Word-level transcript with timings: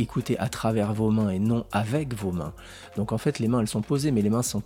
écouter 0.00 0.38
à 0.38 0.48
travers 0.48 0.92
vos 0.92 1.10
mains 1.10 1.30
et 1.30 1.38
non 1.38 1.66
avec 1.72 2.14
vos 2.14 2.32
mains. 2.32 2.54
Donc 2.96 3.12
en 3.12 3.18
fait, 3.18 3.38
les 3.38 3.48
mains, 3.48 3.60
elles 3.60 3.68
sont 3.68 3.82
posées, 3.82 4.10
mais 4.10 4.22
les 4.22 4.30
mains 4.30 4.42
sont, 4.42 4.62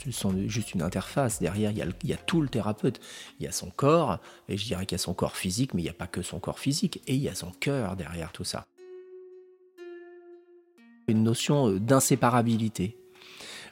juste 0.46 0.74
une 0.74 0.82
interface. 0.82 1.40
Derrière, 1.40 1.70
il 1.70 1.78
y, 1.78 1.82
a, 1.82 1.86
il 2.02 2.10
y, 2.10 2.12
a, 2.12 2.16
tout 2.16 2.40
le 2.40 2.48
thérapeute. 2.48 3.00
Il 3.40 3.44
y 3.44 3.48
a 3.48 3.52
son 3.52 3.70
corps, 3.70 4.18
et 4.48 4.56
je 4.56 4.64
dirais 4.64 4.86
qu'il 4.86 4.96
y 4.96 5.00
a 5.00 5.02
son 5.02 5.14
corps 5.14 5.36
physique, 5.36 5.74
mais 5.74 5.82
il 5.82 5.84
n'y 5.84 5.90
a 5.90 5.94
pas 5.94 6.06
que 6.06 6.22
son 6.22 6.40
corps 6.40 6.58
physique, 6.58 7.02
et 7.06 7.14
il 7.14 7.20
y 7.20 7.28
a 7.28 7.34
son 7.34 7.50
cœur 7.50 7.96
derrière 7.96 8.32
tout 8.32 8.44
ça. 8.44 8.66
Une 11.06 11.22
notion 11.22 11.68
euh, 11.68 11.78
d'inséparabilité. 11.78 12.96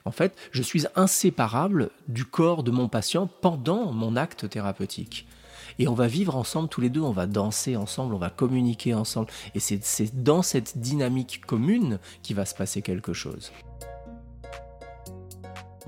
En 0.05 0.11
fait, 0.11 0.37
je 0.51 0.63
suis 0.63 0.87
inséparable 0.97 1.91
du 2.09 2.25
corps 2.25 2.63
de 2.63 2.71
mon 2.71 2.89
patient 2.89 3.29
pendant 3.41 3.93
mon 3.93 4.17
acte 4.17 4.49
thérapeutique. 4.49 5.27
Et 5.79 5.89
on 5.89 5.95
va 5.95 6.07
vivre 6.07 6.37
ensemble 6.37 6.69
tous 6.69 6.81
les 6.81 6.91
deux, 6.91 7.01
on 7.01 7.13
va 7.13 7.27
danser 7.27 7.77
ensemble, 7.77 8.15
on 8.15 8.19
va 8.19 8.31
communiquer 8.31 8.95
ensemble. 8.95 9.29
Et 9.55 9.61
c'est 9.61 10.23
dans 10.23 10.43
cette 10.43 10.79
dynamique 10.79 11.43
commune 11.47 11.99
qu'il 12.23 12.37
va 12.37 12.45
se 12.45 12.55
passer 12.55 12.83
quelque 12.83 13.13
chose. 13.13 13.53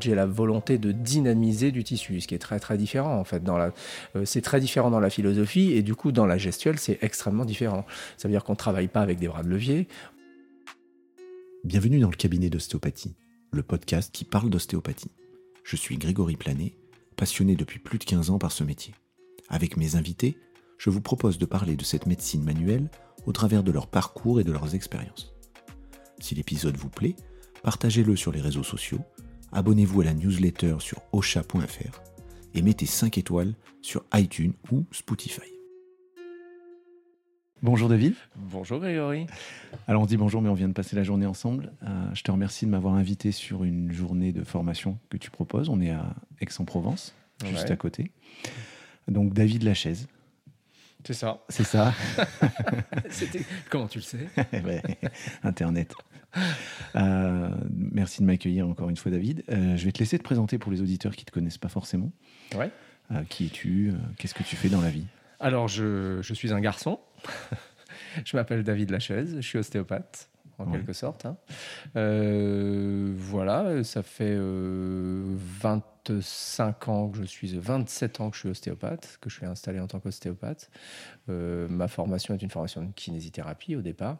J'ai 0.00 0.14
la 0.14 0.26
volonté 0.26 0.76
de 0.76 0.90
dynamiser 0.90 1.70
du 1.70 1.84
tissu, 1.84 2.20
ce 2.20 2.26
qui 2.26 2.34
est 2.34 2.38
très 2.38 2.58
très 2.58 2.76
différent 2.76 3.16
en 3.16 3.24
fait. 3.24 3.42
Euh, 4.16 4.24
c'est 4.24 4.42
très 4.42 4.60
différent 4.60 4.90
dans 4.90 5.00
la 5.00 5.08
philosophie 5.08 5.72
et 5.72 5.82
du 5.82 5.94
coup 5.94 6.10
dans 6.10 6.26
la 6.26 6.36
gestuelle 6.36 6.78
c'est 6.78 6.98
extrêmement 7.00 7.44
différent. 7.44 7.86
Ça 8.16 8.26
veut 8.26 8.32
dire 8.32 8.42
qu'on 8.42 8.52
ne 8.52 8.58
travaille 8.58 8.88
pas 8.88 9.02
avec 9.02 9.18
des 9.20 9.28
bras 9.28 9.44
de 9.44 9.48
levier. 9.48 9.86
Bienvenue 11.62 12.00
dans 12.00 12.10
le 12.10 12.16
cabinet 12.16 12.50
d'ostéopathie 12.50 13.14
le 13.54 13.62
podcast 13.62 14.12
qui 14.12 14.24
parle 14.24 14.50
d'ostéopathie. 14.50 15.10
Je 15.62 15.76
suis 15.76 15.96
Grégory 15.96 16.36
Planet, 16.36 16.74
passionné 17.16 17.56
depuis 17.56 17.78
plus 17.78 17.98
de 17.98 18.04
15 18.04 18.30
ans 18.30 18.38
par 18.38 18.52
ce 18.52 18.64
métier. 18.64 18.94
Avec 19.48 19.76
mes 19.76 19.96
invités, 19.96 20.38
je 20.78 20.90
vous 20.90 21.00
propose 21.00 21.38
de 21.38 21.46
parler 21.46 21.76
de 21.76 21.84
cette 21.84 22.06
médecine 22.06 22.42
manuelle 22.42 22.90
au 23.26 23.32
travers 23.32 23.62
de 23.62 23.72
leur 23.72 23.86
parcours 23.86 24.40
et 24.40 24.44
de 24.44 24.52
leurs 24.52 24.74
expériences. 24.74 25.34
Si 26.18 26.34
l'épisode 26.34 26.76
vous 26.76 26.88
plaît, 26.88 27.16
partagez-le 27.62 28.16
sur 28.16 28.32
les 28.32 28.40
réseaux 28.40 28.62
sociaux, 28.62 29.00
abonnez-vous 29.52 30.00
à 30.00 30.04
la 30.04 30.14
newsletter 30.14 30.76
sur 30.78 31.02
osha.fr 31.12 32.00
et 32.54 32.62
mettez 32.62 32.86
5 32.86 33.18
étoiles 33.18 33.54
sur 33.82 34.04
iTunes 34.14 34.54
ou 34.72 34.84
Spotify. 34.90 35.42
Bonjour 37.62 37.88
David. 37.88 38.14
Bonjour 38.36 38.78
Grégory. 38.78 39.26
Alors 39.88 40.02
on 40.02 40.06
dit 40.06 40.18
bonjour 40.18 40.42
mais 40.42 40.50
on 40.50 40.54
vient 40.54 40.68
de 40.68 40.74
passer 40.74 40.96
la 40.96 41.02
journée 41.02 41.24
ensemble. 41.24 41.72
Euh, 41.82 42.08
je 42.12 42.22
te 42.22 42.30
remercie 42.30 42.66
de 42.66 42.70
m'avoir 42.70 42.94
invité 42.94 43.32
sur 43.32 43.64
une 43.64 43.90
journée 43.90 44.32
de 44.32 44.44
formation 44.44 44.98
que 45.08 45.16
tu 45.16 45.30
proposes. 45.30 45.70
On 45.70 45.80
est 45.80 45.90
à 45.90 46.14
Aix-en-Provence, 46.40 47.14
juste 47.46 47.70
à 47.70 47.76
côté. 47.76 48.10
Donc 49.08 49.34
David 49.34 49.62
Lachaise. 49.62 50.06
C'est 51.06 51.14
ça. 51.14 51.44
C'est 51.50 51.64
ça. 51.64 51.92
Comment 53.70 53.86
tu 53.86 53.98
le 53.98 54.04
sais? 54.04 54.26
Internet. 55.42 55.94
Euh, 56.96 57.50
merci 57.70 58.22
de 58.22 58.26
m'accueillir 58.26 58.66
encore 58.66 58.88
une 58.88 58.96
fois 58.96 59.12
David. 59.12 59.44
Euh, 59.50 59.76
je 59.76 59.84
vais 59.84 59.92
te 59.92 59.98
laisser 59.98 60.18
te 60.18 60.24
présenter 60.24 60.58
pour 60.58 60.72
les 60.72 60.80
auditeurs 60.80 61.14
qui 61.14 61.22
ne 61.22 61.26
te 61.26 61.32
connaissent 61.32 61.58
pas 61.58 61.68
forcément. 61.68 62.10
Ouais. 62.56 62.70
qui 63.28 63.46
es-tu 63.46 63.92
Qu'est-ce 64.16 64.34
que 64.34 64.42
tu 64.42 64.56
fais 64.56 64.70
dans 64.70 64.80
la 64.80 64.90
vie? 64.90 65.06
Alors, 65.40 65.68
je, 65.68 66.22
suis 66.32 66.54
un 66.54 66.60
garçon. 66.60 66.98
je 68.24 68.36
m'appelle 68.36 68.64
David 68.64 68.90
Lachaise, 68.90 69.36
je 69.36 69.46
suis 69.46 69.58
ostéopathe, 69.58 70.30
en 70.58 70.70
quelque 70.70 70.94
sorte. 70.94 71.26
Hein. 71.26 71.36
Euh, 71.96 73.12
voilà, 73.14 73.84
ça 73.84 74.02
fait 74.02 74.38
25 76.08 76.88
euh, 76.88 76.92
ans 76.92 77.08
que 77.08 77.18
je 77.18 77.24
suis, 77.24 77.56
27 77.56 78.20
ans 78.20 78.30
que 78.30 78.36
je 78.36 78.40
suis 78.40 78.48
ostéopathe, 78.48 79.18
que 79.20 79.30
je 79.30 79.36
suis 79.36 79.46
installé 79.46 79.80
en 79.80 79.86
tant 79.86 80.00
qu'ostéopathe. 80.00 80.70
Euh, 81.28 81.68
ma 81.68 81.88
formation 81.88 82.34
est 82.34 82.42
une 82.42 82.50
formation 82.50 82.82
de 82.82 82.92
kinésithérapie 82.92 83.76
au 83.76 83.82
départ. 83.82 84.18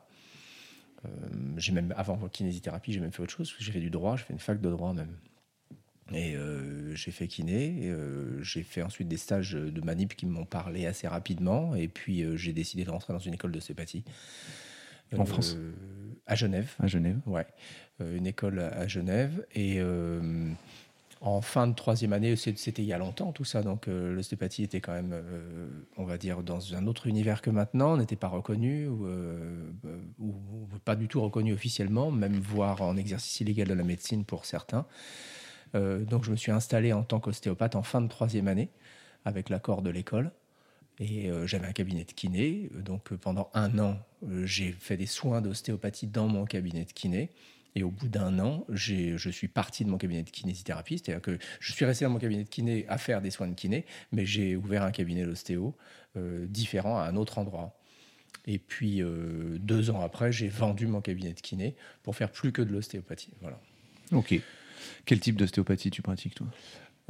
j'ai 1.56 1.72
même, 1.72 1.92
avant 1.96 2.16
kinésithérapie, 2.28 2.92
j'ai 2.92 3.00
même 3.00 3.12
fait 3.12 3.22
autre 3.22 3.32
chose, 3.32 3.54
j'ai 3.58 3.72
fait 3.72 3.80
du 3.80 3.90
droit, 3.90 4.16
j'ai 4.16 4.24
fait 4.24 4.32
une 4.32 4.38
fac 4.38 4.60
de 4.60 4.70
droit 4.70 4.92
même. 4.94 5.16
Et 6.12 6.36
euh, 6.36 6.94
j'ai 6.94 7.10
fait 7.10 7.26
kiné, 7.28 7.84
euh, 7.84 8.42
j'ai 8.42 8.62
fait 8.62 8.82
ensuite 8.82 9.08
des 9.08 9.16
stages 9.16 9.52
de 9.52 9.80
manip 9.80 10.14
qui 10.14 10.26
m'ont 10.26 10.44
parlé 10.44 10.86
assez 10.86 11.08
rapidement, 11.08 11.74
et 11.74 11.88
puis 11.88 12.22
euh, 12.22 12.36
j'ai 12.36 12.52
décidé 12.52 12.84
de 12.84 12.90
rentrer 12.90 13.14
dans 13.14 13.18
une 13.18 13.34
école 13.34 13.52
d'ostéopathie. 13.52 14.04
En 15.16 15.24
France 15.24 15.56
À 16.26 16.34
Genève. 16.34 16.74
À 16.80 16.88
Genève 16.88 17.20
Ouais, 17.26 17.46
une 18.00 18.26
école 18.26 18.58
à 18.58 18.88
Genève. 18.88 19.46
Et 19.54 19.78
en 21.26 21.40
fin 21.40 21.66
de 21.66 21.74
troisième 21.74 22.12
année, 22.12 22.36
c'était 22.36 22.82
il 22.82 22.88
y 22.88 22.92
a 22.92 22.98
longtemps 22.98 23.32
tout 23.32 23.44
ça, 23.44 23.62
donc 23.62 23.86
l'ostéopathie 23.86 24.62
était 24.62 24.80
quand 24.80 24.92
même, 24.92 25.14
on 25.96 26.04
va 26.04 26.18
dire, 26.18 26.42
dans 26.42 26.74
un 26.74 26.86
autre 26.86 27.06
univers 27.06 27.40
que 27.40 27.50
maintenant, 27.50 27.96
n'était 27.96 28.16
pas 28.16 28.28
reconnu, 28.28 28.86
ou, 28.88 29.08
ou, 30.18 30.66
pas 30.84 30.96
du 30.96 31.08
tout 31.08 31.22
reconnu 31.22 31.54
officiellement, 31.54 32.10
même 32.10 32.34
voire 32.34 32.82
en 32.82 32.96
exercice 32.96 33.40
illégal 33.40 33.68
de 33.68 33.74
la 33.74 33.84
médecine 33.84 34.24
pour 34.24 34.44
certains. 34.44 34.86
Euh, 35.74 36.04
donc 36.04 36.24
je 36.24 36.30
me 36.30 36.36
suis 36.36 36.52
installé 36.52 36.92
en 36.92 37.02
tant 37.02 37.20
qu'ostéopathe 37.20 37.76
en 37.76 37.82
fin 37.82 38.00
de 38.00 38.08
troisième 38.08 38.48
année 38.48 38.70
avec 39.24 39.48
l'accord 39.48 39.82
de 39.82 39.90
l'école. 39.90 40.30
Et 41.00 41.28
euh, 41.28 41.46
j'avais 41.46 41.66
un 41.66 41.72
cabinet 41.72 42.04
de 42.04 42.12
kiné. 42.12 42.70
Donc 42.74 43.12
euh, 43.12 43.16
pendant 43.16 43.50
un 43.54 43.78
an, 43.78 43.98
j'ai 44.44 44.72
fait 44.72 44.96
des 44.96 45.06
soins 45.06 45.40
d'ostéopathie 45.40 46.06
dans 46.06 46.28
mon 46.28 46.44
cabinet 46.44 46.84
de 46.84 46.92
kiné. 46.92 47.30
Et 47.76 47.82
au 47.82 47.90
bout 47.90 48.08
d'un 48.08 48.38
an, 48.38 48.64
je 48.68 49.28
suis 49.30 49.48
parti 49.48 49.84
de 49.84 49.90
mon 49.90 49.98
cabinet 49.98 50.22
de 50.22 50.30
kinésithérapie. 50.30 50.98
C'est-à-dire 50.98 51.22
que 51.22 51.38
je 51.60 51.72
suis 51.72 51.84
resté 51.84 52.04
dans 52.04 52.10
mon 52.12 52.18
cabinet 52.18 52.44
de 52.44 52.48
kiné 52.48 52.86
à 52.88 52.98
faire 52.98 53.20
des 53.20 53.30
soins 53.30 53.48
de 53.48 53.54
kiné, 53.54 53.84
mais 54.12 54.24
j'ai 54.26 54.54
ouvert 54.54 54.84
un 54.84 54.92
cabinet 54.92 55.24
d'ostéo 55.24 55.74
différent 56.16 56.98
à 56.98 57.04
un 57.04 57.16
autre 57.16 57.38
endroit. 57.38 57.76
Et 58.46 58.58
puis, 58.58 59.02
deux 59.58 59.90
ans 59.90 60.00
après, 60.02 60.30
j'ai 60.30 60.48
vendu 60.48 60.86
mon 60.86 61.00
cabinet 61.00 61.32
de 61.32 61.40
kiné 61.40 61.74
pour 62.02 62.14
faire 62.14 62.30
plus 62.30 62.52
que 62.52 62.62
de 62.62 62.72
l'ostéopathie. 62.72 63.32
Voilà. 63.40 63.58
Ok. 64.12 64.38
Quel 65.06 65.18
type 65.18 65.36
d'ostéopathie 65.36 65.90
tu 65.90 66.02
pratiques, 66.02 66.34
toi? 66.34 66.46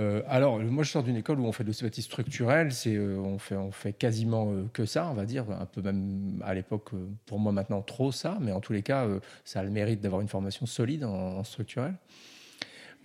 Euh, 0.00 0.22
alors, 0.26 0.58
moi, 0.58 0.82
je 0.82 0.90
sors 0.90 1.02
d'une 1.02 1.16
école 1.16 1.38
où 1.38 1.46
on 1.46 1.52
fait 1.52 1.62
de 1.62 1.68
l'ostéopathie 1.68 2.02
structurelle. 2.02 2.72
C'est, 2.72 2.96
euh, 2.96 3.16
on, 3.18 3.38
fait, 3.70 3.92
quasiment 3.92 4.50
euh, 4.50 4.64
que 4.72 4.86
ça, 4.86 5.08
on 5.08 5.14
va 5.14 5.24
dire. 5.24 5.44
Un 5.50 5.66
peu 5.66 5.82
même 5.82 6.42
à 6.44 6.54
l'époque, 6.54 6.90
pour 7.26 7.38
moi 7.38 7.52
maintenant, 7.52 7.82
trop 7.82 8.10
ça. 8.10 8.38
Mais 8.40 8.52
en 8.52 8.60
tous 8.60 8.72
les 8.72 8.82
cas, 8.82 9.06
ça 9.44 9.60
a 9.60 9.62
le 9.62 9.70
mérite 9.70 10.00
d'avoir 10.00 10.20
une 10.20 10.28
formation 10.28 10.66
solide 10.66 11.04
en 11.04 11.44
structurel. 11.44 11.94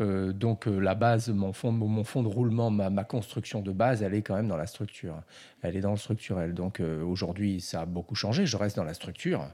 Euh, 0.01 0.31
donc 0.31 0.67
euh, 0.67 0.79
la 0.79 0.95
base, 0.95 1.29
mon 1.29 1.51
fond, 1.51 1.73
de 1.73 2.27
roulement, 2.27 2.69
ma, 2.71 3.03
construction 3.03 3.61
de 3.61 3.71
base, 3.71 4.01
elle 4.01 4.13
est 4.13 4.21
quand 4.21 4.35
même 4.35 4.47
dans 4.47 4.57
la 4.57 4.67
structure. 4.67 5.21
Elle 5.61 5.75
est 5.75 5.81
dans 5.81 5.91
le 5.91 5.97
structurel. 5.97 6.53
Donc 6.53 6.79
euh, 6.79 7.03
aujourd'hui, 7.03 7.59
ça 7.59 7.81
a 7.81 7.85
beaucoup 7.85 8.15
changé. 8.15 8.45
Je 8.45 8.57
reste 8.57 8.77
dans 8.77 8.83
la 8.83 8.93
structure, 8.93 9.45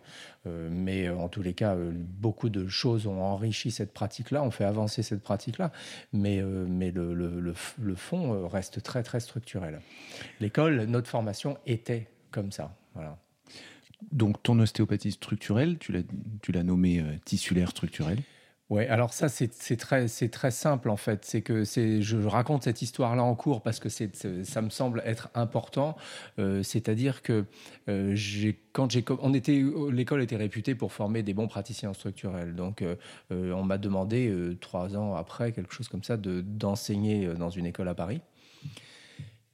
mais 0.45 1.09
en 1.09 1.28
tous 1.28 1.41
les 1.41 1.53
cas, 1.53 1.75
beaucoup 1.75 2.50
de 2.50 2.67
choses 2.67 3.07
ont 3.07 3.22
enrichi 3.22 3.72
cette 3.72 3.94
pratique-là, 3.94 4.44
ont 4.44 4.51
fait 4.51 4.63
avancer 4.63 5.01
cette 5.01 5.23
pratique-là. 5.23 5.72
Mais, 6.13 6.41
mais 6.44 6.91
le, 6.91 7.16
le, 7.16 7.53
le, 7.79 7.95
fond 7.95 8.47
reste 8.47 8.84
très 8.84 9.01
très 9.01 9.19
structurel. 9.19 9.81
L'école, 10.39 10.84
notre 10.84 11.09
formation 11.09 11.57
était 11.66 12.07
comme 12.29 12.51
ça. 12.51 12.75
Voilà. 12.94 13.17
Donc 14.11 14.44
ton 14.44 14.59
ostéopathie 14.59 15.13
structurelle, 15.13 15.79
tu 15.79 16.51
l'as 16.51 16.63
nommée 16.63 17.03
tissulaire 17.25 17.69
structurelle 17.69 18.19
oui, 18.71 18.83
alors 18.85 19.13
ça, 19.13 19.29
c'est 19.29 19.77
très, 19.77 20.07
simple 20.07 20.89
en 20.89 20.97
fait. 20.97 21.23
C'est 21.23 21.43
que 21.43 21.63
je 21.63 22.17
raconte 22.25 22.63
cette 22.63 22.81
histoire-là 22.81 23.23
en 23.23 23.35
cours 23.35 23.61
parce 23.61 23.79
que 23.79 23.89
ça 23.89 24.61
me 24.61 24.69
semble 24.71 25.03
être 25.05 25.29
important. 25.35 25.95
Euh, 26.39 26.63
c'est-à-dire 26.63 27.21
que 27.21 27.45
euh, 27.89 28.15
quand 28.73 28.95
l'école 28.95 30.23
était 30.23 30.35
réputée 30.35 30.73
pour 30.73 30.93
former 30.93 31.21
des 31.21 31.35
bons 31.35 31.47
praticiens 31.47 31.93
structurels. 31.93 32.55
Donc, 32.55 32.81
euh, 32.81 32.95
on 33.29 33.63
m'a 33.63 33.77
demandé 33.77 34.33
trois 34.61 34.97
ans 34.97 35.13
après, 35.13 35.51
quelque 35.51 35.73
chose 35.73 35.87
comme 35.87 36.03
ça, 36.03 36.17
d'enseigner 36.17 37.27
dans 37.35 37.51
une 37.51 37.67
école 37.67 37.87
à 37.87 37.93
Paris. 37.93 38.21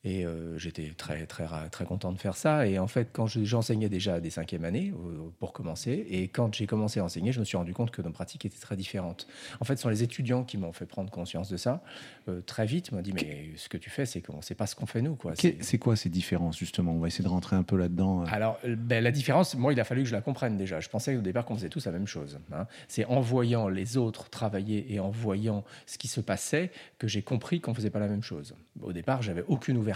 Et 0.03 0.25
euh, 0.25 0.57
j'étais 0.57 0.93
très, 0.97 1.27
très, 1.27 1.45
très 1.69 1.85
content 1.85 2.11
de 2.11 2.17
faire 2.17 2.35
ça. 2.35 2.65
Et 2.65 2.79
en 2.79 2.87
fait, 2.87 3.09
quand 3.13 3.27
j'enseignais 3.27 3.87
déjà 3.87 4.19
des 4.19 4.31
cinquièmes 4.31 4.65
années, 4.65 4.91
euh, 4.95 5.29
pour 5.39 5.53
commencer, 5.53 6.07
et 6.09 6.27
quand 6.27 6.55
j'ai 6.55 6.65
commencé 6.65 6.99
à 6.99 7.03
enseigner, 7.03 7.31
je 7.31 7.39
me 7.39 7.45
suis 7.45 7.55
rendu 7.55 7.73
compte 7.73 7.91
que 7.91 8.01
nos 8.01 8.09
pratiques 8.09 8.45
étaient 8.45 8.59
très 8.59 8.75
différentes. 8.75 9.27
En 9.59 9.65
fait, 9.65 9.75
ce 9.75 9.83
sont 9.83 9.89
les 9.89 10.01
étudiants 10.01 10.43
qui 10.43 10.57
m'ont 10.57 10.71
fait 10.71 10.87
prendre 10.87 11.11
conscience 11.11 11.49
de 11.49 11.57
ça. 11.57 11.83
Euh, 12.29 12.41
très 12.41 12.65
vite, 12.65 12.87
ils 12.87 12.95
m'ont 12.95 13.01
dit, 13.01 13.13
mais 13.13 13.51
ce 13.57 13.69
que 13.69 13.77
tu 13.77 13.91
fais, 13.91 14.07
c'est 14.07 14.21
qu'on 14.21 14.37
ne 14.37 14.41
sait 14.41 14.55
pas 14.55 14.65
ce 14.65 14.75
qu'on 14.75 14.87
fait 14.87 15.03
nous. 15.03 15.17
C'est 15.35 15.77
quoi 15.77 15.95
ces 15.95 16.09
différences, 16.09 16.57
justement? 16.57 16.93
On 16.93 16.99
va 16.99 17.07
essayer 17.07 17.23
de 17.23 17.29
rentrer 17.29 17.55
un 17.55 17.63
peu 17.63 17.77
là-dedans. 17.77 18.23
Alors, 18.23 18.57
ben, 18.65 19.03
la 19.03 19.11
différence, 19.11 19.53
moi, 19.55 19.71
il 19.71 19.79
a 19.79 19.83
fallu 19.83 20.01
que 20.01 20.09
je 20.09 20.15
la 20.15 20.21
comprenne 20.21 20.57
déjà. 20.57 20.79
Je 20.79 20.89
pensais 20.89 21.15
au 21.15 21.21
départ 21.21 21.45
qu'on 21.45 21.55
faisait 21.55 21.69
tous 21.69 21.85
la 21.85 21.91
même 21.91 22.07
chose. 22.07 22.39
Hein. 22.53 22.65
C'est 22.87 23.05
en 23.05 23.21
voyant 23.21 23.67
les 23.67 23.97
autres 23.97 24.31
travailler 24.31 24.91
et 24.91 24.99
en 24.99 25.11
voyant 25.11 25.63
ce 25.85 25.99
qui 25.99 26.07
se 26.07 26.21
passait 26.21 26.71
que 26.97 27.07
j'ai 27.07 27.21
compris 27.21 27.61
qu'on 27.61 27.71
ne 27.71 27.75
faisait 27.75 27.91
pas 27.91 27.99
la 27.99 28.07
même 28.07 28.23
chose. 28.23 28.55
Au 28.81 28.93
départ, 28.93 29.21
j'avais 29.21 29.43
aucune 29.47 29.77
ouverture 29.77 29.90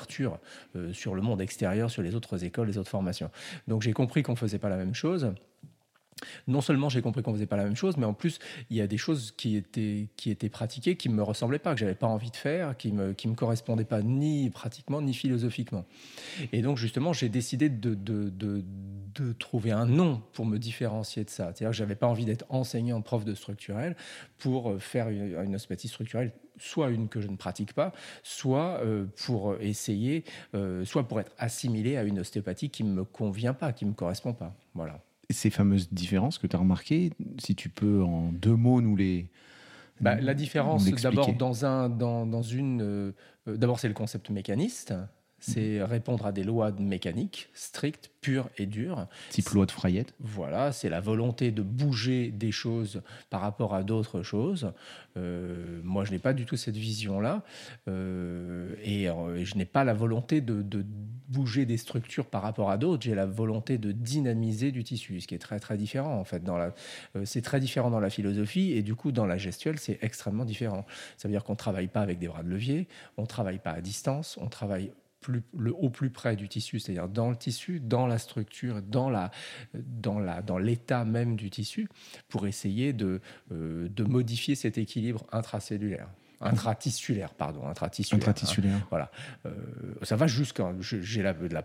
euh, 0.75 0.93
sur 0.93 1.15
le 1.15 1.21
monde 1.21 1.41
extérieur, 1.41 1.89
sur 1.89 2.01
les 2.01 2.15
autres 2.15 2.43
écoles, 2.43 2.67
les 2.67 2.77
autres 2.77 2.89
formations. 2.89 3.29
Donc 3.67 3.81
j'ai 3.81 3.93
compris 3.93 4.23
qu'on 4.23 4.33
ne 4.33 4.37
faisait 4.37 4.59
pas 4.59 4.69
la 4.69 4.77
même 4.77 4.93
chose. 4.93 5.33
Non 6.47 6.61
seulement 6.61 6.89
j'ai 6.89 7.01
compris 7.01 7.21
qu'on 7.21 7.33
faisait 7.33 7.45
pas 7.45 7.57
la 7.57 7.65
même 7.65 7.75
chose, 7.75 7.97
mais 7.97 8.05
en 8.05 8.13
plus 8.13 8.39
il 8.69 8.77
y 8.77 8.81
a 8.81 8.87
des 8.87 8.97
choses 8.97 9.33
qui 9.35 9.55
étaient 9.55 10.07
qui 10.15 10.31
étaient 10.31 10.49
pratiquées 10.49 10.95
qui 10.95 11.09
me 11.09 11.21
ressemblaient 11.21 11.59
pas, 11.59 11.73
que 11.73 11.79
j'avais 11.79 11.95
pas 11.95 12.07
envie 12.07 12.31
de 12.31 12.35
faire, 12.35 12.77
qui 12.77 12.91
me 12.91 13.13
qui 13.13 13.27
me 13.27 13.35
correspondaient 13.35 13.85
pas 13.85 14.01
ni 14.01 14.49
pratiquement 14.49 15.01
ni 15.01 15.13
philosophiquement. 15.13 15.85
Et 16.53 16.61
donc 16.61 16.77
justement 16.77 17.13
j'ai 17.13 17.29
décidé 17.29 17.69
de, 17.69 17.93
de, 17.93 18.29
de, 18.29 18.63
de, 19.15 19.33
trouver 19.33 19.71
un 19.71 19.85
nom 19.85 20.21
pour 20.33 20.45
me 20.45 20.57
différencier 20.57 21.23
de 21.23 21.29
ça. 21.29 21.45
C'est-à-dire 21.45 21.69
que 21.69 21.75
j'avais 21.75 21.95
pas 21.95 22.07
envie 22.07 22.25
d'être 22.25 22.45
enseignant 22.49 23.01
prof 23.01 23.25
de 23.25 23.33
structurel 23.33 23.95
pour 24.37 24.81
faire 24.81 25.09
une, 25.09 25.37
une 25.37 25.55
ostéopathie 25.55 25.87
structurelle 25.87 26.31
soit 26.57 26.89
une 26.89 27.09
que 27.09 27.19
je 27.19 27.27
ne 27.27 27.35
pratique 27.35 27.73
pas, 27.73 27.91
soit 28.23 28.79
euh, 28.81 29.07
pour 29.25 29.55
essayer, 29.59 30.23
euh, 30.53 30.85
soit 30.85 31.05
pour 31.05 31.19
être 31.19 31.33
assimilé 31.37 31.97
à 31.97 32.03
une 32.03 32.19
ostéopathie 32.19 32.69
qui 32.69 32.85
ne 32.85 32.93
me 32.93 33.03
convient 33.03 33.53
pas, 33.53 33.73
qui 33.73 33.83
ne 33.83 33.89
me 33.89 33.95
correspond 33.95 34.33
pas. 34.33 34.55
Voilà 34.73 35.01
ces 35.29 35.49
fameuses 35.49 35.89
différences 35.91 36.37
que 36.37 36.47
tu 36.47 36.55
as 36.55 36.59
remarquées, 36.59 37.11
si 37.39 37.55
tu 37.55 37.69
peux 37.69 38.03
en 38.03 38.31
deux 38.31 38.55
mots 38.55 38.81
nous 38.81 38.95
les... 38.95 39.29
Bah, 40.01 40.15
la 40.15 40.33
différence, 40.33 40.85
d'abord, 41.01 41.33
dans, 41.33 41.65
un, 41.65 41.89
dans, 41.89 42.25
dans 42.25 42.41
une... 42.41 42.81
Euh, 42.81 43.11
d'abord, 43.47 43.79
c'est 43.79 43.87
le 43.87 43.93
concept 43.93 44.29
mécaniste. 44.29 44.93
C'est 45.39 45.83
répondre 45.83 46.25
à 46.25 46.31
des 46.31 46.43
lois 46.43 46.71
de 46.71 46.81
mécanique 46.81 47.49
strictes, 47.53 48.09
pures 48.21 48.49
et 48.57 48.65
dures. 48.65 49.07
Type 49.29 49.49
loi 49.49 49.65
de 49.65 49.71
Frayette. 49.71 50.13
Voilà, 50.19 50.71
c'est 50.71 50.89
la 50.89 51.01
volonté 51.01 51.51
de 51.51 51.61
bouger 51.61 52.31
des 52.31 52.51
choses 52.51 53.03
par 53.29 53.41
rapport 53.41 53.75
à 53.75 53.83
d'autres 53.83 54.23
choses. 54.23 54.71
Euh, 55.17 55.79
moi, 55.83 56.05
je 56.05 56.11
n'ai 56.11 56.19
pas 56.19 56.33
du 56.33 56.45
tout 56.45 56.55
cette 56.55 56.77
vision-là. 56.77 57.43
Euh, 57.87 58.73
et, 58.83 59.05
je 59.45 59.55
n'ai 59.55 59.65
pas 59.65 59.83
la 59.83 59.93
volonté 59.93 60.41
de, 60.41 60.85
bouger 61.27 61.65
des 61.65 61.77
structures 61.77 62.27
par 62.27 62.41
rapport 62.41 62.69
à 62.69 62.77
d'autres. 62.77 63.03
J'ai 63.03 63.15
la 63.15 63.25
volonté 63.25 63.77
de 63.77 63.91
dynamiser 63.91 64.71
du 64.71 64.83
tissu, 64.83 65.19
ce 65.21 65.27
qui 65.27 65.35
est 65.35 65.39
très 65.39 65.59
très 65.59 65.77
différent 65.77 66.17
en 66.17 66.23
fait. 66.23 66.43
Dans 66.43 66.57
la, 66.57 66.73
euh, 67.15 67.23
c'est 67.25 67.41
très 67.41 67.59
différent 67.59 67.89
dans 67.89 67.99
la 67.99 68.09
philosophie 68.09 68.73
et 68.73 68.83
du 68.83 68.95
coup 68.95 69.11
dans 69.11 69.25
la 69.25 69.37
gestuelle 69.37 69.79
c'est 69.79 69.97
extrêmement 70.01 70.45
différent. 70.45 70.85
Ça 71.17 71.27
veut 71.27 71.33
dire 71.33 71.43
qu'on 71.43 71.55
travaille 71.55 71.87
pas 71.87 72.01
avec 72.01 72.19
des 72.19 72.27
bras 72.27 72.43
de 72.43 72.49
levier, 72.49 72.87
on 73.17 73.25
travaille 73.25 73.59
pas 73.59 73.71
à 73.71 73.81
distance, 73.81 74.37
on 74.39 74.47
travaille 74.47 74.91
le, 75.27 75.73
au 75.73 75.89
plus 75.89 76.09
près 76.09 76.35
du 76.35 76.47
tissu, 76.47 76.79
c'est-à-dire 76.79 77.07
dans 77.07 77.29
le 77.29 77.35
tissu, 77.35 77.79
dans 77.79 78.07
la 78.07 78.17
structure, 78.17 78.81
dans 78.81 79.09
la, 79.09 79.31
dans 79.73 80.19
la, 80.19 80.41
dans 80.41 80.57
l'état 80.57 81.05
même 81.05 81.35
du 81.35 81.49
tissu, 81.49 81.87
pour 82.29 82.47
essayer 82.47 82.93
de, 82.93 83.21
euh, 83.51 83.87
de 83.89 84.03
modifier 84.03 84.55
cet 84.55 84.77
équilibre 84.77 85.25
intracellulaire. 85.31 86.09
Intratissulaire, 86.41 87.33
pardon, 87.33 87.65
intratissulaire. 87.65 88.27
Intratissulaire. 88.27 88.75
Hein, 88.75 88.87
voilà. 88.89 89.09
Euh, 89.45 89.53
ça 90.03 90.15
va 90.15 90.27
jusqu'à. 90.27 90.73
J'ai 90.81 91.23
la, 91.23 91.33
la 91.33 91.63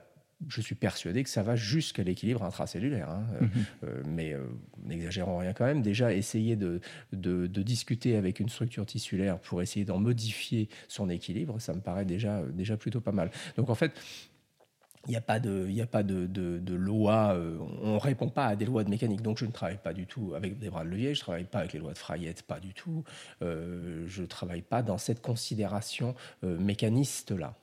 je 0.49 0.61
suis 0.61 0.75
persuadé 0.75 1.23
que 1.23 1.31
ça 1.31 1.43
va 1.43 1.57
jusqu'à 1.57 2.03
l'équilibre 2.03 2.43
intracellulaire. 2.43 3.11
Hein. 3.11 3.25
Mhm. 3.41 3.51
Euh, 3.85 4.03
mais 4.07 4.33
euh, 4.33 4.47
n'exagérons 4.85 5.39
rien 5.39 5.53
quand 5.53 5.67
même. 5.67 5.83
Déjà, 5.83 6.13
essayer 6.15 6.57
de, 6.57 6.81
de, 7.13 7.47
discuter 7.63 8.17
avec 8.17 8.41
une 8.41 8.49
structure 8.49 8.87
tissulaire 8.87 9.39
pour 9.39 9.61
essayer 9.61 9.85
d'en 9.85 9.99
modifier 9.99 10.69
son 10.89 11.11
équilibre, 11.11 11.61
ça 11.61 11.75
me 11.75 11.81
paraît 11.81 12.07
déjà, 12.07 12.43
déjà 12.43 12.77
plutôt 12.77 13.01
pas 13.01 13.13
mal. 13.13 13.31
Donc 13.57 13.69
en 13.69 13.75
fait, 13.75 13.93
il 15.07 15.11
n'y 15.11 15.17
a 15.17 15.21
pas 15.21 15.41
de, 15.41 15.69
y 15.69 15.83
a 15.83 15.87
pas 15.87 16.03
de, 16.03 16.27
de, 16.27 16.75
loi, 16.75 17.35
euh, 17.35 17.59
on 17.83 17.95
ne 17.95 18.01
répond 18.01 18.29
pas 18.29 18.47
à 18.47 18.57
des 18.57 18.65
lois 18.65 18.83
de 18.83 18.91
mécanique. 18.91 19.23
Donc 19.23 19.39
je 19.39 19.45
ne 19.45 19.51
travaille 19.51 19.79
pas 19.79 19.93
du 19.93 20.07
tout 20.07 20.35
avec 20.35 20.59
des 20.59 20.71
bras 20.71 20.85
de 20.85 20.91
levier, 20.91 21.15
je 21.15 21.21
ne 21.21 21.25
travaille 21.25 21.45
pas 21.45 21.61
avec 21.61 21.75
les 21.75 21.81
lois 21.81 21.93
de 21.93 21.99
Frayette, 21.99 22.43
pas 22.43 22.61
du 22.61 22.73
tout. 22.73 23.05
je 23.41 24.21
ne 24.21 24.27
travaille 24.27 24.63
pas 24.63 24.83
dans 24.83 24.99
cette 24.99 25.21
considération 25.21 26.15
mécaniste-là 26.43 27.55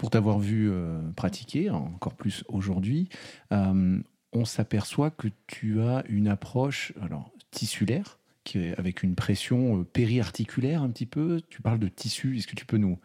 pour 0.00 0.08
t'avoir 0.08 0.38
vu 0.38 0.70
euh, 0.70 0.98
pratiquer, 1.14 1.68
encore 1.68 2.14
plus 2.14 2.42
aujourd'hui, 2.48 3.10
euh, 3.52 4.00
on 4.32 4.46
s'aperçoit 4.46 5.10
que 5.10 5.28
tu 5.46 5.82
as 5.82 6.04
une 6.08 6.26
approche 6.26 6.94
alors, 7.02 7.30
tissulaire, 7.50 8.18
qui 8.42 8.60
est 8.60 8.78
avec 8.78 9.02
une 9.02 9.14
pression 9.14 9.80
euh, 9.80 9.84
périarticulaire 9.84 10.80
un 10.82 10.88
petit 10.88 11.04
peu. 11.04 11.42
Tu 11.50 11.60
parles 11.60 11.78
de 11.78 11.88
tissu, 11.88 12.38
est-ce 12.38 12.46
que 12.46 12.56
tu 12.56 12.64
peux 12.64 12.78
nous 12.78 12.98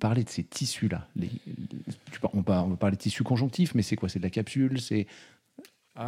parler 0.00 0.24
de 0.24 0.28
ces 0.28 0.42
tissus-là? 0.42 1.06
On, 2.32 2.40
va 2.40 2.66
parler 2.80 2.96
de 2.96 3.00
tissu 3.00 3.22
conjonctif, 3.22 3.76
mais 3.76 3.82
c'est 3.82 3.94
quoi? 3.94 4.08
C'est 4.08 4.18
de 4.18 4.24
la 4.24 4.30
capsule? 4.30 4.80
C'est 4.80 5.06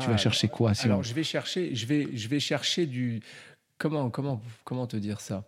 tu 0.00 0.06
vas 0.09 0.15
ah, 0.15 0.17
chercher 0.17 0.49
quoi 0.49 0.73
Alors, 0.83 1.05
je 1.05 1.15
vais 1.15 1.25
chercher, 1.25 1.75
je 1.75 1.87
vais, 1.87 2.09
je 2.15 2.29
vais 2.29 2.41
chercher 2.41 2.87
du, 2.87 3.21
comment, 3.82 4.11
comment, 4.11 4.40
comment 4.62 4.87
te 4.87 4.96
dire 4.96 5.20
ça? 5.20 5.44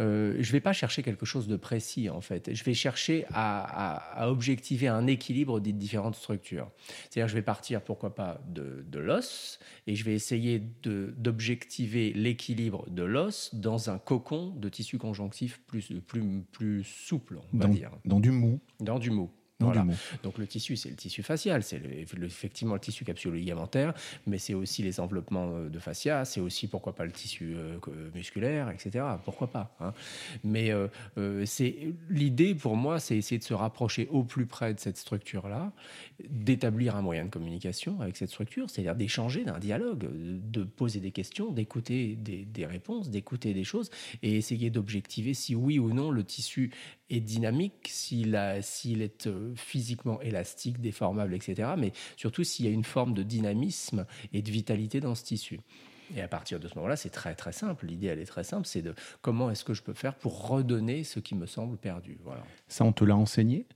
Euh, 0.00 0.32
Je 0.40 0.48
ne 0.48 0.52
vais 0.52 0.60
pas 0.60 0.72
chercher 0.72 1.04
quelque 1.04 1.24
chose 1.24 1.46
de 1.46 1.54
précis, 1.54 2.10
en 2.10 2.20
fait. 2.20 2.52
Je 2.52 2.64
vais 2.64 2.74
chercher 2.74 3.26
à, 3.32 4.28
objectiver 4.28 4.88
un 4.88 5.06
équilibre 5.06 5.60
des 5.60 5.72
différentes 5.72 6.16
structures. 6.16 6.68
C'est-à-dire, 7.08 7.28
je 7.28 7.34
vais 7.34 7.42
partir, 7.42 7.80
pourquoi 7.82 8.14
pas, 8.14 8.40
de, 8.48 8.84
de 8.88 8.98
l'os, 8.98 9.60
et 9.86 9.94
je 9.94 10.04
vais 10.04 10.14
essayer 10.14 10.60
d'objectiver 10.82 12.12
l'équilibre 12.12 12.90
de 12.90 13.04
l'os 13.04 13.54
dans 13.54 13.88
un 13.88 13.98
cocon 13.98 14.52
de 14.56 14.68
tissu 14.68 14.98
conjonctif 14.98 15.60
plus, 15.68 15.92
plus, 16.08 16.42
plus 16.50 16.82
souple, 16.82 17.38
on 17.52 17.58
va 17.58 17.68
dire. 17.68 17.92
Dans 18.04 18.18
du 18.18 18.32
mou 18.32 18.58
Dans 18.80 18.98
du 18.98 19.10
mou. 19.10 19.30
Voilà. 19.60 19.86
Donc 20.22 20.36
le 20.36 20.46
tissu, 20.46 20.76
c'est 20.76 20.90
le 20.90 20.96
tissu 20.96 21.22
facial, 21.22 21.62
c'est 21.62 21.80
effectivement 22.22 22.74
le 22.74 22.80
tissu 22.80 23.04
capsulo-ligamentaire, 23.04 23.94
mais 24.26 24.36
c'est 24.36 24.52
aussi 24.52 24.82
les 24.82 25.00
enveloppements 25.00 25.50
euh, 25.54 25.68
de 25.70 25.78
fascia, 25.78 26.26
c'est 26.26 26.40
aussi 26.40 26.66
pourquoi 26.66 26.94
pas 26.94 27.06
le 27.06 27.12
tissu 27.12 27.54
euh, 27.56 27.78
musculaire, 28.14 28.68
etc. 28.68 29.04
Pourquoi 29.24 29.46
pas 29.46 29.74
hein. 29.80 29.94
Mais 30.44 30.72
euh, 30.72 30.88
c'est 31.46 31.94
l'idée 32.10 32.54
pour 32.54 32.76
moi, 32.76 33.00
c'est 33.00 33.16
essayer 33.16 33.38
de 33.38 33.44
se 33.44 33.54
rapprocher 33.54 34.08
au 34.10 34.24
plus 34.24 34.44
près 34.44 34.74
de 34.74 34.80
cette 34.80 34.98
structure-là, 34.98 35.72
d'établir 36.28 36.94
un 36.96 37.02
moyen 37.02 37.24
de 37.24 37.30
communication 37.30 38.00
avec 38.02 38.18
cette 38.18 38.30
structure, 38.30 38.68
c'est-à-dire 38.68 38.94
d'échanger, 38.94 39.44
d'un 39.44 39.58
dialogue, 39.58 40.06
de 40.12 40.64
poser 40.64 41.00
des 41.00 41.12
questions, 41.12 41.50
d'écouter 41.50 42.16
des, 42.16 42.44
des 42.44 42.66
réponses, 42.66 43.08
d'écouter 43.08 43.54
des 43.54 43.64
choses 43.64 43.90
et 44.22 44.36
essayer 44.36 44.68
d'objectiver 44.68 45.32
si 45.32 45.54
oui 45.54 45.78
ou 45.78 45.92
non 45.94 46.10
le 46.10 46.24
tissu 46.24 46.70
est 47.10 47.20
dynamique, 47.20 47.88
s'il 47.88 48.34
est 48.34 49.26
euh, 49.26 49.45
physiquement 49.54 50.20
élastique, 50.20 50.80
déformable, 50.80 51.34
etc. 51.34 51.70
Mais 51.78 51.92
surtout 52.16 52.44
s'il 52.44 52.66
y 52.66 52.68
a 52.68 52.72
une 52.72 52.84
forme 52.84 53.14
de 53.14 53.22
dynamisme 53.22 54.06
et 54.32 54.42
de 54.42 54.50
vitalité 54.50 55.00
dans 55.00 55.14
ce 55.14 55.24
tissu. 55.24 55.60
Et 56.14 56.20
à 56.20 56.28
partir 56.28 56.60
de 56.60 56.68
ce 56.68 56.74
moment-là, 56.76 56.96
c'est 56.96 57.10
très 57.10 57.34
très 57.34 57.52
simple. 57.52 57.86
L'idée, 57.86 58.06
elle 58.06 58.20
est 58.20 58.26
très 58.26 58.44
simple, 58.44 58.66
c'est 58.66 58.82
de 58.82 58.94
comment 59.22 59.50
est-ce 59.50 59.64
que 59.64 59.74
je 59.74 59.82
peux 59.82 59.94
faire 59.94 60.14
pour 60.14 60.48
redonner 60.48 61.02
ce 61.04 61.18
qui 61.18 61.34
me 61.34 61.46
semble 61.46 61.76
perdu. 61.76 62.18
Voilà. 62.22 62.44
Ça, 62.68 62.84
on 62.84 62.92
te 62.92 63.04
l'a 63.04 63.16
enseigné? 63.16 63.66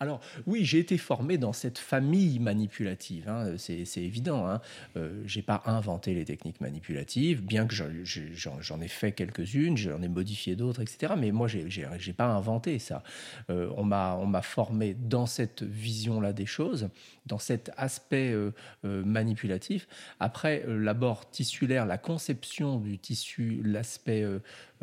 Alors 0.00 0.20
oui, 0.46 0.64
j'ai 0.64 0.78
été 0.78 0.98
formé 0.98 1.38
dans 1.38 1.52
cette 1.52 1.78
famille 1.78 2.38
manipulative, 2.38 3.28
hein, 3.28 3.54
c'est 3.56 3.84
évident. 3.96 4.46
Hein. 4.46 4.60
Euh, 4.96 5.22
j'ai 5.26 5.42
pas 5.42 5.62
inventé 5.66 6.14
les 6.14 6.24
techniques 6.24 6.60
manipulatives, 6.60 7.42
bien 7.42 7.66
que 7.66 7.74
j'en 7.74 8.80
ai 8.80 8.88
fait 8.88 9.12
quelques-unes, 9.12 9.76
j'en 9.76 10.02
ai 10.02 10.08
modifié 10.08 10.56
d'autres, 10.56 10.82
etc. 10.82 11.14
Mais 11.18 11.32
moi, 11.32 11.48
j'ai 11.48 12.12
pas 12.12 12.26
inventé 12.26 12.78
ça. 12.78 13.02
Euh, 13.50 13.70
on 13.76 13.84
m'a 13.84 14.42
formé 14.42 14.94
dans 14.94 15.26
cette 15.26 15.62
vision-là 15.62 16.32
des 16.32 16.46
choses, 16.46 16.88
dans 17.26 17.38
cet 17.38 17.70
aspect 17.76 18.32
euh, 18.32 18.52
euh, 18.84 19.04
manipulatif. 19.04 19.88
Après, 20.20 20.64
l'abord 20.66 21.30
tissulaire, 21.30 21.86
la 21.86 21.98
conception 21.98 22.78
du 22.78 22.98
tissu, 22.98 23.60
l'aspect 23.64 24.24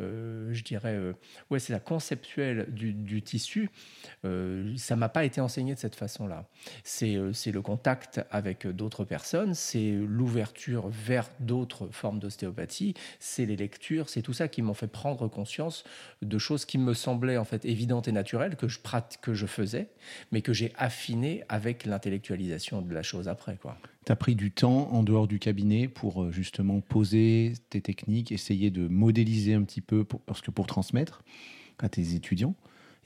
je 0.00 0.62
dirais, 0.62 0.94
euh, 0.94 1.12
ouais, 1.50 1.58
c'est 1.58 1.72
la 1.72 1.80
conceptuelle 1.80 2.66
du, 2.68 3.22
tissu. 3.22 3.70
Euh, 4.24 4.74
ça 4.76 4.96
m'a 4.96 5.08
pas 5.08 5.24
été 5.24 5.40
enseigné 5.40 5.74
de 5.74 5.78
cette 5.78 5.94
façon-là. 5.94 6.46
C'est 6.84 7.14
le 7.16 7.60
contact 7.62 8.20
avec 8.30 8.66
d'autres 8.66 9.04
personnes, 9.04 9.54
c'est 9.54 9.92
l'ouverture 9.92 10.88
vers 10.88 11.28
d'autres 11.40 11.88
formes 11.90 12.18
d'ostéopathie, 12.18 12.94
c'est 13.18 13.46
les 13.46 13.56
lectures, 13.56 14.08
c'est 14.08 14.22
tout 14.22 14.32
ça 14.32 14.48
qui 14.48 14.62
m'ont 14.62 14.74
fait 14.74 14.86
prendre 14.86 15.28
conscience 15.28 15.84
de 16.22 16.38
choses 16.38 16.64
qui 16.64 16.78
me 16.78 16.94
semblaient 16.94 17.38
en 17.38 17.44
fait 17.44 17.64
évidentes 17.64 18.08
et 18.08 18.12
naturelles 18.12 18.56
que 18.56 18.68
je 18.68 18.78
que 19.20 19.34
je 19.34 19.46
faisais, 19.46 19.88
mais 20.30 20.42
que 20.42 20.52
j'ai 20.52 20.72
affiné 20.76 21.44
avec 21.48 21.84
l'intellectualisation 21.86 22.82
de 22.82 22.94
la 22.94 23.02
chose 23.02 23.28
après, 23.28 23.56
quoi 23.56 23.76
tu 24.06 24.12
as 24.12 24.16
pris 24.16 24.36
du 24.36 24.52
temps 24.52 24.88
en 24.92 25.02
dehors 25.02 25.26
du 25.26 25.38
cabinet 25.38 25.88
pour 25.88 26.22
euh, 26.22 26.30
justement 26.30 26.80
poser 26.80 27.52
tes 27.70 27.80
techniques, 27.80 28.30
essayer 28.30 28.70
de 28.70 28.86
modéliser 28.86 29.54
un 29.54 29.62
petit 29.62 29.80
peu, 29.80 30.04
parce 30.04 30.40
que 30.40 30.52
pour 30.52 30.66
transmettre 30.66 31.22
à 31.78 31.88
tes 31.88 32.14
étudiants, 32.14 32.54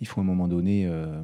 il 0.01 0.07
faut 0.07 0.21
à 0.21 0.25
un 0.25 0.27
moment 0.27 0.49
donné 0.49 0.87
euh, 0.87 1.23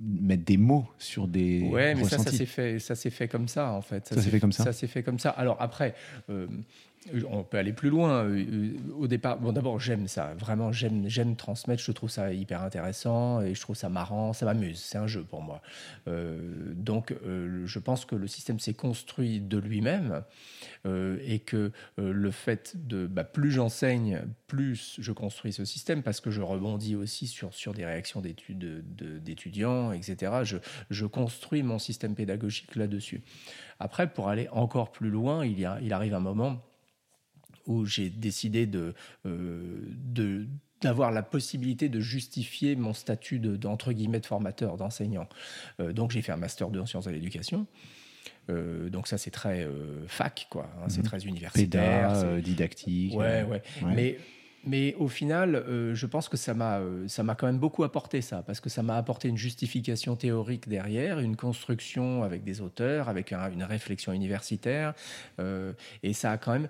mettre 0.00 0.44
des 0.44 0.56
mots 0.56 0.86
sur 0.98 1.28
des. 1.28 1.62
Ouais, 1.62 1.94
mais 1.94 2.04
ça, 2.04 2.18
ça 2.18 2.30
s'est 2.30 2.46
fait, 2.46 2.78
ça 2.78 2.94
s'est 2.94 3.10
fait 3.10 3.28
comme 3.28 3.48
ça 3.48 3.72
en 3.72 3.82
fait. 3.82 4.06
Ça, 4.06 4.20
s'est 4.20 4.30
fait 4.30 4.40
comme 4.40 4.52
ça. 4.52 4.64
Ça 4.64 4.72
s'est 4.72 4.86
fait 4.86 5.02
comme 5.02 5.18
ça. 5.18 5.30
Alors 5.30 5.56
après, 5.60 5.94
euh, 6.30 6.46
on 7.30 7.44
peut 7.44 7.58
aller 7.58 7.72
plus 7.72 7.90
loin. 7.90 8.24
Euh, 8.24 8.44
euh, 8.44 8.76
au 8.96 9.06
départ, 9.06 9.38
bon, 9.38 9.52
d'abord, 9.52 9.80
j'aime 9.80 10.08
ça. 10.08 10.34
Vraiment, 10.34 10.72
j'aime, 10.72 11.08
j'aime 11.08 11.36
transmettre. 11.36 11.82
Je 11.82 11.92
trouve 11.92 12.10
ça 12.10 12.32
hyper 12.32 12.62
intéressant 12.62 13.40
et 13.40 13.54
je 13.54 13.60
trouve 13.60 13.76
ça 13.76 13.88
marrant. 13.88 14.32
Ça 14.32 14.46
m'amuse. 14.46 14.78
C'est 14.78 14.98
un 14.98 15.06
jeu 15.06 15.24
pour 15.24 15.42
moi. 15.42 15.62
Euh, 16.06 16.72
donc, 16.74 17.14
je 17.24 17.78
pense 17.78 18.04
que 18.04 18.14
le 18.14 18.26
système 18.26 18.58
s'est 18.58 18.74
construit 18.74 19.40
de 19.40 19.58
lui-même 19.58 20.22
et 20.86 21.40
que 21.40 21.72
le 21.96 22.30
fait 22.30 22.74
de 22.86 23.06
bah, 23.06 23.24
plus 23.24 23.50
j'enseigne, 23.50 24.22
plus 24.46 24.96
je 24.98 25.12
construis 25.12 25.52
ce 25.52 25.64
système 25.64 26.02
parce 26.02 26.20
que 26.20 26.30
je 26.30 26.40
rebondis 26.40 26.96
aussi 26.96 27.26
sur, 27.26 27.74
des 27.74 27.84
réactions 27.84 28.20
d'études, 28.20 28.84
d'étudiants, 29.22 29.92
etc. 29.92 30.58
Je, 30.90 31.06
construis 31.06 31.62
mon 31.62 31.78
système 31.78 32.14
pédagogique 32.14 32.76
là-dessus. 32.76 33.22
Après, 33.80 34.12
pour 34.12 34.28
aller 34.28 34.48
encore 34.50 34.90
plus 34.90 35.10
loin, 35.10 35.44
il, 35.44 35.58
y 35.58 35.68
il 35.82 35.92
arrive 35.92 36.14
un 36.14 36.20
moment 36.20 36.62
où 37.68 37.84
j'ai 37.84 38.10
décidé 38.10 38.66
de, 38.66 38.94
euh, 39.26 39.80
de 40.12 40.46
d'avoir 40.80 41.10
la 41.10 41.24
possibilité 41.24 41.88
de 41.88 41.98
justifier 41.98 42.76
mon 42.76 42.92
statut 42.94 43.40
d'entre 43.40 43.92
guillemets 43.92 44.20
de 44.20 44.26
formateur, 44.26 44.76
d'enseignant. 44.76 45.28
Euh, 45.80 45.92
donc 45.92 46.12
j'ai 46.12 46.22
fait 46.22 46.30
un 46.30 46.36
master 46.36 46.70
2 46.70 46.78
en 46.78 46.86
sciences 46.86 47.06
de 47.06 47.10
l'éducation. 47.10 47.66
Euh, 48.48 48.88
donc 48.88 49.08
ça 49.08 49.18
c'est 49.18 49.32
très 49.32 49.68
fac 50.06 50.46
quoi, 50.50 50.70
hein, 50.78 50.86
c'est 50.88 50.98
mhm. 50.98 51.04
très 51.04 51.26
universitaire, 51.26 52.12
Péda, 52.12 52.40
didactique. 52.40 53.14
Ouais, 53.14 53.42
ouais, 53.42 53.62
ouais. 53.82 53.94
Mais 53.94 54.18
mais 54.64 54.94
au 54.98 55.08
final, 55.08 55.54
euh, 55.54 55.94
je 55.94 56.06
pense 56.06 56.28
que 56.28 56.36
ça 56.36 56.54
m'a, 56.54 56.78
euh, 56.78 57.06
ça 57.08 57.22
m'a 57.22 57.34
quand 57.34 57.46
même 57.46 57.58
beaucoup 57.58 57.84
apporté 57.84 58.20
ça, 58.20 58.42
parce 58.42 58.60
que 58.60 58.68
ça 58.68 58.82
m'a 58.82 58.96
apporté 58.96 59.28
une 59.28 59.36
justification 59.36 60.16
théorique 60.16 60.68
derrière, 60.68 61.20
une 61.20 61.36
construction 61.36 62.22
avec 62.22 62.44
des 62.44 62.60
auteurs, 62.60 63.08
avec 63.08 63.32
une 63.32 63.62
réflexion 63.62 64.12
universitaire, 64.12 64.94
euh, 65.38 65.72
et 66.02 66.12
ça 66.12 66.32
a 66.32 66.38
quand 66.38 66.52
même 66.52 66.68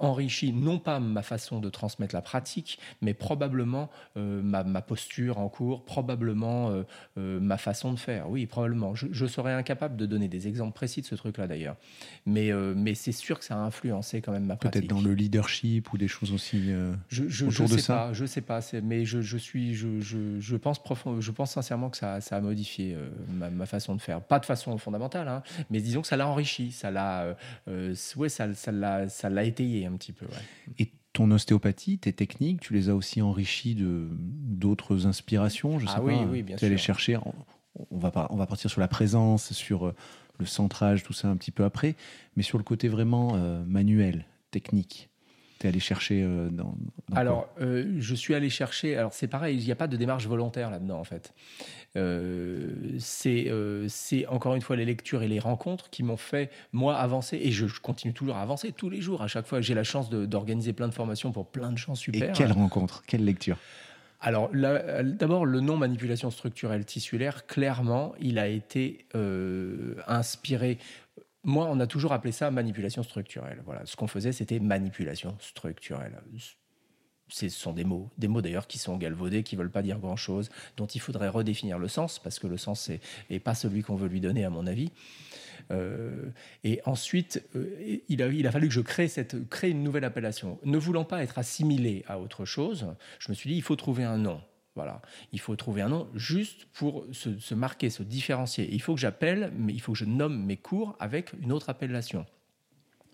enrichi 0.00 0.52
non 0.52 0.78
pas 0.78 0.98
ma 1.00 1.22
façon 1.22 1.60
de 1.60 1.68
transmettre 1.68 2.14
la 2.14 2.22
pratique, 2.22 2.78
mais 3.02 3.14
probablement 3.14 3.90
ma, 4.14 4.64
posture 4.82 5.38
en 5.38 5.48
cours, 5.48 5.84
probablement 5.84 6.72
ma 7.16 7.58
façon 7.58 7.92
de 7.92 7.98
faire. 7.98 8.30
Oui, 8.30 8.46
probablement. 8.46 8.94
Je, 8.94 9.26
serais 9.26 9.52
incapable 9.52 9.96
de 9.96 10.06
donner 10.06 10.28
des 10.28 10.48
exemples 10.48 10.72
précis 10.72 11.00
de 11.00 11.06
ce 11.06 11.14
truc-là 11.14 11.46
d'ailleurs, 11.46 11.76
mais 12.24 12.52
mais 12.74 12.94
c'est 12.94 13.12
sûr 13.12 13.38
que 13.38 13.44
ça 13.44 13.56
a 13.56 13.58
influencé 13.58 14.20
quand 14.22 14.32
même 14.32 14.46
ma 14.46 14.56
pratique. 14.56 14.80
Peut-être 14.80 14.90
dans 14.90 15.02
le 15.02 15.14
leadership 15.14 15.92
ou 15.92 15.98
des 15.98 16.08
choses 16.08 16.32
aussi 16.32 16.72
je, 17.08 17.25
je, 17.28 17.66
sais 17.66 17.78
ça 17.78 17.94
pas, 17.94 18.12
je 18.12 18.24
sais 18.26 18.40
pas, 18.40 18.60
mais 18.82 19.04
je, 19.04 19.20
je 19.20 19.36
suis, 19.36 19.74
je, 19.74 20.00
je, 20.00 20.56
pense 20.56 20.82
profond, 20.82 21.20
je 21.20 21.30
pense 21.30 21.52
sincèrement 21.52 21.90
que 21.90 21.96
ça, 21.96 22.20
ça 22.20 22.36
a 22.36 22.40
modifié 22.40 22.94
euh, 22.94 23.08
ma, 23.50 23.66
façon 23.66 23.94
de 23.94 24.00
faire, 24.00 24.20
pas 24.20 24.38
de 24.38 24.44
façon 24.44 24.76
fondamentale, 24.78 25.28
hein, 25.28 25.42
mais 25.70 25.80
disons 25.80 26.02
que 26.02 26.08
ça 26.08 26.16
l'a 26.16 26.26
enrichi, 26.28 26.72
ça 26.72 26.90
l'a, 26.90 27.22
euh, 27.22 27.34
euh, 27.68 27.94
ouais, 28.16 28.28
ça, 28.28 28.52
ça 28.54 28.72
l'a, 28.72 29.08
ça 29.08 29.30
l'a 29.30 29.44
étayé 29.44 29.86
un 29.86 29.92
petit 29.92 30.12
peu. 30.12 30.26
Et 30.78 30.90
ton 31.12 31.30
ostéopathie, 31.30 31.98
tes 31.98 32.12
techniques, 32.12 32.60
tu 32.60 32.74
les 32.74 32.88
as 32.88 32.94
aussi 32.94 33.22
enrichies 33.22 33.74
de 33.74 34.08
d'autres 34.10 35.06
inspirations, 35.06 35.78
je 35.78 35.86
sais 35.86 35.92
ah, 35.96 36.00
pas. 36.00 36.04
Oui, 36.04 36.16
oui, 36.30 36.42
bien 36.42 36.56
tu 36.56 36.64
allé 36.64 36.76
chercher. 36.76 37.18
On 37.90 37.98
va, 37.98 38.26
on 38.30 38.36
va 38.36 38.46
partir 38.46 38.70
sur 38.70 38.80
la 38.80 38.88
présence, 38.88 39.52
sur 39.52 39.92
le 40.38 40.46
centrage, 40.46 41.02
tout 41.02 41.12
ça 41.12 41.28
un 41.28 41.36
petit 41.36 41.50
peu 41.50 41.64
après, 41.64 41.94
mais 42.36 42.42
sur 42.42 42.58
le 42.58 42.64
côté 42.64 42.88
vraiment 42.88 43.36
manuel, 43.66 44.24
technique 44.50 45.10
tu 45.58 45.66
es 45.66 45.70
allé 45.70 45.80
chercher 45.80 46.22
euh, 46.22 46.48
dans, 46.50 46.74
Alors, 47.14 47.48
euh, 47.60 47.96
je 47.98 48.14
suis 48.14 48.34
allé 48.34 48.50
chercher. 48.50 48.96
Alors, 48.96 49.12
c'est 49.12 49.28
pareil, 49.28 49.58
il 49.58 49.64
n'y 49.64 49.72
a 49.72 49.76
pas 49.76 49.86
de 49.86 49.96
démarche 49.96 50.26
volontaire 50.26 50.70
là-dedans, 50.70 50.98
en 50.98 51.04
fait. 51.04 51.32
Euh, 51.96 52.96
c'est 52.98 54.26
encore 54.28 54.54
une 54.54 54.60
fois 54.60 54.76
les 54.76 54.84
lectures 54.84 55.22
et 55.22 55.28
les 55.28 55.38
rencontres 55.38 55.88
qui 55.88 56.02
m'ont 56.02 56.18
fait, 56.18 56.50
moi, 56.72 56.96
avancer. 56.96 57.38
Et 57.42 57.52
je, 57.52 57.66
continue 57.80 58.12
toujours 58.12 58.36
à 58.36 58.42
avancer 58.42 58.72
tous 58.72 58.90
les 58.90 59.00
jours. 59.00 59.22
À 59.22 59.28
chaque 59.28 59.46
fois, 59.46 59.60
j'ai 59.60 59.74
la 59.74 59.84
chance 59.84 60.10
d'organiser 60.10 60.72
plein 60.74 60.88
de 60.88 60.94
formations 60.94 61.32
pour 61.32 61.46
plein 61.46 61.72
de 61.72 61.78
gens 61.78 61.94
super. 61.94 62.30
Et 62.30 62.32
quelle 62.32 62.52
rencontre 62.52 63.02
Quelle 63.06 63.24
lecture? 63.24 63.56
Alors, 64.20 64.50
d'abord, 64.52 65.46
le 65.46 65.60
nom 65.60 65.76
manipulation 65.76 66.30
structurelle 66.30 66.84
tissulaire, 66.84 67.46
clairement, 67.46 68.14
il 68.18 68.38
a 68.38 68.48
été 68.48 69.06
inspiré 70.06 70.78
moi, 71.46 71.68
on 71.70 71.78
a 71.78 71.86
toujours 71.86 72.12
appelé 72.12 72.32
ça 72.32 72.50
manipulation 72.50 73.04
structurelle. 73.04 73.62
Voilà, 73.64 73.86
ce 73.86 73.94
qu'on 73.94 74.08
faisait, 74.08 74.32
c'était 74.32 74.58
manipulation 74.58 75.36
structurelle. 75.38 76.20
Ce 77.28 77.48
sont 77.48 77.72
des 77.72 77.84
mots, 77.84 78.10
des 78.18 78.26
mots 78.26 78.42
d'ailleurs 78.42 78.66
qui 78.66 78.78
sont 78.78 78.96
galvaudés, 78.96 79.44
qui 79.44 79.54
veulent 79.54 79.70
pas 79.70 79.82
dire 79.82 79.98
grand-chose, 80.00 80.50
dont 80.76 80.86
il 80.86 81.00
faudrait 81.00 81.28
redéfinir 81.28 81.78
le 81.78 81.86
sens, 81.86 82.18
parce 82.18 82.40
que 82.40 82.48
le 82.48 82.56
sens 82.56 82.90
n'est 83.30 83.38
pas 83.38 83.54
celui 83.54 83.82
qu'on 83.82 83.94
veut 83.94 84.08
lui 84.08 84.20
donner, 84.20 84.44
à 84.44 84.50
mon 84.50 84.66
avis. 84.66 84.90
Euh, 85.70 86.30
et 86.64 86.80
ensuite, 86.84 87.42
euh, 87.54 87.98
il, 88.08 88.22
a, 88.22 88.50
fallu 88.50 88.66
que 88.66 88.74
je 88.74 88.80
crée, 88.80 89.08
crée 89.48 89.70
une 89.70 89.84
nouvelle 89.84 90.04
appellation. 90.04 90.58
Ne 90.64 90.78
voulant 90.78 91.04
pas 91.04 91.22
être 91.22 91.38
assimilé 91.38 92.04
à 92.08 92.18
autre 92.18 92.44
chose, 92.44 92.92
je 93.20 93.30
me 93.30 93.34
suis 93.34 93.50
dit, 93.50 93.56
il 93.56 93.62
faut 93.62 93.76
trouver 93.76 94.02
un 94.02 94.18
nom. 94.18 94.40
Voilà. 94.76 95.00
Il 95.32 95.40
faut 95.40 95.56
trouver 95.56 95.80
un 95.80 95.88
nom 95.88 96.06
juste 96.14 96.66
pour 96.74 97.06
se, 97.10 97.54
marquer, 97.54 97.88
se 97.90 98.02
différencier. 98.02 98.68
Il 98.70 98.82
faut 98.82 98.94
que 98.94 99.00
j'appelle, 99.00 99.50
mais 99.56 99.72
il 99.72 99.80
faut 99.80 99.92
que 99.92 99.98
je 99.98 100.04
nomme 100.04 100.44
mes 100.44 100.58
cours 100.58 100.94
avec 101.00 101.32
une 101.42 101.50
autre 101.50 101.70
appellation. 101.70 102.26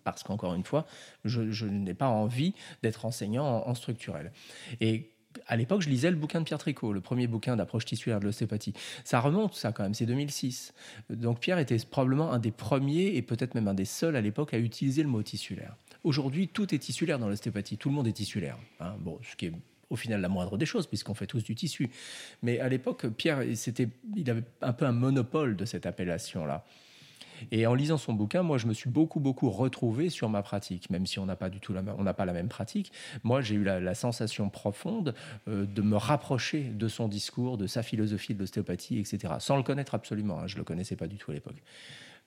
Parce 0.03 0.25
qu'encore 0.25 0.55
une 0.55 0.65
fois, 0.65 0.85
je, 1.25 1.65
n'ai 1.65 1.95
pas 1.95 2.09
envie 2.09 2.55
d'être 2.83 3.07
enseignant 3.07 3.65
en, 3.65 3.75
structurel. 3.77 4.33
Et 4.81 5.13
à 5.47 5.57
l'époque, 5.57 5.83
je 5.83 5.89
lisais 5.89 6.11
le 6.11 6.17
bouquin 6.17 6.41
de 6.41 6.45
Pierre 6.45 6.59
Tricot, 6.59 6.93
le 6.93 7.01
premier 7.01 7.29
bouquin 7.29 7.55
d'approche 7.55 7.85
tissulaire 7.85 8.19
de 8.19 8.25
l'ostéopathie. 8.25 8.75
Ça 9.05 9.21
remonte, 9.21 9.55
ça 9.55 9.71
quand 9.71 9.85
même, 9.85 9.95
c'est 9.95 10.05
2006. 10.05 10.75
Donc 11.11 11.39
Pierre 11.39 11.61
était 11.61 11.79
probablement 11.89 12.33
un 12.33 12.41
des 12.41 12.51
premiers 12.51 13.15
et 13.15 13.23
peut-être 13.23 13.55
même 13.55 13.69
un 13.69 13.75
des 13.75 13.85
seuls 13.85 14.17
à 14.17 14.21
l'époque 14.21 14.53
à 14.53 14.59
utiliser 14.59 15.05
le 15.05 15.09
mot 15.09 15.23
tissulaire. 15.23 15.77
Aujourd'hui, 16.03 16.49
tout 16.49 16.75
est 16.75 16.79
tissulaire 16.79 17.21
dans 17.21 17.29
l'ostéopathie, 17.29 17.79
tout 17.79 17.89
le 17.89 17.95
monde 17.95 18.09
est 18.09 18.13
tissulaire. 18.13 18.59
Hein. 18.81 18.97
Bon, 18.99 19.21
ce 19.23 19.37
qui 19.37 19.47
est 19.47 19.53
au 19.93 19.97
final 19.97 20.21
la 20.21 20.29
moindre 20.29 20.57
des 20.57 20.67
choses, 20.67 20.87
puisqu'on 20.87 21.15
fait 21.15 21.27
tous 21.27 21.45
du 21.45 21.55
tissu. 21.55 21.91
Mais 22.43 22.59
à 22.59 22.69
l'époque, 22.69 23.07
Pierre, 23.09 23.43
c'était, 23.55 23.89
il 24.17 24.29
avait 24.31 24.45
un 24.63 24.73
peu 24.73 24.87
un 24.87 24.93
monopole 24.93 25.57
de 25.57 25.65
cette 25.65 25.87
appellation-là. 25.87 26.65
Et 27.51 27.67
en 27.67 27.75
lisant 27.75 27.99
son 27.99 28.13
bouquin, 28.13 28.43
moi, 28.43 28.57
je 28.57 28.67
me 28.67 28.73
suis 28.73 28.89
beaucoup, 28.89 29.21
beaucoup 29.21 29.51
retrouvé 29.51 30.11
sur 30.11 30.29
ma 30.29 30.43
pratique, 30.43 30.91
même 30.91 31.07
si 31.07 31.19
on 31.19 31.27
n'a 31.27 31.37
pas 31.37 31.51
du 31.51 31.59
tout 31.59 31.73
la, 31.73 31.83
on 31.99 32.05
n'a 32.05 32.15
pas 32.15 32.25
la 32.25 32.33
même 32.33 32.49
pratique. 32.49 32.93
Moi, 33.25 33.41
j'ai 33.41 33.57
eu 33.57 33.65
la, 33.65 33.95
sensation 33.95 34.49
profonde 34.49 35.15
euh, 35.49 35.67
de 35.67 35.83
me 35.83 35.97
rapprocher 35.97 36.63
de 36.63 36.89
son 36.89 37.09
discours, 37.09 37.59
de 37.59 37.67
sa 37.67 37.83
philosophie 37.83 38.35
de 38.35 38.39
l'ostéopathie, 38.39 38.99
etc. 38.99 39.35
Sans 39.41 39.57
le 39.57 39.63
connaître 39.63 39.95
absolument. 39.95 40.39
Hein, 40.41 40.47
je 40.47 40.57
le 40.57 40.65
connaissais 40.65 40.97
pas 40.97 41.09
du 41.09 41.17
tout 41.17 41.31
à 41.31 41.35
l'époque. 41.35 41.63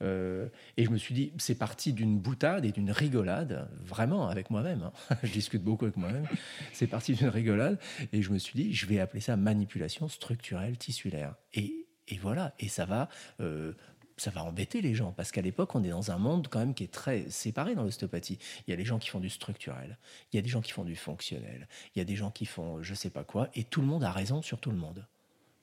Euh, 0.02 0.48
et 0.78 0.86
je 0.86 0.90
me 0.90 0.98
suis 0.98 1.14
dit, 1.14 1.32
c'est 1.38 1.56
parti 1.56 1.94
d'une 1.94 2.20
boutade 2.20 2.66
et 2.66 2.72
d'une 2.72 2.92
rigolade, 2.92 3.68
vraiment 3.84 4.28
avec 4.28 4.50
moi-même. 4.50 4.84
Hein. 4.84 5.18
je 5.24 5.32
discute 5.32 5.64
beaucoup 5.64 5.86
avec 5.86 5.98
moi-même. 5.98 6.28
C'est 6.74 6.88
parti 6.88 7.14
d'une 7.14 7.30
rigolade. 7.30 7.80
Et 8.14 8.22
je 8.22 8.32
me 8.32 8.38
suis 8.38 8.60
dit, 8.60 8.74
je 8.74 8.86
vais 8.86 9.00
appeler 9.00 9.22
ça 9.22 9.36
manipulation 9.36 10.08
structurelle 10.08 10.78
tissulaire. 10.78 11.36
Et, 11.54 11.88
et 12.08 12.18
voilà. 12.18 12.54
Et 12.60 12.68
ça 12.68 12.86
va. 12.86 13.10
Euh, 13.40 13.74
ça 14.18 14.32
va 14.32 14.46
embêter 14.46 14.82
les 14.82 14.96
gens 14.96 15.12
parce 15.12 15.34
qu'à 15.34 15.42
l'époque, 15.42 15.76
on 15.76 15.84
est 15.84 15.90
dans 15.90 16.12
un 16.12 16.18
monde 16.18 16.48
quand 16.50 16.60
même 16.60 16.74
qui 16.74 16.86
est 16.86 16.94
très 16.94 17.30
séparé 17.30 17.76
dans 17.76 17.84
l'ostéopathie. 17.84 18.40
Il 18.66 18.72
y 18.72 18.74
a 18.74 18.78
les 18.78 18.86
gens 18.86 18.98
qui 18.98 19.10
font 19.10 19.20
du 19.20 19.30
structurel, 19.30 19.98
il 20.32 20.38
y 20.38 20.40
a 20.40 20.42
des 20.42 20.48
gens 20.48 20.62
qui 20.62 20.72
font 20.72 20.86
du 20.86 20.96
fonctionnel, 20.96 21.68
il 21.94 22.00
y 22.00 22.02
a 22.02 22.06
des 22.06 22.16
gens 22.16 22.32
qui 22.32 22.46
font 22.46 22.82
je 22.82 22.94
sais 22.94 23.10
pas 23.10 23.26
quoi, 23.26 23.50
et 23.56 23.66
tout 23.66 23.82
le 23.82 23.88
monde 23.88 24.06
a 24.06 24.12
raison 24.12 24.42
sur 24.42 24.62
tout 24.62 24.72
le 24.72 24.78
monde 24.78 25.06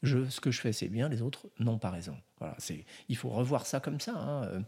je, 0.03 0.29
ce 0.29 0.41
que 0.41 0.51
je 0.51 0.61
fais 0.61 0.73
c'est 0.73 0.89
bien, 0.89 1.09
les 1.09 1.23
autres 1.23 1.49
n'ont 1.59 1.79
pas 1.79 1.91
raison. 1.91 2.17
Voilà, 2.39 2.55
c'est, 2.59 2.85
il 3.09 3.17
faut 3.17 3.29
revoir 3.29 3.67
ça 3.67 3.81
comme 3.81 4.01
ça. 4.01 4.15
Hein. 4.17 4.65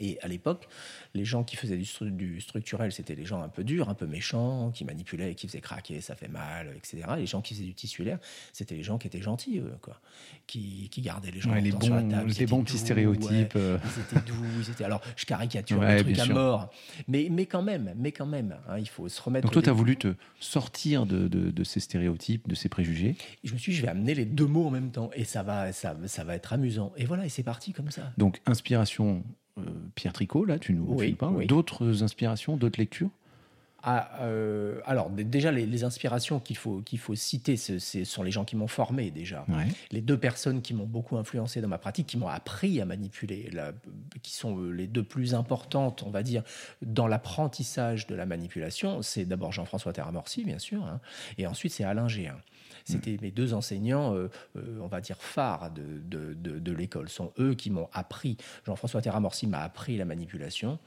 Et 0.00 0.18
à 0.22 0.28
l'époque, 0.28 0.68
les 1.14 1.24
gens 1.24 1.44
qui 1.44 1.56
faisaient 1.56 1.76
du, 1.76 2.40
structurel, 2.40 2.90
c'était 2.92 3.14
les 3.14 3.24
gens 3.24 3.42
un 3.42 3.48
peu 3.48 3.62
durs, 3.62 3.88
un 3.88 3.94
peu 3.94 4.06
méchants, 4.06 4.72
qui 4.72 4.84
manipulaient, 4.84 5.34
qui 5.34 5.46
faisaient 5.46 5.60
craquer, 5.60 6.00
ça 6.00 6.16
fait 6.16 6.28
mal, 6.28 6.74
etc. 6.76 7.04
les 7.16 7.26
gens 7.26 7.40
qui 7.40 7.54
faisaient 7.54 7.66
du 7.66 7.74
tissulaire, 7.74 8.18
c'était 8.52 8.74
les 8.74 8.82
gens 8.82 8.98
qui 8.98 9.06
étaient 9.06 9.22
gentils, 9.22 9.62
quoi, 9.80 10.00
qui, 10.46 10.90
gardaient 10.98 11.30
les 11.30 11.40
gens 11.40 11.54
les 11.54 11.70
bons, 11.70 11.80
sur 11.80 11.94
la 11.94 12.02
table. 12.02 12.32
Les 12.38 12.46
bons 12.46 12.64
petits 12.64 12.78
stéréotypes. 12.78 13.54
Euh. 13.56 13.78
ils 13.84 14.02
étaient 14.02 14.26
doux, 14.26 14.44
ils 14.58 14.70
étaient... 14.70 14.84
Alors, 14.84 15.00
je 15.16 15.24
caricature 15.26 15.80
le 15.80 16.02
truc 16.02 16.18
à 16.18 16.26
mort, 16.26 16.70
mais, 17.06 17.28
mais 17.30 17.46
quand 17.46 17.62
même, 17.62 17.94
mais 17.96 18.12
quand 18.12 18.26
même, 18.26 18.56
hein, 18.68 18.78
il 18.78 18.88
faut 18.88 19.08
se 19.08 19.22
remettre. 19.22 19.44
Donc 19.44 19.52
toi, 19.52 19.62
tu 19.62 19.70
as 19.70 19.74
voulu 19.74 19.96
te 19.96 20.14
sortir 20.40 21.06
de, 21.06 21.28
de, 21.28 21.64
ces 21.64 21.80
stéréotypes, 21.80 22.48
de 22.48 22.54
ces 22.54 22.68
préjugés. 22.68 23.16
je 23.44 23.52
me 23.52 23.58
suis 23.58 23.72
dit, 23.72 23.78
je 23.78 23.82
vais 23.82 23.88
amener 23.88 24.14
les 24.14 24.24
deux 24.24 24.46
mots 24.46 24.66
en 24.66 24.70
même 24.70 24.90
temps, 24.90 25.10
et 25.14 25.24
ça 25.24 25.42
va, 25.42 25.72
ça, 25.72 25.96
ça 26.06 26.24
va 26.24 26.34
être 26.34 26.52
amusant. 26.52 26.92
Et 26.96 27.04
voilà, 27.04 27.26
et 27.26 27.28
c'est 27.28 27.42
parti 27.42 27.72
comme 27.72 27.90
ça. 27.90 28.12
Donc, 28.18 28.40
inspiration 28.46 29.22
Pierre 29.94 30.12
Tricot, 30.12 30.44
là, 30.44 30.58
tu 30.58 30.72
nous, 30.72 30.96
parles. 31.16 31.46
D'autres 31.46 32.02
inspirations, 32.02 32.56
d'autres 32.56 32.80
lectures? 32.80 33.10
Ah, 33.86 34.08
euh, 34.22 34.80
alors 34.86 35.10
déjà 35.10 35.52
les, 35.52 35.84
inspirations 35.84 36.40
qu'il 36.40 36.56
faut 36.56 36.80
qu'il 36.80 36.98
faut 36.98 37.14
citer, 37.14 37.58
ce 37.58 37.78
sont 37.78 38.22
les 38.22 38.30
gens 38.30 38.46
qui 38.46 38.56
m'ont 38.56 38.66
formé 38.66 39.10
déjà. 39.10 39.44
Les 39.90 40.00
deux 40.00 40.16
personnes 40.16 40.62
qui 40.62 40.72
m'ont 40.72 40.86
beaucoup 40.86 41.18
influencé 41.18 41.60
dans 41.60 41.68
ma 41.68 41.76
pratique, 41.76 42.06
qui 42.06 42.16
m'ont 42.16 42.28
appris 42.28 42.80
à 42.80 42.86
manipuler, 42.86 43.50
qui 44.22 44.32
sont 44.32 44.58
euh, 44.58 44.70
les 44.70 44.86
deux 44.86 45.02
plus 45.02 45.34
importantes, 45.34 46.02
on 46.02 46.10
va 46.10 46.22
dire, 46.22 46.42
dans 46.80 47.06
l'apprentissage 47.06 48.06
de 48.06 48.14
la 48.14 48.24
manipulation, 48.24 49.02
c'est 49.02 49.26
d'abord 49.26 49.52
Jean-François 49.52 49.92
Terramorci, 49.92 50.44
bien 50.44 50.58
sûr, 50.58 50.82
hein, 50.82 51.00
et 51.36 51.46
ensuite 51.46 51.72
c'est 51.72 51.84
Alain 51.84 52.08
Géin. 52.08 52.38
C'était 52.84 53.16
mes 53.20 53.30
deux 53.30 53.54
enseignants, 53.54 54.14
euh, 54.14 54.28
euh, 54.56 54.78
on 54.80 54.86
va 54.86 55.00
dire, 55.00 55.16
phares 55.18 55.70
de, 55.70 56.34
de, 56.34 56.72
l'école. 56.72 57.08
sont 57.08 57.32
eux 57.38 57.54
qui 57.54 57.70
m'ont 57.70 57.88
appris. 57.92 58.36
Jean-François 58.66 59.00
Terramorsi 59.00 59.46
m'a 59.46 59.60
appris 59.60 59.96
la 59.96 60.04
manipulation, 60.04 60.78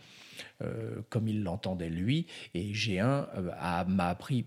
euh, 0.61 1.01
comme 1.09 1.27
il 1.27 1.43
l'entendait 1.43 1.89
lui, 1.89 2.27
et 2.53 2.71
G1 2.73 3.27
m'a 3.87 4.07
appris 4.07 4.45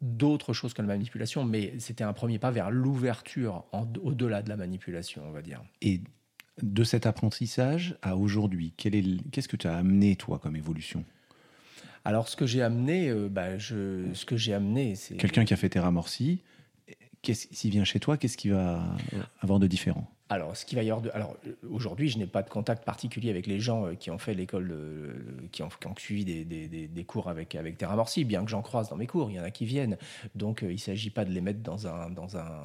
d'autres 0.00 0.52
choses 0.52 0.74
que 0.74 0.82
la 0.82 0.88
manipulation, 0.88 1.44
mais 1.44 1.74
c'était 1.78 2.04
un 2.04 2.12
premier 2.12 2.38
pas 2.38 2.50
vers 2.50 2.70
l'ouverture 2.70 3.64
au-delà 4.02 4.42
de 4.42 4.48
la 4.48 4.56
manipulation, 4.56 5.22
on 5.26 5.30
va 5.30 5.42
dire. 5.42 5.62
Et 5.80 6.00
de 6.60 6.84
cet 6.84 7.06
apprentissage 7.06 7.96
à 8.02 8.16
aujourd'hui, 8.16 8.72
qu'est-ce 8.76 9.48
que 9.48 9.56
tu 9.56 9.66
as 9.68 9.76
amené, 9.76 10.16
toi, 10.16 10.38
comme 10.38 10.56
évolution? 10.56 11.04
Alors, 12.04 12.28
ce 12.28 12.34
que 12.34 12.46
j'ai 12.46 12.62
amené, 12.62 13.12
bah, 13.30 13.58
je, 13.58 14.12
ce 14.12 14.24
que 14.24 14.36
j'ai 14.36 14.54
amené, 14.54 14.96
c'est 14.96 15.16
quelqu'un 15.16 15.44
qui 15.44 15.54
a 15.54 15.56
fait 15.56 15.68
Terramorsi, 15.68 16.40
s'il 17.24 17.70
vient 17.70 17.84
chez 17.84 18.00
toi, 18.00 18.16
qu'est-ce 18.16 18.36
qu'il 18.36 18.52
va 18.52 18.82
avoir 19.40 19.58
de 19.58 19.66
différent? 19.66 20.08
Alors, 20.28 20.56
ce 20.56 20.64
qui 20.64 20.74
va 20.74 20.82
y 20.82 20.90
avoir 20.90 21.02
de... 21.02 21.10
alors 21.12 21.36
aujourd'hui, 21.70 22.08
je 22.08 22.16
n'ai 22.16 22.26
pas 22.26 22.42
de 22.42 22.48
contact 22.48 22.84
particulier 22.84 23.28
avec 23.28 23.46
les 23.46 23.60
gens 23.60 23.86
euh, 23.86 23.94
qui 23.94 24.10
ont 24.10 24.16
fait 24.16 24.32
l'école, 24.32 24.74
qui, 25.52 25.62
ont, 25.62 25.68
suivi 25.98 26.24
des, 26.24 27.04
cours 27.04 27.28
avec 27.28 27.54
avec 27.54 27.76
Terramorsi, 27.76 28.24
bien 28.24 28.42
que 28.42 28.50
j'en 28.50 28.62
croise 28.62 28.88
dans 28.88 28.96
mes 28.96 29.06
cours, 29.06 29.30
il 29.30 29.36
y 29.36 29.40
en 29.40 29.44
a 29.44 29.50
qui 29.50 29.66
viennent. 29.66 29.98
Donc, 30.34 30.62
euh, 30.62 30.70
il 30.70 30.76
ne 30.76 30.78
s'agit 30.78 31.10
pas 31.10 31.26
de 31.26 31.32
les 31.32 31.42
mettre 31.42 31.60
dans 31.60 31.86
un 31.86 32.08
dans 32.08 32.38
un 32.38 32.62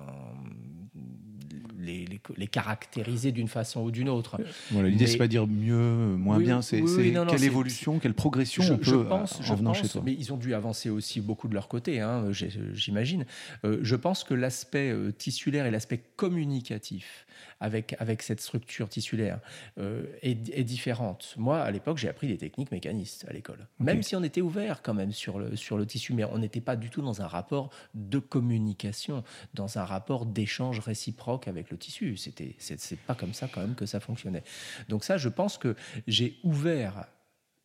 les, 1.87 2.47
caractériser 2.47 3.31
d'une 3.31 3.47
façon 3.47 3.81
ou 3.81 3.91
d'une 3.91 4.09
autre. 4.09 4.39
Voilà, 4.71 4.89
L'idée, 4.89 5.07
c'est 5.07 5.17
pas 5.17 5.27
dire 5.27 5.47
mieux, 5.47 6.15
moins 6.15 6.39
bien, 6.39 6.61
c'est 6.61 6.83
quelle 7.29 7.43
évolution, 7.43 7.99
quelle 7.99 8.13
progression 8.13 8.63
je, 8.63 8.73
on 8.73 8.77
peut 8.77 9.05
pense, 9.05 9.39
en 9.49 9.55
venant 9.55 9.73
chez 9.73 9.87
toi. 9.87 10.01
Mais 10.05 10.13
ils 10.13 10.33
ont 10.33 10.37
dû 10.37 10.53
avancer 10.53 10.89
aussi 10.89 11.21
beaucoup 11.21 11.47
de 11.47 11.53
leur 11.53 11.67
côté, 11.67 11.99
hein, 11.99 12.25
j'imagine. 12.73 13.25
Euh, 13.63 13.79
je 13.81 13.95
pense 13.95 14.23
que 14.23 14.33
l'aspect 14.33 14.91
euh, 14.91 15.11
tissulaire 15.11 15.65
et 15.65 15.71
l'aspect 15.71 16.01
communicatif 16.15 17.25
avec, 17.59 17.95
avec 17.99 18.21
cette 18.21 18.41
structure 18.41 18.89
tissulaire 18.89 19.39
euh, 19.79 20.05
est, 20.21 20.49
est, 20.49 20.63
différente. 20.63 21.33
Moi, 21.37 21.59
à 21.59 21.71
l'époque, 21.71 21.97
j'ai 21.97 22.09
appris 22.09 22.27
des 22.27 22.37
techniques 22.37 22.71
mécanistes 22.71 23.25
à 23.27 23.33
l'école. 23.33 23.67
Même 23.79 24.03
si 24.03 24.15
on 24.15 24.23
était 24.23 24.41
ouvert 24.41 24.81
quand 24.81 24.93
même 24.93 25.11
sur 25.11 25.39
le, 25.39 25.55
sur 25.55 25.77
le 25.77 25.85
tissu, 25.85 26.13
mais 26.13 26.25
on 26.25 26.37
n'était 26.37 26.61
pas 26.61 26.75
du 26.75 26.89
tout 26.89 27.01
dans 27.01 27.21
un 27.21 27.27
rapport 27.27 27.69
de 27.93 28.19
communication, 28.19 29.23
dans 29.53 29.77
un 29.77 29.85
rapport 29.85 30.25
d'échange 30.25 30.79
réciproque 30.79 31.47
avec 31.47 31.71
le 31.71 31.77
tissu. 31.77 32.17
C'était, 32.17 32.55
c'est 32.59 32.99
pas 32.99 33.15
comme 33.15 33.33
ça 33.33 33.47
quand 33.47 33.61
même 33.61 33.75
que 33.75 33.85
ça 33.85 33.99
fonctionnait. 33.99 34.43
Donc 34.89 35.03
ça, 35.03 35.17
je 35.17 35.29
pense 35.29 35.57
que 35.57 35.75
j'ai 36.07 36.39
ouvert 36.43 37.07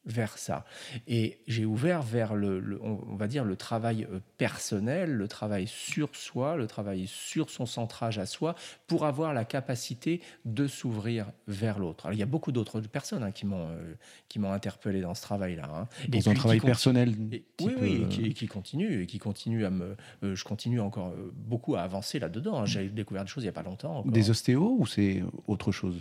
vers 0.04 0.36
ça. 0.38 0.64
Et 1.06 1.38
j'ai 1.46 1.64
ouvert 1.64 2.02
vers 2.02 2.34
le, 2.34 2.80
on 2.82 3.16
va 3.16 3.28
dire, 3.28 3.44
le 3.44 3.56
travail 3.56 4.06
euh, 4.10 4.18
personnel, 4.36 5.12
le 5.12 5.28
travail 5.28 5.66
sur 5.66 6.14
soi, 6.16 6.56
le 6.56 6.66
travail 6.66 7.06
sur 7.06 7.50
son 7.50 7.66
centrage 7.66 8.18
à 8.18 8.26
soi, 8.26 8.54
pour 8.86 9.06
avoir 9.06 9.32
la 9.32 9.44
capacité 9.44 10.20
de 10.44 10.66
s'ouvrir 10.66 11.30
vers 11.46 11.78
l'autre. 11.78 12.06
Alors, 12.06 12.14
il 12.14 12.18
y 12.18 12.22
a 12.22 12.26
beaucoup 12.26 12.52
d'autres 12.52 12.80
personnes 12.80 13.22
hein, 13.22 13.30
qui 13.30 13.46
m'ont 13.46 13.68
euh, 13.68 13.94
qui 14.28 14.38
m'ont 14.38 14.52
interpellé 14.52 15.00
dans 15.00 15.14
ce 15.14 15.22
travail-là. 15.22 15.70
Hein. 15.72 15.88
Dans 16.08 16.28
un 16.28 16.34
travail 16.34 16.60
personnel. 16.60 17.14
oui, 17.60 17.74
oui, 17.80 18.06
et 18.24 18.32
qui, 18.32 18.46
continue 18.48 19.02
et 19.02 19.06
qui 19.06 19.18
continue 19.18 19.64
à 19.64 19.70
me. 19.70 19.96
Euh, 20.24 20.34
je 20.34 20.44
continue 20.44 20.80
encore 20.80 21.14
beaucoup 21.34 21.76
à 21.76 21.82
avancer 21.82 22.18
là-dedans. 22.18 22.60
Hein. 22.60 22.66
J'ai 22.66 22.88
découvert 22.88 23.22
des 23.22 23.30
choses 23.30 23.44
il 23.44 23.46
n'y 23.46 23.50
a 23.50 23.52
pas 23.52 23.62
longtemps. 23.62 24.02
Des 24.04 24.30
ostéos 24.30 24.76
ou 24.78 24.86
c'est 24.86 25.22
autre 25.46 25.70
chose? 25.70 26.00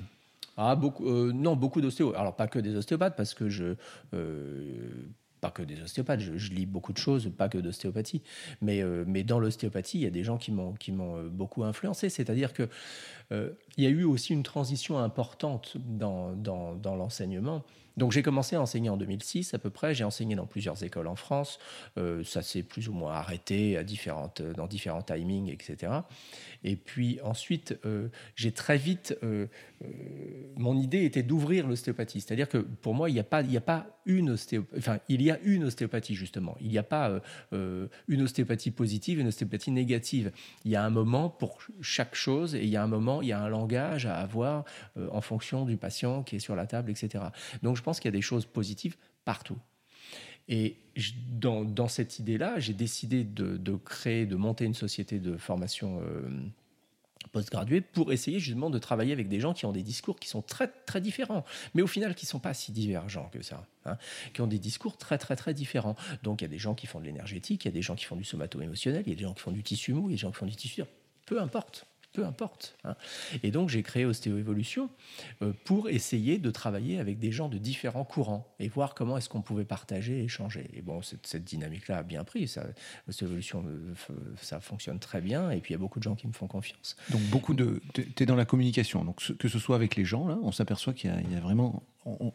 Ah, 0.57 0.77
euh, 1.01 1.31
non, 1.33 1.55
beaucoup 1.55 1.81
d'ostéos. 1.81 2.13
Alors, 2.15 2.35
pas 2.35 2.47
que 2.47 2.59
des 2.59 2.75
ostéopathes, 2.75 3.15
parce 3.15 3.33
que 3.33 3.49
je. 3.49 3.75
Euh, 4.13 4.89
pas 5.39 5.49
que 5.49 5.63
des 5.63 5.81
ostéopathes, 5.81 6.19
je, 6.19 6.53
lis 6.53 6.67
beaucoup 6.67 6.93
de 6.93 6.99
choses, 6.99 7.31
pas 7.35 7.49
que 7.49 7.57
d'ostéopathie. 7.57 8.21
Mais, 8.61 8.83
euh, 8.83 9.03
mais 9.07 9.23
dans 9.23 9.39
l'ostéopathie, 9.39 9.97
il 9.97 10.03
y 10.03 10.07
a 10.07 10.11
des 10.11 10.23
gens 10.23 10.37
qui 10.37 10.51
m'ont, 10.51 10.73
qui 10.73 10.91
m'ont 10.91 11.23
beaucoup 11.23 11.63
influencé. 11.63 12.09
C'est-à-dire 12.09 12.53
qu'il 12.53 12.69
il 13.31 13.83
y 13.83 13.87
a 13.87 13.89
eu 13.89 14.03
aussi 14.03 14.33
une 14.33 14.43
transition 14.43 14.99
importante 14.99 15.77
dans, 15.77 16.33
dans, 16.33 16.95
l'enseignement. 16.95 17.63
Donc 17.97 18.11
j'ai 18.11 18.21
commencé 18.21 18.55
à 18.55 18.61
enseigner 18.61 18.89
en 18.89 18.97
2006 18.97 19.53
à 19.53 19.57
peu 19.57 19.69
près. 19.69 19.95
J'ai 19.95 20.03
enseigné 20.03 20.35
dans 20.35 20.45
plusieurs 20.45 20.83
écoles 20.83 21.07
en 21.07 21.15
France. 21.15 21.59
ça 22.23 22.41
s'est 22.43 22.63
plus 22.63 22.87
ou 22.87 22.93
moins 22.93 23.13
arrêté 23.13 23.77
à 23.77 23.83
différentes, 23.83 24.41
dans 24.41 24.67
différents 24.67 25.01
timings, 25.01 25.49
etc. 25.49 25.91
Et 26.63 26.75
puis 26.75 27.19
ensuite, 27.23 27.79
j'ai 28.35 28.51
très 28.51 28.77
vite, 28.77 29.17
mon 30.57 30.77
idée 30.77 31.05
était 31.05 31.23
d'ouvrir 31.23 31.67
l'ostéopathie. 31.67 32.21
C'est-à-dire 32.21 32.47
que 32.47 32.57
pour 32.57 32.93
moi, 32.93 33.09
il 33.09 33.13
n'y 33.13 33.19
a 33.19 33.23
pas, 33.23 33.43
une 34.05 34.31
ostéopathie. 34.31 34.77
Enfin, 34.77 34.99
il 35.09 35.21
y 35.21 35.31
a 35.31 35.39
une 35.43 35.63
ostéopathie 35.63 36.15
justement. 36.15 36.55
Il 36.61 36.69
n'y 36.69 36.77
a 36.77 36.83
pas 36.83 37.21
une 37.51 38.21
ostéopathie 38.21 38.71
positive, 38.71 39.19
une 39.19 39.27
ostéopathie 39.27 39.71
négative. 39.71 40.31
Il 40.65 40.71
y 40.71 40.75
a 40.75 40.83
un 40.83 40.89
moment 40.89 41.29
pour 41.29 41.59
chaque 41.81 42.15
chose 42.15 42.55
et 42.55 42.63
il 42.63 42.69
y 42.69 42.75
a 42.75 42.83
un 42.83 42.87
moment, 42.87 43.21
il 43.21 43.29
y 43.29 43.31
a 43.31 43.41
un 43.41 43.49
langage 43.49 44.05
à 44.05 44.15
avoir 44.15 44.65
en 45.11 45.21
fonction 45.21 45.65
du 45.65 45.77
patient 45.77 46.23
qui 46.23 46.35
est 46.35 46.39
sur 46.39 46.55
la 46.55 46.67
table, 46.67 46.91
etc. 46.91 47.23
Donc, 47.63 47.77
je 47.77 47.81
pense 47.81 47.99
qu'il 47.99 48.09
y 48.09 48.13
a 48.13 48.17
des 48.17 48.21
choses 48.21 48.45
positives 48.45 48.95
partout. 49.25 49.57
Et 50.47 50.77
dans, 51.31 51.87
cette 51.87 52.19
idée-là, 52.19 52.59
j'ai 52.59 52.73
décidé 52.73 53.23
de, 53.23 53.75
créer, 53.77 54.25
de 54.25 54.35
monter 54.35 54.65
une 54.65 54.73
société 54.73 55.19
de 55.19 55.37
formation 55.37 56.01
euh, 56.01 56.29
postgraduée 57.27 57.81
pour 57.81 58.11
essayer 58.11 58.39
justement 58.39 58.69
de 58.69 58.79
travailler 58.79 59.13
avec 59.13 59.27
des 59.27 59.39
gens 59.39 59.53
qui 59.53 59.65
ont 59.65 59.71
des 59.71 59.83
discours 59.83 60.19
qui 60.19 60.27
sont 60.27 60.41
très 60.41 60.67
très 60.67 61.01
différents, 61.01 61.45
mais 61.73 61.81
au 61.81 61.87
final 61.87 62.15
qui 62.15 62.25
ne 62.25 62.29
sont 62.29 62.39
pas 62.39 62.53
si 62.53 62.71
divergents 62.71 63.29
que 63.31 63.41
ça, 63.41 63.65
hein, 63.85 63.97
qui 64.33 64.41
ont 64.41 64.47
des 64.47 64.59
discours 64.59 64.97
très 64.97 65.17
très 65.17 65.35
très 65.35 65.53
différents. 65.53 65.95
Donc 66.23 66.41
il 66.41 66.45
y 66.45 66.45
a 66.45 66.49
des 66.49 66.59
gens 66.59 66.75
qui 66.75 66.87
font 66.87 66.99
de 66.99 67.05
l'énergétique, 67.05 67.65
il 67.65 67.67
y 67.67 67.71
a 67.71 67.73
des 67.73 67.81
gens 67.81 67.95
qui 67.95 68.05
font 68.05 68.15
du 68.15 68.23
somato-émotionnel, 68.23 69.03
il 69.05 69.09
y 69.09 69.13
a 69.13 69.15
des 69.15 69.23
gens 69.23 69.33
qui 69.33 69.41
font 69.41 69.51
du 69.51 69.63
tissu 69.63 69.93
mou, 69.93 70.09
il 70.09 70.11
y 70.11 70.13
a 70.13 70.15
des 70.15 70.21
gens 70.21 70.31
qui 70.31 70.37
font 70.37 70.45
du 70.45 70.55
tissu, 70.55 70.83
peu 71.25 71.41
importe 71.41 71.85
peu 72.13 72.25
importe. 72.25 72.77
Hein. 72.83 72.95
Et 73.43 73.51
donc 73.51 73.69
j'ai 73.69 73.83
créé 73.83 74.05
Ostéo-Évolution 74.05 74.89
euh, 75.41 75.53
pour 75.65 75.89
essayer 75.89 76.37
de 76.37 76.51
travailler 76.51 76.99
avec 76.99 77.19
des 77.19 77.31
gens 77.31 77.49
de 77.49 77.57
différents 77.57 78.03
courants 78.03 78.53
et 78.59 78.67
voir 78.67 78.93
comment 78.93 79.17
est-ce 79.17 79.29
qu'on 79.29 79.41
pouvait 79.41 79.65
partager 79.65 80.19
et 80.19 80.23
échanger. 80.23 80.69
Et 80.73 80.81
bon, 80.81 81.01
cette, 81.01 81.43
dynamique-là 81.43 81.97
a 81.97 82.03
bien 82.03 82.23
pris. 82.23 82.53
Ostéo-Évolution, 83.07 83.63
euh, 83.67 83.93
ça 84.41 84.59
fonctionne 84.59 84.99
très 84.99 85.21
bien. 85.21 85.51
Et 85.51 85.61
puis 85.61 85.71
il 85.71 85.73
y 85.73 85.75
a 85.75 85.79
beaucoup 85.79 85.99
de 85.99 86.03
gens 86.03 86.15
qui 86.15 86.27
me 86.27 86.33
font 86.33 86.47
confiance. 86.47 86.95
Donc 87.09 87.21
beaucoup 87.23 87.53
de... 87.53 87.81
Tu 87.93 88.23
es 88.23 88.25
dans 88.25 88.35
la 88.35 88.45
communication. 88.45 89.03
Donc 89.05 89.37
que 89.37 89.47
ce 89.47 89.59
soit 89.59 89.75
avec 89.75 89.95
les 89.95 90.05
gens, 90.05 90.27
là, 90.27 90.37
on 90.43 90.51
s'aperçoit 90.51 90.93
qu'il 90.93 91.11
y, 91.11 91.35
a 91.35 91.39
vraiment... 91.39 91.83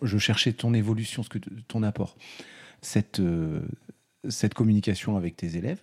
je 0.03 0.19
cherchais 0.19 0.53
ton 0.53 0.75
évolution, 0.75 1.23
ce 1.23 1.29
que, 1.29 1.39
ton 1.69 1.83
apport. 1.83 2.17
Cette, 2.81 3.21
euh, 3.21 3.63
cette 4.29 4.55
communication 4.55 5.17
avec 5.17 5.37
tes 5.37 5.57
élèves 5.57 5.83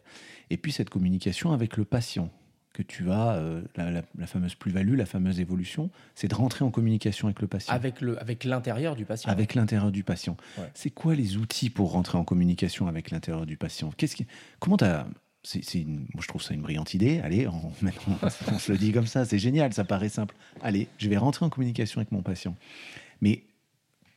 et 0.49 0.58
puis 0.58 0.71
cette 0.71 0.89
communication 0.89 1.53
avec 1.53 1.77
le 1.77 1.86
patient 1.86 2.29
que 2.73 2.81
tu 2.81 3.12
as, 3.12 3.36
euh, 3.36 3.62
la, 3.75 4.27
fameuse 4.27 4.55
plus-value, 4.55 4.95
la 4.95 5.05
fameuse 5.05 5.39
évolution, 5.39 5.91
c'est 6.15 6.27
de 6.27 6.36
rentrer 6.36 6.65
en 6.65 6.71
communication 6.71 7.27
avec 7.27 7.39
le 7.39 7.47
patient. 7.47 7.73
Avec, 7.73 8.01
le, 8.01 8.19
avec 8.19 8.43
l'intérieur 8.43 8.95
du 8.95 9.05
patient. 9.05 9.31
Avec 9.31 9.53
l'intérieur 9.53 9.91
du 9.91 10.03
patient. 10.03 10.36
C'est 10.73 10.89
quoi 10.89 11.13
les 11.13 11.38
outils 11.38 11.69
pour 11.69 11.91
rentrer 11.91 12.17
en 12.17 12.23
communication 12.23 12.88
avec 12.88 13.12
l'intérieur 13.12 13.45
du 13.45 13.57
patient? 13.57 13.91
Qu'est-ce 13.95 14.15
qui, 14.15 14.25
Comment 14.59 14.77
tu 14.77 14.86
as... 14.86 15.07
C'est, 15.45 15.83
moi, 15.86 16.21
je 16.21 16.27
trouve 16.29 16.41
ça 16.41 16.53
une 16.53 16.62
brillante 16.62 16.93
idée. 16.93 17.19
Allez, 17.19 17.49
on, 17.49 17.73
on 18.51 18.59
se 18.59 18.71
le 18.71 18.77
dit 18.77 18.93
comme 18.93 19.07
ça, 19.07 19.25
c'est 19.25 19.39
génial, 19.39 19.73
ça 19.73 19.83
paraît 19.83 20.07
simple. 20.07 20.36
Allez, 20.62 20.88
je 20.97 21.09
vais 21.09 21.17
rentrer 21.17 21.45
en 21.45 21.49
communication 21.49 21.99
avec 21.99 22.13
mon 22.13 22.21
patient. 22.21 22.55
Mais 23.19 23.43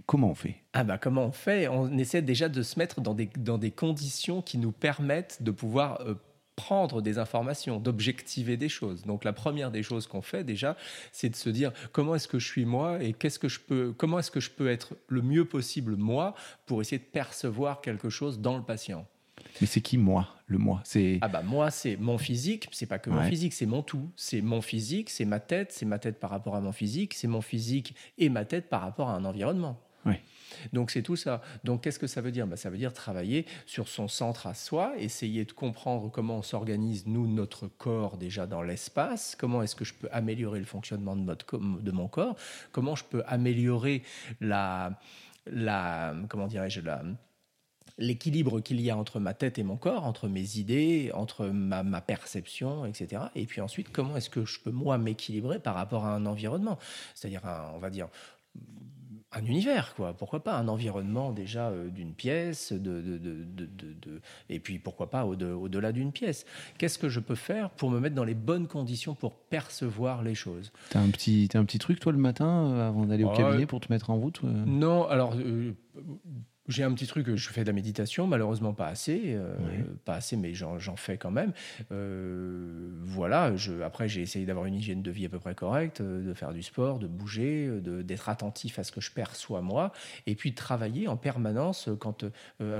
comment 0.06 0.30
on 0.30 0.34
fait? 0.36 0.54
Ah 0.72 0.84
bah 0.84 0.98
comment 0.98 1.24
on 1.24 1.32
fait? 1.32 1.66
On 1.66 1.98
essaie 1.98 2.22
déjà 2.22 2.48
de 2.48 2.62
se 2.62 2.78
mettre 2.78 3.00
dans 3.00 3.12
des, 3.12 3.28
dans 3.38 3.58
des 3.58 3.72
conditions 3.72 4.40
qui 4.40 4.56
nous 4.56 4.70
permettent 4.70 5.42
de 5.42 5.50
pouvoir 5.50 6.00
euh, 6.02 6.14
prendre 6.56 7.02
des 7.02 7.18
informations, 7.18 7.78
d'objectiver 7.78 8.56
des 8.56 8.68
choses. 8.68 9.04
Donc 9.04 9.24
la 9.24 9.32
première 9.32 9.70
des 9.70 9.82
choses 9.82 10.06
qu'on 10.06 10.22
fait 10.22 10.42
déjà, 10.42 10.76
c'est 11.12 11.28
de 11.28 11.36
se 11.36 11.50
dire 11.50 11.70
comment 11.92 12.14
est-ce 12.14 12.26
que 12.26 12.38
je 12.38 12.46
suis 12.46 12.64
moi 12.64 13.02
et 13.02 13.12
qu'est-ce 13.12 13.38
que 13.38 13.48
je 13.48 13.60
peux, 13.60 13.94
comment 13.96 14.18
est-ce 14.18 14.30
que 14.30 14.40
je 14.40 14.50
peux 14.50 14.68
être 14.68 14.94
le 15.08 15.22
mieux 15.22 15.44
possible 15.44 15.96
moi 15.96 16.34
pour 16.64 16.80
essayer 16.80 16.98
de 16.98 17.04
percevoir 17.04 17.82
quelque 17.82 18.08
chose 18.08 18.40
dans 18.40 18.56
le 18.56 18.62
patient? 18.62 19.06
Mais 19.60 19.66
c'est 19.66 19.82
qui 19.82 19.98
moi 19.98 20.28
Le 20.46 20.58
moi, 20.58 20.80
c'est 20.84 21.18
ah 21.20 21.28
bah 21.28 21.42
moi 21.42 21.70
c'est 21.70 21.96
mon 21.96 22.18
physique, 22.18 22.68
c'est 22.72 22.86
pas 22.86 22.98
que 22.98 23.10
mon 23.10 23.22
physique, 23.22 23.52
c'est 23.52 23.66
mon 23.66 23.82
tout. 23.82 24.08
C'est 24.16 24.40
mon 24.40 24.62
physique, 24.62 25.10
c'est 25.10 25.24
ma 25.24 25.40
tête, 25.40 25.72
c'est 25.72 25.86
ma 25.86 25.98
tête 25.98 26.18
par 26.18 26.30
rapport 26.30 26.56
à 26.56 26.60
mon 26.60 26.72
physique, 26.72 27.14
c'est 27.14 27.28
mon 27.28 27.42
physique 27.42 27.94
et 28.16 28.28
ma 28.28 28.44
tête 28.44 28.68
par 28.68 28.80
rapport 28.80 29.10
à 29.10 29.14
un 29.14 29.24
environnement. 29.24 29.78
Donc 30.72 30.90
c'est 30.90 31.02
tout 31.02 31.16
ça. 31.16 31.42
Donc 31.64 31.82
qu'est-ce 31.82 31.98
que 31.98 32.06
ça 32.06 32.20
veut 32.20 32.32
dire? 32.32 32.46
Bah, 32.46 32.56
Ça 32.56 32.70
veut 32.70 32.78
dire 32.78 32.92
travailler 32.92 33.46
sur 33.66 33.88
son 33.88 34.08
centre 34.08 34.46
à 34.46 34.54
soi, 34.54 34.94
essayer 34.98 35.44
de 35.44 35.52
comprendre 35.52 36.10
comment 36.10 36.38
on 36.38 36.42
s'organise, 36.42 37.06
nous, 37.06 37.26
notre 37.26 37.68
corps 37.68 38.16
déjà 38.16 38.46
dans 38.46 38.62
l'espace, 38.62 39.36
comment 39.38 39.62
est-ce 39.62 39.76
que 39.76 39.84
je 39.84 39.94
peux 39.94 40.08
améliorer 40.12 40.58
le 40.58 40.64
fonctionnement 40.66 41.16
de, 41.16 41.90
mon 41.90 42.08
corps, 42.08 42.36
comment 42.72 42.94
je 42.94 43.04
peux 43.04 43.22
améliorer 43.26 44.02
la, 44.40 44.98
comment 46.28 46.46
dirais-je, 46.46 46.80
l'équilibre 47.98 48.60
qu'il 48.60 48.80
y 48.80 48.90
a 48.90 48.96
entre 48.96 49.20
ma 49.20 49.34
tête 49.34 49.58
et 49.58 49.62
mon 49.62 49.76
corps, 49.76 50.04
entre 50.04 50.28
mes 50.28 50.58
idées, 50.58 51.10
entre 51.14 51.46
ma 51.46 52.00
perception, 52.00 52.84
etc. 52.84 53.22
Et 53.34 53.46
puis 53.46 53.60
ensuite, 53.60 53.90
comment 53.90 54.16
est-ce 54.16 54.30
que 54.30 54.44
je 54.44 54.60
peux 54.60 54.70
moi 54.70 54.98
m'équilibrer 54.98 55.58
par 55.58 55.74
rapport 55.74 56.04
à 56.04 56.14
un 56.14 56.26
environnement? 56.26 56.78
C'est-à-dire, 57.14 57.42
on 57.74 57.78
va 57.78 57.90
dire, 57.90 58.08
un 59.36 59.44
univers, 59.44 59.94
quoi. 59.94 60.14
Pourquoi 60.14 60.42
pas 60.42 60.56
un 60.56 60.68
environnement 60.68 61.32
déjà 61.32 61.68
euh, 61.68 61.88
d'une 61.88 62.12
pièce, 62.14 62.72
de, 62.72 62.78
de, 62.78 63.18
de, 63.18 63.44
de, 63.44 64.20
et 64.48 64.60
puis 64.60 64.78
pourquoi 64.78 65.10
pas 65.10 65.24
au-delà 65.26 65.92
d'une 65.92 66.12
pièce. 66.12 66.46
Qu'est-ce 66.78 66.98
que 66.98 67.08
je 67.08 67.20
peux 67.20 67.34
faire 67.34 67.70
pour 67.70 67.90
me 67.90 68.00
mettre 68.00 68.14
dans 68.14 68.24
les 68.24 68.34
bonnes 68.34 68.66
conditions 68.66 69.14
pour 69.14 69.34
percevoir 69.34 70.22
les 70.22 70.34
choses? 70.34 70.72
T'as 70.90 71.00
un 71.00 71.10
petit, 71.10 71.48
as 71.54 71.58
un 71.58 71.64
petit 71.64 71.78
truc 71.78 72.00
toi 72.00 72.12
le 72.12 72.18
matin 72.18 72.70
euh, 72.72 72.88
avant 72.88 73.06
d'aller 73.06 73.24
au 73.24 73.30
cabinet 73.30 73.66
pour 73.66 73.80
te 73.80 73.92
mettre 73.92 74.10
en 74.10 74.16
route 74.16 74.42
Non, 74.42 75.06
alors 75.08 75.34
j'ai 76.68 76.82
un 76.82 76.92
petit 76.92 77.06
truc, 77.06 77.34
je 77.34 77.48
fais 77.48 77.62
de 77.62 77.66
la 77.66 77.72
méditation, 77.72 78.26
malheureusement 78.26 78.72
pas 78.72 78.88
assez, 78.88 79.22
euh, 79.26 79.54
pas 80.04 80.14
assez, 80.14 80.36
mais 80.36 80.54
j'en 80.54 80.96
fais 80.96 81.16
quand 81.16 81.30
même. 81.30 81.52
Euh, 81.92 82.90
voilà. 83.02 83.54
Je, 83.56 83.80
après, 83.82 84.08
j'ai 84.08 84.22
essayé 84.22 84.46
d'avoir 84.46 84.66
une 84.66 84.74
hygiène 84.74 85.02
de 85.02 85.10
vie 85.10 85.26
à 85.26 85.28
peu 85.28 85.38
près 85.38 85.54
correcte, 85.54 86.00
euh, 86.00 86.26
de 86.26 86.34
faire 86.34 86.52
du 86.52 86.62
sport, 86.62 86.98
de 86.98 87.06
bouger, 87.06 87.70
d'être 87.82 88.28
attentif 88.28 88.78
à 88.78 88.84
ce 88.84 88.92
que 88.92 89.00
je 89.00 89.10
perçois 89.10 89.60
moi, 89.60 89.92
et 90.26 90.34
puis 90.34 90.50
de 90.50 90.56
travailler 90.56 91.08
en 91.08 91.16
permanence 91.16 91.88
quand 92.00 92.24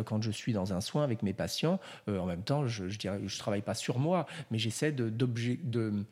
quand 0.05 0.23
je 0.23 0.31
suis 0.31 0.53
dans 0.53 0.73
un 0.73 0.81
soin 0.81 1.05
avec 1.05 1.23
mes 1.23 1.33
patients. 1.33 1.79
en 2.09 2.27
même 2.27 2.43
temps, 2.43 2.67
je, 2.67 2.89
je 2.89 2.99
dirais, 2.99 3.21
je 3.25 3.39
travaille 3.39 3.63
pas 3.63 3.75
sur 3.75 3.99
moi, 3.99 4.27
mais 4.51 4.59
j'essaie 4.59 4.93
de, 4.93 5.11
de 5.11 6.05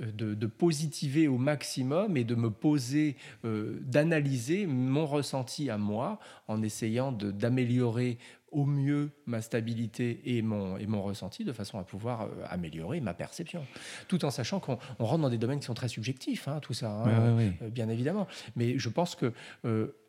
de, 0.00 0.46
positiver 0.46 1.28
au 1.28 1.38
maximum 1.38 2.16
et 2.16 2.24
de 2.24 2.34
me 2.34 2.50
poser, 2.50 3.16
euh, 3.44 3.78
d'analyser 3.82 4.66
mon 4.66 5.06
ressenti 5.06 5.70
à 5.70 5.78
moi 5.78 6.18
en 6.48 6.62
essayant 6.62 7.12
d'améliorer 7.12 8.18
au 8.52 8.66
mieux 8.66 9.12
ma 9.26 9.40
stabilité 9.40 10.20
et 10.24 10.42
mon, 10.42 10.76
et 10.76 10.86
mon 10.86 11.02
ressenti 11.02 11.44
de 11.44 11.52
façon 11.52 11.78
à 11.78 11.84
pouvoir 11.84 12.22
euh, 12.22 12.28
améliorer 12.48 13.00
ma 13.00 13.14
perception. 13.14 13.64
Tout 14.08 14.24
en 14.24 14.30
sachant 14.30 14.58
qu'on 14.58 14.78
rentre 14.98 15.22
dans 15.22 15.30
des 15.30 15.38
domaines 15.38 15.60
qui 15.60 15.66
sont 15.66 15.74
très 15.74 15.88
subjectifs, 15.88 16.48
hein, 16.48 16.58
tout 16.60 16.74
ça, 16.74 16.90
hein, 16.90 17.38
euh, 17.38 17.70
bien 17.70 17.88
évidemment. 17.88 18.26
Mais 18.56 18.76
je 18.76 18.88
pense 18.88 19.14
que 19.14 19.32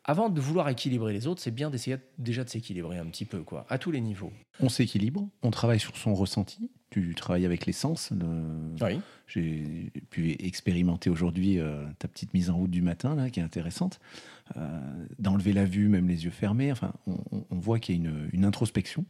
avant 0.04 0.28
de 0.28 0.40
vouloir 0.40 0.68
équilibrer 0.68 1.12
les 1.12 1.28
autres, 1.28 1.40
c'est 1.40 1.52
bien 1.52 1.70
d'essayer 1.70 1.98
déjà 2.18 2.42
de 2.42 2.48
s'équilibrer 2.48 2.98
un 2.98 3.06
petit 3.06 3.24
peu, 3.24 3.42
quoi, 3.42 3.64
à 3.68 3.78
tous 3.78 3.92
les 3.92 4.00
niveaux. 4.00 4.32
On 4.58 4.68
s'équilibre, 4.68 5.28
on 5.42 5.52
travaille 5.52 5.78
sur 5.78 5.96
son 5.96 6.14
ressenti, 6.14 6.70
tu 6.92 7.14
travailles 7.14 7.46
avec 7.46 7.66
les 7.66 7.72
sens. 7.72 8.12
Oui. 8.80 9.00
J'ai 9.26 9.90
pu 10.10 10.36
expérimenter 10.38 11.08
aujourd'hui 11.08 11.58
euh, 11.58 11.86
ta 11.98 12.06
petite 12.06 12.34
mise 12.34 12.50
en 12.50 12.56
route 12.56 12.70
du 12.70 12.82
matin, 12.82 13.14
là, 13.14 13.30
qui 13.30 13.40
est 13.40 13.42
intéressante. 13.42 13.98
Euh, 14.56 15.06
d'enlever 15.18 15.54
la 15.54 15.64
vue, 15.64 15.88
même 15.88 16.06
les 16.06 16.24
yeux 16.24 16.30
fermés. 16.30 16.70
Enfin, 16.70 16.92
on, 17.06 17.56
voit 17.56 17.78
qu'il 17.78 17.94
y 17.94 17.98
a 17.98 18.00
une, 18.02 18.28
une 18.32 18.44
introspection. 18.44 19.06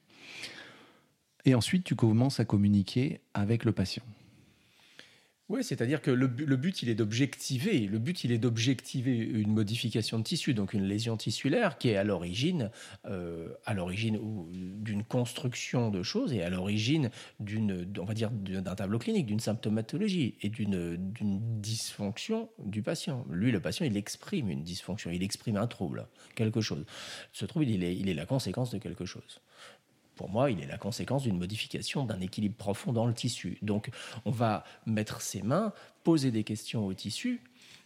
Et 1.45 1.57
ensuite, 1.57 1.83
tu 1.83 1.97
commences 1.97 2.38
à 2.38 2.45
communiquer 2.45 3.21
avec 3.35 3.64
le 3.64 3.73
patient. 3.73 4.05
Oui, 5.53 5.62
c'est-à-dire 5.62 6.01
que 6.01 6.11
le, 6.11 6.27
but, 6.29 6.83
il 6.83 6.88
est 6.88 6.95
d'objectiver. 6.95 7.81
Le 7.81 7.99
but, 7.99 8.25
il 8.25 8.33
est 8.33 8.38
d'objectiver 8.38 9.19
une 9.19 9.53
modification 9.53 10.19
de 10.19 10.25
tissu, 10.25 10.55
donc 10.55 10.73
une 10.73 10.87
lésion 10.87 11.19
tissulaire 11.19 11.77
qui 11.77 11.91
est 11.91 11.97
à 11.97 12.05
l'origine, 12.05 12.71
euh, 13.05 13.53
à 13.67 13.75
l'origine 13.75 14.19
d'une 14.83 15.05
construction 15.05 15.91
de 15.91 16.03
choses 16.03 16.33
et 16.33 16.43
à 16.43 16.49
l'origine 16.49 17.11
d'une, 17.38 17.87
on 18.01 18.05
va 18.07 18.15
dire, 18.15 18.31
d'un 18.31 18.75
tableau 18.75 18.99
clinique, 18.99 19.27
d'une 19.27 19.41
symptomatologie 19.41 20.37
et 20.41 20.49
d'une, 20.49 20.97
d'une 20.97 21.61
dysfonction 21.61 22.49
du 22.59 22.83
patient. 22.83 23.27
Lui, 23.29 23.53
le 23.53 23.61
patient, 23.61 23.85
il 23.85 23.99
exprime 23.99 24.49
une 24.49 24.62
dysfonction, 24.62 25.11
il 25.11 25.23
exprime 25.23 25.59
un 25.59 25.67
trouble, 25.67 26.07
quelque 26.35 26.62
chose. 26.62 26.87
Ce 27.35 27.45
trouble, 27.45 27.69
il 27.69 27.85
est, 27.85 27.95
il 27.95 28.09
est 28.09 28.15
la 28.15 28.25
conséquence 28.25 28.71
de 28.71 28.79
quelque 28.79 29.05
chose 29.05 29.43
pour 30.23 30.31
moi, 30.31 30.53
il 30.53 30.61
est 30.61 30.69
la 30.69 30.79
conséquence 30.79 31.25
d'une 31.25 31.37
modification 31.37 32.05
d'un 32.05 32.21
équilibre 32.21 32.55
profond 32.55 32.93
dans 32.93 33.07
le 33.07 33.13
tissu. 33.13 33.59
Donc, 33.61 33.91
on 34.25 34.31
va 34.31 34.63
mettre 34.87 35.21
ses 35.21 35.43
mains, 35.43 35.73
poser 36.05 36.31
des 36.31 36.45
questions 36.45 36.87
au 36.87 36.95
tissu, 36.95 37.43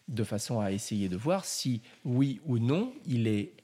de 0.08 0.22
façon 0.22 0.60
à 0.60 0.70
essayer 0.70 1.08
de 1.08 1.16
voir 1.16 1.46
si, 1.46 1.80
oui 2.04 2.42
ou 2.44 2.58
non, 2.58 2.92
il 3.06 3.26
est 3.26 3.54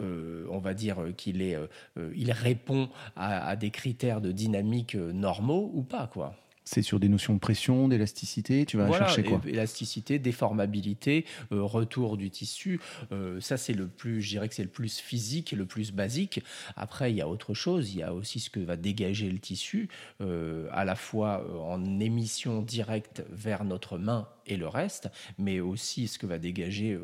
euh, 0.00 0.46
on 0.48 0.58
va 0.58 0.74
dire 0.74 0.98
qu'il 1.16 1.42
est, 1.42 1.56
euh, 1.56 2.12
il 2.14 2.30
répond 2.30 2.88
à, 3.16 3.48
à, 3.48 3.56
des 3.56 3.70
critères 3.70 4.20
de 4.20 4.30
dynamique 4.30 4.94
normaux 4.94 5.72
ou 5.74 5.82
pas, 5.82 6.06
quoi. 6.06 6.36
C'est 6.64 6.82
sur 6.82 6.98
des 6.98 7.08
notions 7.08 7.34
de 7.34 7.38
pression, 7.38 7.88
d'élasticité, 7.88 8.64
tu 8.64 8.76
vas 8.76 8.90
chercher 8.90 9.22
quoi 9.22 9.40
Élasticité, 9.46 10.18
déformabilité, 10.18 11.26
euh, 11.52 11.62
retour 11.62 12.16
du 12.16 12.30
tissu. 12.30 12.80
Euh, 13.12 13.40
ça, 13.40 13.56
c'est 13.56 13.74
le 13.74 13.86
plus, 13.86 14.22
je 14.22 14.30
dirais 14.30 14.48
que 14.48 14.54
c'est 14.54 14.62
le 14.62 14.68
plus 14.68 14.98
physique 14.98 15.52
et 15.52 15.56
le 15.56 15.66
plus 15.66 15.92
basique. 15.92 16.42
Après, 16.76 17.12
il 17.12 17.16
y 17.16 17.20
a 17.20 17.28
autre 17.28 17.54
chose. 17.54 17.92
Il 17.92 17.98
y 17.98 18.02
a 18.02 18.14
aussi 18.14 18.40
ce 18.40 18.50
que 18.50 18.60
va 18.60 18.76
dégager 18.76 19.30
le 19.30 19.38
tissu, 19.38 19.88
euh, 20.20 20.68
à 20.72 20.84
la 20.84 20.96
fois 20.96 21.44
en 21.60 22.00
émission 22.00 22.62
directe 22.62 23.24
vers 23.30 23.64
notre 23.64 23.98
main 23.98 24.28
et 24.46 24.56
le 24.56 24.68
reste, 24.68 25.10
mais 25.38 25.60
aussi 25.60 26.08
ce 26.08 26.18
que 26.18 26.26
va 26.26 26.38
dégager 26.38 26.98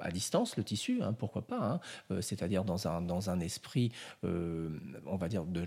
à 0.00 0.10
distance 0.10 0.56
le 0.56 0.64
tissu, 0.64 1.02
hein, 1.02 1.12
pourquoi 1.12 1.46
pas, 1.46 1.60
hein. 1.60 1.80
euh, 2.10 2.20
c'est-à-dire 2.20 2.64
dans 2.64 2.86
un, 2.86 3.00
dans 3.00 3.30
un 3.30 3.40
esprit, 3.40 3.92
euh, 4.24 4.68
on 5.06 5.16
va 5.16 5.28
dire, 5.28 5.44
de, 5.44 5.66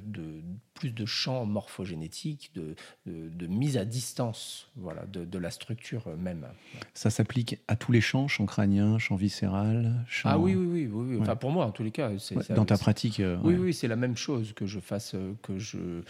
plus 0.74 0.92
de 0.92 1.06
champ 1.06 1.46
morphogénétique, 1.46 2.52
de, 2.54 2.76
de, 3.06 3.48
mise 3.48 3.78
à 3.78 3.86
distance 3.86 4.70
voilà, 4.76 5.06
de, 5.06 5.38
la 5.38 5.52
structure 5.52 6.08
même. 6.18 6.46
Ça 6.94 7.10
s'applique 7.10 7.60
à 7.68 7.76
tous 7.76 7.92
les 7.92 8.02
champs, 8.02 8.28
champ 8.28 8.46
crânien, 8.46 9.00
champ 9.00 9.16
viscéral 9.16 10.06
Ah 10.24 10.38
oui, 10.38 10.56
oui, 10.56 10.88
oui, 10.88 10.88
oui, 10.92 11.18
Enfin, 11.22 11.36
pour 11.36 11.52
moi, 11.52 11.66
en 11.66 11.72
tous 11.72 11.84
les 11.84 11.92
cas. 11.92 12.12
dans 12.50 12.66
ta 12.66 12.78
pratique 12.78 13.20
euh, 13.20 13.38
Oui, 13.44 13.56
oui, 13.56 13.74
c'est 13.74 13.88
la 13.88 13.96
même 13.96 14.16
chose 14.16 14.54
que 14.54 14.66
je 14.66 14.80
fasse, 14.80 15.16
que 15.42 15.58
je, 15.58 16.02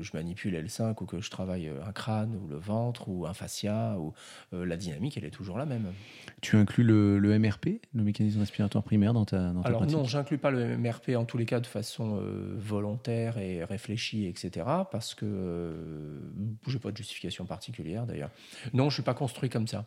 je 0.00 0.10
manipule 0.14 0.54
L5 0.54 1.02
ou 1.02 1.06
que 1.06 1.20
je 1.20 1.30
travaille 1.30 1.68
un 1.68 1.92
crâne 1.92 2.36
ou 2.36 2.48
le 2.48 2.56
ventre 2.56 3.08
ou 3.08 3.26
un 3.26 3.34
fascia, 3.34 3.96
ou, 3.98 4.12
la 4.52 4.76
dynamique, 4.76 5.16
elle 5.16 5.24
est 5.24 5.30
toujours 5.30 5.58
la 5.58 5.66
même. 5.66 5.92
Tu 6.42 6.56
inclus 6.56 6.84
le, 6.84 7.18
le 7.18 7.32
MRP, 7.46 7.80
le 7.94 8.02
mécanisme 8.02 8.40
respiratoire 8.40 8.82
primaire, 8.82 9.12
dans 9.12 9.24
ta, 9.24 9.50
dans 9.50 9.62
ta 9.62 9.68
Alors 9.68 9.86
non, 9.86 10.04
j'inclus 10.04 10.38
pas 10.38 10.50
le 10.50 10.76
MRP 10.76 11.10
en 11.16 11.24
tous 11.24 11.38
les 11.38 11.46
cas 11.46 11.60
de 11.60 11.66
façon 11.66 12.18
euh, 12.20 12.54
volontaire 12.56 13.38
et 13.38 13.64
réfléchie, 13.64 14.26
etc. 14.26 14.66
Parce 14.90 15.14
que 15.14 15.24
euh, 15.26 16.18
je 16.66 16.72
n'ai 16.72 16.78
pas 16.78 16.90
de 16.90 16.96
justification 16.96 17.46
particulière 17.46 18.06
d'ailleurs. 18.06 18.30
Non, 18.72 18.90
je 18.90 18.94
suis 18.94 19.02
pas 19.02 19.14
construit 19.14 19.48
comme 19.48 19.66
ça. 19.66 19.86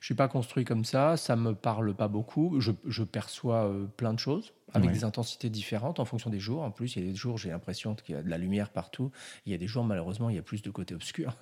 Je 0.00 0.06
suis 0.06 0.14
pas 0.14 0.28
construit 0.28 0.64
comme 0.64 0.84
ça. 0.84 1.16
Ça 1.16 1.36
me 1.36 1.54
parle 1.54 1.94
pas 1.94 2.08
beaucoup. 2.08 2.60
Je, 2.60 2.72
je 2.86 3.04
perçois 3.04 3.66
euh, 3.66 3.86
plein 3.96 4.12
de 4.12 4.18
choses 4.18 4.52
avec 4.74 4.90
des 4.90 5.04
intensités 5.04 5.48
différentes 5.48 6.00
en 6.00 6.04
fonction 6.04 6.28
des 6.28 6.40
jours. 6.40 6.62
En 6.62 6.70
plus, 6.70 6.96
il 6.96 7.04
y 7.04 7.08
a 7.08 7.10
des 7.10 7.16
jours, 7.16 7.38
j'ai 7.38 7.48
l'impression 7.48 7.94
qu'il 7.94 8.14
y 8.14 8.18
a 8.18 8.22
de 8.22 8.28
la 8.28 8.36
lumière 8.36 8.68
partout. 8.68 9.10
Il 9.46 9.52
y 9.52 9.54
a 9.54 9.58
des 9.58 9.68
jours, 9.68 9.84
malheureusement, 9.84 10.28
il 10.28 10.36
y 10.36 10.38
a 10.38 10.42
plus 10.42 10.60
de 10.60 10.70
côté 10.70 10.94
obscur. 10.94 11.34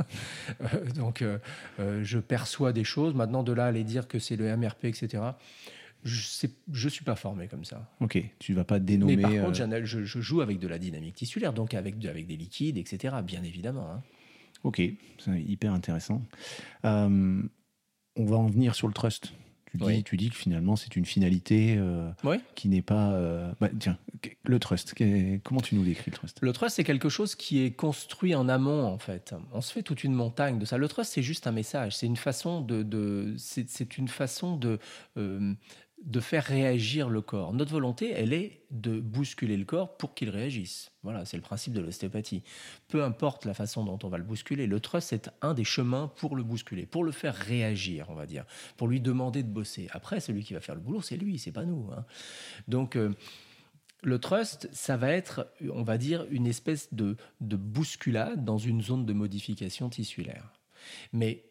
Donc, 0.94 1.24
je 1.78 2.18
perçois 2.18 2.72
des 2.72 2.84
choses. 2.84 3.12
Maintenant, 3.14 3.42
de 3.42 3.52
là 3.52 3.64
à 3.64 3.68
aller 3.68 3.82
dire 3.82 4.06
que 4.06 4.20
c'est 4.20 4.36
le 4.36 4.56
MRP, 4.56 4.84
etc 4.84 5.32
je 6.04 6.84
ne 6.84 6.90
suis 6.90 7.04
pas 7.04 7.16
formé 7.16 7.48
comme 7.48 7.64
ça. 7.64 7.90
Ok, 8.00 8.22
tu 8.38 8.52
vas 8.52 8.64
pas 8.64 8.78
dénommer. 8.78 9.16
Mais 9.16 9.22
par 9.22 9.30
contre, 9.30 9.60
euh, 9.62 9.84
je, 9.84 10.20
joue 10.20 10.42
avec 10.42 10.58
de 10.58 10.68
la 10.68 10.78
dynamique 10.78 11.14
tissulaire, 11.14 11.52
donc 11.52 11.72
avec, 11.72 12.04
avec 12.04 12.26
des 12.26 12.36
liquides, 12.36 12.76
etc., 12.76 13.16
bien 13.24 13.42
évidemment. 13.42 13.90
Hein. 13.90 14.02
Ok, 14.64 14.82
c'est 15.18 15.42
hyper 15.42 15.72
intéressant. 15.72 16.22
Euh, 16.84 17.42
on 18.16 18.24
va 18.24 18.36
en 18.36 18.46
venir 18.46 18.74
sur 18.74 18.86
le 18.86 18.94
trust. 18.94 19.32
Tu 19.70 19.78
dis, 19.78 20.04
tu 20.04 20.16
dis 20.16 20.30
que 20.30 20.36
finalement, 20.36 20.76
c'est 20.76 20.94
une 20.94 21.04
finalité 21.04 21.74
euh, 21.76 22.08
qui 22.54 22.68
n'est 22.68 22.80
pas. 22.80 23.18
Bah, 23.60 23.68
tiens, 23.76 23.98
le 24.44 24.58
trust, 24.60 24.94
comment 25.42 25.60
tu 25.60 25.74
nous 25.74 25.82
décris 25.82 26.12
le 26.12 26.16
trust? 26.16 26.38
Le 26.40 26.52
trust, 26.52 26.76
c'est 26.76 26.84
quelque 26.84 27.08
chose 27.08 27.34
qui 27.34 27.64
est 27.64 27.72
construit 27.72 28.36
en 28.36 28.48
amont, 28.48 28.84
en 28.84 28.98
fait. 28.98 29.34
On 29.52 29.60
se 29.60 29.72
fait 29.72 29.82
toute 29.82 30.04
une 30.04 30.14
montagne 30.14 30.60
de 30.60 30.64
ça. 30.64 30.78
Le 30.78 30.86
trust, 30.86 31.14
c'est 31.14 31.24
juste 31.24 31.48
un 31.48 31.52
message. 31.52 31.96
C'est 31.96 32.06
une 32.06 32.16
façon 32.16 32.60
de. 32.60 32.84
de 32.84 33.34
c'est 33.36 33.98
une 33.98 34.06
façon 34.06 34.56
de 34.56 34.78
de 36.04 36.20
faire 36.20 36.44
réagir 36.44 37.08
le 37.08 37.22
corps. 37.22 37.54
Notre 37.54 37.72
volonté, 37.72 38.10
elle 38.10 38.34
est 38.34 38.60
de 38.70 39.00
bousculer 39.00 39.56
le 39.56 39.64
corps 39.64 39.96
pour 39.96 40.14
qu'il 40.14 40.28
réagisse. 40.28 40.90
Voilà, 41.02 41.24
c'est 41.24 41.38
le 41.38 41.42
principe 41.42 41.72
de 41.72 41.80
l'ostéopathie. 41.80 42.42
Peu 42.88 43.02
importe 43.02 43.46
la 43.46 43.54
façon 43.54 43.84
dont 43.84 43.98
on 44.02 44.08
va 44.08 44.18
le 44.18 44.24
bousculer, 44.24 44.66
le 44.66 44.80
trust 44.80 45.08
c'est 45.08 45.30
un 45.40 45.54
des 45.54 45.64
chemins 45.64 46.08
pour 46.16 46.36
le 46.36 46.42
bousculer, 46.42 46.84
pour 46.84 47.04
le 47.04 47.12
faire 47.12 47.34
réagir, 47.34 48.06
on 48.10 48.14
va 48.14 48.26
dire, 48.26 48.44
pour 48.76 48.86
lui 48.86 49.00
demander 49.00 49.42
de 49.42 49.48
bosser. 49.48 49.88
Après, 49.92 50.20
celui 50.20 50.44
qui 50.44 50.52
va 50.52 50.60
faire 50.60 50.74
le 50.74 50.82
boulot, 50.82 51.00
c'est 51.00 51.16
lui, 51.16 51.38
c'est 51.38 51.52
pas 51.52 51.64
nous. 51.64 51.90
Hein. 51.96 52.04
Donc 52.68 52.96
euh, 52.96 53.14
le 54.02 54.18
trust, 54.18 54.68
ça 54.72 54.98
va 54.98 55.10
être, 55.10 55.50
on 55.72 55.84
va 55.84 55.96
dire, 55.96 56.26
une 56.30 56.46
espèce 56.46 56.92
de, 56.92 57.16
de 57.40 57.56
bousculade 57.56 58.44
dans 58.44 58.58
une 58.58 58.82
zone 58.82 59.06
de 59.06 59.12
modification 59.14 59.88
tissulaire. 59.88 60.52
Mais 61.14 61.44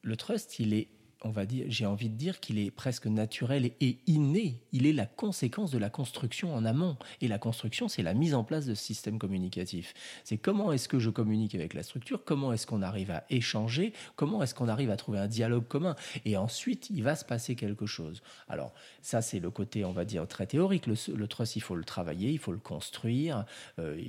le 0.00 0.16
trust, 0.16 0.58
il 0.58 0.72
est 0.72 0.88
on 1.22 1.30
va 1.30 1.44
dire, 1.44 1.66
j'ai 1.68 1.86
envie 1.86 2.08
de 2.08 2.14
dire 2.14 2.40
qu'il 2.40 2.58
est 2.58 2.70
presque 2.70 3.06
naturel 3.06 3.72
et 3.80 3.98
inné. 4.06 4.62
Il 4.72 4.86
est 4.86 4.92
la 4.92 5.06
conséquence 5.06 5.70
de 5.70 5.78
la 5.78 5.90
construction 5.90 6.54
en 6.54 6.64
amont. 6.64 6.96
Et 7.20 7.28
la 7.28 7.38
construction, 7.38 7.88
c'est 7.88 8.02
la 8.02 8.14
mise 8.14 8.34
en 8.34 8.42
place 8.42 8.64
de 8.64 8.74
ce 8.74 8.82
système 8.82 9.18
communicatif. 9.18 9.92
C'est 10.24 10.38
comment 10.38 10.72
est-ce 10.72 10.88
que 10.88 10.98
je 10.98 11.10
communique 11.10 11.54
avec 11.54 11.74
la 11.74 11.82
structure, 11.82 12.24
comment 12.24 12.52
est-ce 12.52 12.66
qu'on 12.66 12.80
arrive 12.80 13.10
à 13.10 13.24
échanger, 13.28 13.92
comment 14.16 14.42
est-ce 14.42 14.54
qu'on 14.54 14.68
arrive 14.68 14.90
à 14.90 14.96
trouver 14.96 15.18
un 15.18 15.28
dialogue 15.28 15.66
commun. 15.68 15.94
Et 16.24 16.36
ensuite, 16.36 16.88
il 16.90 17.02
va 17.02 17.14
se 17.16 17.24
passer 17.24 17.54
quelque 17.54 17.86
chose. 17.86 18.22
Alors, 18.48 18.72
ça, 19.02 19.20
c'est 19.20 19.40
le 19.40 19.50
côté, 19.50 19.84
on 19.84 19.92
va 19.92 20.06
dire, 20.06 20.26
très 20.26 20.46
théorique. 20.46 20.86
Le, 20.86 21.26
trust, 21.26 21.56
il 21.56 21.60
faut 21.60 21.76
le 21.76 21.84
travailler, 21.84 22.30
il 22.30 22.38
faut 22.38 22.52
le 22.52 22.58
construire. 22.58 23.44
Euh, 23.78 24.00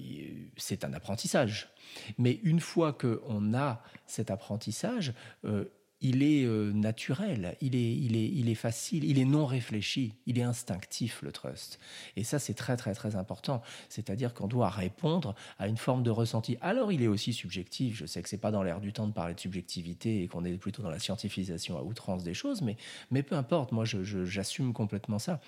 c'est 0.56 0.86
un 0.86 0.94
apprentissage. 0.94 1.70
Mais 2.18 2.40
une 2.44 2.60
fois 2.60 2.94
qu'on 2.94 3.54
a 3.54 3.84
cet 4.06 4.32
apprentissage, 4.32 5.14
euh, 5.46 5.66
il 6.02 6.24
est 6.24 6.44
euh, 6.46 6.72
naturel, 6.74 7.56
il 7.62 7.76
est, 7.76 7.94
il, 7.96 8.16
est, 8.16 8.28
il 8.28 8.50
est 8.50 8.56
facile, 8.56 9.04
il 9.04 9.20
est 9.20 9.26
non 9.26 9.46
réfléchi, 9.46 10.14
il 10.26 10.40
est 10.40 10.44
instinctif, 10.44 11.22
le 11.22 11.32
trust. 11.32 11.80
Et 12.16 12.24
ça, 12.24 12.40
c'est 12.40 12.56
très, 12.56 12.76
très, 12.76 12.94
très 12.94 13.16
important. 13.16 13.62
C'est-à-dire 13.88 14.34
qu'on 14.34 14.48
doit 14.48 14.70
répondre 14.70 15.36
à 15.60 15.68
une 15.68 15.78
forme 15.78 16.02
de 16.02 16.10
ressenti. 16.10 16.58
Alors, 16.62 16.92
il 16.92 17.04
est 17.04 17.08
aussi 17.08 17.34
subjectif. 17.34 17.96
Je 17.98 18.06
sais 18.06 18.22
que 18.22 18.30
c'est 18.30 18.38
pas 18.38 18.52
dans 18.52 18.64
l'air 18.64 18.82
du 18.82 18.94
temps 18.94 19.08
de 19.08 19.14
parler 19.14 19.36
de 19.36 19.40
subjectivité 19.40 20.24
et 20.24 20.28
qu'on 20.28 20.44
est 20.44 20.58
plutôt 20.58 20.82
dans 20.82 20.90
la 20.90 21.00
scientifisation 21.00 21.78
à 21.78 21.84
outrance 21.84 22.24
des 22.24 22.34
choses, 22.34 22.62
mais, 22.62 22.78
mais 23.12 23.22
peu 23.22 23.36
importe, 23.36 23.72
moi, 23.72 23.86
j'assume 23.86 24.74
complètement 24.74 25.20
ça. 25.20 25.40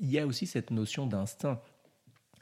Il 0.00 0.10
y 0.10 0.18
a 0.18 0.26
aussi 0.26 0.46
cette 0.46 0.70
notion 0.70 1.06
d'instinct 1.06 1.60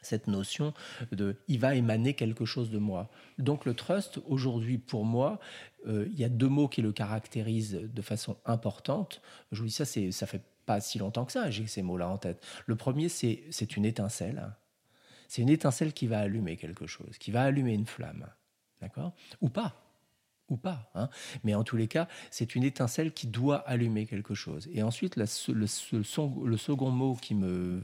cette 0.06 0.26
notion 0.26 0.72
de 1.12 1.36
il 1.48 1.58
va 1.58 1.74
émaner 1.74 2.14
quelque 2.14 2.44
chose 2.44 2.70
de 2.70 2.78
moi. 2.78 3.10
Donc 3.38 3.64
le 3.64 3.74
trust, 3.74 4.20
aujourd'hui, 4.26 4.78
pour 4.78 5.04
moi, 5.04 5.38
euh, 5.86 6.06
il 6.12 6.18
y 6.18 6.24
a 6.24 6.28
deux 6.28 6.48
mots 6.48 6.68
qui 6.68 6.82
le 6.82 6.92
caractérisent 6.92 7.80
de 7.82 8.02
façon 8.02 8.36
importante. 8.44 9.20
Je 9.52 9.60
vous 9.60 9.66
dis 9.66 9.72
ça, 9.72 9.84
c'est, 9.84 10.12
ça 10.12 10.26
fait 10.26 10.42
pas 10.64 10.80
si 10.80 10.98
longtemps 10.98 11.24
que 11.24 11.32
ça, 11.32 11.50
j'ai 11.50 11.66
ces 11.66 11.82
mots-là 11.82 12.08
en 12.08 12.18
tête. 12.18 12.44
Le 12.66 12.76
premier, 12.76 13.08
c'est, 13.08 13.44
c'est 13.50 13.76
une 13.76 13.84
étincelle. 13.84 14.54
C'est 15.28 15.42
une 15.42 15.48
étincelle 15.48 15.92
qui 15.92 16.06
va 16.06 16.20
allumer 16.20 16.56
quelque 16.56 16.86
chose, 16.86 17.18
qui 17.18 17.30
va 17.30 17.42
allumer 17.42 17.74
une 17.74 17.86
flamme. 17.86 18.26
D'accord? 18.80 19.12
Ou 19.40 19.48
pas 19.48 19.82
ou 20.48 20.56
pas. 20.56 20.90
Hein. 20.94 21.08
Mais 21.44 21.54
en 21.54 21.64
tous 21.64 21.76
les 21.76 21.88
cas, 21.88 22.08
c'est 22.30 22.54
une 22.54 22.62
étincelle 22.62 23.12
qui 23.12 23.26
doit 23.26 23.58
allumer 23.68 24.06
quelque 24.06 24.34
chose. 24.34 24.68
Et 24.72 24.82
ensuite, 24.82 25.16
le, 25.16 25.26
second 25.66 26.90
mot 26.90 27.14
qui 27.14 27.34
me 27.34 27.82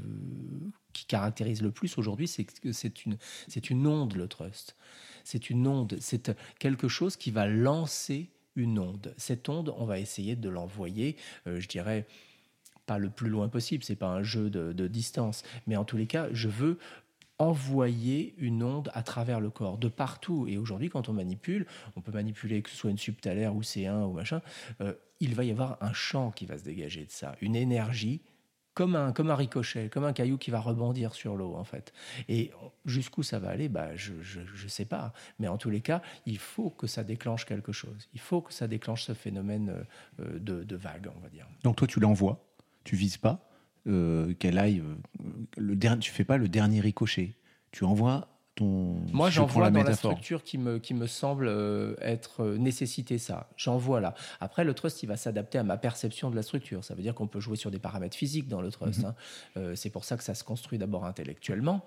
qui 0.93 1.07
caractérise 1.07 1.63
le 1.63 1.71
plus 1.71 1.99
aujourd'hui, 1.99 2.29
c'est 2.29 2.45
que 2.45 2.73
c'est 2.73 3.05
une, 3.05 3.17
c'est 3.49 3.71
une 3.71 3.87
onde, 3.87 4.15
le 4.15 4.29
trust. 4.29 4.77
C'est 5.25 5.51
une 5.51 5.67
onde, 5.67 5.97
c'est 6.01 6.37
quelque 6.59 6.89
chose 6.89 7.17
qui 7.17 7.31
va 7.31 7.47
lancer 7.47 8.31
une 8.57 8.79
onde. 8.79 9.15
Cette 9.17 9.49
onde, 9.49 9.75
on 9.77 9.85
va 9.85 9.99
essayer 9.99 10.37
de 10.37 10.49
l'envoyer, 10.49 11.17
euh, 11.47 11.61
je 11.61 11.69
dirais, 11.69 12.07
pas 12.87 12.99
le 12.99 13.11
plus 13.11 13.29
loin 13.29 13.49
possible, 13.49 13.85
c'est 13.85 13.97
pas 13.97 14.09
un 14.09 14.23
jeu 14.23 14.51
de, 14.51 14.87
distance, 14.89 15.45
mais 15.67 15.77
en 15.77 15.85
tous 15.85 15.97
les 15.97 16.07
cas, 16.07 16.29
je 16.33 16.49
veux 16.49 16.79
envoyer 17.39 18.35
une 18.39 18.63
onde 18.63 18.91
à 18.95 19.03
travers 19.03 19.41
le 19.41 19.51
corps, 19.51 19.79
de 19.79 19.89
partout. 19.89 20.47
Et 20.49 20.59
aujourd'hui, 20.59 20.91
quand 20.91 21.09
on 21.09 21.13
manipule, 21.13 21.67
on 21.97 22.01
peut 22.01 22.13
manipuler 22.13 22.63
que 22.63 22.71
ce 22.71 22.77
soit 22.77 22.91
une 22.91 22.99
subtalaire 22.99 23.55
ou 23.55 23.63
C1 23.63 24.05
ou 24.05 24.13
machin, 24.13 24.43
euh, 24.81 24.95
il 25.21 25.35
va 25.35 25.45
y 25.45 25.51
avoir 25.51 25.79
un 25.81 25.93
champ 25.93 26.31
qui 26.31 26.47
va 26.47 26.59
se 26.59 26.65
dégager 26.65 27.05
de 27.05 27.11
ça, 27.11 27.37
une 27.41 27.57
énergie 27.57 28.21
comme 28.75 28.97
un, 28.97 29.13
comme 29.13 29.31
un 29.31 29.35
ricochet, 29.35 29.89
comme 29.89 30.05
un 30.05 30.13
caillou 30.13 30.39
qui 30.39 30.51
va 30.51 30.61
rebondir 30.61 31.15
sur 31.15 31.37
l'eau, 31.37 31.55
en 31.55 31.65
fait. 31.65 31.93
Et 32.29 32.51
jusqu'où 32.85 33.23
ça 33.23 33.39
va 33.39 33.51
aller, 33.51 33.69
bah, 33.69 33.95
je 33.95 34.13
ne 34.13 34.69
sais 34.69 34.85
pas. 34.85 35.13
Mais 35.39 35.49
en 35.49 35.59
tous 35.59 35.71
les 35.71 35.81
cas, 35.81 36.03
il 36.27 36.39
faut 36.39 36.71
que 36.71 36.87
ça 36.87 37.05
déclenche 37.05 37.45
quelque 37.45 37.73
chose. 37.73 38.09
Il 38.15 38.21
faut 38.21 38.41
que 38.41 38.53
ça 38.53 38.69
déclenche 38.69 39.05
ce 39.05 39.15
phénomène 39.15 39.85
euh, 40.21 40.39
de, 40.39 40.65
de 40.65 40.77
vague, 40.77 41.09
on 41.15 41.21
va 41.21 41.29
dire. 41.29 41.47
Donc 41.65 41.77
toi, 41.77 41.87
tu 41.87 42.01
l'envoies, 42.01 42.45
tu 42.85 42.97
vises 42.97 43.19
pas 43.19 43.49
euh, 43.87 44.35
qu'elle 44.35 44.59
aille. 44.59 44.81
Euh, 44.81 45.27
le 45.57 45.99
tu 45.99 46.11
fais 46.11 46.25
pas 46.25 46.37
le 46.37 46.49
dernier 46.49 46.81
ricochet. 46.81 47.35
Tu 47.73 47.85
envoies 47.85 48.29
ton. 48.55 49.01
Moi, 49.12 49.31
j'envoie 49.31 49.71
dans 49.71 49.83
la 49.83 49.95
structure 49.95 50.43
qui 50.43 50.59
me, 50.59 50.79
qui 50.79 50.95
me 50.95 51.07
semble 51.07 51.47
euh, 51.49 51.95
être 52.01 52.45
nécessité 52.45 53.19
ça. 53.19 53.49
J'envoie 53.57 54.01
là. 54.01 54.15
Après, 54.41 54.65
le 54.65 54.75
trust, 54.75 55.03
il 55.03 55.07
va 55.07 55.17
s'adapter 55.17 55.59
à 55.59 55.62
ma 55.62 55.77
perception 55.77 56.31
de 56.31 56.37
la 56.37 56.43
structure. 56.43 56.85
Ça 56.85 56.95
veut 56.95 57.03
dire 57.03 57.15
qu'on 57.15 57.27
peut 57.27 57.41
jouer 57.41 57.57
sur 57.57 57.71
des 57.71 57.79
paramètres 57.79 58.17
physiques 58.17 58.49
dans 58.49 58.61
le 58.61 58.71
trust. 58.71 59.01
Mhm. 59.01 59.15
Hein. 59.57 59.73
c'est 59.75 59.91
pour 59.91 60.05
ça 60.05 60.17
que 60.17 60.25
ça 60.25 60.35
se 60.35 60.45
construit 60.45 60.79
d'abord 60.79 61.05
intellectuellement. 61.05 61.85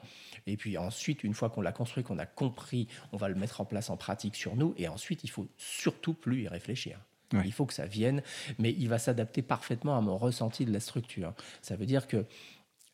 Et 0.48 0.58
puis 0.58 0.78
ensuite, 0.78 1.24
une 1.24 1.34
fois 1.34 1.50
qu'on 1.50 1.62
l'a 1.62 1.72
construit, 1.72 2.04
qu'on 2.04 2.20
a 2.20 2.26
compris, 2.26 2.88
on 3.12 3.18
va 3.18 3.30
le 3.30 3.36
mettre 3.36 3.62
en 3.62 3.66
place 3.66 3.90
en 3.90 3.98
pratique 3.98 4.36
sur 4.36 4.56
nous. 4.56 4.74
Et 4.78 4.88
ensuite, 4.88 5.24
il 5.24 5.30
faut 5.30 5.48
surtout 5.58 6.14
plus 6.14 6.44
y 6.44 6.48
réfléchir. 6.48 7.00
Il 7.44 7.52
faut 7.52 7.66
que 7.66 7.74
ça 7.74 7.86
vienne, 7.86 8.22
mais 8.60 8.74
il 8.78 8.88
va 8.88 8.98
s'adapter 8.98 9.42
parfaitement 9.42 9.98
à 9.98 10.02
mon 10.02 10.18
ressenti 10.18 10.66
de 10.66 10.72
la 10.72 10.80
structure. 10.80 11.34
Ça 11.62 11.76
veut 11.76 11.86
dire 11.86 12.08
que 12.08 12.26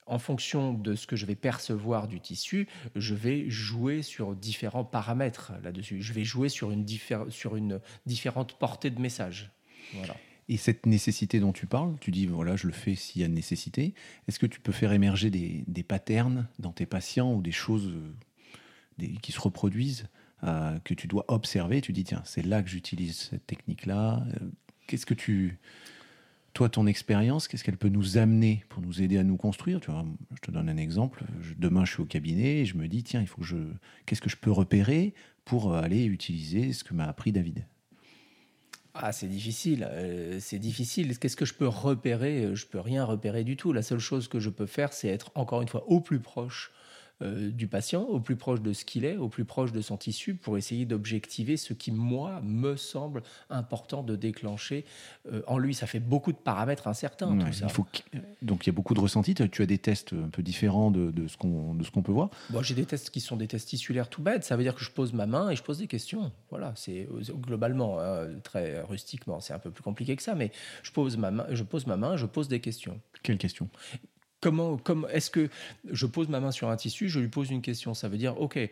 en 0.08 0.20
fonction 0.20 0.74
de 0.74 0.96
ce 0.96 1.08
que 1.08 1.16
je 1.16 1.26
vais 1.26 1.36
percevoir 1.36 2.08
du 2.08 2.20
tissu, 2.20 2.68
je 2.96 3.16
vais 3.16 3.50
jouer 3.50 4.02
sur 4.02 4.36
différents 4.36 4.84
paramètres 4.84 5.54
là-dessus. 5.64 6.02
Je 6.02 6.14
vais 6.14 6.24
jouer 6.24 6.50
sur 6.50 6.72
une, 6.72 6.86
sur 7.30 7.56
une 7.56 7.80
différente 8.06 8.58
portée 8.58 8.90
de 8.90 9.00
message. 9.00 9.52
Voilà. 9.94 10.16
Et 10.50 10.58
cette 10.58 10.86
nécessité 10.86 11.40
dont 11.40 11.54
tu 11.54 11.66
parles, 11.66 11.96
tu 12.02 12.12
dis, 12.12 12.26
voilà, 12.26 12.56
je 12.56 12.68
le 12.68 12.74
fais 12.74 12.96
s'il 12.96 13.22
y 13.22 13.26
a 13.26 13.28
nécessité. 13.30 13.94
Est-ce 14.28 14.38
que 14.38 14.46
tu 14.46 14.60
peux 14.60 14.74
faire 14.74 14.92
émerger 14.92 15.30
des, 15.30 15.64
des 15.68 15.84
patterns 15.84 16.48
dans 16.60 16.74
tes 16.74 16.86
patients 16.86 17.34
ou 17.34 17.42
des 17.42 17.54
choses 17.54 17.88
euh, 17.88 19.08
qui 19.22 19.32
se 19.32 19.40
reproduisent 19.40 20.08
euh, 20.44 20.78
que 20.80 20.94
tu 20.94 21.08
dois 21.08 21.24
observer? 21.30 21.80
Tu 21.80 21.94
dis, 21.94 22.04
tiens, 22.04 22.22
c'est 22.26 22.46
là 22.46 22.64
que 22.64 22.70
j'utilise 22.70 23.30
cette 23.30 23.48
technique-là. 23.48 24.26
Euh, 24.28 24.50
qu'est-ce 24.88 25.06
que 25.06 25.14
tu. 25.14 25.60
Toi, 26.54 26.68
ton 26.68 26.86
expérience, 26.86 27.48
qu'est-ce 27.48 27.64
qu'elle 27.64 27.78
peut 27.78 27.90
nous 27.90 28.18
amener 28.18 28.66
pour 28.68 28.82
nous 28.82 29.02
aider 29.02 29.18
à 29.18 29.24
nous 29.24 29.38
construire? 29.38 29.80
Je 29.84 30.42
te 30.42 30.52
donne 30.52 30.68
un 30.68 30.78
exemple. 30.78 31.24
demain, 31.58 31.86
je 31.86 31.94
suis 31.94 32.02
au 32.02 32.06
cabinet 32.06 32.60
et 32.60 32.66
je 32.66 32.76
me 32.76 32.88
dis, 32.88 33.04
tiens, 33.04 33.22
il 33.22 33.28
faut 33.28 33.42
que 33.42 33.48
je. 33.48 33.58
Qu'est-ce 34.06 34.22
que 34.22 34.30
je 34.30 34.36
peux 34.36 34.52
repérer 34.52 35.14
pour 35.46 35.74
aller 35.76 36.04
utiliser 36.04 36.74
ce 36.74 36.84
que 36.84 36.94
m'a 36.94 37.06
appris 37.06 37.32
David? 37.32 37.66
Ah, 38.94 39.14
c'est 39.14 39.28
difficile. 39.28 39.88
Euh, 39.90 40.40
c'est 40.42 40.60
difficile. 40.60 41.18
Qu'est-ce 41.18 41.38
que 41.38 41.46
je 41.46 41.54
peux 41.54 41.68
repérer? 41.68 42.54
Je 42.54 42.66
peux 42.66 42.82
rien 42.82 43.06
repérer 43.06 43.46
du 43.46 43.56
tout. 43.56 43.72
La 43.72 43.82
seule 43.82 44.00
chose 44.00 44.28
que 44.28 44.42
je 44.42 44.50
peux 44.50 44.66
faire, 44.66 44.92
c'est 44.92 45.08
être 45.08 45.32
encore 45.36 45.62
une 45.62 45.70
fois 45.70 45.88
au 45.88 46.02
plus 46.02 46.20
proche 46.20 46.72
euh, 47.22 47.52
du 47.52 47.68
patient, 47.68 48.04
au 48.04 48.20
plus 48.20 48.36
proche 48.36 48.62
de 48.62 48.74
ce 48.74 48.86
qu'il 48.86 49.06
est, 49.06 49.18
au 49.18 49.30
plus 49.30 49.46
proche 49.46 49.72
de 49.72 49.82
son 49.82 49.98
tissu, 49.98 50.36
pour 50.36 50.58
essayer 50.58 50.86
d'objectiver 50.86 51.58
ce 51.58 51.74
qui, 51.74 51.92
moi, 51.92 52.42
me 52.44 52.76
semble 52.76 53.24
important 53.50 54.04
de 54.04 54.16
déclencher 54.16 54.86
euh, 55.32 55.42
en 55.48 55.58
lui. 55.58 55.74
Ça 55.74 55.88
fait 55.88 56.00
beaucoup 56.00 56.32
de 56.32 56.38
paramètres 56.38 56.88
incertains, 56.88 57.38
tout 57.38 57.52
ça. 57.54 57.66
Il 57.68 57.72
faut 57.72 57.86
Donc 58.42 58.66
il 58.66 58.70
y 58.70 58.72
a 58.72 58.74
beaucoup 58.74 58.94
de 58.94 59.00
ressentis. 59.00 59.36
Tu 59.36 59.62
as 59.62 59.66
des 59.66 59.78
tests 59.78 60.14
un 60.14 60.30
peu 60.30 60.42
différents 60.42 60.92
de, 60.92 61.12
de 61.12 61.28
ce 61.28 61.38
qu'on 61.38 62.02
peut 62.04 62.12
voir 62.12 62.30
bon, 62.50 62.62
J'ai 62.62 62.76
des 62.76 62.86
tests 62.86 63.10
qui 63.10 63.20
sont 63.20 63.36
des 63.36 63.48
tests 63.48 63.70
tissulaires 63.70 64.10
tout 64.10 64.22
bêtes. 64.22 64.44
Ça 64.44 64.56
veut 64.56 64.64
dire 64.64 64.76
que 64.76 64.84
je 64.84 64.92
pose 64.92 65.14
ma 65.14 65.26
main 65.26 65.50
et 65.50 65.56
je 65.56 65.64
pose 65.64 65.78
des 65.78 65.88
questions. 65.88 66.32
Voilà, 66.50 66.74
c'est 66.76 67.08
euh, 67.12 67.34
globalement, 67.34 68.00
hein, 68.00 68.28
très 68.44 68.82
rustiquement, 68.82 69.40
c'est 69.40 69.54
un 69.54 69.60
peu 69.60 69.72
plus 69.72 69.84
compliqué 69.84 70.16
que 70.16 70.24
ça, 70.24 70.36
mais 70.36 70.52
je 70.84 70.92
pose 70.92 71.18
ma 71.18 71.32
main, 71.32 71.46
je 71.52 71.64
pose 71.64 71.88
ma 71.88 71.98
main, 71.98 72.18
je 72.18 72.26
pose 72.26 72.48
des 72.48 72.60
questions. 72.60 73.00
Quelles 73.24 73.38
questions? 73.38 73.70
Comment, 74.42 74.78
comment 74.78 75.08
est-ce 75.10 75.30
que 75.30 75.50
je 75.92 76.06
pose 76.08 76.28
ma 76.28 76.40
main 76.40 76.52
sur 76.52 76.70
un 76.70 76.76
tissu, 76.76 77.10
je 77.10 77.20
lui 77.20 77.28
pose 77.28 77.52
une 77.52 77.62
question. 77.62 77.94
Ça 77.94 78.10
veut 78.10 78.18
dire, 78.18 78.42
ok, 78.42 78.58
euh, 78.58 78.70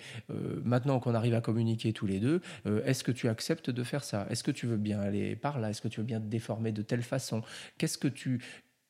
maintenant 0.64 1.00
qu'on 1.00 1.14
arrive 1.14 1.36
à 1.36 1.42
communiquer 1.42 1.94
tous 1.94 2.08
les 2.08 2.20
deux, 2.20 2.42
euh, 2.66 2.84
est-ce 2.86 3.04
que 3.04 3.12
tu 3.12 3.28
acceptes 3.30 3.70
de 3.70 3.84
faire 3.84 4.04
ça? 4.04 4.26
Est-ce 4.32 4.44
que 4.44 4.50
tu 4.50 4.66
veux 4.66 4.78
bien 4.78 5.00
aller 5.00 5.36
par 5.36 5.60
là? 5.60 5.70
Est-ce 5.70 5.82
que 5.82 5.88
tu 5.88 6.00
veux 6.00 6.06
bien 6.06 6.20
te 6.20 6.26
déformer 6.26 6.72
de 6.72 6.82
telle 6.82 7.04
façon? 7.04 7.44
Qu'est-ce 7.78 8.00
que 8.00 8.08
tu 8.08 8.42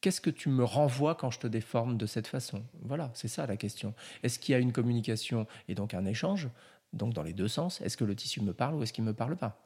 Qu'est-ce 0.02 0.22
que 0.22 0.30
tu 0.30 0.48
me 0.48 0.64
renvoies 0.64 1.16
quand 1.16 1.30
je 1.30 1.40
te 1.40 1.48
déforme 1.48 1.98
de 1.98 2.06
cette 2.06 2.28
façon? 2.28 2.64
Voilà, 2.84 3.12
c'est 3.14 3.28
ça 3.28 3.46
la 3.46 3.58
question. 3.58 3.94
Est-ce 4.24 4.40
qu'il 4.40 4.54
y 4.54 4.56
a 4.56 4.60
une 4.60 4.72
communication 4.72 5.46
et 5.68 5.76
donc 5.76 5.94
un 5.94 6.06
échange, 6.06 6.48
donc 6.94 7.14
dans 7.14 7.24
les 7.24 7.34
deux 7.34 7.50
sens 7.50 7.82
Est-ce 7.82 7.98
que 7.98 8.06
le 8.06 8.16
tissu 8.16 8.40
me 8.40 8.54
parle 8.54 8.76
ou 8.76 8.84
est-ce 8.84 8.94
qu'il 8.94 9.04
ne 9.04 9.10
me 9.10 9.14
parle 9.14 9.36
pas? 9.36 9.62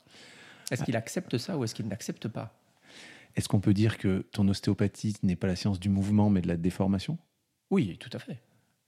Est-ce 0.71 0.83
qu'il 0.83 0.95
accepte 0.95 1.37
ça 1.37 1.55
ou 1.55 1.63
est-ce 1.63 1.75
qu'il 1.75 1.87
n'accepte 1.87 2.27
pas? 2.27 2.51
Est-ce 3.35 3.47
qu'on 3.47 3.59
peut 3.59 3.73
dire 3.73 3.97
que 3.97 4.25
ton 4.31 4.47
ostéopathie 4.47 5.15
n'est 5.23 5.35
pas 5.35 5.47
la 5.47 5.55
science 5.55 5.79
du 5.79 5.89
mouvement, 5.89 6.29
mais 6.29 6.41
de 6.41 6.47
la 6.47 6.57
déformation? 6.57 7.17
Oui, 7.71 7.97
tout 7.99 8.09
à 8.13 8.19
fait. 8.19 8.39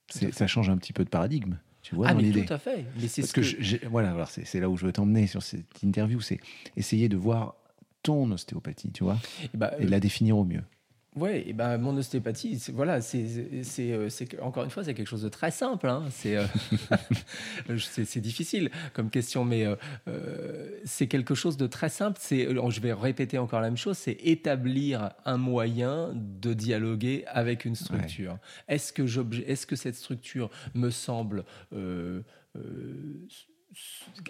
Ça 0.09 0.47
change 0.47 0.69
un 0.69 0.77
petit 0.77 0.93
peu 0.93 1.03
de 1.03 1.09
paradigme. 1.09 1.57
Tu 1.81 1.93
vois, 1.93 2.07
ah, 2.09 2.13
mais 2.15 2.31
tout 2.31 2.51
à 2.53 2.57
fait. 2.57 2.85
Mais 2.99 3.07
c'est 3.07 3.31
que, 3.31 3.87
voilà, 3.87 4.25
c'est 4.25 4.59
là 4.59 4.69
où 4.69 4.75
je 4.77 4.87
veux 4.87 4.91
t'emmener 4.91 5.27
sur 5.27 5.43
cette 5.43 5.83
interview, 5.83 6.19
c'est 6.19 6.39
essayer 6.75 7.09
de 7.09 7.15
voir 7.15 7.55
ton 8.01 8.31
ostéopathie, 8.31 8.91
tu 8.91 9.03
vois, 9.03 9.19
et, 9.43 9.49
eh 9.53 9.57
ben, 9.57 9.71
et 9.79 9.85
la 9.85 9.99
définir 9.99 10.37
au 10.37 10.45
mieux. 10.45 10.63
Oui, 11.15 11.43
et 11.45 11.53
ben 11.53 11.77
mon 11.77 11.95
ostéopathie, 11.95 12.61
voilà, 12.73 12.99
c'est, 12.99 13.25
euh, 13.79 14.09
encore 14.41 14.65
une 14.65 14.69
fois, 14.69 14.83
c'est 14.83 14.93
quelque 14.93 15.07
chose 15.07 15.21
de 15.21 15.29
très 15.29 15.49
simple. 15.49 15.87
Hein. 15.87 16.03
Euh, 16.25 16.45
c'est, 17.79 18.03
c'est, 18.03 18.19
difficile 18.19 18.69
comme 18.93 19.09
question, 19.09 19.45
mais 19.45 19.65
euh, 19.65 20.81
c'est 20.83 21.07
quelque 21.07 21.33
chose 21.33 21.55
de 21.55 21.67
très 21.67 21.87
simple. 21.87 22.17
C'est, 22.19 22.49
je 22.69 22.81
vais 22.81 22.91
répéter 22.91 23.37
encore 23.37 23.61
la 23.61 23.67
même 23.67 23.77
chose, 23.77 23.97
c'est 23.97 24.17
établir 24.23 25.11
un 25.23 25.37
moyen 25.37 26.11
de 26.13 26.53
dialoguer 26.53 27.23
avec 27.27 27.63
une 27.63 27.75
structure. 27.75 28.37
Est-ce 28.67 28.91
que 28.91 29.03
est-ce 29.47 29.65
que 29.65 29.77
cette 29.77 29.95
structure 29.95 30.49
me 30.73 30.89
semble 30.89 31.45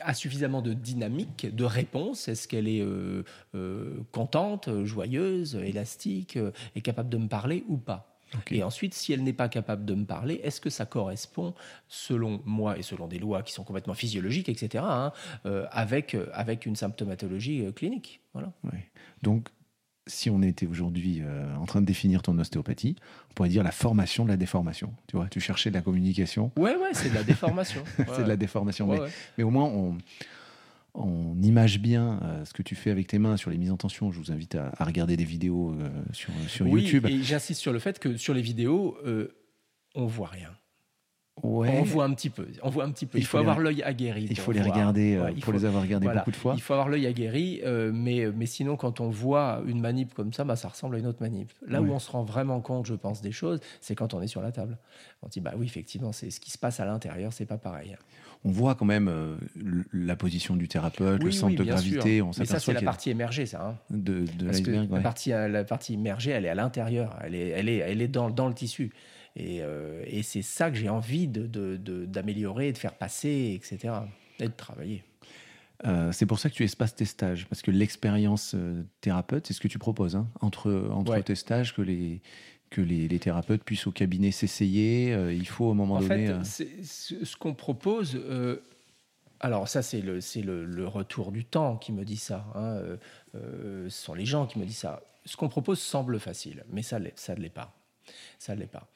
a 0.02 0.14
suffisamment 0.14 0.62
de 0.62 0.74
dynamique, 0.74 1.54
de 1.54 1.64
réponse 1.64 2.28
Est-ce 2.28 2.48
qu'elle 2.48 2.68
est, 2.68 2.82
euh, 2.82 3.24
euh, 3.54 4.02
contente, 4.12 4.84
joyeuse, 4.84 5.56
élastique, 5.56 6.38
euh, 6.38 6.52
est 6.76 6.82
capable 6.82 7.10
de 7.10 7.18
me 7.18 7.28
parler 7.28 7.64
ou 7.68 7.78
pas? 7.78 8.12
Et 8.52 8.64
ensuite, 8.64 8.94
si 8.94 9.14
elle 9.14 9.24
n'est 9.24 9.34
pas 9.34 9.48
capable 9.48 9.86
de 9.86 9.94
me 9.94 10.04
parler, 10.04 10.42
est-ce 10.44 10.60
que 10.60 10.70
ça 10.70 10.86
correspond, 10.86 11.54
selon 11.88 12.42
moi 12.44 12.78
et 12.78 12.82
selon 12.82 13.08
des 13.08 13.20
lois 13.20 13.44
qui 13.44 13.54
sont 13.54 13.64
complètement 13.64 13.94
physiologiques, 13.94 14.50
etc., 14.50 14.84
hein, 14.86 15.14
avec, 15.72 16.18
avec 16.34 16.66
une 16.66 16.76
symptomatologie 16.76 17.72
clinique? 17.74 18.20
Voilà. 18.34 18.52
Donc, 19.22 19.50
si 20.08 20.30
on 20.30 20.42
était 20.42 20.68
aujourd'hui 20.68 21.22
euh, 21.22 21.56
en 21.56 21.66
train 21.66 21.82
de 21.82 21.86
définir 21.86 22.22
ton 22.22 22.38
ostéopathie, 22.38 22.96
on 23.32 23.34
pourrait 23.34 23.50
dire 23.50 23.64
la 23.64 23.72
formation 23.72 24.24
de 24.24 24.30
la 24.30 24.38
déformation. 24.38 24.94
Tu 25.08 25.16
vois, 25.16 25.28
tu 25.28 25.40
cherchais 25.40 25.70
de 25.70 25.76
la 25.76 25.82
communication. 25.82 26.52
Ouais, 26.58 26.76
ouais, 26.76 26.94
c'est 26.94 27.10
de 27.10 27.16
la 27.16 27.24
déformation. 27.24 27.84
c'est 27.98 28.24
de 28.24 28.28
la 28.28 28.38
déformation. 28.38 28.88
mais, 28.88 29.00
mais, 29.38 29.44
au 29.44 29.50
moins, 29.50 29.66
on, 29.66 29.98
on 30.94 31.42
image 31.42 31.80
bien 31.80 32.20
ce 32.46 32.54
que 32.54 32.62
tu 32.62 32.76
fais 32.76 32.92
avec 32.92 33.08
tes 33.08 33.20
mains 33.20 33.38
sur 33.38 33.50
les 33.50 33.58
mises 33.58 33.72
en 33.72 33.78
tension. 33.78 34.12
Je 34.12 34.20
vous 34.20 34.32
invite 34.32 34.56
à, 34.56 34.72
regarder 34.80 35.18
des 35.18 35.26
vidéos 35.26 35.76
sur, 36.14 36.32
sur 36.48 36.68
oui, 36.68 36.84
YouTube. 36.84 37.08
Et 37.08 37.24
j'insiste 37.24 37.62
sur 37.62 37.74
le 37.74 37.80
fait 37.80 38.00
que 38.00 38.16
sur 38.18 38.34
les 38.34 38.42
vidéos, 38.42 38.98
on 39.96 40.06
voit 40.06 40.28
rien. 40.28 40.52
On 41.44 41.84
voit 41.84 42.06
un 42.06 42.14
petit 42.14 42.30
peu. 42.30 42.48
On 42.64 42.70
voit 42.70 42.86
un 42.86 42.92
petit 42.92 43.06
peu. 43.06 43.18
Il, 43.18 43.26
faut, 43.26 43.38
avoir 43.38 43.60
l'œil 43.60 43.84
aguerri. 43.84 44.28
Il 44.30 44.40
faut 44.40 44.52
les 44.52 44.62
regarder 44.62 45.16
euh, 45.16 45.32
pour 45.42 45.54
les 45.54 45.66
avoir 45.66 45.84
regardés 45.84 46.08
beaucoup 46.08 46.32
de 46.32 46.36
fois. 46.36 46.54
Il 46.56 46.62
faut 46.62 46.74
avoir 46.74 46.88
l'œil 46.88 47.06
aguerri, 47.08 47.62
euh, 47.66 47.92
mais, 47.94 48.26
mais 48.36 48.46
sinon, 48.46 48.78
quand 48.78 49.02
on 49.02 49.10
voit 49.10 49.62
une 49.68 49.82
manip 49.82 50.14
comme 50.14 50.32
ça, 50.32 50.44
bah, 50.44 50.56
ça 50.56 50.70
ressemble 50.70 50.96
à 50.96 51.00
une 51.00 51.08
autre 51.08 51.22
manip. 51.22 51.52
Là 51.68 51.82
où 51.82 51.92
on 51.92 52.00
se 52.00 52.10
rend 52.10 52.24
vraiment 52.24 52.62
compte, 52.62 52.86
je 52.86 52.94
pense, 52.94 53.22
des 53.22 53.34
choses, 53.34 53.60
c'est 53.82 53.96
quand 53.96 54.14
on 54.14 54.22
est 54.22 54.28
sur 54.28 54.42
la 54.42 54.52
table. 54.52 54.78
On 55.24 55.28
dit, 55.28 55.42
bah 55.42 55.54
oui, 55.58 55.66
effectivement, 55.66 56.12
c'est 56.12 56.30
ce 56.30 56.40
qui 56.40 56.52
se 56.52 56.58
passe 56.58 56.80
à 56.80 56.86
l'intérieur, 56.86 57.34
c'est 57.34 57.46
pas 57.46 57.58
pareil. 57.58 57.96
On 58.46 58.52
voit 58.52 58.76
quand 58.76 58.86
même 58.86 59.08
euh, 59.08 59.36
la 59.92 60.16
position 60.16 60.56
du 60.56 60.68
thérapeute, 60.68 61.24
le 61.24 61.32
centre 61.32 61.56
de 61.56 61.64
gravité. 61.64 62.22
On 62.22 62.32
mais 62.38 62.46
ça, 62.46 62.60
c'est 62.60 62.74
la 62.74 62.82
partie 62.82 63.10
émergée, 63.10 63.46
ça. 63.46 63.68
Hein. 63.68 63.76
De, 63.90 64.26
de 64.38 64.46
la, 64.46 65.02
partie, 65.02 65.32
la 65.32 65.64
partie 65.64 65.94
immergée, 65.94 66.32
elle 66.32 66.46
est 66.46 66.50
à 66.50 66.56
l'intérieur. 66.56 67.18
Elle 67.24 67.36
est, 67.36 67.50
elle 67.50 67.70
est, 67.70 67.78
elle 67.78 68.02
est 68.02 68.08
dans, 68.08 68.30
dans 68.30 68.48
le 68.48 68.54
tissu. 68.54 68.92
Euh, 69.40 70.04
et, 70.08 70.24
c'est 70.24 70.42
ça 70.42 70.72
que 70.72 70.78
j'ai 70.78 70.90
envie 70.90 71.28
d'améliorer, 71.28 72.68
de, 72.68 72.72
de, 72.74 72.78
faire 72.78 72.94
passer, 72.94 73.54
etc. 73.56 73.94
Et 74.40 74.48
de 74.48 74.54
travailler. 74.54 75.04
Euh, 75.86 76.12
c'est 76.14 76.26
pour 76.26 76.40
ça 76.40 76.50
que 76.50 76.56
tu 76.56 76.64
espaces 76.64 76.96
tes 76.96 77.06
stages, 77.06 77.48
parce 77.48 77.62
que 77.62 77.70
l'expérience 77.70 78.54
euh, 78.56 78.84
thérapeute, 79.02 79.46
c'est 79.46 79.54
ce 79.54 79.60
que 79.60 79.68
tu 79.68 79.78
proposes, 79.78 80.16
hein, 80.16 80.28
entre, 80.40 80.90
entre 80.92 81.20
tes 81.20 81.36
stages, 81.36 81.76
que 81.76 81.82
les, 81.82 82.22
que 82.70 82.80
les, 82.80 83.20
thérapeutes 83.20 83.64
puissent 83.64 83.88
au 83.88 83.92
cabinet 83.92 84.32
s'essayer. 84.32 85.12
il 85.34 85.48
faut 85.48 85.66
au 85.66 85.74
moment 85.74 86.00
donné. 86.00 86.32
En 86.32 86.44
fait, 86.44 86.66
ce 86.84 87.36
qu'on 87.36 87.54
propose. 87.54 88.18
alors 89.42 89.68
ça, 89.68 89.82
c'est 89.82 90.02
le, 90.02 90.20
le, 90.44 90.66
le, 90.66 90.88
retour 90.88 91.34
du 91.34 91.44
temps 91.44 91.76
qui 91.76 91.92
me 91.92 92.06
dit 92.06 92.18
ça. 92.18 92.46
Hein, 92.56 92.80
ce 93.34 93.90
sont 93.90 94.14
les 94.14 94.26
gens 94.26 94.48
qui 94.48 94.60
me 94.60 94.66
disent 94.66 94.78
ça. 94.78 95.04
Ce 95.26 95.36
qu'on 95.36 95.50
propose 95.50 95.80
semble 95.80 96.20
facile, 96.20 96.64
mais 96.72 96.84
ça 96.84 97.00
ne 97.00 97.36
l'est 97.36 97.50
pas. 97.50 97.76
Ça 98.40 98.56
ne 98.56 98.62
l'est 98.62 98.68
pas. 98.68 98.88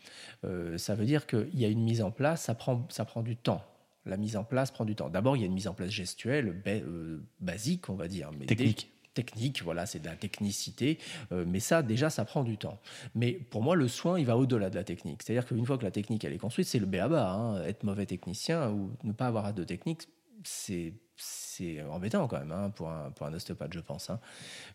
Euh, 0.46 0.78
ça 0.78 0.96
veut 0.96 1.06
dire 1.06 1.28
qu'il 1.28 1.58
y 1.60 1.66
a 1.66 1.68
une 1.68 1.84
mise 1.84 2.02
en 2.02 2.12
place, 2.12 2.44
ça 2.44 2.56
prend, 2.56 2.86
ça 2.90 3.06
prend 3.06 3.22
du 3.22 3.36
temps. 3.36 3.64
La 4.06 4.18
mise 4.18 4.38
en 4.38 4.44
place 4.44 4.72
prend 4.72 4.86
du 4.86 4.96
temps. 4.96 5.10
D'abord, 5.10 5.36
il 5.36 5.42
y 5.42 5.44
a 5.44 5.46
une 5.46 5.54
mise 5.54 5.68
en 5.68 5.74
place 5.74 5.92
gestuelle, 5.92 6.62
euh, 6.68 7.20
basique, 7.40 7.90
on 7.90 7.96
va 7.96 8.08
dire. 8.08 8.32
Mais 8.38 8.46
technique. 8.46 8.92
technique, 9.14 9.62
voilà, 9.62 9.86
c'est 9.86 10.00
de 10.00 10.06
la 10.06 10.16
technicité. 10.16 10.98
Euh, 11.32 11.44
mais 11.46 11.60
ça, 11.60 11.84
déjà, 11.84 12.10
ça 12.10 12.26
prend 12.26 12.44
du 12.44 12.58
temps. 12.58 12.80
Mais 13.14 13.34
pour 13.34 13.62
moi, 13.62 13.76
le 13.76 13.88
soin, 13.88 14.20
il 14.20 14.26
va 14.26 14.38
au-delà 14.38 14.70
de 14.70 14.76
la 14.76 14.84
technique. 14.84 15.22
C'est-à-dire 15.22 15.46
qu'une 15.46 15.66
fois 15.66 15.78
que 15.78 15.84
la 15.84 15.92
technique, 15.92 16.24
elle 16.24 16.34
est 16.34 16.40
construite, 16.40 16.68
c'est 16.68 16.80
le 16.80 16.86
béaba. 16.86 17.32
Hein. 17.32 17.62
Être 17.64 17.84
mauvais 17.84 18.06
technicien 18.06 18.72
ou 18.72 18.92
ne 19.04 19.12
pas 19.12 19.28
avoir 19.28 19.54
de 19.54 19.64
technique, 19.64 20.08
c'est 20.44 20.94
c'est 21.22 21.84
embêtant 21.84 22.30
quand 22.30 22.40
même 22.40 22.54
hein, 22.54 22.70
pour, 22.70 22.90
un, 22.90 23.12
pour 23.12 23.28
un 23.28 23.34
ostéopathe, 23.34 23.74
je 23.74 23.82
pense. 23.82 24.10
Hein. 24.10 24.22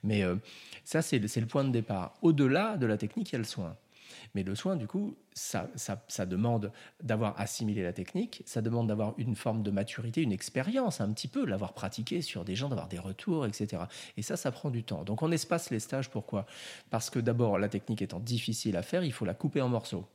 Mais 0.03 0.23
ça, 0.85 1.01
c'est 1.01 1.19
le 1.19 1.47
point 1.47 1.65
de 1.65 1.71
départ. 1.71 2.13
Au-delà 2.21 2.77
de 2.77 2.85
la 2.85 2.99
technique, 2.99 3.31
il 3.31 3.33
y 3.33 3.37
a 3.37 3.39
le 3.39 3.45
soin. 3.45 3.75
Mais 4.35 4.43
le 4.43 4.55
soin, 4.57 4.75
du 4.75 4.89
coup, 4.89 5.17
ça, 5.33 5.69
demande 6.27 6.73
d'avoir 7.03 7.39
assimilé 7.41 7.83
la 7.85 7.93
technique, 7.93 8.43
ça 8.47 8.63
demande 8.63 8.89
d'avoir 8.89 9.15
une 9.17 9.37
forme 9.37 9.63
de 9.63 9.71
maturité, 9.71 10.23
une 10.23 10.33
expérience 10.33 11.01
un 11.01 11.13
petit 11.13 11.29
peu, 11.29 11.47
l'avoir 11.47 11.73
pratiqué 11.73 12.21
sur 12.21 12.45
des 12.45 12.57
gens, 12.57 12.69
d'avoir 12.69 12.89
des 12.89 12.99
retours, 12.99 13.47
etc. 13.47 13.85
Et 14.17 14.23
ça, 14.23 14.37
ça 14.37 14.51
prend 14.51 14.71
du 14.71 14.83
temps. 14.83 15.05
Donc 15.05 15.23
on 15.23 15.31
espace 15.31 15.71
les 15.71 15.79
stages, 15.79 16.11
pourquoi? 16.11 16.47
Parce 16.91 17.11
que 17.11 17.21
d'abord, 17.21 17.59
la 17.59 17.69
technique 17.69 18.03
étant 18.03 18.19
difficile 18.19 18.77
à 18.77 18.83
faire, 18.83 19.05
il 19.05 19.13
faut 19.13 19.25
la 19.25 19.35
couper 19.35 19.61
en 19.61 19.69
morceaux. 19.69 20.07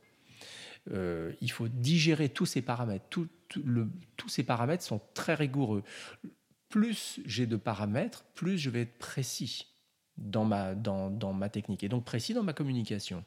Euh, 0.92 1.32
il 1.40 1.50
faut 1.50 1.68
digérer 1.68 2.28
tous 2.28 2.46
ces 2.46 2.62
paramètres. 2.62 3.06
tous 3.08 4.28
ces 4.28 4.42
paramètres 4.42 4.84
sont 4.84 5.00
très 5.14 5.34
rigoureux. 5.34 5.82
Plus 6.68 7.20
j'ai 7.24 7.46
de 7.46 7.56
paramètres, 7.56 8.24
plus 8.34 8.58
je 8.58 8.68
vais 8.68 8.82
être 8.82 8.98
précis 8.98 9.66
dans 10.18 10.44
ma 10.44 11.48
technique 11.48 11.82
et 11.82 11.88
donc 11.88 12.04
précis 12.04 12.34
dans 12.34 12.42
ma 12.42 12.52
communication. 12.52 13.24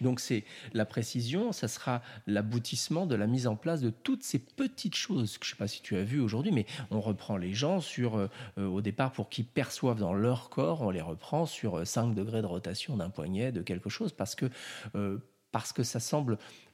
Donc 0.00 0.20
c'est 0.20 0.44
la 0.72 0.84
précision, 0.84 1.52
ça 1.52 1.68
sera 1.68 2.02
l'aboutissement 2.26 3.06
de 3.06 3.14
la 3.14 3.26
mise 3.26 3.46
en 3.46 3.56
place 3.56 3.80
de 3.80 3.90
toutes 3.90 4.22
ces 4.22 4.38
petites 4.38 4.94
choses 4.94 5.38
que 5.38 5.46
je 5.46 5.50
ne 5.50 5.54
sais 5.54 5.58
pas 5.58 5.68
si 5.68 5.82
tu 5.82 5.96
as 5.96 6.02
vu 6.02 6.20
aujourd'hui, 6.20 6.52
mais 6.52 6.66
on 6.90 7.00
reprend 7.00 7.36
les 7.36 7.52
gens 7.52 7.80
sur, 7.80 8.16
euh, 8.16 8.28
au 8.56 8.80
départ, 8.80 9.12
pour 9.12 9.28
qu'ils 9.28 9.46
perçoivent 9.46 10.00
dans 10.00 10.14
leur 10.14 10.50
corps, 10.50 10.82
on 10.82 10.90
les 10.90 11.00
reprend 11.00 11.46
sur 11.46 11.86
5 11.86 12.14
degrés 12.14 12.42
de 12.42 12.46
rotation 12.46 12.96
d'un 12.96 13.10
poignet, 13.10 13.52
de 13.52 13.62
quelque 13.62 13.90
chose, 13.90 14.12
parce 14.12 14.34
que, 14.34 14.46
euh, 14.94 15.18
parce 15.52 15.72
que 15.72 15.82
ça 15.82 16.00
semble 16.00 16.34
euh, 16.34 16.69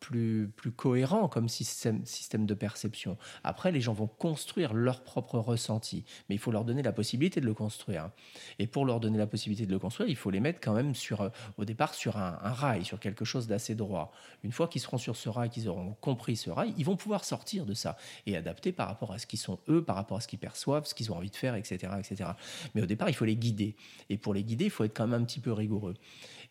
plus, 0.00 0.50
plus 0.56 0.72
cohérent 0.72 1.28
comme 1.28 1.48
système, 1.48 2.04
système 2.04 2.46
de 2.46 2.54
perception. 2.54 3.18
Après, 3.44 3.72
les 3.72 3.80
gens 3.80 3.92
vont 3.92 4.06
construire 4.06 4.72
leur 4.72 5.02
propre 5.02 5.38
ressenti, 5.38 6.04
mais 6.28 6.34
il 6.34 6.38
faut 6.38 6.50
leur 6.50 6.64
donner 6.64 6.82
la 6.82 6.92
possibilité 6.92 7.40
de 7.40 7.46
le 7.46 7.54
construire. 7.54 8.10
Et 8.58 8.66
pour 8.66 8.84
leur 8.84 9.00
donner 9.00 9.18
la 9.18 9.26
possibilité 9.26 9.66
de 9.66 9.70
le 9.70 9.78
construire, 9.78 10.08
il 10.08 10.16
faut 10.16 10.30
les 10.30 10.40
mettre 10.40 10.60
quand 10.60 10.72
même 10.72 10.94
sur, 10.94 11.20
euh, 11.20 11.28
au 11.58 11.64
départ 11.64 11.94
sur 11.94 12.16
un, 12.16 12.30
rail, 12.42 12.84
sur 12.84 12.98
quelque 12.98 13.24
chose 13.24 13.46
d'assez 13.46 13.74
droit. 13.74 14.12
Une 14.42 14.52
fois 14.52 14.68
qu'ils 14.68 14.80
seront 14.80 14.98
sur 14.98 15.16
ce 15.16 15.28
rail, 15.28 15.50
qu'ils 15.50 15.68
auront 15.68 15.96
compris 16.00 16.36
ce 16.36 16.50
rail, 16.50 16.74
ils 16.78 16.84
vont 16.84 16.96
pouvoir 16.96 17.24
sortir 17.24 17.66
de 17.66 17.74
ça 17.74 17.96
et 18.26 18.36
adapter 18.36 18.72
par 18.72 18.88
rapport 18.88 19.12
à 19.12 19.18
ce 19.18 19.26
qu'ils 19.26 19.38
sont 19.38 19.58
eux, 19.68 19.84
par 19.84 19.96
rapport 19.96 20.18
à 20.18 20.20
ce 20.20 20.28
qu'ils 20.28 20.38
perçoivent, 20.38 20.86
ce 20.86 20.94
qu'ils 20.94 21.12
ont 21.12 21.16
envie 21.16 21.30
de 21.30 21.36
faire, 21.36 21.54
etc., 21.54 21.92
etc. 21.98 22.30
Mais 22.74 22.82
au 22.82 22.86
départ, 22.86 23.08
il 23.08 23.14
faut 23.14 23.24
les 23.24 23.36
guider. 23.36 23.76
Et 24.08 24.16
pour 24.16 24.34
les 24.34 24.42
guider, 24.42 24.66
il 24.66 24.70
faut 24.70 24.84
être 24.84 24.96
quand 24.96 25.06
même 25.06 25.22
un 25.22 25.24
petit 25.24 25.40
peu 25.40 25.52
rigoureux. 25.52 25.94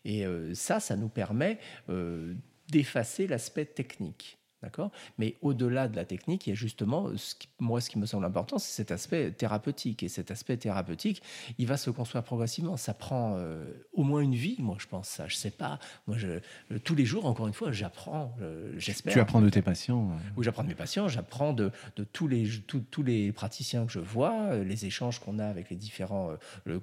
Et 0.04 0.24
euh, 0.24 0.54
ça, 0.54 0.80
ça 0.80 0.96
nous 0.96 1.08
permet 1.08 1.58
d'effacer 2.70 3.26
l'aspect 3.26 3.66
technique. 3.66 4.39
D'accord? 4.62 4.90
Mais 5.18 5.36
au-delà 5.40 5.88
de 5.88 5.96
la 5.96 6.04
technique, 6.04 6.46
il 6.46 6.50
y 6.50 6.52
a 6.52 6.56
justement, 6.56 7.08
ce 7.16 7.34
moi, 7.60 7.80
ce 7.80 7.88
qui 7.88 7.98
me 7.98 8.06
semble 8.06 8.24
important, 8.24 8.58
c'est 8.58 8.72
cet 8.72 8.90
aspect 8.90 9.30
thérapeutique. 9.30 10.02
Et 10.02 10.08
cet 10.08 10.30
aspect 10.30 10.56
thérapeutique, 10.56 11.22
il 11.58 11.66
va 11.66 11.76
se 11.76 11.90
construire 11.90 12.24
progressivement. 12.24 12.76
Ça 12.76 12.94
prend 12.94 13.36
euh, 13.36 13.64
au 13.92 14.02
moins 14.02 14.20
une 14.20 14.34
vie, 14.34 14.56
moi, 14.58 14.76
je 14.78 14.86
pense 14.86 15.08
ça. 15.08 15.28
Je 15.28 15.36
sais 15.36 15.50
pas. 15.50 15.78
Moi, 16.06 16.16
je, 16.18 16.28
euh, 16.28 16.40
tous 16.84 16.94
les 16.94 17.06
jours, 17.06 17.26
encore 17.26 17.46
une 17.46 17.54
fois, 17.54 17.72
j'apprends, 17.72 18.34
euh, 18.42 18.72
j'espère. 18.76 19.12
Tu 19.12 19.20
apprends 19.20 19.40
de 19.40 19.48
tes 19.48 19.62
patients 19.62 20.10
Oui, 20.36 20.44
j'apprends 20.44 20.62
de 20.62 20.68
mes 20.68 20.74
patients, 20.74 21.08
j'apprends 21.08 21.52
de, 21.52 21.70
de, 21.96 22.04
tous, 22.04 22.28
les, 22.28 22.48
tous 22.66 23.02
les 23.02 23.32
praticiens 23.32 23.86
que 23.86 23.92
je 23.92 24.00
vois, 24.00 24.56
les 24.56 24.86
échanges 24.86 25.20
qu'on 25.20 25.38
a 25.38 25.46
avec 25.46 25.70
les 25.70 25.76
différents, 25.76 26.36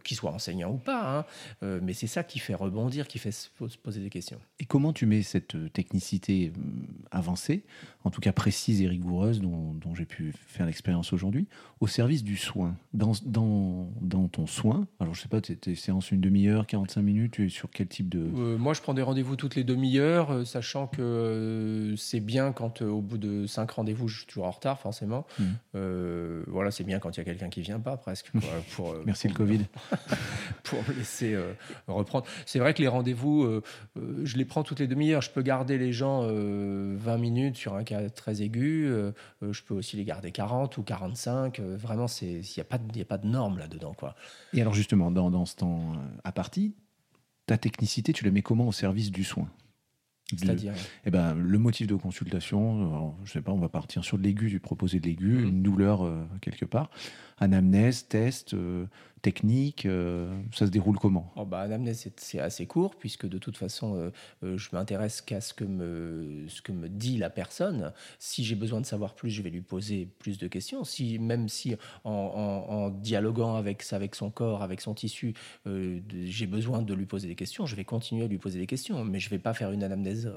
qu'ils 0.04 0.18
soient 0.18 0.32
enseignants 0.32 0.72
ou 0.72 0.78
pas. 0.78 1.26
Hein. 1.62 1.80
mais 1.82 1.94
c'est 1.94 2.08
ça 2.08 2.24
qui 2.24 2.40
fait 2.40 2.56
rebondir, 2.56 3.08
qui 3.08 3.20
fait 3.20 3.32
se 3.32 3.50
poser 3.84 4.02
des 4.02 4.10
questions. 4.10 4.40
Et 4.60 4.66
comment 4.66 4.94
tu 4.94 5.06
mets 5.06 5.22
cette 5.22 5.56
technicité 5.74 6.52
avancée 7.12 7.64
en 8.08 8.10
tout 8.10 8.22
cas 8.22 8.32
précise 8.32 8.82
et 8.82 8.88
rigoureuse, 8.88 9.42
dont, 9.42 9.76
j'ai 9.96 10.06
pu 10.06 10.34
faire 10.48 10.66
l'expérience 10.66 11.14
aujourd'hui, 11.14 11.48
au 11.80 11.88
service 11.88 12.24
du 12.24 12.38
soin. 12.38 12.76
Dans, 12.94 13.14
dans, 13.26 13.90
dans 14.02 14.28
ton 14.28 14.48
soin, 14.48 14.88
alors 15.00 15.14
je 15.14 15.22
sais 15.22 15.28
pas, 15.28 15.42
tes, 15.42 15.76
séances 15.76 16.12
une 16.12 16.22
demi-heure, 16.22 16.68
45 16.68 17.02
minutes, 17.02 17.32
tu 17.34 17.46
es 17.46 17.50
sur 17.50 17.70
quel 17.70 17.88
type 17.88 18.10
de... 18.10 18.20
Euh, 18.20 18.58
moi, 18.58 18.74
je 18.74 18.82
prends 18.82 18.94
des 18.94 19.02
rendez-vous 19.02 19.36
toutes 19.36 19.56
les 19.56 19.64
demi-heures, 19.64 20.32
euh, 20.32 20.46
sachant 20.46 20.88
que 20.88 21.02
euh, 21.02 21.96
c'est 21.98 22.20
bien 22.20 22.52
quand 22.52 22.82
au 22.82 23.02
bout 23.02 23.18
de 23.18 23.46
cinq 23.46 23.72
rendez-vous, 23.72 24.08
je 24.08 24.20
suis 24.20 24.28
toujours 24.28 24.46
en 24.46 24.52
retard, 24.52 24.80
forcément. 24.80 25.26
Mmh. 25.40 25.46
voilà, 26.48 26.72
c'est 26.72 26.84
bien 26.84 27.00
quand 27.00 27.16
il 27.16 27.20
y 27.20 27.22
a 27.22 27.26
quelqu'un 27.26 27.50
qui 27.50 27.62
vient 27.62 27.80
pas, 27.80 27.98
presque. 27.98 28.32
Pour, 28.76 28.96
Merci 29.06 29.28
le 29.28 29.34
Covid. 29.34 29.62
pour 30.64 30.80
me 30.88 30.94
laisser 30.94 31.38
reprendre. 31.88 32.26
C'est 32.46 32.60
vrai 32.60 32.74
que 32.74 32.82
les 32.82 32.88
rendez-vous, 32.88 33.62
je 33.96 34.38
les 34.38 34.46
prends 34.46 34.64
toutes 34.64 34.80
les 34.80 34.88
demi-heures. 34.88 35.22
Je 35.22 35.32
peux 35.32 35.42
garder 35.42 35.78
les 35.78 35.94
gens 35.94 36.28
20 36.28 37.18
minutes 37.18 37.57
sur 37.58 37.76
un 37.76 37.84
cas 37.84 38.10
très 38.10 38.42
aigu. 38.42 38.86
Euh, 38.86 39.12
euh, 39.44 39.54
je 39.54 39.64
peux 39.64 39.74
aussi 39.74 39.98
les 39.98 40.06
garder 40.06 40.32
40 40.32 40.78
ou 40.78 40.84
45. 40.84 41.60
Euh, 41.60 41.76
vraiment, 41.78 42.06
il 42.22 42.40
n'y 42.40 42.60
a, 42.60 42.64
pas 42.64 42.78
de, 42.78 43.02
a 43.02 43.06
pas 43.06 43.18
de 43.18 43.28
norme 43.28 43.58
là-dedans. 43.58 43.94
Quoi. 43.94 44.16
Et 44.54 44.62
alors 44.62 44.74
justement, 44.74 45.12
dans, 45.12 45.30
dans 45.30 45.46
ce 45.46 45.56
temps 45.56 45.94
à 46.24 46.32
partie, 46.32 46.76
ta 47.46 47.58
technicité, 47.58 48.14
tu 48.14 48.24
la 48.24 48.32
mets 48.32 48.42
comment 48.42 48.68
au 48.68 48.72
service 48.72 49.12
du 49.12 49.24
soin? 49.24 49.50
C'est-à-dire? 50.30 50.74
Eh 51.06 51.12
ben, 51.12 51.34
Le 51.36 51.58
motif 51.58 51.88
de 51.88 51.96
consultation, 51.96 53.16
je 53.24 53.32
sais 53.32 53.42
pas, 53.42 53.54
on 53.54 53.60
va 53.60 53.70
partir 53.70 54.04
sur 54.04 54.18
de 54.18 54.24
l'aigu, 54.24 54.50
du 54.50 54.60
proposé 54.60 55.00
de 55.00 55.08
l'aigu, 55.08 55.38
mmh. 55.38 55.48
une 55.48 55.64
douleur 55.64 56.06
quelque 56.42 56.66
part. 56.66 56.90
Anamnèse, 57.40 58.08
test, 58.08 58.56
technique 59.22 59.86
euh, 59.86 60.30
Ça 60.54 60.66
se 60.66 60.72
déroule 60.72 60.98
comment? 60.98 61.32
Oh 61.36 61.46
bah, 61.46 61.68
c'est 61.94 62.40
assez 62.40 62.66
court, 62.66 62.96
puisque 62.96 63.28
de 63.28 63.38
toute 63.38 63.58
façon, 63.58 63.96
euh, 63.96 64.12
euh, 64.44 64.58
je 64.58 64.70
m'intéresse 64.72 65.22
qu'à 65.22 65.42
ce, 65.42 65.54
que 65.54 65.64
me, 65.64 66.46
ce 66.48 66.62
que 66.62 66.72
me 66.72 66.88
dit 66.88 67.18
la 67.18 67.30
personne. 67.30 67.94
Si 68.20 68.44
j'ai 68.44 68.56
besoin 68.56 68.82
de 68.82 68.86
savoir 68.86 69.16
plus, 69.16 69.30
je 69.30 69.42
vais 69.42 69.50
lui 69.50 69.62
poser 69.62 70.08
plus 70.20 70.38
de 70.38 70.48
questions. 70.48 70.84
Si, 70.84 71.20
même 71.20 71.50
si 71.50 71.76
en, 72.04 72.90
dialoguant 72.90 73.56
avec, 73.56 73.84
avec 73.92 74.16
son 74.16 74.30
corps, 74.30 74.64
avec 74.64 74.82
son 74.82 74.94
tissu, 74.94 75.34
j'ai 75.66 76.48
besoin 76.48 76.82
de 76.82 76.94
lui 76.94 77.06
poser 77.06 77.28
des 77.28 77.36
questions, 77.36 77.66
je 77.66 77.76
vais 77.76 77.86
continuer 77.86 78.26
à 78.26 78.28
lui 78.28 78.38
poser 78.38 78.60
des 78.60 78.68
questions, 78.68 79.04
mais 79.04 79.20
je 79.20 79.28
ne 79.28 79.32
vais 79.32 79.40
pas 79.40 79.54
faire 79.54 79.72
une 79.72 79.84
anamnèse 79.84 80.32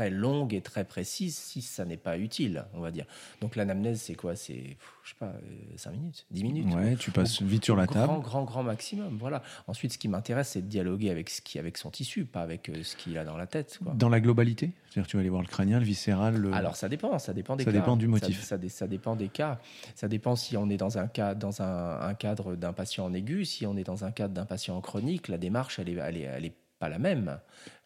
très 0.00 0.08
longue 0.08 0.54
et 0.54 0.62
très 0.62 0.84
précise 0.84 1.36
si 1.36 1.60
ça 1.60 1.84
n'est 1.84 1.98
pas 1.98 2.16
utile, 2.16 2.64
on 2.72 2.80
va 2.80 2.90
dire. 2.90 3.04
Donc 3.42 3.54
l'anamnèse, 3.54 4.00
c'est 4.00 4.14
quoi? 4.14 4.34
C'est, 4.34 4.78
je 5.04 5.10
sais 5.10 5.16
pas, 5.18 5.34
5 5.76 5.90
minutes, 5.90 6.26
10 6.30 6.42
minutes. 6.42 6.74
Ouais, 6.74 6.96
tu 6.96 7.10
passes 7.10 7.42
vite 7.42 7.66
sur 7.66 7.76
la 7.76 7.84
grand, 7.84 8.06
table. 8.06 8.22
Grand, 8.22 8.44
grand 8.44 8.62
maximum, 8.62 9.18
voilà. 9.18 9.42
Ensuite, 9.66 9.92
ce 9.92 9.98
qui 9.98 10.08
m'intéresse, 10.08 10.48
c'est 10.48 10.62
de 10.62 10.68
dialoguer 10.68 11.10
avec, 11.10 11.28
ce 11.28 11.42
qui, 11.42 11.58
avec 11.58 11.76
son 11.76 11.90
tissu, 11.90 12.24
pas 12.24 12.40
avec 12.40 12.72
ce 12.82 12.96
qu'il 12.96 13.18
a 13.18 13.26
dans 13.26 13.36
la 13.36 13.46
tête. 13.46 13.78
Quoi. 13.84 13.92
Dans 13.92 14.08
la 14.08 14.20
globalité? 14.20 14.70
C'est-à-dire 14.88 15.06
tu 15.06 15.18
vas 15.18 15.20
aller 15.20 15.28
voir 15.28 15.42
le 15.42 15.48
crânien, 15.48 15.78
le 15.78 15.84
viscéral 15.84 16.36
le... 16.36 16.50
Alors 16.54 16.76
ça 16.76 16.88
dépend, 16.88 17.18
ça 17.18 17.34
dépend 17.34 17.56
des 17.56 17.64
ça 17.64 17.70
cas. 17.70 17.78
dépend 17.78 17.96
du 17.98 18.08
motif. 18.08 18.40
Ça, 18.40 18.56
ça, 18.58 18.68
ça, 18.70 18.86
dépend 18.86 19.16
des 19.16 19.28
cas. 19.28 19.60
Ça 19.94 20.08
dépend 20.08 20.34
si 20.34 20.56
on 20.56 20.70
est 20.70 20.78
dans 20.78 20.96
un, 20.96 21.08
cas, 21.08 21.34
dans 21.34 21.60
un, 21.60 22.00
un 22.00 22.14
cadre 22.14 22.56
d'un 22.56 22.72
patient 22.72 23.04
en 23.04 23.12
aigu, 23.12 23.44
si 23.44 23.66
on 23.66 23.76
est 23.76 23.84
dans 23.84 24.06
un 24.06 24.12
cadre 24.12 24.32
d'un 24.32 24.46
patient 24.46 24.78
en 24.78 24.80
chronique, 24.80 25.28
la 25.28 25.36
démarche, 25.36 25.78
elle 25.78 25.90
est, 25.90 25.96
elle 25.96 26.16
est, 26.16 26.20
elle 26.22 26.44
est 26.46 26.54
pas 26.80 26.88
la 26.88 26.98
même. 26.98 27.38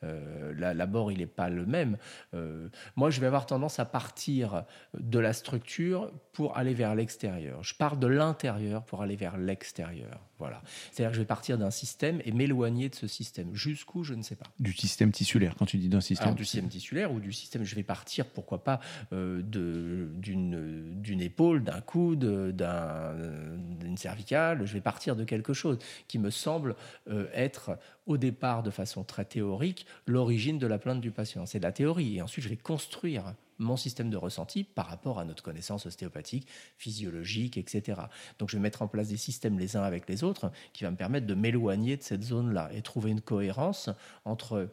Euh, 0.04 0.52
L'abord, 0.74 1.10
il 1.10 1.18
n'est 1.18 1.26
pas 1.26 1.48
le 1.48 1.66
même. 1.66 1.96
Euh, 2.34 2.68
moi, 2.96 3.10
je 3.10 3.20
vais 3.20 3.26
avoir 3.26 3.46
tendance 3.46 3.78
à 3.80 3.84
partir 3.84 4.64
de 4.98 5.18
la 5.18 5.32
structure 5.32 6.12
pour 6.32 6.56
aller 6.56 6.74
vers 6.74 6.94
l'extérieur. 6.94 7.62
Je 7.62 7.74
pars 7.74 7.96
de 7.96 8.06
l'intérieur 8.06 8.84
pour 8.84 9.02
aller 9.02 9.16
vers 9.16 9.36
l'extérieur. 9.36 10.20
Voilà. 10.38 10.62
C'est-à-dire 10.90 11.10
que 11.10 11.16
je 11.16 11.20
vais 11.20 11.26
partir 11.26 11.58
d'un 11.58 11.70
système 11.70 12.20
et 12.24 12.32
m'éloigner 12.32 12.88
de 12.88 12.94
ce 12.94 13.06
système. 13.06 13.54
Jusqu'où, 13.54 14.02
je 14.02 14.14
ne 14.14 14.22
sais 14.22 14.34
pas. 14.34 14.46
Du 14.58 14.72
système 14.72 15.12
tissulaire, 15.12 15.54
quand 15.56 15.66
tu 15.66 15.78
dis 15.78 15.88
d'un 15.88 16.00
système 16.00 16.28
Alors, 16.28 16.36
Du 16.36 16.44
système 16.44 16.68
tissulaire 16.68 17.12
ou 17.12 17.20
du 17.20 17.32
système, 17.32 17.62
je 17.64 17.74
vais 17.74 17.84
partir, 17.84 18.26
pourquoi 18.26 18.64
pas, 18.64 18.80
euh, 19.12 19.42
d'une 19.42 21.20
épaule, 21.20 21.62
d'un 21.62 21.80
coude, 21.80 22.54
d'une 22.54 23.96
cervicale. 23.96 24.66
Je 24.66 24.74
vais 24.74 24.80
partir 24.80 25.16
de 25.16 25.24
quelque 25.24 25.52
chose 25.52 25.78
qui 26.08 26.18
me 26.18 26.30
semble 26.30 26.74
euh, 27.08 27.26
être, 27.32 27.78
au 28.06 28.16
départ, 28.16 28.62
de 28.62 28.70
façon 28.70 29.04
très 29.04 29.24
théorique, 29.24 29.86
l'origine 30.06 30.58
de 30.58 30.66
la 30.66 30.78
plainte 30.78 31.00
du 31.00 31.10
patient. 31.10 31.46
C'est 31.46 31.58
de 31.58 31.64
la 31.64 31.72
théorie. 31.72 32.16
Et 32.16 32.22
ensuite, 32.22 32.44
je 32.44 32.48
vais 32.48 32.56
construire 32.56 33.34
mon 33.58 33.76
système 33.76 34.10
de 34.10 34.16
ressenti 34.16 34.64
par 34.64 34.86
rapport 34.86 35.18
à 35.18 35.24
notre 35.24 35.42
connaissance 35.42 35.86
ostéopathique, 35.86 36.48
physiologique, 36.76 37.56
etc. 37.56 38.00
Donc 38.38 38.50
je 38.50 38.56
vais 38.56 38.62
mettre 38.62 38.82
en 38.82 38.88
place 38.88 39.08
des 39.08 39.16
systèmes 39.16 39.58
les 39.58 39.76
uns 39.76 39.82
avec 39.82 40.08
les 40.08 40.24
autres 40.24 40.50
qui 40.72 40.84
va 40.84 40.90
me 40.90 40.96
permettre 40.96 41.26
de 41.26 41.34
m'éloigner 41.34 41.96
de 41.96 42.02
cette 42.02 42.22
zone-là 42.22 42.70
et 42.72 42.82
trouver 42.82 43.10
une 43.10 43.20
cohérence 43.20 43.90
entre 44.24 44.68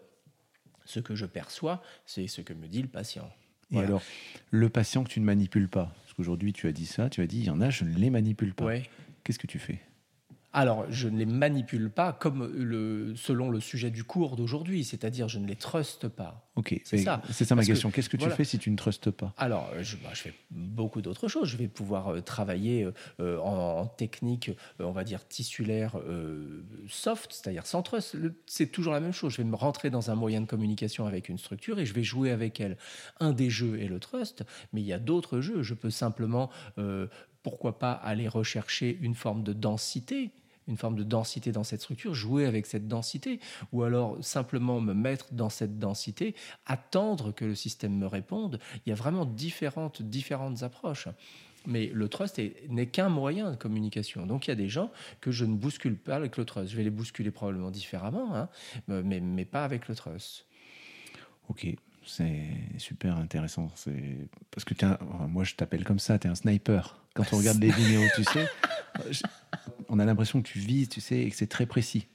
ce 0.86 1.00
que 1.00 1.16
je 1.16 1.26
perçois, 1.26 1.82
c'est 2.06 2.28
ce 2.28 2.42
que 2.42 2.54
me 2.54 2.68
dit 2.68 2.82
le 2.82 2.88
patient. 2.88 3.30
Et 3.70 3.76
voilà. 3.76 3.88
alors, 3.88 4.02
le 4.50 4.70
patient 4.70 5.04
que 5.04 5.10
tu 5.10 5.20
ne 5.20 5.26
manipules 5.26 5.70
pas, 5.70 5.94
parce 6.02 6.14
qu'aujourd'hui 6.14 6.54
tu 6.54 6.68
as 6.68 6.72
dit 6.72 6.88
ça, 6.88 7.10
tu 7.10 7.22
as 7.22 7.28
dit 7.28 7.40
il 7.40 7.46
y 7.46 7.50
en 7.50 7.62
a, 7.62 7.70
je 7.70 7.86
ne 7.86 7.96
les 7.96 8.10
manipule 8.10 8.54
pas. 8.54 8.66
Ouais. 8.66 8.90
Qu'est-ce 9.24 9.40
que 9.40 9.48
tu 9.48 9.60
fais? 9.60 9.80
Alors, 10.54 10.86
je 10.90 11.08
ne 11.08 11.18
les 11.18 11.26
manipule 11.26 11.90
pas 11.90 12.14
comme 12.14 12.52
le, 12.54 13.14
selon 13.16 13.50
le 13.50 13.60
sujet 13.60 13.90
du 13.90 14.04
cours 14.04 14.36
d'aujourd'hui, 14.36 14.84
c'est-à-dire 14.84 15.28
je 15.28 15.40
ne 15.40 15.48
les 15.48 15.56
truste 15.56 16.08
pas. 16.08 16.50
Ok, 16.56 16.80
c'est 16.84 16.98
ça. 16.98 17.22
C'est 17.32 17.46
ça 17.46 17.56
ma 17.56 17.60
Parce 17.60 17.68
question. 17.68 17.90
que, 17.90 17.96
Qu'est-ce 17.96 18.10
que 18.10 18.18
tu 18.18 18.30
fais 18.30 18.44
si 18.44 18.60
tu 18.60 18.70
ne 18.70 18.76
trustes 18.76 19.12
pas 19.12 19.34
Alors, 19.38 19.72
je, 19.80 19.96
bah, 19.96 20.10
je, 20.14 20.22
fais 20.22 20.34
beaucoup 20.52 21.02
d'autres 21.02 21.30
choses. 21.30 21.48
Je 21.48 21.56
vais 21.56 21.70
pouvoir 21.70 22.10
euh, 22.10 22.22
travailler 22.22 22.88
euh, 23.22 23.40
en, 23.40 23.80
en, 23.80 23.86
technique, 23.88 24.50
euh, 24.80 24.84
on 24.84 24.92
va 24.92 25.04
dire 25.06 25.26
tissulaire 25.28 25.98
soft, 26.90 27.32
c'est-à-dire 27.32 27.66
sans 27.66 27.82
trust. 27.82 28.18
C'est 28.46 28.68
toujours 28.68 28.94
la 28.94 29.00
même 29.00 29.14
chose. 29.14 29.34
Je 29.34 29.38
vais 29.38 29.48
me 29.48 29.56
rentrer 29.56 29.90
dans 29.90 30.12
un 30.12 30.16
moyen 30.16 30.42
de 30.42 30.46
communication 30.46 31.06
avec 31.06 31.30
une 31.30 31.38
structure 31.38 31.80
et 31.80 31.86
je 31.86 31.94
vais 31.94 32.04
jouer 32.04 32.32
avec 32.32 32.60
elle. 32.60 32.78
Un 33.20 33.32
des 33.32 33.50
jeux 33.50 33.80
est 33.80 33.88
le 33.88 34.00
trust, 34.00 34.44
mais 34.74 34.82
il 34.82 34.88
y 34.88 34.94
a 34.94 35.00
d'autres 35.00 35.42
jeux. 35.42 35.64
Je 35.64 35.74
peux 35.74 35.90
simplement, 35.90 36.50
euh, 36.78 37.08
pourquoi 37.44 37.80
pas, 37.80 37.92
aller 37.94 38.28
rechercher 38.28 38.98
une 39.02 39.16
forme 39.16 39.44
de 39.44 39.54
densité 39.54 40.32
une 40.68 40.78
forme 40.78 40.96
de 40.96 41.04
densité 41.04 41.52
dans 41.52 41.64
cette 41.64 41.82
structure, 41.82 42.14
jouer 42.14 42.46
avec 42.46 42.66
cette 42.66 42.88
densité, 42.88 43.40
ou 43.72 43.84
alors 43.84 44.18
simplement 44.24 44.80
me 44.80 44.94
mettre 44.94 45.34
dans 45.34 45.50
cette 45.50 45.80
densité, 45.80 46.36
attendre 46.66 47.32
que 47.32 47.46
le 47.46 47.56
système 47.56 47.98
me 47.98 48.08
réponde. 48.08 48.60
Il 48.86 48.90
y 48.90 48.92
a 48.92 48.96
vraiment 48.96 49.26
différentes, 49.26 50.02
différentes 50.02 50.64
approches. 50.64 51.08
Mais 51.68 51.88
le 51.88 52.10
trust 52.10 52.42
n'est 52.70 52.88
qu'un 52.88 53.10
moyen 53.10 53.52
de 53.52 53.56
communication. 53.56 54.26
Donc 54.26 54.48
il 54.48 54.50
y 54.50 54.54
a 54.54 54.56
des 54.56 54.70
gens 54.70 54.92
que 55.20 55.32
je 55.32 55.46
ne 55.46 55.56
bouscule 55.56 55.96
pas 55.96 56.16
avec 56.16 56.38
le 56.38 56.46
trust. 56.46 56.72
Je 56.72 56.78
vais 56.78 56.84
les 56.84 56.90
bousculer 56.90 57.30
probablement 57.30 57.70
différemment, 57.70 58.36
hein, 58.36 58.50
mais, 58.88 59.20
mais 59.20 59.46
pas 59.46 59.64
avec 59.64 59.88
le 59.88 59.96
trust. 59.96 60.46
Ok, 61.50 61.68
c'est 62.06 62.48
super 62.78 63.18
intéressant. 63.18 63.72
Parce 64.50 64.66
que 64.66 64.86
un... 64.86 64.98
moi 65.28 65.44
je 65.44 65.56
t'appelle 65.56 65.84
comme 65.84 66.00
ça, 66.00 66.18
tu 66.18 66.28
es 66.28 66.32
un 66.32 66.36
sniper. 66.36 67.01
Quand 67.14 67.26
on 67.34 67.38
regarde 67.38 67.62
les 67.62 67.72
vidéos, 67.72 68.04
tu 68.16 68.24
sais, 68.24 68.48
on 69.90 70.00
a 70.00 70.06
l'impression 70.06 70.42
que 70.42 70.48
tu 70.48 70.60
vises, 70.60 70.90
tu 70.90 71.02
sais, 71.02 71.20
et 71.20 71.30
que 71.30 71.36
c'est 71.36 71.48
très 71.48 71.66
précis. 71.66 72.08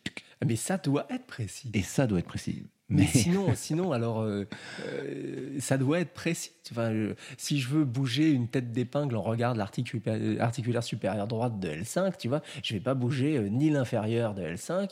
Mais 0.45 0.57
ça 0.57 0.79
doit 0.79 1.07
être 1.11 1.27
précis. 1.27 1.71
Et 1.75 1.83
ça 1.83 2.07
doit 2.07 2.19
être 2.19 2.27
précis. 2.27 2.65
Mais, 2.89 3.03
Mais 3.03 3.07
sinon, 3.07 3.53
sinon, 3.55 3.93
alors, 3.93 4.21
euh, 4.21 4.47
euh, 4.87 5.57
ça 5.59 5.77
doit 5.77 6.01
être 6.01 6.13
précis. 6.13 6.53
Enfin, 6.71 6.93
si 7.37 7.59
je 7.59 7.69
veux 7.69 7.85
bouger 7.85 8.31
une 8.31 8.49
tête 8.49 8.73
d'épingle 8.73 9.17
en 9.17 9.23
regard 9.23 9.55
de 9.55 9.59
l'articulaire 9.59 10.85
supérieur 10.85 11.27
droite 11.27 11.59
de 11.59 11.69
L5, 11.69 12.17
tu 12.19 12.29
vois, 12.29 12.43
je 12.63 12.75
vais 12.75 12.81
pas 12.81 12.95
bouger 12.95 13.37
euh, 13.37 13.49
ni 13.49 13.71
l'inférieur 13.71 14.35
de 14.35 14.43
L5, 14.43 14.91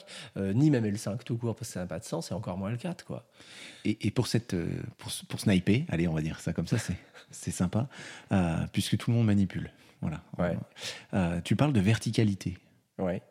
ni 0.55 0.71
même 0.71 0.85
L5 0.85 1.23
tout 1.25 1.37
court, 1.37 1.55
parce 1.55 1.69
que 1.69 1.75
ça 1.75 1.81
n'a 1.81 1.87
pas 1.87 1.99
de 1.99 2.05
sens, 2.05 2.31
et 2.31 2.35
encore 2.35 2.59
moins 2.59 2.73
L4, 2.73 3.05
quoi. 3.05 3.27
Et, 3.85 4.07
et 4.07 4.11
pour, 4.11 4.27
cette, 4.27 4.57
pour, 4.99 5.13
pour, 5.29 5.41
sniper, 5.41 5.85
allez, 5.89 6.09
on 6.09 6.15
va 6.15 6.23
dire 6.23 6.41
ça 6.41 6.53
comme 6.53 6.67
ça, 6.67 6.79
c'est 7.31 7.51
sympa, 7.51 7.89
euh, 8.33 8.67
puisque 8.73 8.97
tout 8.97 9.11
le 9.11 9.17
monde 9.17 9.27
manipule. 9.27 9.71
Voilà. 10.05 10.23
Ouais. 10.39 10.59
Euh, 11.15 11.41
tu 11.41 11.57
parles 11.57 11.73
de 11.73 11.81
verticalité. 11.81 12.59
Ouais. 12.99 13.23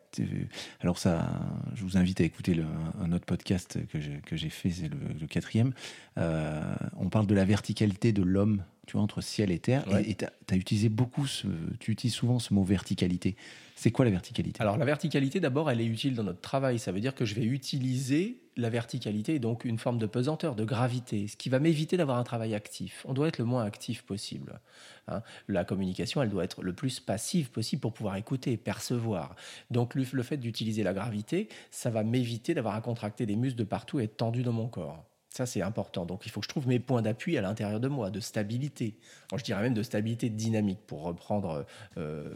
Alors 0.80 0.98
ça, 0.98 1.28
je 1.74 1.82
vous 1.82 1.96
invite 1.96 2.20
à 2.20 2.24
écouter 2.24 2.54
le, 2.54 2.64
un 3.00 3.12
autre 3.12 3.24
podcast 3.24 3.78
que 3.88 4.36
j'ai 4.36 4.50
fait, 4.50 4.70
c'est 4.70 4.88
le, 4.88 4.98
le, 5.18 5.26
quatrième. 5.26 5.72
Euh, 6.18 6.74
on 6.98 7.08
parle 7.08 7.26
de 7.26 7.34
la 7.34 7.44
verticalité 7.44 8.12
de 8.12 8.22
l'homme, 8.22 8.62
tu 8.86 8.92
vois, 8.94 9.02
entre 9.02 9.20
ciel 9.20 9.50
et 9.50 9.58
terre. 9.58 9.86
Ouais. 9.88 10.08
Et 10.08 10.14
tu 10.14 10.24
as, 10.24 10.56
utilisé 10.56 10.88
beaucoup, 10.88 11.26
ce, 11.26 11.46
tu 11.80 11.92
utilises 11.92 12.14
souvent 12.14 12.38
ce 12.38 12.54
mot 12.54 12.62
verticalité. 12.62 13.36
C'est 13.76 13.90
quoi 13.90 14.04
la 14.04 14.10
verticalité? 14.10 14.60
Alors 14.60 14.76
la 14.76 14.84
verticalité, 14.84 15.40
d'abord, 15.40 15.70
elle 15.70 15.80
est 15.80 15.86
utile 15.86 16.14
dans 16.14 16.22
notre 16.22 16.40
travail. 16.40 16.78
Ça 16.78 16.92
veut 16.92 17.00
dire 17.00 17.14
que 17.14 17.24
je 17.24 17.34
vais 17.34 17.44
utiliser 17.44 18.38
la 18.56 18.70
verticalité, 18.70 19.38
donc 19.40 19.64
une 19.64 19.78
forme 19.78 19.98
de 19.98 20.06
pesanteur, 20.06 20.54
de 20.54 20.64
gravité, 20.64 21.26
ce 21.26 21.36
qui 21.36 21.48
va 21.48 21.58
m'éviter 21.58 21.96
d'avoir 21.96 22.18
un 22.18 22.24
travail 22.24 22.54
actif. 22.54 23.04
On 23.08 23.12
doit 23.12 23.28
être 23.28 23.38
le 23.38 23.44
moins 23.44 23.64
actif 23.64 24.02
possible. 24.02 24.60
Hein. 25.08 25.22
La 25.48 25.64
communication, 25.64 26.22
elle 26.22 26.30
doit 26.30 26.44
être 26.44 26.62
le 26.62 26.72
plus 26.72 27.00
passive 27.00 27.50
possible 27.50 27.80
pour 27.80 27.92
pouvoir 27.92 28.16
écouter, 28.16 28.56
percevoir. 28.56 29.34
Donc 29.70 29.94
le, 29.94 30.04
le 30.12 30.22
fait 30.22 30.36
d'utiliser 30.36 30.84
la 30.84 30.94
gravité, 30.94 31.48
ça 31.70 31.90
va 31.90 32.04
m'éviter 32.04 32.54
d'avoir 32.54 32.76
à 32.76 32.80
contracter 32.80 33.26
des 33.26 33.36
muscles 33.36 33.58
de 33.58 33.64
partout 33.64 33.98
et 33.98 34.04
être 34.04 34.16
tendu 34.16 34.42
dans 34.44 34.52
mon 34.52 34.68
corps. 34.68 35.04
Ça, 35.34 35.46
c'est 35.46 35.62
important. 35.62 36.06
Donc, 36.06 36.26
il 36.26 36.30
faut 36.30 36.38
que 36.38 36.44
je 36.44 36.48
trouve 36.48 36.68
mes 36.68 36.78
points 36.78 37.02
d'appui 37.02 37.36
à 37.36 37.40
l'intérieur 37.40 37.80
de 37.80 37.88
moi, 37.88 38.12
de 38.12 38.20
stabilité. 38.20 38.94
Je 39.34 39.42
dirais 39.42 39.62
même 39.62 39.74
de 39.74 39.82
stabilité 39.82 40.30
dynamique, 40.30 40.78
pour 40.86 41.02
reprendre, 41.02 41.66
euh, 41.96 42.32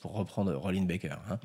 pour 0.00 0.14
reprendre 0.14 0.52
Rollin 0.52 0.82
Baker. 0.82 1.14
Hein. 1.30 1.38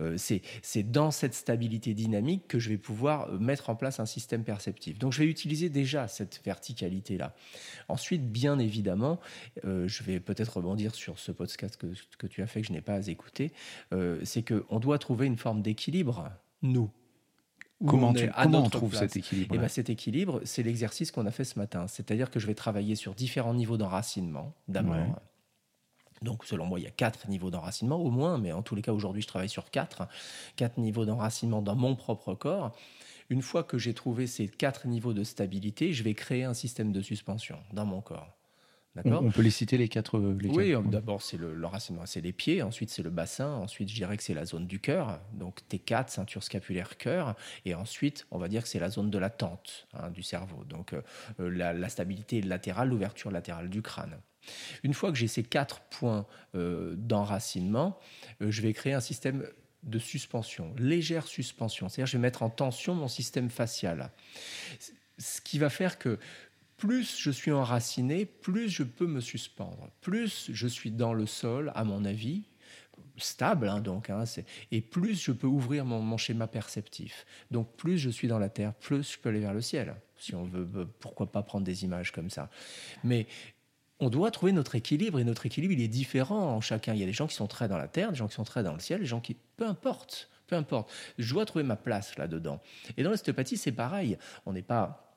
Euh, 0.00 0.16
c'est 0.16 0.90
dans 0.90 1.10
cette 1.10 1.34
stabilité 1.34 1.92
dynamique 1.92 2.48
que 2.48 2.58
je 2.58 2.70
vais 2.70 2.78
pouvoir 2.78 3.30
mettre 3.32 3.68
en 3.68 3.76
place 3.76 4.00
un 4.00 4.06
système 4.06 4.42
perceptif. 4.42 4.98
Donc, 4.98 5.12
je 5.12 5.18
vais 5.18 5.28
utiliser 5.28 5.68
déjà 5.68 6.08
cette 6.08 6.40
verticalité-là. 6.42 7.34
Ensuite, 7.88 8.32
bien 8.32 8.58
évidemment, 8.58 9.20
euh, 9.66 9.86
je 9.86 10.02
vais 10.02 10.18
peut-être 10.18 10.56
rebondir 10.56 10.94
sur 10.94 11.18
ce 11.18 11.30
podcast 11.30 11.76
que, 11.76 11.88
que, 12.16 12.26
tu 12.26 12.40
as 12.40 12.46
fait, 12.46 12.62
que 12.62 12.68
je 12.68 12.72
n'ai 12.72 12.80
pas 12.80 13.06
écouté, 13.08 13.52
euh, 13.92 14.18
c'est 14.24 14.42
qu'on 14.42 14.78
doit 14.78 14.98
trouver 14.98 15.26
une 15.26 15.36
forme 15.36 15.60
d'équilibre, 15.60 16.30
nous, 16.62 16.90
Comment, 17.86 18.12
tu, 18.12 18.28
comment 18.30 18.64
on 18.64 18.70
trouve 18.70 18.90
place. 18.90 19.02
cet 19.02 19.16
équilibre 19.16 19.54
eh 19.54 19.58
ben, 19.58 19.68
Cet 19.68 19.88
équilibre, 19.88 20.40
c'est 20.44 20.64
l'exercice 20.64 21.12
qu'on 21.12 21.26
a 21.26 21.30
fait 21.30 21.44
ce 21.44 21.58
matin. 21.58 21.86
C'est-à-dire 21.86 22.30
que 22.30 22.40
je 22.40 22.46
vais 22.46 22.54
travailler 22.54 22.96
sur 22.96 23.14
différents 23.14 23.54
niveaux 23.54 23.76
d'enracinement, 23.76 24.52
d'abord. 24.66 24.96
Ouais. 24.96 25.06
Donc, 26.22 26.44
selon 26.44 26.66
moi, 26.66 26.80
il 26.80 26.82
y 26.82 26.88
a 26.88 26.90
quatre 26.90 27.28
niveaux 27.28 27.50
d'enracinement, 27.50 27.96
au 27.96 28.10
moins, 28.10 28.38
mais 28.38 28.52
en 28.52 28.62
tous 28.62 28.74
les 28.74 28.82
cas, 28.82 28.92
aujourd'hui, 28.92 29.22
je 29.22 29.28
travaille 29.28 29.48
sur 29.48 29.70
quatre. 29.70 30.08
Quatre 30.56 30.78
niveaux 30.78 31.04
d'enracinement 31.04 31.62
dans 31.62 31.76
mon 31.76 31.94
propre 31.94 32.34
corps. 32.34 32.74
Une 33.30 33.42
fois 33.42 33.62
que 33.62 33.78
j'ai 33.78 33.94
trouvé 33.94 34.26
ces 34.26 34.48
quatre 34.48 34.88
niveaux 34.88 35.12
de 35.12 35.22
stabilité, 35.22 35.92
je 35.92 36.02
vais 36.02 36.14
créer 36.14 36.44
un 36.44 36.54
système 36.54 36.92
de 36.92 37.02
suspension 37.02 37.58
dans 37.72 37.86
mon 37.86 38.00
corps. 38.00 38.37
On, 39.04 39.12
on, 39.12 39.30
peut 39.30 39.42
les 39.42 39.50
citer 39.50 39.78
les 39.78 39.88
quatre. 39.88 40.18
Les 40.18 40.48
oui, 40.48 40.74
d'abord 40.90 41.22
c'est 41.22 41.38
l'enracinement, 41.38 42.06
c'est 42.06 42.20
les 42.20 42.32
pieds, 42.32 42.62
ensuite 42.62 42.90
c'est 42.90 43.02
le 43.02 43.10
bassin, 43.10 43.50
ensuite 43.54 43.88
je 43.88 43.94
dirais 43.94 44.16
que 44.16 44.22
c'est 44.22 44.34
la 44.34 44.44
zone 44.44 44.66
du 44.66 44.80
cœur, 44.80 45.20
donc 45.34 45.60
T4, 45.70 46.08
ceinture 46.08 46.42
scapulaire 46.42 46.96
cœur, 46.96 47.34
et 47.64 47.74
ensuite 47.74 48.26
on 48.30 48.38
va 48.38 48.48
dire 48.48 48.62
que 48.62 48.68
c'est 48.68 48.78
la 48.78 48.90
zone 48.90 49.10
de 49.10 49.18
la 49.18 49.30
tente 49.30 49.86
hein, 49.94 50.10
du 50.10 50.22
cerveau, 50.22 50.64
donc 50.64 50.94
euh, 50.94 51.02
la, 51.38 51.72
la, 51.72 51.88
stabilité 51.88 52.40
latérale, 52.40 52.88
l'ouverture 52.88 53.30
latérale 53.30 53.68
du 53.68 53.82
crâne. 53.82 54.18
Une 54.82 54.94
fois 54.94 55.10
que 55.10 55.18
j'ai 55.18 55.28
ces 55.28 55.42
quatre 55.42 55.80
points 55.80 56.26
euh, 56.54 56.94
d'enracinement, 56.96 57.98
euh, 58.40 58.50
je 58.50 58.62
vais 58.62 58.72
créer 58.72 58.92
un 58.92 59.00
système 59.00 59.46
de 59.82 59.98
suspension, 59.98 60.74
légère 60.78 61.26
suspension, 61.26 61.88
c'est-à-dire 61.88 62.06
je 62.06 62.16
vais 62.16 62.22
mettre 62.22 62.42
en 62.42 62.50
tension 62.50 62.94
mon 62.94 63.08
système 63.08 63.48
facial, 63.48 64.10
ce 65.18 65.40
qui 65.40 65.58
va 65.58 65.70
faire 65.70 65.98
que 65.98 66.18
plus 66.78 67.18
je 67.18 67.30
suis 67.30 67.52
enraciné, 67.52 68.24
plus 68.24 68.70
je 68.70 68.84
peux 68.84 69.06
me 69.06 69.20
suspendre. 69.20 69.90
Plus 70.00 70.50
je 70.52 70.66
suis 70.66 70.92
dans 70.92 71.12
le 71.12 71.26
sol, 71.26 71.72
à 71.74 71.84
mon 71.84 72.04
avis, 72.04 72.44
stable, 73.16 73.68
hein, 73.68 73.80
donc, 73.80 74.10
hein, 74.10 74.24
et 74.70 74.80
plus 74.80 75.20
je 75.20 75.32
peux 75.32 75.46
ouvrir 75.46 75.84
mon, 75.84 76.16
schéma 76.16 76.46
perceptif. 76.46 77.26
Donc 77.50 77.76
plus 77.76 77.98
je 77.98 78.10
suis 78.10 78.28
dans 78.28 78.38
la 78.38 78.48
terre, 78.48 78.74
plus 78.74 79.12
je 79.12 79.18
peux 79.18 79.28
aller 79.28 79.40
vers 79.40 79.52
le 79.54 79.60
ciel. 79.60 79.96
Si 80.16 80.34
on 80.34 80.44
veut, 80.44 80.68
euh, 80.76 80.84
pourquoi 81.00 81.30
pas 81.30 81.42
prendre 81.42 81.64
des 81.64 81.84
images 81.84 82.12
comme 82.12 82.30
ça. 82.30 82.48
Mais 83.04 83.26
on 84.00 84.08
doit 84.08 84.30
trouver 84.30 84.52
notre 84.52 84.76
équilibre, 84.76 85.18
et 85.18 85.24
notre 85.24 85.46
équilibre, 85.46 85.74
il 85.74 85.82
est 85.82 85.88
différent 85.88 86.54
en 86.54 86.60
chacun. 86.60 86.94
Il 86.94 87.00
y 87.00 87.02
a 87.02 87.06
des 87.06 87.12
gens 87.12 87.26
qui 87.26 87.34
sont 87.34 87.48
très 87.48 87.66
dans 87.66 87.78
la 87.78 87.88
terre, 87.88 88.10
des 88.10 88.16
gens 88.16 88.28
qui 88.28 88.34
sont 88.34 88.44
très 88.44 88.62
dans 88.62 88.72
le 88.72 88.80
ciel, 88.80 89.00
des 89.00 89.06
gens 89.06 89.20
qui, 89.20 89.34
peu 89.56 89.66
importe, 89.66 90.30
peu 90.46 90.54
importe. 90.54 90.90
Je 91.18 91.34
dois 91.34 91.44
trouver 91.44 91.64
ma 91.64 91.76
place 91.76 92.16
là-dedans. 92.16 92.60
Et 92.96 93.02
dans 93.02 93.10
l'ostéopathie, 93.10 93.56
c'est 93.56 93.72
pareil. 93.72 94.16
On 94.46 94.52
n'est 94.52 94.62
pas 94.62 95.07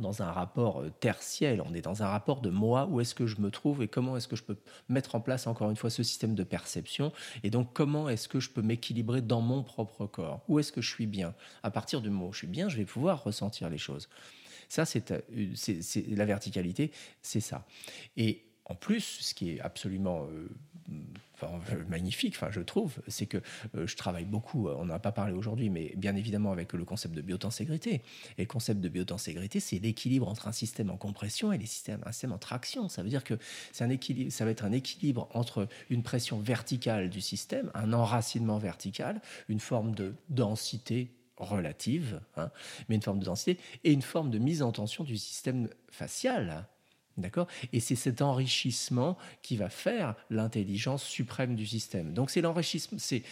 dans 0.00 0.22
un 0.22 0.32
rapport 0.32 0.80
euh, 0.80 0.90
tertiel, 0.90 1.62
on 1.64 1.74
est 1.74 1.80
dans 1.80 2.02
un 2.02 2.08
rapport 2.08 2.40
de 2.40 2.50
moi, 2.50 2.86
où 2.90 3.00
est-ce 3.00 3.14
que 3.14 3.26
je 3.26 3.40
me 3.40 3.50
trouve 3.50 3.82
et 3.82 3.88
comment 3.88 4.16
est-ce 4.16 4.28
que 4.28 4.36
je 4.36 4.42
peux 4.42 4.56
mettre 4.88 5.14
en 5.14 5.20
place 5.20 5.46
encore 5.46 5.70
une 5.70 5.76
fois 5.76 5.90
ce 5.90 6.02
système 6.02 6.34
de 6.34 6.44
perception 6.44 7.12
et 7.42 7.50
donc 7.50 7.72
comment 7.72 8.08
est-ce 8.08 8.28
que 8.28 8.40
je 8.40 8.50
peux 8.50 8.62
m'équilibrer 8.62 9.20
dans 9.22 9.40
mon 9.40 9.62
propre 9.62 10.06
corps, 10.06 10.42
où 10.48 10.58
est-ce 10.58 10.72
que 10.72 10.80
je 10.80 10.88
suis 10.88 11.06
bien? 11.06 11.34
À 11.62 11.70
partir 11.70 12.00
du 12.00 12.10
mot 12.10 12.32
je 12.32 12.38
suis 12.38 12.46
bien, 12.46 12.68
je 12.68 12.76
vais 12.76 12.84
pouvoir 12.84 13.22
ressentir 13.24 13.70
les 13.70 13.78
choses. 13.78 14.08
Ça, 14.68 14.84
c'est 14.84 15.10
euh, 15.10 15.20
la 16.08 16.24
verticalité, 16.24 16.92
c'est 17.22 17.40
ça. 17.40 17.66
Et 18.16 18.44
en 18.70 18.76
plus, 18.76 19.18
ce 19.20 19.34
qui 19.34 19.50
est 19.50 19.60
absolument 19.60 20.28
euh, 20.30 20.48
magnifique, 21.88 22.34
enfin, 22.36 22.50
je 22.50 22.60
trouve, 22.60 23.00
c'est 23.08 23.26
que 23.26 23.38
euh, 23.76 23.86
je 23.86 23.96
travaille 23.96 24.24
beaucoup, 24.24 24.68
on 24.68 24.84
n'en 24.84 24.94
a 24.94 24.98
pas 24.98 25.12
parlé 25.12 25.32
aujourd'hui, 25.32 25.70
mais 25.70 25.94
bien 25.96 26.16
évidemment 26.16 26.52
avec 26.52 26.72
le 26.72 26.84
concept 26.84 27.14
de 27.14 27.22
biotenségrité. 27.22 28.02
Et 28.38 28.42
le 28.42 28.46
concept 28.46 28.80
de 28.80 28.88
biotenségrité, 28.88 29.60
c'est 29.60 29.78
l'équilibre 29.78 30.28
entre 30.28 30.48
un 30.48 30.52
système 30.52 30.90
en 30.90 30.96
compression 30.96 31.52
et 31.52 31.58
les 31.58 31.66
systèmes, 31.66 32.00
un 32.04 32.12
système 32.12 32.32
en 32.32 32.38
traction. 32.38 32.88
Ça 32.88 33.02
veut 33.02 33.08
dire 33.08 33.24
que 33.24 33.38
c'est 33.72 33.84
un 33.84 33.90
équilibre, 33.90 34.30
ça 34.30 34.44
va 34.44 34.50
être 34.50 34.64
un 34.64 34.72
équilibre 34.72 35.28
entre 35.32 35.68
une 35.88 36.02
pression 36.02 36.38
verticale 36.38 37.10
du 37.10 37.20
système, 37.20 37.70
un 37.74 37.92
enracinement 37.92 38.58
vertical, 38.58 39.20
une 39.48 39.60
forme 39.60 39.94
de 39.94 40.14
densité 40.28 41.14
relative, 41.36 42.20
hein, 42.36 42.50
mais 42.88 42.96
une 42.96 43.02
forme 43.02 43.18
de 43.18 43.24
densité, 43.24 43.58
et 43.84 43.92
une 43.92 44.02
forme 44.02 44.30
de 44.30 44.38
mise 44.38 44.62
en 44.62 44.72
tension 44.72 45.04
du 45.04 45.16
système 45.16 45.68
facial. 45.90 46.66
D'accord? 47.20 47.46
Et 47.72 47.80
c'est 47.80 47.96
cet 47.96 48.22
enrichissement 48.22 49.16
qui 49.42 49.56
va 49.56 49.68
faire 49.68 50.14
l'intelligence 50.30 51.02
suprême 51.02 51.54
du 51.54 51.66
système. 51.66 52.12
Donc 52.12 52.30
c'est 52.30 52.40
l'enrichissement, 52.40 52.98
c'est, 52.98 53.22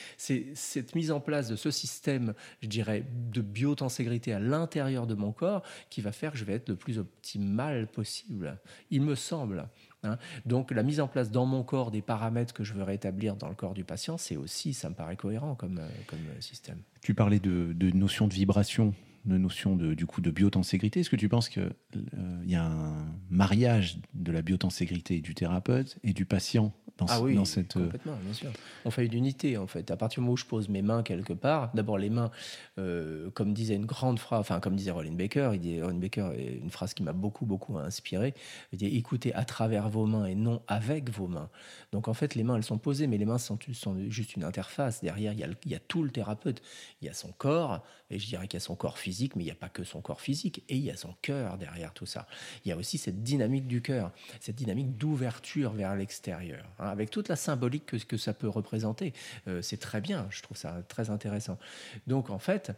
cette 0.55 0.95
mise 0.95 1.11
en 1.11 1.20
place 1.20 1.49
de 1.49 1.57
ce 1.57 1.70
système, 1.70 2.34
je 2.62 2.68
dirais, 2.68 3.05
de 3.32 3.41
biotenségrité 3.41 4.32
à 4.32 4.39
l'intérieur 4.39 5.07
de 5.07 5.14
mon 5.14 5.32
corps 5.32 5.62
qui 5.91 6.01
va 6.01 6.12
faire 6.12 6.32
que 6.32 6.39
je 6.39 6.45
vais 6.45 6.55
être 6.55 6.68
le 6.68 6.76
plus 6.76 6.99
optimal 6.99 7.86
possible. 7.86 8.59
Il 8.91 9.03
me 9.03 9.14
semble. 9.14 9.68
Hein. 10.05 10.18
Donc 10.47 10.70
la 10.70 10.82
mise 10.82 11.01
en 11.01 11.09
place 11.09 11.30
dans 11.30 11.47
mon 11.47 11.62
corps 11.62 11.91
des 11.91 12.03
paramètres 12.03 12.55
que 12.55 12.64
je 12.64 12.72
veux 12.74 12.82
rétablir 12.82 13.36
dans 13.36 13.49
le 13.49 13.55
corps 13.55 13.74
du 13.74 13.84
patient, 13.84 14.16
c'est 14.18 14.36
aussi, 14.36 14.74
ça 14.74 14.89
me 14.89 14.95
paraît 14.95 15.16
cohérent 15.16 15.55
comme, 15.55 15.78
euh, 15.78 15.89
euh, 16.12 16.41
système. 16.41 16.78
Tu 17.01 17.14
parlais 17.14 17.41
de, 17.41 17.72
de 17.74 17.91
notion 17.91 18.28
de 18.28 18.34
vibration 18.34 18.95
de 19.24 19.36
notion 19.36 19.76
de, 19.76 19.94
du 19.94 20.06
coup 20.06 20.20
de 20.20 20.30
biotenségrité. 20.30 21.00
Est-ce 21.00 21.10
que 21.10 21.16
tu 21.16 21.28
penses 21.28 21.48
qu'il 21.48 21.62
euh, 21.62 22.42
y 22.44 22.54
a 22.54 22.64
un 22.64 23.06
mariage 23.30 23.98
de 24.14 24.32
la 24.32 24.42
biotenségrité 24.42 25.20
du 25.20 25.34
thérapeute 25.34 25.98
et 26.02 26.12
du 26.12 26.24
patient 26.24 26.72
ah 27.09 27.20
oui, 27.20 27.36
complètement, 27.36 28.16
bien 28.22 28.32
sûr. 28.32 28.51
On 28.84 28.90
fait 28.90 29.07
une 29.07 29.14
unité, 29.14 29.57
en 29.57 29.66
fait. 29.66 29.90
À 29.90 29.96
partir 29.96 30.16
du 30.16 30.20
moment 30.22 30.32
où 30.32 30.36
je 30.36 30.44
pose 30.44 30.68
mes 30.68 30.82
mains 30.82 31.03
quelque 31.03 31.32
part, 31.32 31.70
d'abord 31.74 31.99
les 31.99 32.11
mains, 32.11 32.30
euh, 32.78 33.30
comme 33.30 33.53
disait 33.53 33.76
une 33.76 33.86
grande 33.86 34.18
phrase, 34.18 34.40
enfin, 34.40 34.61
comme 34.61 34.74
disait 34.74 34.90
Roland 34.90 35.12
Baker, 35.12 35.51
il 35.55 35.61
dit, 35.61 35.80
Roland 35.80 35.99
Baker, 35.99 36.30
une 36.36 36.70
phrase 36.70 36.94
qui 36.94 37.03
m'a 37.03 37.12
beaucoup, 37.12 37.46
beaucoup 37.46 37.78
inspiré. 37.78 38.34
Il 38.72 38.78
dit 38.78 38.86
écoutez 38.96 39.32
à 39.34 39.44
travers 39.44 39.88
vos 39.88 40.07
mains 40.07 40.26
et 40.26 40.34
non 40.34 40.62
avec 40.66 41.11
vos 41.11 41.28
mains. 41.28 41.51
Donc, 41.92 42.09
en 42.09 42.14
fait, 42.14 42.34
les 42.34 42.42
mains, 42.42 42.57
elles 42.57 42.64
sont 42.64 42.78
posées, 42.78 43.07
mais 43.07 43.18
les 43.18 43.26
mains 43.26 43.38
sont, 43.38 43.59
sont 43.72 43.96
juste 44.09 44.34
une 44.34 44.44
interface. 44.44 45.01
Derrière, 45.01 45.32
il 45.32 45.38
y, 45.38 45.44
a, 45.44 45.49
il 45.64 45.70
y 45.70 45.74
a 45.74 45.80
tout 45.80 46.03
le 46.03 46.11
thérapeute. 46.11 46.62
Il 47.01 47.07
y 47.07 47.09
a 47.09 47.14
son 47.14 47.32
corps, 47.32 47.84
et 48.11 48.18
je 48.18 48.26
dirais 48.26 48.49
qu'il 48.49 48.59
y 48.59 48.62
a 48.62 48.64
son 48.64 48.76
corps 48.76 48.99
physique, 48.99 49.36
mais 49.36 49.42
il 49.42 49.46
n'y 49.46 49.53
a 49.53 49.57
pas 49.57 49.68
que 49.68 49.84
son 49.84 50.01
corps 50.01 50.20
physique, 50.20 50.64
et 50.68 50.76
il 50.76 50.82
y 50.82 50.90
a 50.90 50.96
son 50.96 51.14
cœur 51.22 51.59
derrière 51.59 51.92
tout 51.92 52.07
ça. 52.07 52.26
Il 52.64 52.68
y 52.68 52.72
a 52.72 52.76
aussi 52.76 52.99
cette 52.99 53.22
dynamique 53.22 53.66
du 53.66 53.82
cœur, 53.82 54.11
cette 54.40 54.57
dynamique 54.57 54.96
d'ouverture 54.96 55.72
vers 55.72 55.94
l'extérieur. 55.94 56.64
Hein 56.78 56.88
avec 56.89 57.11
toute 57.11 57.28
la 57.28 57.36
symbolique 57.36 57.86
que, 58.07 58.16
ça 58.16 58.34
peut 58.34 58.49
représenter. 58.49 59.12
Euh, 59.47 59.62
c'est 59.62 59.76
très 59.76 60.01
bien, 60.01 60.26
je 60.30 60.43
trouve 60.43 60.57
ça 60.57 60.82
très 60.89 61.11
intéressant. 61.11 61.59
Donc 62.07 62.30
en 62.30 62.39
fait, 62.39 62.72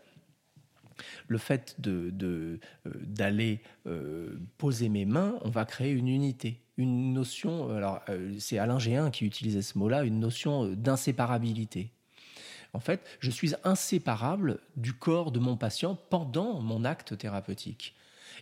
le 1.28 1.38
fait 1.38 1.76
d'aller 1.78 2.10
de, 2.12 2.60
d'aller 2.84 3.60
euh, 3.86 4.38
poser 4.58 4.88
mes 4.88 5.04
mains, 5.04 5.38
on 5.42 5.50
va 5.50 5.64
créer 5.64 5.92
une 5.92 6.08
unité, 6.08 6.60
une 6.76 7.12
notion, 7.12 7.74
alors 7.74 8.00
euh, 8.08 8.34
c'est 8.38 8.58
Alain 8.58 8.78
Géin 8.78 9.10
qui 9.10 9.24
utilisait 9.24 9.62
ce 9.62 9.78
mot-là, 9.78 10.04
une 10.04 10.20
notion 10.20 10.66
d'inséparabilité. 10.66 11.90
En 12.72 12.80
fait, 12.80 13.04
je 13.18 13.30
suis 13.30 13.54
inséparable 13.64 14.60
du 14.76 14.92
corps 14.92 15.32
de 15.32 15.40
mon 15.40 15.56
patient 15.56 15.98
pendant 16.08 16.60
mon 16.60 16.84
acte 16.84 17.18
thérapeutique. 17.18 17.96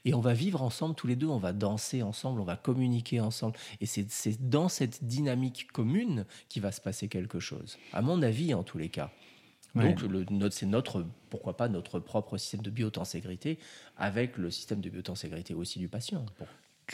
Et 0.04 0.14
on 0.14 0.20
va 0.20 0.34
vivre 0.34 0.62
ensemble 0.62 0.94
tous 0.94 1.06
les 1.06 1.16
deux, 1.16 1.26
on 1.26 1.38
va 1.38 1.52
danser 1.52 2.02
ensemble, 2.02 2.40
on 2.40 2.44
va 2.44 2.56
communiquer 2.56 3.20
ensemble. 3.20 3.56
Et 3.80 3.86
c'est 3.86 4.48
dans 4.48 4.68
cette 4.68 5.04
dynamique 5.04 5.70
commune 5.72 6.24
qui 6.48 6.60
va 6.60 6.72
se 6.72 6.80
passer 6.80 7.08
quelque 7.08 7.40
chose. 7.40 7.78
À 7.92 8.02
mon 8.02 8.22
avis, 8.22 8.54
en 8.54 8.62
tous 8.62 8.78
les 8.78 8.88
cas. 8.88 9.10
Donc, 9.74 10.00
c'est 10.50 10.66
notre, 10.66 11.06
pourquoi 11.30 11.56
pas, 11.56 11.68
notre 11.68 12.00
propre 12.00 12.36
système 12.36 12.62
de 12.62 12.70
biotenségrité 12.70 13.58
avec 13.96 14.36
le 14.36 14.50
système 14.50 14.80
de 14.80 14.90
biotenségrité 14.90 15.54
aussi 15.54 15.78
du 15.78 15.88
patient 15.88 16.24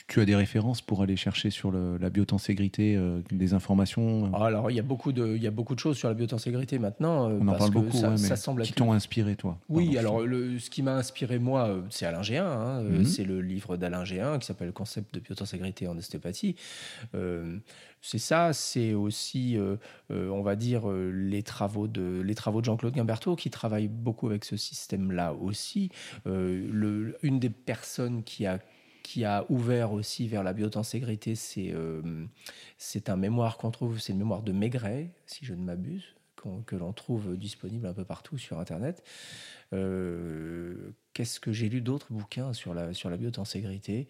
tu, 0.09 0.21
as 0.21 0.25
des 0.25 0.35
références 0.35 0.83
pour 0.83 1.03
aller 1.03 1.17
chercher 1.17 1.51
sur 1.51 1.73
la 1.73 2.11
biotenségrité 2.11 2.97
euh, 2.97 3.21
des 3.31 3.55
informations? 3.55 4.27
Euh 4.27 4.45
Alors, 4.45 4.71
il 4.71 4.75
y, 4.75 4.81
a 4.81 4.83
beaucoup 4.83 5.13
de, 5.13 5.37
il 5.37 5.43
y 5.43 5.47
a 5.47 5.51
beaucoup 5.51 5.75
de 5.75 5.81
choses 5.81 5.97
sur 5.97 6.09
la 6.09 6.15
biotenségrité 6.15 6.79
maintenant. 6.79 7.31
Euh, 7.31 7.39
On 7.41 7.49
en 7.49 7.55
parle 7.55 7.71
beaucoup, 7.71 7.97
ça, 7.97 8.17
ça 8.17 8.37
semble 8.37 8.63
qui 8.63 8.73
t'ont 8.73 8.93
inspiré, 8.93 9.37
toi 9.37 9.59
Oui, 9.69 9.97
alors 9.97 10.23
le, 10.23 10.59
ce 10.59 10.71
qui 10.71 10.83
m'a 10.83 10.97
inspiré, 10.97 11.39
moi, 11.39 11.83
c'est 11.91 12.07
Alain 12.07 12.23
Géin. 12.23 12.47
Hein, 12.47 12.83
mhm. 12.83 13.05
C'est 13.05 13.25
le 13.25 13.41
livre 13.41 13.77
d'Alain 13.77 14.05
Géin 14.05 14.39
qui 14.39 14.47
s'appelle 14.47 14.73
Concept 14.73 15.15
de 15.15 15.21
biotenségrité 15.21 15.87
en 15.87 15.97
ostéopathie. 15.97 16.57
c'est 18.01 18.19
ça, 18.19 18.53
c'est 18.53 18.95
aussi, 18.95 19.59
on 20.11 20.43
va 20.43 20.57
dire, 20.57 20.89
les 20.89 21.43
travaux 21.43 21.87
de, 21.87 22.21
les 22.21 22.35
travaux 22.35 22.61
de 22.61 22.67
Jean-Claude 22.67 22.95
Guimberteau 22.95 23.37
qui 23.37 23.51
travaille 23.51 23.89
beaucoup 23.89 24.29
avec 24.29 24.45
ce 24.45 24.57
système-là 24.57 25.35
aussi. 25.35 25.91
Le, 26.27 27.17
une 27.23 27.39
des 27.39 27.51
personnes 27.51 28.23
qui 28.25 28.47
a 28.47 28.59
qui 29.05 29.25
a 29.25 29.45
ouvert 29.51 29.93
aussi 29.93 30.27
vers 30.27 30.43
la 30.43 30.55
biotenségrité, 30.55 31.37
c'est 31.37 31.71
euh, 31.73 32.27
un 33.07 33.17
mémoire 33.17 33.59
qu'on 33.59 33.71
trouve, 33.71 34.01
c'est 34.01 34.15
le 34.15 34.19
mémoire 34.19 34.43
de 34.43 34.51
Maigret, 34.51 35.11
si 35.27 35.45
je 35.45 35.55
ne 35.55 35.63
m'abuse, 35.63 36.15
que 36.67 36.75
l'on 36.75 36.93
trouve 36.93 37.37
disponible 37.37 37.87
un 37.87 37.93
peu 37.93 38.05
partout 38.05 38.39
sur 38.39 38.59
Internet. 38.59 39.05
Euh, 39.73 40.93
qu'est-ce 41.13 41.39
que 41.39 41.53
j'ai 41.53 41.69
lu 41.69 41.83
d'autres 41.83 42.13
bouquins 42.13 42.55
sur 42.55 42.75
la, 42.75 42.95
sur 42.95 43.11
la 43.11 43.19
biotenségrité 43.19 44.09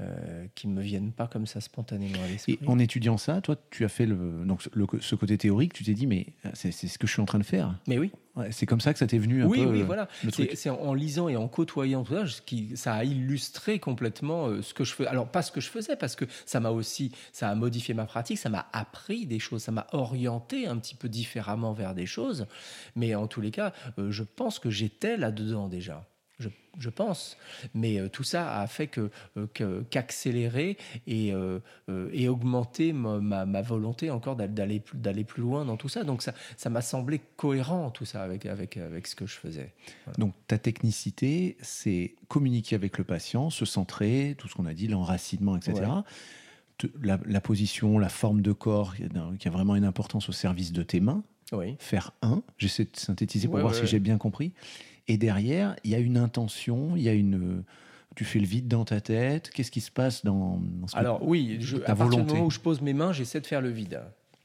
euh, 0.00 0.46
qui 0.54 0.66
ne 0.66 0.72
me 0.72 0.82
viennent 0.82 1.12
pas 1.12 1.26
comme 1.26 1.46
ça 1.46 1.60
spontanément 1.60 2.22
à 2.22 2.26
l'esprit. 2.26 2.58
Et 2.62 2.68
en 2.68 2.78
étudiant 2.78 3.18
ça, 3.18 3.40
toi, 3.40 3.56
tu 3.70 3.84
as 3.84 3.88
fait 3.88 4.06
le, 4.06 4.44
donc 4.46 4.62
ce 5.00 5.14
côté 5.14 5.36
théorique, 5.36 5.74
tu 5.74 5.84
t'es 5.84 5.94
dit, 5.94 6.06
mais 6.06 6.26
c'est 6.54 6.72
ce 6.72 6.98
que 6.98 7.06
je 7.06 7.12
suis 7.12 7.20
en 7.20 7.26
train 7.26 7.38
de 7.38 7.44
faire. 7.44 7.78
Mais 7.86 7.98
oui. 7.98 8.10
c'est 8.50 8.66
comme 8.66 8.80
ça 8.80 8.92
que 8.92 8.98
ça 8.98 9.06
t'est 9.06 9.18
venu 9.18 9.42
un 9.42 9.46
oui, 9.46 9.58
peu. 9.58 9.66
Oui, 9.66 9.78
oui, 9.78 9.82
voilà. 9.82 10.08
C'est 10.54 10.70
en 10.70 10.94
lisant 10.94 11.28
et 11.28 11.36
en 11.36 11.48
côtoyant 11.48 12.02
tout 12.02 12.14
ça, 12.14 12.24
qui, 12.46 12.76
ça 12.76 12.94
a 12.94 13.04
illustré 13.04 13.78
complètement 13.78 14.46
euh, 14.46 14.62
ce 14.62 14.72
que 14.72 14.84
je 14.84 14.94
fais. 14.94 15.06
Alors, 15.06 15.28
pas 15.28 15.42
ce 15.42 15.52
que 15.52 15.60
je 15.60 15.68
faisais, 15.68 15.96
parce 15.96 16.16
que 16.16 16.24
ça 16.46 16.60
m'a 16.60 16.70
aussi, 16.70 17.12
ça 17.32 17.50
a 17.50 17.54
modifié 17.54 17.92
ma 17.92 18.06
pratique, 18.06 18.38
ça 18.38 18.48
m'a 18.48 18.68
appris 18.72 19.26
des 19.26 19.38
choses, 19.38 19.62
ça 19.62 19.72
m'a 19.72 19.86
orienté 19.92 20.66
un 20.66 20.78
petit 20.78 20.94
peu 20.94 21.08
différemment 21.08 21.72
vers 21.72 21.94
des 21.94 22.06
choses. 22.06 22.46
Mais 22.96 23.14
en 23.14 23.26
tous 23.26 23.40
les 23.40 23.50
cas, 23.50 23.72
euh, 23.98 24.10
je 24.10 24.22
pense 24.22 24.58
que 24.58 24.70
j'étais 24.70 25.16
là-dedans 25.16 25.68
déjà 25.68 26.09
je, 26.78 26.88
pense. 26.88 27.36
Mais 27.74 27.98
euh, 27.98 28.08
tout 28.08 28.22
ça 28.22 28.60
a 28.60 28.66
fait 28.66 28.86
que, 28.86 29.10
euh, 29.36 29.82
qu'accélérer 29.90 30.76
et, 31.06 31.32
euh, 31.32 31.60
et 32.12 32.28
augmenter 32.28 32.92
ma, 32.92 33.44
ma, 33.46 33.62
volonté 33.62 34.10
encore 34.10 34.36
d'aller, 34.36 34.82
d'aller 34.94 35.24
plus 35.24 35.42
loin 35.42 35.64
dans 35.64 35.76
tout 35.76 35.88
ça. 35.88 36.04
Donc 36.04 36.22
ça, 36.22 36.32
ça 36.56 36.70
m'a 36.70 36.82
semblé 36.82 37.20
cohérent 37.36 37.90
tout 37.90 38.04
ça 38.04 38.22
avec, 38.22 38.46
avec, 38.46 38.76
avec 38.76 39.06
ce 39.06 39.14
que 39.14 39.26
je 39.26 39.34
faisais. 39.34 39.72
Donc 40.18 40.34
ta 40.46 40.58
technicité, 40.58 41.56
c'est 41.60 42.14
communiquer 42.28 42.74
avec 42.74 42.98
le 42.98 43.04
patient, 43.04 43.50
se 43.50 43.64
centrer, 43.64 44.34
tout 44.38 44.48
ce 44.48 44.54
qu'on 44.54 44.66
a 44.66 44.74
dit, 44.74 44.88
l'enracinement, 44.88 45.56
etc. 45.56 45.82
La, 47.02 47.20
la, 47.26 47.40
position, 47.42 47.98
la 47.98 48.08
forme 48.08 48.40
de 48.40 48.52
corps, 48.52 48.94
qui 49.38 49.48
a 49.48 49.50
vraiment 49.50 49.76
une 49.76 49.84
importance 49.84 50.30
au 50.30 50.32
service 50.32 50.72
de 50.72 50.82
tes 50.82 51.00
mains. 51.00 51.22
Oui. 51.52 51.76
Faire 51.78 52.12
un. 52.22 52.42
J'essaie 52.58 52.84
de 52.84 52.96
synthétiser 52.96 53.48
pour 53.48 53.58
voir 53.58 53.74
si 53.74 53.86
j'ai 53.86 53.98
bien 53.98 54.18
compris. 54.18 54.52
Et 55.10 55.16
derrière, 55.16 55.74
il 55.82 55.90
y 55.90 55.96
a 55.96 55.98
une 55.98 56.16
intention, 56.16 56.92
il 56.94 57.02
y 57.02 57.08
a 57.08 57.12
une. 57.14 57.64
Tu 58.14 58.24
fais 58.24 58.38
le 58.38 58.46
vide 58.46 58.68
dans 58.68 58.84
ta 58.84 59.00
tête. 59.00 59.50
Qu'est-ce 59.50 59.72
qui 59.72 59.80
se 59.80 59.90
passe 59.90 60.24
dans, 60.24 60.62
Alors 60.92 61.26
oui, 61.26 61.56
je, 61.58 61.78
à 61.78 61.96
partir 61.96 62.24
du 62.24 62.32
moment 62.32 62.46
où 62.46 62.50
je 62.50 62.60
pose 62.60 62.80
mes 62.80 62.92
mains, 62.92 63.12
j'essaie 63.12 63.40
de 63.40 63.46
faire 63.46 63.60
le 63.60 63.70
vide. 63.70 64.00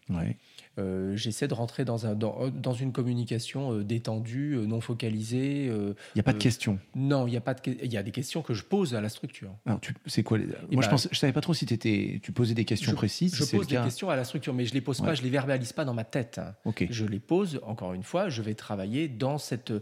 Ouais. 0.09 0.38
Euh, 0.78 1.15
j'essaie 1.15 1.47
de 1.47 1.53
rentrer 1.53 1.86
dans, 1.86 2.05
un, 2.05 2.15
dans, 2.15 2.49
dans 2.49 2.73
une 2.73 2.91
communication 2.91 3.73
euh, 3.73 3.84
détendue, 3.84 4.55
euh, 4.55 4.65
non 4.65 4.82
focalisée. 4.82 5.65
Il 5.65 5.95
n'y 6.15 6.19
a 6.19 6.23
pas 6.23 6.34
de 6.34 6.38
questions 6.38 6.80
Non, 6.95 7.28
il 7.28 7.34
y 7.34 7.38
a 7.38 7.41
pas 7.41 7.53
de 7.53 7.61
il 7.65 7.91
y 7.91 7.97
a 7.97 8.03
des 8.03 8.11
questions 8.11 8.41
que 8.41 8.53
je 8.53 8.63
pose 8.63 8.93
à 8.93 9.01
la 9.01 9.09
structure. 9.09 9.55
Alors, 9.65 9.80
c'est 10.05 10.23
quoi 10.23 10.38
les... 10.38 10.45
Moi, 10.45 10.55
je 10.71 10.76
ben, 10.78 10.89
pense, 10.89 11.07
je 11.11 11.17
savais 11.17 11.34
pas 11.34 11.41
trop 11.41 11.53
si 11.53 11.65
étais, 11.65 12.19
tu 12.21 12.32
posais 12.32 12.53
des 12.53 12.65
questions 12.65 12.93
précises. 12.93 13.36
Je 13.36 13.45
pose 13.45 13.67
des 13.67 13.76
questions 13.78 14.09
à 14.09 14.15
la 14.15 14.23
structure, 14.23 14.53
mais 14.53 14.65
je 14.65 14.73
les 14.73 14.82
pose 14.82 15.01
pas, 15.01 15.13
je 15.13 15.21
les 15.21 15.30
verbalise 15.30 15.73
pas 15.73 15.86
dans 15.86 15.93
ma 15.93 16.03
tête. 16.03 16.41
Ok. 16.65 16.88
Je 16.89 17.05
les 17.05 17.19
pose. 17.19 17.59
Encore 17.63 17.93
une 17.93 18.03
fois, 18.03 18.30
je 18.30 18.41
vais 18.41 18.53
travailler 18.53 19.07
dans 19.07 19.38
cette, 19.38 19.73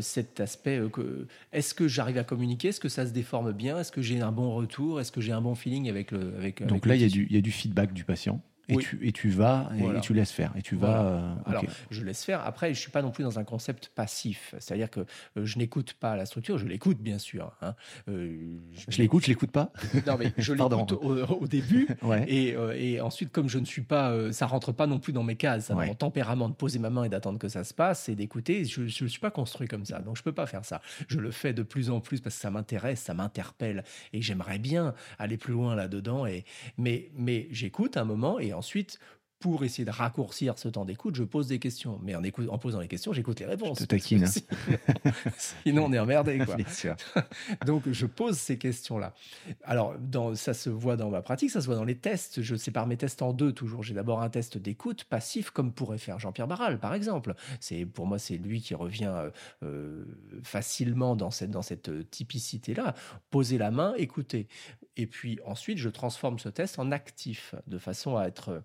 cet 0.00 0.40
aspect. 0.40 0.80
que 0.92 1.26
Est-ce 1.52 1.74
que 1.74 1.88
j'arrive 1.88 2.18
à 2.18 2.24
communiquer 2.24 2.68
Est-ce 2.68 2.80
que 2.80 2.88
ça 2.88 3.06
se 3.06 3.12
déforme 3.12 3.52
bien 3.52 3.78
Est-ce 3.78 3.92
que 3.92 4.02
j'ai 4.02 4.20
un 4.20 4.32
bon 4.32 4.54
retour 4.54 5.00
Est-ce 5.00 5.12
que 5.12 5.20
j'ai 5.20 5.32
un 5.32 5.40
bon 5.40 5.54
feeling 5.54 5.88
avec 5.88 6.10
le 6.10 6.34
avec 6.36 6.64
Donc 6.66 6.86
là, 6.86 6.96
il 6.96 7.02
y, 7.02 7.34
y, 7.34 7.38
a 7.38 7.40
du 7.40 7.52
feedback 7.52 7.92
du 7.92 8.04
patient 8.04 8.40
et, 8.70 8.76
tu, 8.76 8.98
et 9.02 9.12
tu 9.12 9.28
vas 9.28 9.70
et, 9.78 10.00
tu 10.00 10.14
laisses 10.14 10.30
faire. 10.30 10.52
Et 10.56 10.62
tu 10.62 10.76
vas. 10.76 11.02
Euh, 11.02 11.34
Alors, 11.46 11.64
je 11.90 12.04
laisse 12.04 12.24
faire. 12.24 12.44
Après, 12.44 12.74
je 12.74 12.80
suis 12.80 12.90
pas 12.90 13.02
non 13.02 13.10
plus 13.10 13.24
dans 13.24 13.38
un 13.38 13.44
concept 13.44 13.90
passif. 13.94 14.54
C'est-à-dire 14.58 14.90
que 14.90 15.00
euh, 15.00 15.44
je 15.44 15.58
n'écoute 15.58 15.94
pas 15.94 16.16
la 16.16 16.26
structure. 16.26 16.58
Je 16.58 16.66
l'écoute, 16.66 16.98
bien 16.98 17.18
sûr. 17.18 17.52
Hein. 17.62 17.74
Euh, 18.08 18.58
je, 18.88 18.98
l'écoute, 18.98 19.24
je 19.24 19.28
l'écoute 19.28 19.50
pas. 19.50 19.72
Non, 20.06 20.16
mais 20.18 20.32
je 20.38 20.54
l'écoute 20.54 20.92
au, 20.92 21.46
début. 21.46 21.88
et, 22.26 22.56
et, 22.74 23.00
ensuite, 23.00 23.30
comme 23.32 23.48
je 23.48 23.58
ne 23.58 23.64
suis 23.64 23.82
pas, 23.82 24.32
ça 24.32 24.46
rentre 24.46 24.72
pas 24.72 24.86
non 24.86 24.98
plus 24.98 25.12
dans 25.12 25.22
mes 25.22 25.36
cases, 25.36 25.66
ça, 25.66 25.74
mon 25.74 25.94
tempérament 25.94 26.48
de 26.48 26.54
poser 26.54 26.78
ma 26.78 26.90
main 26.90 27.04
et 27.04 27.08
d'attendre 27.08 27.38
que 27.38 27.48
ça 27.48 27.64
se 27.64 27.74
passe 27.74 28.08
et 28.08 28.14
d'écouter. 28.14 28.64
Je 28.64 28.82
ne 28.82 29.08
suis 29.08 29.20
pas 29.20 29.30
construit 29.30 29.68
comme 29.68 29.84
ça. 29.84 30.00
Donc, 30.00 30.16
je 30.16 30.22
peux 30.22 30.32
pas 30.32 30.46
faire 30.46 30.64
ça. 30.64 30.80
Je 31.08 31.18
le 31.18 31.30
fais 31.30 31.52
de 31.52 31.62
plus 31.62 31.90
en 31.90 32.00
plus 32.00 32.20
parce 32.20 32.36
que 32.36 32.40
ça 32.40 32.50
m'intéresse, 32.50 33.00
ça 33.00 33.14
m'interpelle 33.14 33.84
et 34.12 34.22
j'aimerais 34.22 34.58
bien 34.58 34.94
aller 35.18 35.36
plus 35.36 35.52
loin 35.52 35.74
là-dedans. 35.74 36.26
Et 36.26 36.44
mais 36.78 37.10
mais 37.16 37.48
j'écoute 37.50 37.96
un 37.96 38.04
moment 38.04 38.38
et 38.38 38.52
ensuite, 38.60 38.98
pour 39.40 39.64
essayer 39.64 39.86
de 39.86 39.90
raccourcir 39.90 40.58
ce 40.58 40.68
temps 40.68 40.84
d'écoute, 40.84 41.14
je 41.14 41.24
pose 41.24 41.46
des 41.48 41.58
questions. 41.58 41.98
Mais 42.02 42.14
en, 42.14 42.22
en 42.22 42.58
posant 42.58 42.78
les 42.78 42.88
questions, 42.88 43.14
j'écoute 43.14 43.40
les 43.40 43.46
réponses. 43.46 43.78
Je 43.80 43.84
te 43.86 43.88
taquine. 43.88 44.26
Sinon, 45.64 45.86
on 45.86 45.92
est 45.94 45.98
emmerdé. 45.98 46.38
Quoi. 46.38 46.56
Donc, 47.66 47.84
je 47.90 48.04
pose 48.04 48.36
ces 48.36 48.58
questions-là. 48.58 49.14
Alors, 49.64 49.98
dans, 49.98 50.34
ça 50.34 50.52
se 50.52 50.68
voit 50.68 50.96
dans 50.96 51.08
ma 51.08 51.22
pratique, 51.22 51.50
ça 51.50 51.62
se 51.62 51.66
voit 51.66 51.74
dans 51.74 51.84
les 51.84 51.96
tests. 51.96 52.42
Je 52.42 52.54
sépare 52.54 52.86
mes 52.86 52.98
tests 52.98 53.22
en 53.22 53.32
deux 53.32 53.52
toujours. 53.52 53.82
J'ai 53.82 53.94
d'abord 53.94 54.20
un 54.20 54.28
test 54.28 54.58
d'écoute 54.58 55.04
passif, 55.04 55.48
comme 55.48 55.72
pourrait 55.72 55.96
faire 55.96 56.18
Jean-Pierre 56.18 56.46
Barral, 56.46 56.78
par 56.78 56.92
exemple. 56.92 57.34
C'est 57.60 57.86
Pour 57.86 58.06
moi, 58.06 58.18
c'est 58.18 58.36
lui 58.36 58.60
qui 58.60 58.74
revient 58.74 59.10
euh, 59.10 59.30
euh, 59.62 60.04
facilement 60.42 61.16
dans 61.16 61.30
cette, 61.30 61.50
dans 61.50 61.62
cette 61.62 61.88
euh, 61.88 62.04
typicité-là. 62.04 62.94
Poser 63.30 63.56
la 63.56 63.70
main, 63.70 63.94
écouter. 63.96 64.48
Et 65.00 65.06
puis 65.06 65.38
ensuite, 65.46 65.78
je 65.78 65.88
transforme 65.88 66.38
ce 66.38 66.50
test 66.50 66.78
en 66.78 66.92
actif, 66.92 67.54
de 67.66 67.78
façon 67.78 68.18
à 68.18 68.26
être 68.26 68.62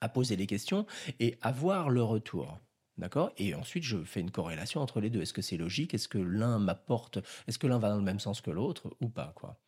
à 0.00 0.08
poser 0.08 0.36
les 0.36 0.46
questions 0.46 0.86
et 1.18 1.38
avoir 1.42 1.90
le 1.90 2.04
retour. 2.04 2.60
D'accord? 2.98 3.32
Et 3.36 3.56
ensuite, 3.56 3.82
je 3.82 4.04
fais 4.04 4.20
une 4.20 4.30
corrélation 4.30 4.80
entre 4.80 5.00
les 5.00 5.10
deux. 5.10 5.22
Est-ce 5.22 5.32
que 5.32 5.42
c'est 5.42 5.56
logique? 5.56 5.92
Est-ce 5.92 6.06
que 6.06 6.18
l'un 6.18 6.60
m'apporte? 6.60 7.18
Est-ce 7.48 7.58
que 7.58 7.66
l'un 7.66 7.78
va 7.78 7.88
dans 7.88 7.96
le 7.96 8.04
même 8.04 8.20
sens 8.20 8.40
que 8.40 8.52
l'autre? 8.52 8.94
Ou 9.00 9.08
pas 9.08 9.32
quoi 9.34 9.58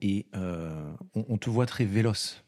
Et 0.00 0.26
euh, 0.34 0.92
on, 1.14 1.38
te 1.38 1.50
voit 1.50 1.66
très 1.66 1.84
véloce. 1.84 2.42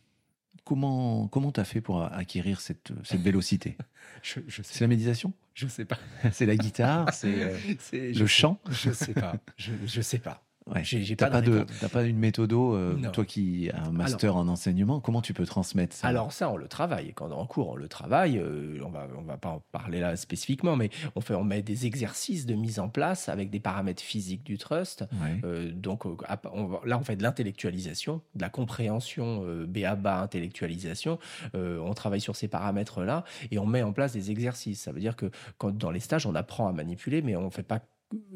Comment 0.65 1.29
comment 1.29 1.53
t'as 1.53 1.65
fait 1.65 1.81
pour 1.81 2.03
acquérir 2.03 2.61
cette, 2.61 2.93
cette 3.05 3.21
vélocité? 3.29 3.77
Je, 4.23 4.41
C'est 4.49 4.81
la 4.81 4.89
méditation? 4.89 5.33
Je 5.55 5.69
sais 5.69 5.85
pas. 5.85 5.99
c'est 6.33 6.47
la 6.47 6.57
guitare? 6.57 7.15
C'est 7.15 7.55
euh, 7.95 8.13
le 8.19 8.27
chant? 8.27 8.59
Je 8.69 8.91
sais 8.91 9.15
pas. 9.15 9.37
Je, 9.57 9.73
je 9.87 10.01
sais 10.01 10.19
pas. 10.19 10.43
Ouais. 10.67 10.85
J'ai 10.85 11.17
pas, 11.17 11.29
pas, 11.29 11.41
de, 11.41 11.67
pas 11.93 12.05
une 12.05 12.19
méthode, 12.19 12.53
euh, 12.53 12.95
toi 13.13 13.25
qui 13.25 13.71
as 13.71 13.85
un 13.85 13.91
master 13.91 14.37
en 14.37 14.47
enseignement, 14.49 15.01
comment 15.01 15.21
tu 15.21 15.35
peux 15.35 15.45
transmettre 15.45 15.95
ça? 15.95 16.07
Alors 16.07 16.33
ça, 16.33 16.51
on 16.51 16.57
le 16.57 16.69
travaille. 16.69 17.13
Quand 17.15 17.31
en 17.31 17.47
cours, 17.47 17.71
on 17.71 17.77
le 17.77 17.89
travaille. 17.89 18.39
Euh, 18.39 18.79
on 18.85 18.91
va, 18.91 19.09
on 19.19 19.23
va 19.23 19.37
pas 19.37 19.49
en 19.49 19.63
parler 19.73 20.01
là 20.01 20.17
spécifiquement, 20.17 20.77
mais 20.77 20.91
on 21.17 21.21
fait, 21.21 21.35
on 21.35 21.45
met 21.45 21.63
des 21.63 21.87
exercices 21.87 22.47
de 22.47 22.55
mise 22.55 22.79
en 22.79 22.89
place 22.89 23.29
avec 23.29 23.51
des 23.51 23.61
paramètres 23.61 24.03
physiques 24.03 24.45
du 24.45 24.59
trust. 24.59 25.05
Euh, 25.45 25.73
donc 25.73 26.05
là, 26.05 26.99
on 26.99 27.05
fait 27.05 27.17
de 27.17 27.23
l'intellectualisation, 27.23 28.21
de 28.35 28.43
la 28.43 28.49
compréhension 28.49 29.45
BABA 29.67 30.21
intellectualisation. 30.21 31.19
on 31.55 31.95
travaille 31.95 32.21
sur 32.21 32.37
ces 32.37 32.49
paramètres-là 32.49 33.25
et 33.51 33.59
on 33.59 33.67
met 33.67 33.83
en 33.83 33.93
place 33.93 34.13
des 34.13 34.31
exercices. 34.31 34.83
Ça 34.83 34.93
veut 34.93 35.01
dire 35.01 35.17
que 35.17 35.31
quand 35.59 35.77
dans 35.77 35.91
les 35.91 36.01
stages, 36.01 36.27
on 36.27 36.35
apprend 36.35 36.69
à 36.69 36.73
manipuler, 36.73 37.23
mais 37.23 37.37
on 37.37 37.51
fait 37.51 37.63
pas 37.63 37.81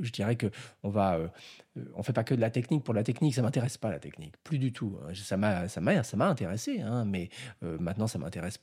je 0.01 0.11
dirais 0.11 0.37
que 0.37 0.47
on 0.83 0.89
va, 0.89 1.17
euh, 1.17 1.29
on 1.95 2.03
fait 2.03 2.13
pas 2.13 2.25
que 2.25 2.35
de 2.35 2.41
la 2.41 2.51
technique 2.51 2.85
pour 2.85 2.95
la 2.95 3.03
technique. 3.03 3.35
Ça 3.35 3.43
m'intéresse 3.43 3.79
pas 3.79 3.91
la 3.91 3.99
technique, 3.99 4.35
plus 4.45 4.59
du 4.59 4.73
tout. 4.73 4.99
Hein. 5.03 5.13
Ça 5.15 5.37
m'a, 5.37 5.69
ça 5.69 5.81
m'a, 5.81 6.03
ça 6.03 6.17
m'a 6.17 6.29
intéressé, 6.29 6.81
hein, 6.81 7.05
mais 7.05 7.29
euh, 7.63 7.79
maintenant 7.79 8.07
ça 8.07 8.19
m'intéresse 8.19 8.59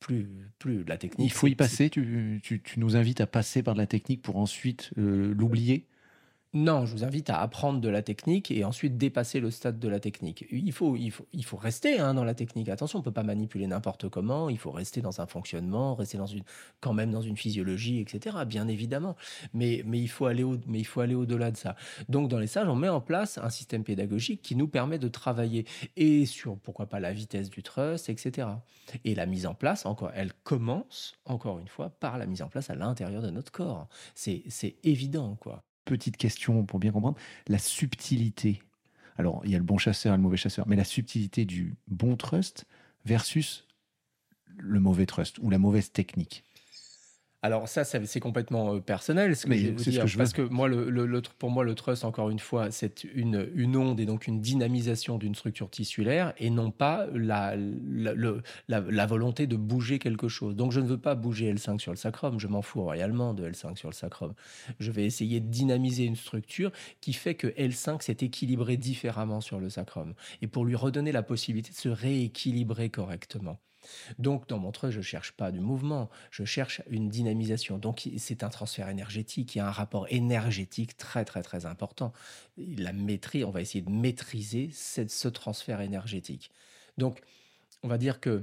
plus, 0.00 0.28
plus 0.58 0.84
la 0.84 0.96
technique. 0.96 1.26
Il 1.26 1.32
faut 1.32 1.46
y 1.46 1.54
passer. 1.54 1.90
Tu, 1.90 2.40
tu, 2.42 2.62
tu, 2.62 2.80
nous 2.80 2.96
invites 2.96 3.20
à 3.20 3.26
passer 3.26 3.62
par 3.62 3.74
la 3.74 3.86
technique 3.86 4.22
pour 4.22 4.36
ensuite 4.36 4.90
euh, 4.98 5.34
l'oublier? 5.34 5.86
Non, 6.54 6.86
je 6.86 6.92
vous 6.92 7.04
invite 7.04 7.28
à 7.28 7.42
apprendre 7.42 7.78
de 7.78 7.90
la 7.90 8.00
technique 8.00 8.50
et 8.50 8.64
ensuite 8.64 8.96
dépasser 8.96 9.38
le 9.38 9.50
stade 9.50 9.78
de 9.78 9.86
la 9.86 10.00
technique. 10.00 10.46
Il 10.50 10.72
faut, 10.72 10.96
il 10.96 11.10
faut, 11.10 11.26
il 11.34 11.44
faut 11.44 11.58
rester 11.58 12.00
hein, 12.00 12.14
dans 12.14 12.24
la 12.24 12.32
technique. 12.32 12.70
Attention, 12.70 13.00
on 13.00 13.02
ne 13.02 13.04
peut 13.04 13.12
pas 13.12 13.22
manipuler 13.22 13.66
n'importe 13.66 14.08
comment. 14.08 14.48
Il 14.48 14.56
faut 14.56 14.70
rester 14.70 15.02
dans 15.02 15.20
un 15.20 15.26
fonctionnement, 15.26 15.94
rester 15.94 16.16
dans 16.16 16.24
une, 16.24 16.42
quand 16.80 16.94
même 16.94 17.10
dans 17.10 17.20
une 17.20 17.36
physiologie, 17.36 18.00
etc. 18.00 18.34
Bien 18.46 18.66
évidemment. 18.66 19.14
Mais, 19.52 19.82
mais 19.84 19.98
il 20.00 20.08
faut 20.08 20.24
aller 20.24 20.42
au, 20.42 20.56
mais 20.66 20.78
il 20.78 20.86
faut 20.86 21.02
aller 21.02 21.14
au-delà 21.14 21.50
de 21.50 21.58
ça. 21.58 21.76
Donc, 22.08 22.30
dans 22.30 22.38
les 22.38 22.46
stages, 22.46 22.68
on 22.68 22.76
met 22.76 22.88
en 22.88 23.02
place 23.02 23.36
un 23.36 23.50
système 23.50 23.84
pédagogique 23.84 24.40
qui 24.40 24.56
nous 24.56 24.68
permet 24.68 24.98
de 24.98 25.08
travailler 25.08 25.66
et 25.96 26.24
sur, 26.24 26.56
pourquoi 26.56 26.86
pas, 26.86 26.98
la 26.98 27.12
vitesse 27.12 27.50
du 27.50 27.62
trust, 27.62 28.08
etc. 28.08 28.48
Et 29.04 29.14
la 29.14 29.26
mise 29.26 29.44
en 29.44 29.54
place, 29.54 29.84
encore, 29.84 30.12
elle 30.14 30.32
commence, 30.44 31.12
encore 31.26 31.58
une 31.58 31.68
fois, 31.68 31.90
par 31.90 32.16
la 32.16 32.24
mise 32.24 32.40
en 32.40 32.48
place 32.48 32.70
à 32.70 32.74
l'intérieur 32.74 33.20
de 33.20 33.28
notre 33.28 33.52
corps. 33.52 33.86
C'est, 34.14 34.44
c'est 34.48 34.76
évident, 34.82 35.36
quoi 35.36 35.67
petite 35.88 36.16
question 36.16 36.64
pour 36.64 36.78
bien 36.78 36.92
comprendre, 36.92 37.18
la 37.48 37.58
subtilité. 37.58 38.62
Alors, 39.16 39.40
il 39.44 39.50
y 39.50 39.54
a 39.54 39.58
le 39.58 39.64
bon 39.64 39.78
chasseur 39.78 40.14
et 40.14 40.16
le 40.16 40.22
mauvais 40.22 40.36
chasseur, 40.36 40.68
mais 40.68 40.76
la 40.76 40.84
subtilité 40.84 41.44
du 41.44 41.76
bon 41.88 42.16
trust 42.16 42.66
versus 43.04 43.66
le 44.58 44.80
mauvais 44.80 45.06
trust 45.06 45.38
ou 45.40 45.50
la 45.50 45.58
mauvaise 45.58 45.90
technique. 45.90 46.44
Alors 47.42 47.68
ça, 47.68 47.84
c'est 47.84 48.18
complètement 48.18 48.74
euh, 48.74 48.80
personnel, 48.80 49.36
ce 49.36 49.46
que 49.46 49.54
je 49.54 49.90
dire, 49.90 50.04
parce 50.16 50.32
que 50.32 50.42
moi, 50.42 50.66
le, 50.66 51.22
pour 51.38 51.50
moi, 51.50 51.62
le 51.62 51.76
trust, 51.76 52.04
encore 52.04 52.30
une 52.30 52.40
fois, 52.40 52.72
c'est 52.72 53.04
une, 53.04 53.48
une 53.54 53.76
onde 53.76 54.00
et 54.00 54.06
donc 54.06 54.26
une 54.26 54.40
dynamisation 54.40 55.18
d'une 55.18 55.36
structure 55.36 55.70
tissulaire 55.70 56.32
et 56.38 56.50
non 56.50 56.72
pas 56.72 57.06
la, 57.14 57.54
la, 58.66 59.06
volonté 59.06 59.46
de 59.46 59.54
bouger 59.54 60.00
quelque 60.00 60.26
chose. 60.26 60.56
Donc 60.56 60.72
je 60.72 60.80
ne 60.80 60.86
veux 60.88 60.98
pas 60.98 61.14
bouger 61.14 61.54
L5 61.54 61.78
sur 61.78 61.92
le 61.92 61.96
sacrum, 61.96 62.40
je 62.40 62.48
m'en 62.48 62.60
fous 62.60 62.82
royalement 62.82 63.34
de 63.34 63.48
L5 63.48 63.76
sur 63.76 63.88
le 63.88 63.94
sacrum. 63.94 64.34
Je 64.80 64.90
vais 64.90 65.04
essayer 65.04 65.38
de 65.38 65.46
dynamiser 65.46 66.04
une 66.04 66.16
structure 66.16 66.72
qui 67.00 67.12
fait 67.12 67.36
que 67.36 67.46
L5 67.46 68.02
s'est 68.02 68.16
équilibré 68.20 68.76
différemment 68.76 69.40
sur 69.40 69.60
le 69.60 69.70
sacrum 69.70 70.14
et 70.42 70.48
pour 70.48 70.64
lui 70.64 70.74
redonner 70.74 71.12
la 71.12 71.22
possibilité 71.22 71.70
de 71.70 71.76
se 71.76 71.88
rééquilibrer 71.88 72.90
correctement. 72.90 73.58
Donc, 74.18 74.48
dans 74.48 74.58
mon 74.58 74.72
trust, 74.72 74.96
je 74.96 75.00
cherche 75.00 75.32
pas 75.32 75.50
du 75.50 75.60
mouvement, 75.60 76.10
je 76.30 76.44
cherche 76.44 76.82
une 76.88 77.08
dynamisation. 77.08 77.78
Donc, 77.78 78.08
c'est 78.16 78.42
un 78.42 78.48
transfert 78.48 78.88
énergétique. 78.88 79.54
Il 79.54 79.58
y 79.58 79.60
a 79.60 79.66
un 79.66 79.72
rapport 79.72 80.06
énergétique 80.10 80.96
très, 80.96 81.24
très, 81.24 81.42
très 81.42 81.66
important. 81.66 82.12
La 82.56 82.92
maîtrise, 82.92 83.44
on 83.44 83.50
va 83.50 83.60
essayer 83.60 83.82
de 83.82 83.90
maîtriser 83.90 84.70
ce 84.72 85.28
transfert 85.28 85.80
énergétique. 85.80 86.50
Donc, 86.96 87.20
on 87.82 87.88
va 87.88 87.98
dire 87.98 88.20
que 88.20 88.42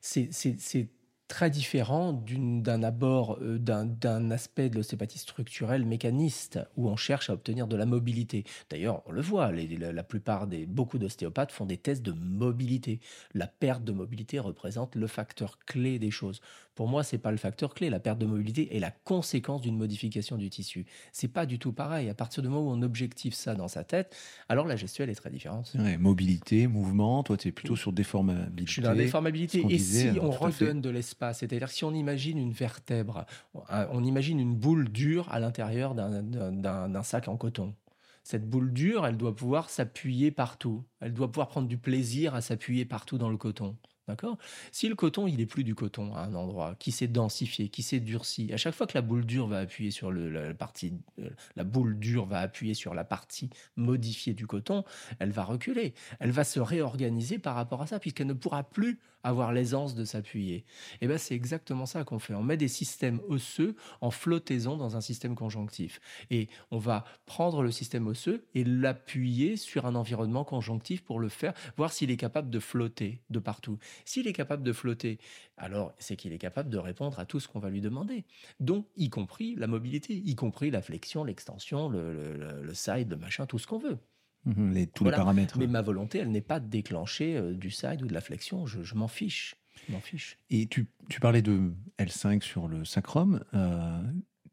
c'est 0.00 0.88
très 1.28 1.50
différent 1.50 2.12
d'un 2.12 2.82
abord, 2.82 3.38
euh, 3.40 3.58
d'un 3.58 4.30
aspect 4.30 4.68
de 4.68 4.76
l'ostéopathie 4.76 5.18
structurelle 5.18 5.84
mécaniste, 5.84 6.60
où 6.76 6.88
on 6.88 6.96
cherche 6.96 7.30
à 7.30 7.32
obtenir 7.32 7.66
de 7.66 7.76
la 7.76 7.86
mobilité. 7.86 8.44
D'ailleurs, 8.70 9.02
on 9.06 9.12
le 9.12 9.20
voit, 9.20 9.50
la, 9.52 10.02
plupart 10.02 10.46
des, 10.46 10.66
beaucoup 10.66 10.98
d'ostéopathes 10.98 11.52
font 11.52 11.66
des 11.66 11.76
tests 11.76 12.02
de 12.02 12.12
mobilité. 12.12 13.00
La 13.34 13.46
perte 13.46 13.84
de 13.84 13.92
mobilité 13.92 14.38
représente 14.38 14.94
le 14.94 15.06
facteur 15.06 15.58
clé 15.66 15.98
des 15.98 16.10
choses. 16.10 16.40
Pour 16.76 16.88
moi, 16.88 17.02
c'est 17.02 17.16
pas 17.16 17.30
le 17.30 17.38
facteur 17.38 17.72
clé. 17.72 17.88
La 17.88 17.98
perte 17.98 18.18
de 18.18 18.26
mobilité 18.26 18.76
est 18.76 18.80
la 18.80 18.90
conséquence 18.90 19.62
d'une 19.62 19.78
modification 19.78 20.36
du 20.36 20.50
tissu. 20.50 20.84
C'est 21.10 21.26
pas 21.26 21.46
du 21.46 21.58
tout 21.58 21.72
pareil. 21.72 22.10
À 22.10 22.14
partir 22.14 22.42
du 22.42 22.50
moment 22.50 22.70
où 22.70 22.70
on 22.70 22.82
objective 22.82 23.32
ça 23.34 23.54
dans 23.54 23.66
sa 23.66 23.82
tête, 23.82 24.14
alors 24.50 24.66
la 24.66 24.76
gestuelle 24.76 25.08
est 25.08 25.14
très 25.14 25.30
différente. 25.30 25.74
mobilité, 25.98 26.66
mouvement, 26.66 27.22
toi, 27.22 27.38
tu 27.38 27.48
es 27.48 27.52
plutôt 27.52 27.76
sur 27.76 27.92
déformabilité. 27.92 28.66
Je 28.66 28.72
suis 28.72 28.82
dans 28.82 28.90
la 28.90 28.96
déformabilité. 28.96 29.64
Et 29.70 29.78
si 29.78 30.10
on 30.20 30.30
redonne 30.30 30.82
de 30.82 30.90
l'espace, 30.90 31.38
c'est-à-dire 31.38 31.70
si 31.70 31.84
on 31.84 31.94
imagine 31.94 32.36
une 32.36 32.52
vertèbre, 32.52 33.24
on 33.54 34.04
imagine 34.04 34.38
une 34.38 34.54
boule 34.54 34.90
dure 34.90 35.32
à 35.32 35.40
l'intérieur 35.40 35.94
d'un 35.94 37.02
sac 37.02 37.28
en 37.28 37.38
coton. 37.38 37.74
Cette 38.22 38.46
boule 38.46 38.72
dure, 38.72 39.06
elle 39.06 39.16
doit 39.16 39.34
pouvoir 39.34 39.70
s'appuyer 39.70 40.30
partout. 40.30 40.84
Elle 41.00 41.14
doit 41.14 41.28
pouvoir 41.32 41.48
prendre 41.48 41.68
du 41.68 41.78
plaisir 41.78 42.34
à 42.34 42.42
s'appuyer 42.42 42.84
partout 42.84 43.16
dans 43.16 43.30
le 43.30 43.36
coton. 43.38 43.76
D'accord? 44.08 44.38
Si 44.70 44.88
le 44.88 44.94
coton, 44.94 45.26
il 45.26 45.40
est 45.40 45.46
plus 45.46 45.64
du 45.64 45.74
coton 45.74 46.14
à 46.14 46.20
un 46.20 46.34
endroit, 46.34 46.76
qui 46.78 46.92
s'est 46.92 47.08
densifié, 47.08 47.68
qui 47.68 47.82
s'est 47.82 47.98
durci, 47.98 48.52
à 48.52 48.56
chaque 48.56 48.74
fois 48.74 48.86
que 48.86 48.96
la 48.96 49.02
boule 49.02 49.26
dure 49.26 49.48
va 49.48 49.58
appuyer 49.58 49.90
sur 49.90 50.12
la, 50.12 50.54
partie, 50.54 50.94
euh, 51.18 51.28
la 51.56 51.64
boule 51.64 51.98
dure 51.98 52.24
va 52.24 52.38
appuyer 52.38 52.74
sur 52.74 52.94
la 52.94 53.04
partie 53.04 53.50
modifiée 53.74 54.32
du 54.32 54.46
coton, 54.46 54.84
elle 55.18 55.32
va 55.32 55.42
reculer. 55.42 55.92
Elle 56.20 56.30
va 56.30 56.44
se 56.44 56.60
réorganiser 56.60 57.38
par 57.38 57.56
rapport 57.56 57.82
à 57.82 57.86
ça, 57.88 57.98
puisqu'elle 57.98 58.28
ne 58.28 58.32
pourra 58.32 58.62
plus 58.62 59.00
avoir 59.26 59.52
l'aisance 59.52 59.96
de 59.96 60.04
s'appuyer. 60.04 60.64
Et 61.00 61.08
ben 61.08 61.18
c'est 61.18 61.34
exactement 61.34 61.84
ça 61.84 62.04
qu'on 62.04 62.20
fait. 62.20 62.34
On 62.34 62.44
met 62.44 62.56
des 62.56 62.68
systèmes 62.68 63.20
osseux 63.28 63.74
en 64.00 64.12
flottaison 64.12 64.76
dans 64.76 64.96
un 64.96 65.00
système 65.00 65.34
conjonctif. 65.34 66.00
Et 66.30 66.48
on 66.70 66.78
va 66.78 67.04
prendre 67.26 67.62
le 67.62 67.72
système 67.72 68.06
osseux 68.06 68.46
et 68.54 68.62
l'appuyer 68.62 69.56
sur 69.56 69.84
un 69.84 69.96
environnement 69.96 70.44
conjonctif 70.44 71.02
pour 71.02 71.18
le 71.18 71.28
faire, 71.28 71.54
voir 71.76 71.92
s'il 71.92 72.12
est 72.12 72.16
capable 72.16 72.50
de 72.50 72.60
flotter 72.60 73.20
de 73.30 73.40
partout. 73.40 73.78
S'il 74.04 74.28
est 74.28 74.32
capable 74.32 74.62
de 74.62 74.72
flotter, 74.72 75.18
alors 75.56 75.92
c'est 75.98 76.14
qu'il 76.14 76.32
est 76.32 76.38
capable 76.38 76.70
de 76.70 76.78
répondre 76.78 77.18
à 77.18 77.26
tout 77.26 77.40
ce 77.40 77.48
qu'on 77.48 77.58
va 77.58 77.68
lui 77.68 77.80
demander, 77.80 78.24
dont 78.60 78.84
y 78.96 79.10
compris 79.10 79.56
la 79.56 79.66
mobilité, 79.66 80.14
y 80.14 80.36
compris 80.36 80.70
la 80.70 80.82
flexion, 80.82 81.24
l'extension, 81.24 81.88
le, 81.88 82.74
side, 82.74 83.10
le 83.10 83.16
machin, 83.16 83.46
tout 83.46 83.58
ce 83.58 83.66
qu'on 83.66 83.78
veut. 83.78 83.98
Mhm, 84.46 84.72
les, 84.72 84.86
tous 84.86 85.04
les 85.04 85.10
paramètres. 85.10 85.58
Mais 85.58 85.66
ma 85.66 85.82
volonté, 85.82 86.18
elle 86.18 86.30
n'est 86.30 86.40
pas 86.40 86.60
de 86.60 86.68
déclencher 86.68 87.36
euh, 87.36 87.52
du 87.52 87.70
side 87.70 88.02
ou 88.02 88.06
de 88.06 88.14
la 88.14 88.20
flexion, 88.20 88.66
je, 88.66 88.94
m'en 88.94 89.08
fiche. 89.08 89.56
m'en 89.88 90.00
fiche. 90.00 90.38
Et 90.50 90.66
tu, 90.66 90.88
parlais 91.20 91.42
de 91.42 91.72
L5 91.98 92.42
sur 92.42 92.68
le 92.68 92.84
sacrum. 92.84 93.42
Euh, 93.54 94.02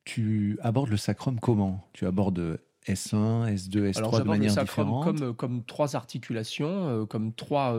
tu 0.04 0.58
abordes 0.62 0.90
le 0.90 0.98
sacrum 0.98 1.40
comment? 1.40 1.88
Tu 1.94 2.06
abordes 2.06 2.60
S1, 2.88 3.54
S2, 3.54 3.92
S3 3.92 4.20
de 4.20 4.28
manière 4.28 4.56
différente 4.56 5.20
comme, 5.20 5.36
comme 5.36 5.64
trois 5.64 5.96
articulations, 5.96 6.90
euh, 6.90 7.06
comme 7.06 7.34
trois 7.34 7.78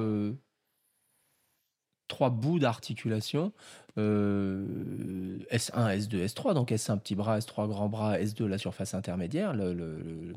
trois 2.09 2.31
bouts 2.31 2.59
d'articulation, 2.59 3.53
euh, 3.99 5.39
S1, 5.51 5.99
S2, 5.99 6.27
S3, 6.27 6.55
donc 6.55 6.71
S1 6.71 6.99
petit 6.99 7.15
bras, 7.15 7.39
S3 7.39 7.69
grand 7.69 7.89
bras, 7.89 8.19
S2 8.19 8.45
la 8.45 8.59
surface 8.59 8.95
intermédiaire, 8.95 9.55
le, 9.55 10.35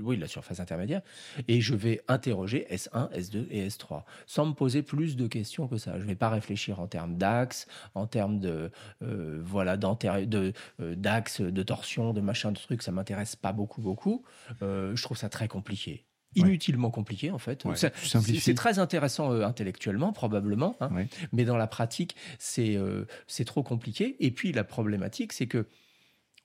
oui, 0.00 0.16
la 0.16 0.26
surface 0.26 0.60
intermédiaire, 0.60 1.02
et 1.48 1.60
je 1.60 1.74
vais 1.74 2.02
interroger 2.08 2.66
S1, 2.70 3.10
S2 3.12 3.46
et 3.50 3.68
S3, 3.68 4.02
sans 4.26 4.46
me 4.46 4.52
poser 4.52 4.82
plus 4.82 5.16
de 5.16 5.26
questions 5.26 5.68
que 5.68 5.78
ça. 5.78 5.98
Je 5.98 6.02
ne 6.02 6.08
vais 6.08 6.16
pas 6.16 6.28
réfléchir 6.28 6.80
en 6.80 6.86
termes 6.86 7.16
d'axe, 7.16 7.66
en 7.94 8.06
termes 8.06 8.40
de 8.40 8.70
euh, 9.02 9.40
voilà 9.42 9.76
de 9.76 10.52
euh, 10.80 10.94
d'axe, 10.96 11.40
de 11.40 11.62
torsion, 11.62 12.12
de 12.12 12.20
machin, 12.20 12.52
de 12.52 12.58
trucs. 12.58 12.82
Ça 12.82 12.92
m'intéresse 12.92 13.36
pas 13.36 13.52
beaucoup, 13.52 13.80
beaucoup. 13.80 14.24
je 14.60 15.02
trouve 15.02 15.16
ça 15.16 15.28
très 15.28 15.48
compliqué 15.48 16.06
inutilement 16.36 16.90
compliqué 16.90 17.30
en 17.30 17.38
fait. 17.38 17.64
c'est 17.74 18.54
très 18.54 18.78
intéressant 18.78 19.32
euh, 19.32 19.44
intellectuellement 19.44 20.12
probablement, 20.12 20.76
hein. 20.80 20.90
mais 21.32 21.44
dans 21.44 21.56
la 21.56 21.66
pratique 21.66 22.16
c'est 22.38 22.76
euh, 22.76 23.04
c'est 23.26 23.44
trop 23.44 23.62
compliqué. 23.62 24.16
Et 24.20 24.30
puis 24.30 24.52
la 24.52 24.64
problématique 24.64 25.32
c'est 25.32 25.46
que 25.46 25.66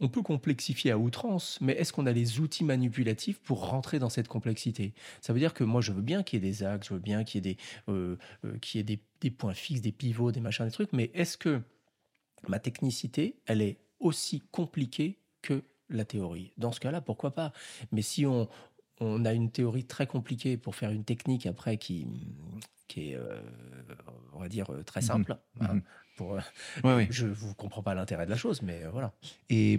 on 0.02 0.10
peut 0.10 0.24
complexifier 0.24 0.92
à 0.92 0.98
outrance, 0.98 1.60
mais 1.62 1.74
est-ce 1.74 1.94
qu'on 1.94 2.08
a 2.08 2.12
les 2.12 2.40
outils 2.40 2.64
manipulatifs 2.64 3.40
pour 3.40 3.70
rentrer 3.70 4.00
dans 4.00 4.10
cette 4.10 4.28
complexité? 4.28 4.94
Ça 5.22 5.32
veut 5.32 5.40
dire 5.40 5.54
que 5.54 5.64
moi, 5.64 5.80
je 5.80 5.92
veux 5.92 6.02
bien 6.02 6.24
qu'il 6.24 6.44
y 6.44 6.48
ait 6.48 6.50
des 6.50 6.64
axes, 6.64 6.88
je 6.88 6.96
veux 6.96 7.00
bien 7.00 7.24
qu'il 7.24 7.46
y 7.46 7.50
ait, 7.50 7.54
des, 7.54 7.58
euh, 7.88 8.18
qu'il 8.62 8.80
y 8.80 8.82
ait 8.82 9.00
des, 9.22 9.30
points 9.30 9.54
fixes, 9.54 9.82
des 9.82 9.92
pivots, 9.92 10.32
des 10.32 10.40
machins, 10.40 10.66
des 10.66 10.72
trucs, 10.72 10.92
mais 10.92 11.12
est-ce 11.14 11.38
que 11.38 11.62
ma 12.48 12.60
technicité, 12.60 13.36
elle 13.46 13.62
est 13.62 13.78
aussi 14.00 14.42
compliquée 14.52 15.20
que 15.44 15.64
la 15.90 16.04
théorie? 16.04 16.52
Dans 16.58 16.72
ce 16.72 16.80
cas-là, 16.80 17.02
pourquoi 17.02 17.36
pas? 17.36 17.54
Mais 17.92 18.02
si 18.02 18.26
on, 18.26 18.50
on 19.02 19.26
a 19.26 19.34
une 19.34 19.52
théorie 19.52 19.84
très 19.84 20.08
compliquée 20.08 20.58
pour 20.58 20.76
faire 20.76 20.92
une 20.92 21.04
technique 21.04 21.48
après 21.48 21.78
qui, 21.78 22.08
qui 22.88 23.12
est, 23.12 23.16
euh, 23.16 23.42
on 24.34 24.40
va 24.40 24.48
dire, 24.48 24.72
euh, 24.72 24.84
très 24.84 25.02
simple. 25.02 25.38
Mhm. 25.60 25.68
Hein, 25.68 25.74
mhm. 25.74 25.82
pour, 26.16 26.36
euh, 26.36 27.06
Je 27.10 27.26
ne 27.26 27.34
vous 27.34 27.54
comprends 27.56 27.82
pas 27.82 27.96
l'intérêt 27.96 28.26
de 28.26 28.30
la 28.30 28.38
chose, 28.38 28.62
mais 28.62 28.84
voilà. 28.92 29.14
Et 29.50 29.78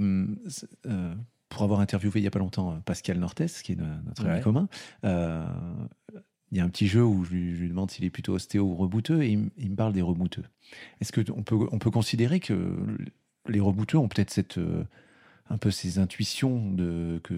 pour 1.48 1.62
avoir 1.62 1.80
interviewé 1.80 2.20
il 2.20 2.22
n'y 2.22 2.28
a 2.28 2.30
pas 2.30 2.38
longtemps 2.38 2.80
Pascal 2.80 3.18
Nortes, 3.18 3.46
qui 3.62 3.72
est 3.72 3.76
notre 3.76 4.26
ami 4.26 4.40
commun, 4.40 4.68
il 5.04 6.58
y 6.58 6.60
a 6.60 6.64
un 6.64 6.68
petit 6.68 6.86
jeu 6.86 7.02
où 7.02 7.24
je 7.24 7.32
lui, 7.32 7.68
demande 7.68 7.90
s'il 7.90 8.04
est 8.04 8.10
plutôt 8.10 8.34
ostéo 8.34 8.64
ou 8.64 8.74
rebouteux, 8.74 9.22
et 9.22 9.30
il, 9.30 9.50
il 9.56 9.70
me 9.70 9.76
parle 9.76 9.92
des 9.92 10.02
rebouteux. 10.02 10.44
Est-ce 11.00 11.12
qu'on 11.12 11.42
peut, 11.42 11.66
on 11.70 11.78
peut 11.78 11.90
considérer 11.90 12.40
que 12.40 12.76
les 13.48 13.60
rebouteux 13.60 13.98
ont 13.98 14.08
peut-être 14.08 14.30
cette 14.30 14.58
un 15.50 15.58
peu 15.58 15.70
ces 15.70 15.98
intuitions 15.98 16.70
de, 16.72 17.20
que, 17.22 17.34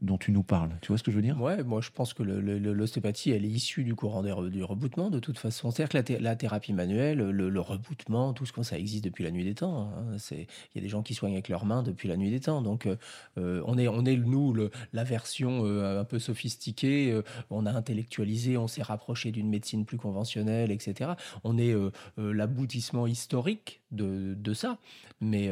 dont 0.00 0.18
tu 0.18 0.32
nous 0.32 0.42
parles. 0.42 0.70
Tu 0.80 0.88
vois 0.88 0.98
ce 0.98 1.02
que 1.02 1.10
je 1.10 1.16
veux 1.16 1.22
dire? 1.22 1.40
Ouais, 1.40 1.62
moi 1.62 1.80
je 1.80 1.90
pense 1.90 2.14
que 2.14 2.22
l'ostéopathie, 2.22 3.30
elle 3.30 3.44
est 3.44 3.48
issue 3.48 3.84
du 3.84 3.94
courant 3.94 4.22
du 4.22 4.62
reboutement 4.62 5.10
de 5.10 5.18
toute 5.18 5.38
façon. 5.38 5.70
C'est-à-dire 5.70 6.04
que 6.04 6.22
la, 6.22 6.36
thérapie 6.36 6.72
manuelle, 6.72 7.18
le, 7.18 7.60
reboutement, 7.60 8.32
tout 8.32 8.46
ce 8.46 8.52
que 8.52 8.62
ça 8.62 8.78
existe 8.78 9.04
depuis 9.04 9.24
la 9.24 9.30
nuit 9.30 9.44
des 9.44 9.54
temps. 9.54 9.90
Hein. 9.96 10.16
Il 10.32 10.46
y 10.76 10.78
a 10.78 10.80
des 10.80 10.88
gens 10.88 11.02
qui 11.02 11.14
soignent 11.14 11.34
avec 11.34 11.48
leurs 11.48 11.64
mains 11.64 11.82
depuis 11.82 12.08
la 12.08 12.16
nuit 12.16 12.30
des 12.30 12.40
temps. 12.40 12.62
Donc 12.62 12.86
euh, 12.86 13.62
on, 13.66 13.78
est, 13.78 13.88
on 13.88 14.04
est, 14.04 14.16
nous, 14.16 14.54
la 14.92 15.04
version 15.04 15.64
euh, 15.64 16.00
un 16.00 16.04
peu 16.04 16.18
sophistiquée. 16.18 17.10
Euh, 17.10 17.22
on 17.50 17.66
a 17.66 17.72
intellectualisé, 17.72 18.56
on 18.56 18.68
s'est 18.68 18.82
rapproché 18.82 19.30
d'une 19.30 19.48
médecine 19.48 19.84
plus 19.84 19.98
conventionnelle, 19.98 20.70
etc. 20.70 21.12
On 21.44 21.58
est 21.58 21.74
l'aboutissement 22.16 23.06
historique 23.06 23.80
de, 23.90 24.34
de, 24.34 24.54
ça. 24.54 24.78
Mais, 25.20 25.50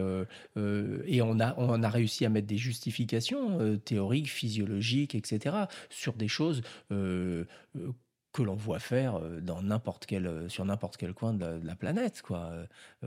et 1.07 1.23
on 1.23 1.41
a, 1.41 1.55
on 1.59 1.83
a 1.83 1.86
a 1.87 1.91
réussi 1.91 2.25
à 2.27 2.29
mettre 2.29 2.47
des 2.47 2.59
justifications 2.59 3.61
euh, 3.61 3.77
théoriques, 3.77 4.31
physiologiques, 4.31 5.15
etc., 5.15 5.57
sur 5.89 6.15
des 6.15 6.29
choses 6.29 6.63
euh, 6.93 7.45
euh, 7.77 7.93
que 8.37 8.43
l'on 8.43 8.55
voit 8.55 8.81
faire 8.81 9.19
dans 9.41 9.63
n'importe 9.63 10.05
quel, 10.05 10.45
sur 10.49 10.63
n'importe 10.67 10.99
quel 10.99 11.15
coin 11.15 11.33
de 11.33 11.59
la, 11.65 11.75
planète. 11.75 12.21
Quoi. 12.21 12.53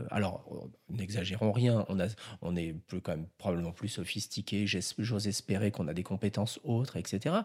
Alors, 0.09 0.67
n'exagérons 0.89 1.51
rien, 1.51 1.85
on, 1.87 1.99
a, 1.99 2.07
on 2.41 2.55
est 2.55 2.73
plus, 2.73 2.99
quand 2.99 3.11
même 3.11 3.27
probablement 3.37 3.71
plus 3.71 3.89
sophistiqué, 3.89 4.65
j'ose 4.65 5.27
espérer 5.27 5.69
qu'on 5.69 5.87
a 5.87 5.93
des 5.93 6.01
compétences 6.01 6.59
autres, 6.63 6.97
etc. 6.97 7.35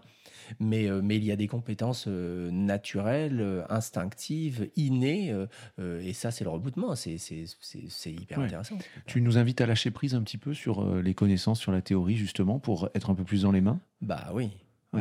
Mais, 0.60 0.88
mais 1.02 1.16
il 1.16 1.24
y 1.24 1.30
a 1.30 1.36
des 1.36 1.46
compétences 1.46 2.06
naturelles, 2.06 3.66
instinctives, 3.68 4.70
innées, 4.76 5.34
et 5.78 6.12
ça, 6.14 6.30
c'est 6.30 6.44
le 6.44 6.50
reboutement, 6.50 6.94
c'est 6.96 7.18
hyper 8.06 8.40
intéressant. 8.40 8.78
Tu 9.04 9.20
nous 9.20 9.36
invites 9.36 9.60
à 9.60 9.66
lâcher 9.66 9.90
prise 9.90 10.14
un 10.14 10.22
petit 10.22 10.38
peu 10.38 10.54
sur 10.54 11.02
les 11.02 11.12
connaissances, 11.12 11.60
sur 11.60 11.72
la 11.72 11.82
théorie, 11.82 12.16
justement, 12.16 12.58
pour 12.58 12.88
être 12.94 13.10
un 13.10 13.14
peu 13.14 13.24
plus 13.24 13.42
dans 13.42 13.52
les 13.52 13.60
mains? 13.60 13.78
Bah 14.00 14.30
oui. 14.32 14.50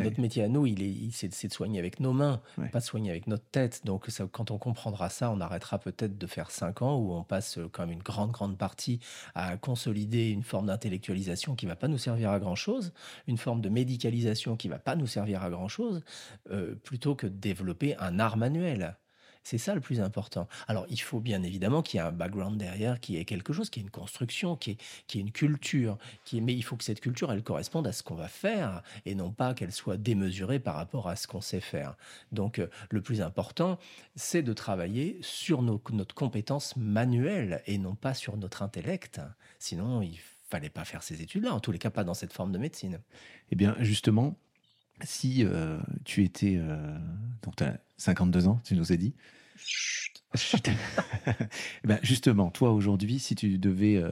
Notre 0.01 0.19
métier 0.19 0.43
à 0.43 0.47
nous, 0.47 0.65
il 0.65 0.81
est, 0.81 1.11
c'est, 1.11 1.47
de 1.47 1.53
soigner 1.53 1.79
avec 1.79 1.99
nos 1.99 2.13
mains, 2.13 2.41
pas 2.71 2.79
de 2.79 2.83
soigner 2.83 3.11
avec 3.11 3.27
notre 3.27 3.45
tête. 3.45 3.81
Donc, 3.85 4.05
ça, 4.07 4.25
quand 4.31 4.51
on 4.51 4.57
comprendra 4.57 5.09
ça, 5.09 5.31
on 5.31 5.39
arrêtera 5.39 5.79
peut-être 5.79 6.17
de 6.17 6.27
faire 6.27 6.51
cinq 6.51 6.81
ans 6.81 6.97
où 6.97 7.13
on 7.13 7.23
passe 7.23 7.57
euh, 7.57 7.69
quand 7.71 7.83
même 7.83 7.93
une 7.93 8.03
grande, 8.03 8.31
grande 8.31 8.57
partie 8.57 8.99
à 9.35 9.57
consolider 9.57 10.29
une 10.29 10.43
forme 10.43 10.67
d'intellectualisation 10.67 11.55
qui 11.55 11.65
va 11.65 11.75
pas 11.75 11.87
nous 11.87 11.97
servir 11.97 12.31
à 12.31 12.39
grand 12.39 12.55
chose, 12.55 12.93
une 13.27 13.37
forme 13.37 13.61
de 13.61 13.69
médicalisation 13.69 14.55
qui 14.55 14.67
va 14.67 14.79
pas 14.79 14.95
nous 14.95 15.07
servir 15.07 15.43
à 15.43 15.49
grand 15.49 15.67
chose, 15.67 16.03
euh, 16.51 16.75
plutôt 16.75 17.15
que 17.15 17.27
de 17.27 17.35
développer 17.35 17.95
un 17.97 18.19
art 18.19 18.37
manuel. 18.37 18.97
C'est 19.43 19.57
ça 19.57 19.75
le 19.75 19.81
plus 19.81 19.99
important. 19.99 20.47
Alors, 20.67 20.85
il 20.89 21.01
faut 21.01 21.19
bien 21.19 21.43
évidemment 21.43 21.81
qu'il 21.81 21.99
y 21.99 22.03
ait 22.03 22.05
un 22.05 22.11
background 22.11 22.57
derrière, 22.57 22.99
qui 22.99 23.17
ait 23.17 23.25
quelque 23.25 23.53
chose, 23.53 23.69
qui 23.69 23.79
ait 23.79 23.83
une 23.83 23.89
construction, 23.89 24.55
qui 24.55 24.71
ait, 24.71 24.77
qui 25.07 25.19
une 25.19 25.31
culture. 25.31 25.97
Mais 26.33 26.53
il 26.53 26.63
faut 26.63 26.77
que 26.77 26.83
cette 26.83 27.01
culture, 27.01 27.31
elle 27.31 27.43
corresponde 27.43 27.87
à 27.87 27.91
ce 27.91 28.03
qu'on 28.03 28.15
va 28.15 28.27
faire 28.27 28.81
et 29.05 29.15
non 29.15 29.31
pas 29.31 29.53
qu'elle 29.53 29.71
soit 29.71 29.97
démesurée 29.97 30.59
par 30.59 30.75
rapport 30.75 31.09
à 31.09 31.15
ce 31.15 31.27
qu'on 31.27 31.41
sait 31.41 31.61
faire. 31.61 31.95
Donc, 32.31 32.59
euh, 32.59 32.67
le 32.89 33.01
plus 33.01 33.21
important, 33.21 33.77
c'est 34.15 34.43
de 34.43 34.53
travailler 34.53 35.19
sur 35.21 35.61
notre 35.61 36.15
compétence 36.15 36.75
manuelle 36.77 37.61
et 37.65 37.77
non 37.77 37.95
pas 37.95 38.13
sur 38.13 38.37
notre 38.37 38.61
intellect. 38.63 39.19
Sinon, 39.59 40.01
il 40.01 40.19
fallait 40.49 40.69
pas 40.69 40.85
faire 40.85 41.03
ces 41.03 41.21
études-là, 41.21 41.53
en 41.53 41.59
tous 41.59 41.71
les 41.71 41.79
cas 41.79 41.89
pas 41.89 42.03
dans 42.03 42.13
cette 42.13 42.31
forme 42.31 42.51
de 42.51 42.57
médecine. 42.57 43.01
Eh 43.51 43.55
bien, 43.55 43.75
justement, 43.79 44.35
si 45.03 45.43
euh, 45.43 45.79
tu 46.05 46.23
étais. 46.23 46.55
Euh, 46.57 46.97
donc, 47.43 47.55
tu 47.55 47.63
as 47.63 47.77
52 47.97 48.47
ans, 48.47 48.59
tu 48.63 48.75
nous 48.75 48.91
as 48.91 48.97
dit. 48.97 49.13
Chut. 49.57 50.23
Ben 51.83 51.99
justement, 52.01 52.49
toi 52.49 52.71
aujourd'hui, 52.71 53.19
si 53.19 53.35
tu 53.35 53.59
devais 53.59 53.97
euh, 53.97 54.09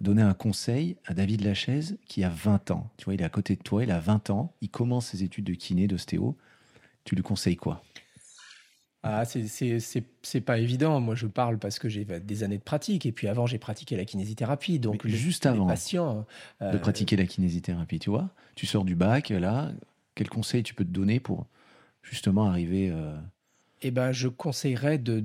donner 0.00 0.22
un 0.22 0.34
conseil 0.34 0.96
à 1.04 1.14
David 1.14 1.42
Lachaise 1.42 1.98
qui 2.06 2.22
a 2.22 2.28
20 2.28 2.70
ans, 2.70 2.90
tu 2.96 3.06
vois, 3.06 3.14
il 3.14 3.20
est 3.20 3.24
à 3.24 3.28
côté 3.28 3.56
de 3.56 3.62
toi, 3.62 3.82
il 3.82 3.90
a 3.90 3.98
20 3.98 4.30
ans, 4.30 4.54
il 4.60 4.68
commence 4.68 5.06
ses 5.06 5.24
études 5.24 5.44
de 5.44 5.54
kiné, 5.54 5.88
d'ostéo, 5.88 6.36
tu 7.04 7.16
lui 7.16 7.22
conseilles 7.22 7.56
quoi? 7.56 7.82
Ah, 9.04 9.24
c'est 9.24 10.40
pas 10.42 10.58
évident. 10.58 11.00
Moi, 11.00 11.16
je 11.16 11.26
parle 11.26 11.58
parce 11.58 11.80
que 11.80 11.88
j'ai 11.88 12.04
des 12.04 12.44
années 12.44 12.58
de 12.58 12.62
pratique. 12.62 13.04
Et 13.04 13.10
puis 13.10 13.26
avant, 13.26 13.46
j'ai 13.46 13.58
pratiqué 13.58 13.96
la 13.96 14.04
kinésithérapie. 14.04 14.78
Donc, 14.78 15.04
juste 15.08 15.44
avant 15.44 15.66
de 15.66 16.78
pratiquer 16.78 17.16
la 17.16 17.26
kinésithérapie, 17.26 17.98
tu 17.98 18.10
vois, 18.10 18.30
tu 18.54 18.66
sors 18.66 18.84
du 18.84 18.94
bac, 18.94 19.30
là, 19.30 19.72
quel 20.14 20.28
conseil 20.28 20.62
tu 20.62 20.74
peux 20.74 20.84
te 20.84 20.90
donner 20.90 21.20
pour 21.20 21.46
justement 22.02 22.48
arriver 22.48 22.90
euh... 22.90 23.16
Eh 23.82 23.90
ben, 23.90 24.12
je 24.12 24.28
conseillerais 24.28 24.98
de, 24.98 25.20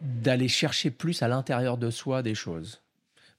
d'aller 0.00 0.48
chercher 0.48 0.90
plus 0.90 1.22
à 1.22 1.28
l'intérieur 1.28 1.78
de 1.78 1.90
soi 1.90 2.22
des 2.22 2.34
choses, 2.34 2.82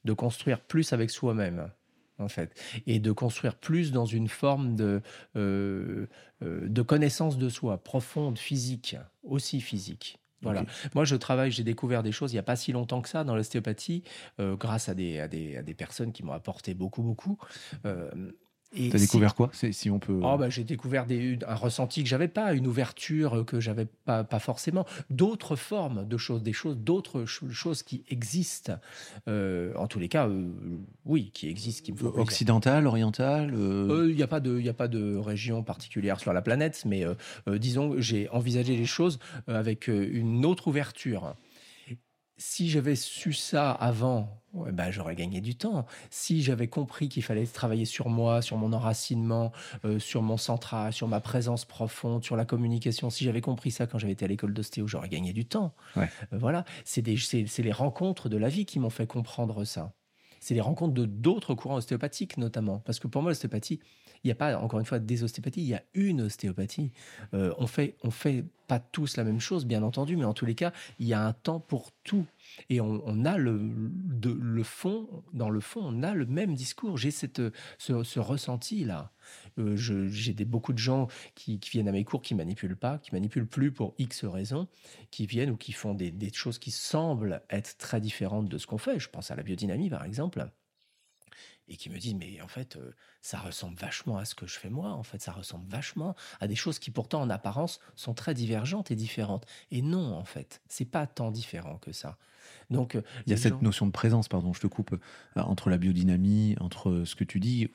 de 0.04 0.12
construire 0.12 0.60
plus 0.60 0.92
avec 0.92 1.10
soi-même. 1.10 1.70
en 2.18 2.28
fait, 2.28 2.58
et 2.86 2.98
de 2.98 3.12
construire 3.12 3.54
plus 3.54 3.92
dans 3.92 4.06
une 4.06 4.28
forme 4.28 4.74
de, 4.74 5.02
euh, 5.36 6.06
euh, 6.42 6.66
de 6.68 6.82
connaissance 6.82 7.36
de 7.38 7.48
soi, 7.48 7.78
profonde, 7.78 8.38
physique, 8.38 8.96
aussi 9.22 9.60
physique. 9.60 10.18
Voilà. 10.42 10.64
Moi, 10.94 11.04
je 11.04 11.16
travaille, 11.16 11.50
j'ai 11.50 11.64
découvert 11.64 12.02
des 12.02 12.12
choses 12.12 12.32
il 12.32 12.36
n'y 12.36 12.40
a 12.40 12.44
pas 12.44 12.56
si 12.56 12.70
longtemps 12.72 13.00
que 13.00 13.08
ça 13.08 13.24
dans 13.24 13.34
l'ostéopathie, 13.34 14.02
euh, 14.38 14.56
grâce 14.56 14.88
à 14.88 14.94
des, 14.94 15.18
à 15.18 15.28
des, 15.28 15.56
à, 15.56 15.62
des, 15.62 15.74
personnes 15.74 16.12
qui 16.12 16.22
m'ont 16.22 16.32
apporté 16.32 16.74
beaucoup, 16.74 17.02
beaucoup. 17.02 17.38
Tu 18.74 18.90
as 18.94 18.98
découvert 18.98 19.34
quoi 19.34 19.50
si 19.52 19.90
on 19.90 19.98
peut... 19.98 20.20
Oh, 20.22 20.36
bah, 20.36 20.50
J'ai 20.50 20.64
découvert 20.64 21.06
des, 21.06 21.38
un 21.46 21.54
ressenti 21.54 22.02
que 22.02 22.08
j'avais 22.08 22.28
pas, 22.28 22.52
une 22.52 22.66
ouverture 22.66 23.44
que 23.46 23.60
j'avais 23.60 23.86
pas, 24.04 24.24
pas 24.24 24.38
forcément, 24.38 24.84
d'autres 25.10 25.56
formes 25.56 26.06
de 26.06 26.16
choses, 26.16 26.42
des 26.42 26.52
choses, 26.52 26.76
d'autres 26.76 27.24
choses 27.24 27.82
qui 27.82 28.02
existent. 28.08 28.78
Euh, 29.28 29.72
en 29.76 29.86
tous 29.86 29.98
les 29.98 30.08
cas, 30.08 30.28
euh, 30.28 30.48
oui, 31.04 31.30
qui 31.32 31.48
existent. 31.48 31.84
Qui 31.84 31.92
me 31.92 32.18
Occidental, 32.18 32.86
oriental 32.86 33.50
Il 33.52 33.60
euh 33.60 34.12
n'y 34.14 34.22
a, 34.22 34.26
pas 34.26 34.40
de, 34.40 34.68
a 34.68 34.72
pas 34.72 34.88
de 34.88 35.16
région 35.16 35.62
particulière 35.62 36.20
sur 36.20 36.32
la 36.32 36.42
planète, 36.42 36.82
mais 36.86 37.04
disons, 37.46 37.94
j'ai 37.98 38.28
envisagé 38.30 38.76
les 38.76 38.86
choses 38.86 39.18
avec 39.46 39.88
une 39.88 40.44
autre 40.44 40.68
ouverture 40.68 41.34
si 42.38 42.68
j'avais 42.68 42.96
su 42.96 43.32
ça 43.32 43.70
avant, 43.70 44.42
bah, 44.72 44.90
j'aurais 44.90 45.14
gagné 45.14 45.40
du 45.40 45.54
temps. 45.54 45.86
Si 46.10 46.42
j'avais 46.42 46.68
compris 46.68 47.08
qu'il 47.08 47.22
fallait 47.22 47.46
travailler 47.46 47.84
sur 47.84 48.08
moi, 48.08 48.42
sur 48.42 48.56
mon 48.56 48.72
enracinement, 48.72 49.52
euh, 49.84 49.98
sur 49.98 50.22
mon 50.22 50.36
central, 50.36 50.92
sur 50.92 51.08
ma 51.08 51.20
présence 51.20 51.64
profonde, 51.64 52.24
sur 52.24 52.36
la 52.36 52.44
communication, 52.44 53.10
si 53.10 53.24
j'avais 53.24 53.40
compris 53.40 53.70
ça 53.70 53.86
quand 53.86 53.98
j'avais 53.98 54.12
été 54.12 54.24
à 54.24 54.28
l'école 54.28 54.54
d'ostéo, 54.54 54.86
j'aurais 54.86 55.08
gagné 55.08 55.32
du 55.32 55.44
temps. 55.46 55.74
Euh, 55.96 56.06
voilà, 56.32 56.64
c'est 56.84 57.02
les 57.02 57.72
rencontres 57.72 58.28
de 58.28 58.36
la 58.36 58.48
vie 58.48 58.66
qui 58.66 58.78
m'ont 58.78 58.90
fait 58.90 59.06
comprendre 59.06 59.64
ça. 59.64 59.92
C'est 60.40 60.54
les 60.54 60.60
rencontres 60.60 60.94
de 60.94 61.06
d'autres 61.06 61.54
courants 61.54 61.76
ostéopathiques 61.76 62.38
notamment. 62.38 62.78
Parce 62.80 63.00
que 63.00 63.08
pour 63.08 63.22
moi, 63.22 63.30
l'ostéopathie, 63.30 63.80
il 64.22 64.28
n'y 64.28 64.32
a 64.32 64.36
pas, 64.36 64.56
encore 64.58 64.78
une 64.78 64.86
fois, 64.86 64.98
des 64.98 65.24
ostéopathies, 65.24 65.62
il 65.62 65.68
y 65.68 65.74
a 65.74 65.82
une 65.94 66.20
ostéopathie. 66.20 66.92
Euh, 67.34 67.52
on 67.58 67.66
fait, 67.66 67.96
on 68.02 68.10
fait 68.10 68.44
pas 68.68 68.78
tous 68.78 69.16
la 69.16 69.24
même 69.24 69.40
chose, 69.40 69.66
bien 69.66 69.82
entendu, 69.82 70.16
mais 70.16 70.24
en 70.24 70.34
tous 70.34 70.46
les 70.46 70.54
cas, 70.54 70.72
il 70.98 71.06
y 71.06 71.14
a 71.14 71.24
un 71.24 71.32
temps 71.32 71.60
pour 71.60 71.90
Et 72.70 72.80
on, 72.80 73.24
a 73.24 73.36
le, 73.38 74.62
fond, 74.62 75.24
dans 75.32 75.50
le 75.50 75.60
fond, 75.60 75.80
on 75.84 76.02
a 76.02 76.14
le 76.14 76.26
même 76.26 76.54
discours. 76.54 76.96
J'ai 76.96 77.10
cette, 77.10 77.42
ce, 77.78 78.18
ressenti-là. 78.18 79.12
Euh, 79.58 79.76
j'ai 79.76 80.32
beaucoup 80.44 80.72
de 80.72 80.78
gens 80.78 81.08
qui, 81.34 81.58
viennent 81.70 81.88
à 81.88 81.92
mes 81.92 82.04
cours 82.04 82.22
qui 82.22 82.34
manipulent 82.34 82.76
pas, 82.76 82.98
qui 82.98 83.12
manipulent 83.12 83.46
plus 83.46 83.72
pour 83.72 83.94
X 83.98 84.24
raisons, 84.24 84.68
qui 85.10 85.26
viennent 85.26 85.50
ou 85.50 85.56
qui 85.56 85.72
font 85.72 85.94
des 85.94 86.32
choses 86.32 86.58
qui 86.58 86.70
semblent 86.70 87.42
être 87.50 87.76
très 87.78 88.00
différentes 88.00 88.48
de 88.48 88.58
ce 88.58 88.66
qu'on 88.66 88.78
fait. 88.78 88.98
Je 88.98 89.08
pense 89.08 89.30
à 89.30 89.36
la 89.36 89.42
biodynamie, 89.42 89.90
par 89.90 90.04
exemple 90.04 90.46
et 91.68 91.76
qui 91.76 91.90
me 91.90 91.98
disent 91.98 92.14
mais 92.14 92.40
en 92.40 92.48
fait 92.48 92.76
euh, 92.76 92.94
ça 93.22 93.38
ressemble 93.38 93.76
vachement 93.76 94.18
à 94.18 94.24
ce 94.24 94.34
que 94.34 94.46
je 94.46 94.58
fais 94.58 94.70
moi 94.70 94.90
en 94.90 95.02
fait 95.02 95.20
ça 95.20 95.32
ressemble 95.32 95.68
vachement 95.68 96.14
à 96.40 96.46
des 96.46 96.56
choses 96.56 96.78
qui 96.78 96.90
pourtant 96.90 97.20
en 97.20 97.30
apparence 97.30 97.80
sont 97.94 98.14
très 98.14 98.34
divergentes 98.34 98.90
et 98.90 98.96
différentes. 98.96 99.46
Et 99.70 99.82
non 99.82 100.14
en 100.14 100.24
fait 100.24 100.60
c'est 100.68 100.84
pas 100.84 101.06
tant 101.06 101.30
différent 101.30 101.78
que 101.78 101.92
ça 101.92 102.18
donc 102.70 102.94
euh, 102.94 103.02
il 103.26 103.30
y 103.30 103.32
a 103.34 103.36
cette 103.36 103.62
notion 103.62 103.86
de 103.86 103.92
présence 103.92 104.28
pardon 104.28 104.52
je 104.52 104.60
te 104.60 104.66
coupe 104.66 104.92
euh, 104.92 105.40
entre 105.40 105.70
la 105.70 105.78
biodynamie 105.78 106.56
entre 106.60 107.02
ce 107.04 107.14
que 107.14 107.24
tu 107.24 107.40
dis 107.40 107.68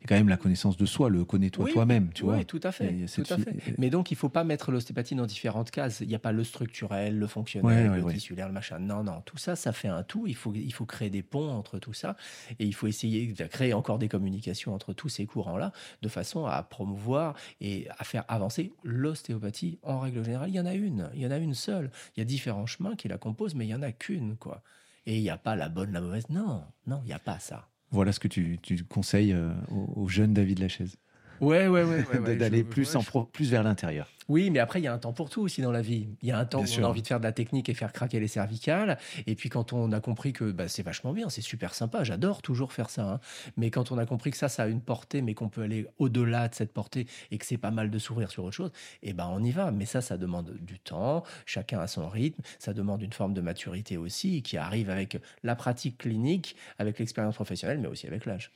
il 0.00 0.02
y 0.02 0.04
a 0.04 0.08
quand 0.08 0.14
même 0.16 0.28
la 0.28 0.36
connaissance 0.36 0.76
de 0.76 0.84
soi, 0.84 1.08
le 1.08 1.24
connais-toi 1.24 1.70
toi-même, 1.72 2.12
tu 2.12 2.24
vois. 2.24 2.36
Oui, 2.36 2.44
tout 2.44 2.60
à 2.62 2.70
fait. 2.70 3.06
tout 3.06 3.22
à 3.30 3.38
fait. 3.38 3.74
Mais 3.78 3.88
donc, 3.88 4.10
il 4.10 4.16
faut 4.16 4.28
pas 4.28 4.44
mettre 4.44 4.70
l'ostéopathie 4.70 5.14
dans 5.14 5.24
différentes 5.24 5.70
cases. 5.70 6.00
Il 6.00 6.08
n'y 6.08 6.14
a 6.14 6.18
pas 6.18 6.32
le 6.32 6.44
structurel, 6.44 7.18
le 7.18 7.26
fonctionnel, 7.26 7.90
le 7.92 8.12
tissulaire, 8.12 8.46
le 8.46 8.52
machin. 8.52 8.78
Non, 8.78 9.02
non, 9.02 9.22
tout 9.24 9.38
ça, 9.38 9.56
ça 9.56 9.72
fait 9.72 9.88
un 9.88 10.02
tout. 10.02 10.26
Il 10.26 10.36
faut, 10.36 10.52
il 10.54 10.72
faut 10.72 10.84
créer 10.84 11.08
des 11.08 11.22
ponts 11.22 11.50
entre 11.50 11.78
tout 11.78 11.94
ça. 11.94 12.16
Et 12.58 12.66
il 12.66 12.74
faut 12.74 12.86
essayer 12.86 13.32
de 13.32 13.44
créer 13.44 13.72
encore 13.72 13.98
des 13.98 14.08
communications 14.08 14.74
entre 14.74 14.92
tous 14.92 15.08
ces 15.08 15.24
courants-là, 15.24 15.72
de 16.02 16.08
façon 16.08 16.44
à 16.44 16.62
promouvoir 16.62 17.34
et 17.62 17.88
à 17.98 18.04
faire 18.04 18.24
avancer 18.28 18.72
l'ostéopathie 18.84 19.78
en 19.82 19.98
règle 19.98 20.22
générale. 20.22 20.50
Il 20.50 20.56
y 20.56 20.60
en 20.60 20.66
a 20.66 20.74
une, 20.74 21.10
il 21.14 21.22
y 21.22 21.26
en 21.26 21.30
a 21.30 21.38
une 21.38 21.54
seule. 21.54 21.90
Il 22.16 22.20
y 22.20 22.22
a 22.22 22.26
différents 22.26 22.66
chemins 22.66 22.96
qui 22.96 23.08
la 23.08 23.16
composent, 23.16 23.54
mais 23.54 23.64
il 23.64 23.70
y 23.70 23.74
en 23.74 23.82
a 23.82 23.85
qu'une, 23.92 24.36
quoi. 24.36 24.62
Et 25.06 25.16
il 25.16 25.22
n'y 25.22 25.30
a 25.30 25.38
pas 25.38 25.56
la 25.56 25.68
bonne, 25.68 25.92
la 25.92 26.00
mauvaise. 26.00 26.28
Non, 26.30 26.64
non, 26.86 27.00
il 27.04 27.06
n'y 27.06 27.12
a 27.12 27.18
pas 27.18 27.38
ça. 27.38 27.68
Voilà 27.90 28.12
ce 28.12 28.20
que 28.20 28.28
tu, 28.28 28.58
conseilles 28.88 29.32
euh, 29.32 29.52
au, 29.68 30.08
jeune 30.08 30.34
David 30.34 30.58
Lachaise. 30.58 30.96
Ouais, 31.40 31.68
ouais, 31.68 31.84
ouais. 31.84 32.36
D'aller 32.36 32.64
plus, 32.64 32.96
plus 33.32 33.50
vers 33.50 33.62
l'intérieur. 33.62 34.08
Oui, 34.28 34.50
mais 34.50 34.58
après, 34.58 34.80
il 34.80 34.84
y 34.84 34.88
a 34.88 34.92
un 34.92 34.98
temps 34.98 35.12
pour 35.12 35.30
tout 35.30 35.42
aussi 35.42 35.62
dans 35.62 35.70
la 35.70 35.82
vie. 35.82 36.08
Il 36.20 36.28
y 36.28 36.32
a 36.32 36.38
un 36.38 36.44
temps 36.44 36.62
où 36.62 36.80
on 36.80 36.84
a 36.84 36.88
envie 36.88 37.02
de 37.02 37.06
faire 37.06 37.20
de 37.20 37.24
la 37.24 37.32
technique 37.32 37.68
et 37.68 37.74
faire 37.74 37.92
craquer 37.92 38.18
les 38.18 38.26
cervicales. 38.26 38.98
Et 39.26 39.36
puis 39.36 39.48
quand 39.48 39.72
on 39.72 39.92
a 39.92 40.00
compris 40.00 40.32
que 40.32 40.50
bah, 40.50 40.66
c'est 40.66 40.82
vachement 40.82 41.12
bien, 41.12 41.28
c'est 41.28 41.42
super 41.42 41.74
sympa, 41.74 42.02
j'adore 42.02 42.42
toujours 42.42 42.72
faire 42.72 42.90
ça. 42.90 43.08
Hein. 43.08 43.20
Mais 43.56 43.70
quand 43.70 43.92
on 43.92 43.98
a 43.98 44.06
compris 44.06 44.32
que 44.32 44.36
ça, 44.36 44.48
ça 44.48 44.64
a 44.64 44.66
une 44.66 44.80
portée, 44.80 45.22
mais 45.22 45.34
qu'on 45.34 45.48
peut 45.48 45.62
aller 45.62 45.86
au-delà 45.98 46.48
de 46.48 46.54
cette 46.56 46.72
portée 46.72 47.06
et 47.30 47.38
que 47.38 47.46
c'est 47.46 47.56
pas 47.56 47.70
mal 47.70 47.88
de 47.88 47.98
s'ouvrir 47.98 48.30
sur 48.30 48.42
autre 48.42 48.56
chose, 48.56 48.72
et 49.02 49.10
eh 49.10 49.12
ben 49.12 49.28
on 49.30 49.42
y 49.44 49.52
va. 49.52 49.70
Mais 49.70 49.86
ça, 49.86 50.00
ça 50.00 50.16
demande 50.16 50.56
du 50.60 50.80
temps, 50.80 51.22
chacun 51.44 51.78
a 51.78 51.86
son 51.86 52.08
rythme, 52.08 52.42
ça 52.58 52.72
demande 52.72 53.02
une 53.02 53.12
forme 53.12 53.34
de 53.34 53.40
maturité 53.40 53.96
aussi 53.96 54.42
qui 54.42 54.56
arrive 54.56 54.90
avec 54.90 55.18
la 55.44 55.54
pratique 55.54 55.98
clinique, 55.98 56.56
avec 56.78 56.98
l'expérience 56.98 57.36
professionnelle, 57.36 57.78
mais 57.78 57.88
aussi 57.88 58.08
avec 58.08 58.26
l'âge. 58.26 58.50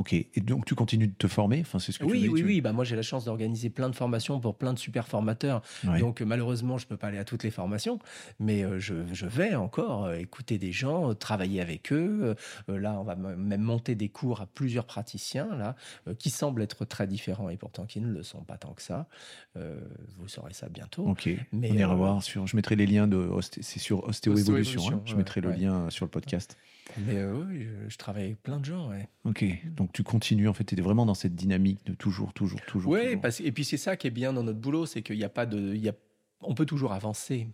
Ok, 0.00 0.14
et 0.14 0.28
donc 0.40 0.64
tu 0.64 0.74
continues 0.74 1.08
de 1.08 1.14
te 1.14 1.28
former? 1.28 1.60
Enfin, 1.60 1.78
c'est 1.78 1.92
ce 1.92 1.98
que 1.98 2.06
Oui, 2.06 2.22
tu 2.22 2.28
oui, 2.30 2.42
oui. 2.42 2.60
Bah, 2.62 2.72
moi, 2.72 2.84
j'ai 2.84 2.96
la 2.96 3.02
chance 3.02 3.26
d'organiser 3.26 3.68
plein 3.68 3.90
de 3.90 3.94
formations 3.94 4.40
pour 4.40 4.56
plein 4.56 4.72
de 4.72 4.78
super 4.78 5.06
formateurs. 5.06 5.60
Donc, 5.84 6.22
malheureusement, 6.22 6.78
je 6.78 6.86
ne 6.86 6.88
peux 6.88 6.96
pas 6.96 7.08
aller 7.08 7.18
à 7.18 7.24
toutes 7.24 7.44
les 7.44 7.50
formations, 7.50 7.98
mais 8.38 8.64
euh, 8.64 8.80
je, 8.80 8.94
je, 9.12 9.26
vais 9.26 9.54
encore 9.54 10.06
euh, 10.06 10.14
écouter 10.14 10.56
des 10.56 10.72
gens, 10.72 11.10
euh, 11.10 11.14
travailler 11.14 11.60
avec 11.60 11.92
eux. 11.92 12.34
là, 12.66 12.98
on 12.98 13.02
va 13.04 13.14
même 13.14 13.60
monter 13.60 13.94
des 13.94 14.08
cours 14.08 14.40
à 14.40 14.46
plusieurs 14.46 14.86
praticiens 14.86 15.54
là, 15.54 15.76
qui 16.18 16.30
semblent 16.30 16.62
être 16.62 16.86
très 16.86 17.06
différents 17.06 17.50
et 17.50 17.58
pourtant 17.58 17.84
qui 17.84 18.00
ne 18.00 18.10
le 18.10 18.22
sont 18.22 18.42
pas 18.42 18.56
tant 18.56 18.72
que 18.72 18.80
ça. 18.80 19.06
vous 19.54 20.28
saurez 20.28 20.54
ça 20.54 20.70
bientôt. 20.70 21.08
Ok, 21.08 21.28
mais, 21.52 21.72
on 21.72 21.74
ira 21.74 21.94
voir. 21.94 22.22
Sur, 22.22 22.46
je 22.46 22.56
mettrai 22.56 22.74
les 22.74 22.86
liens 22.86 23.06
de. 23.06 23.28
C'est 23.60 23.78
sur 23.78 24.04
Ostéo, 24.04 24.34
Évolution. 24.34 24.82
Hein. 24.88 25.02
je 25.04 25.14
mettrai 25.14 25.42
le 25.42 25.52
lien 25.52 25.90
sur 25.90 26.06
le 26.06 26.10
podcast. 26.10 26.56
Mais 26.98 27.16
euh, 27.16 27.44
oui, 27.48 27.66
je, 27.88 27.96
travaille 27.96 28.24
avec 28.24 28.42
plein 28.42 28.58
de 28.58 28.64
gens. 28.64 28.88
Ouais. 28.90 29.08
Ok, 29.24 29.44
donc 29.66 29.92
tu 29.92 30.02
continues, 30.02 30.48
en 30.48 30.52
fait, 30.52 30.64
tu 30.64 30.78
es 30.78 30.82
vraiment 30.82 31.06
dans 31.06 31.14
cette 31.14 31.34
dynamique 31.34 31.84
de 31.86 31.94
toujours, 31.94 32.32
toujours, 32.32 32.60
toujours. 32.62 32.92
Oui, 32.92 33.18
et 33.40 33.52
puis 33.52 33.64
c'est 33.64 33.76
ça 33.76 33.96
qui 33.96 34.06
est 34.06 34.10
bien 34.10 34.32
dans 34.32 34.42
notre 34.42 34.58
boulot, 34.58 34.86
c'est 34.86 35.02
qu'il 35.02 35.16
n'y 35.16 35.24
a 35.24 35.28
pas 35.28 35.46
de. 35.46 35.74
Y 35.74 35.88
a, 35.88 35.92
on 36.40 36.54
peut 36.54 36.66
toujours 36.66 36.92
avancer. 36.92 37.48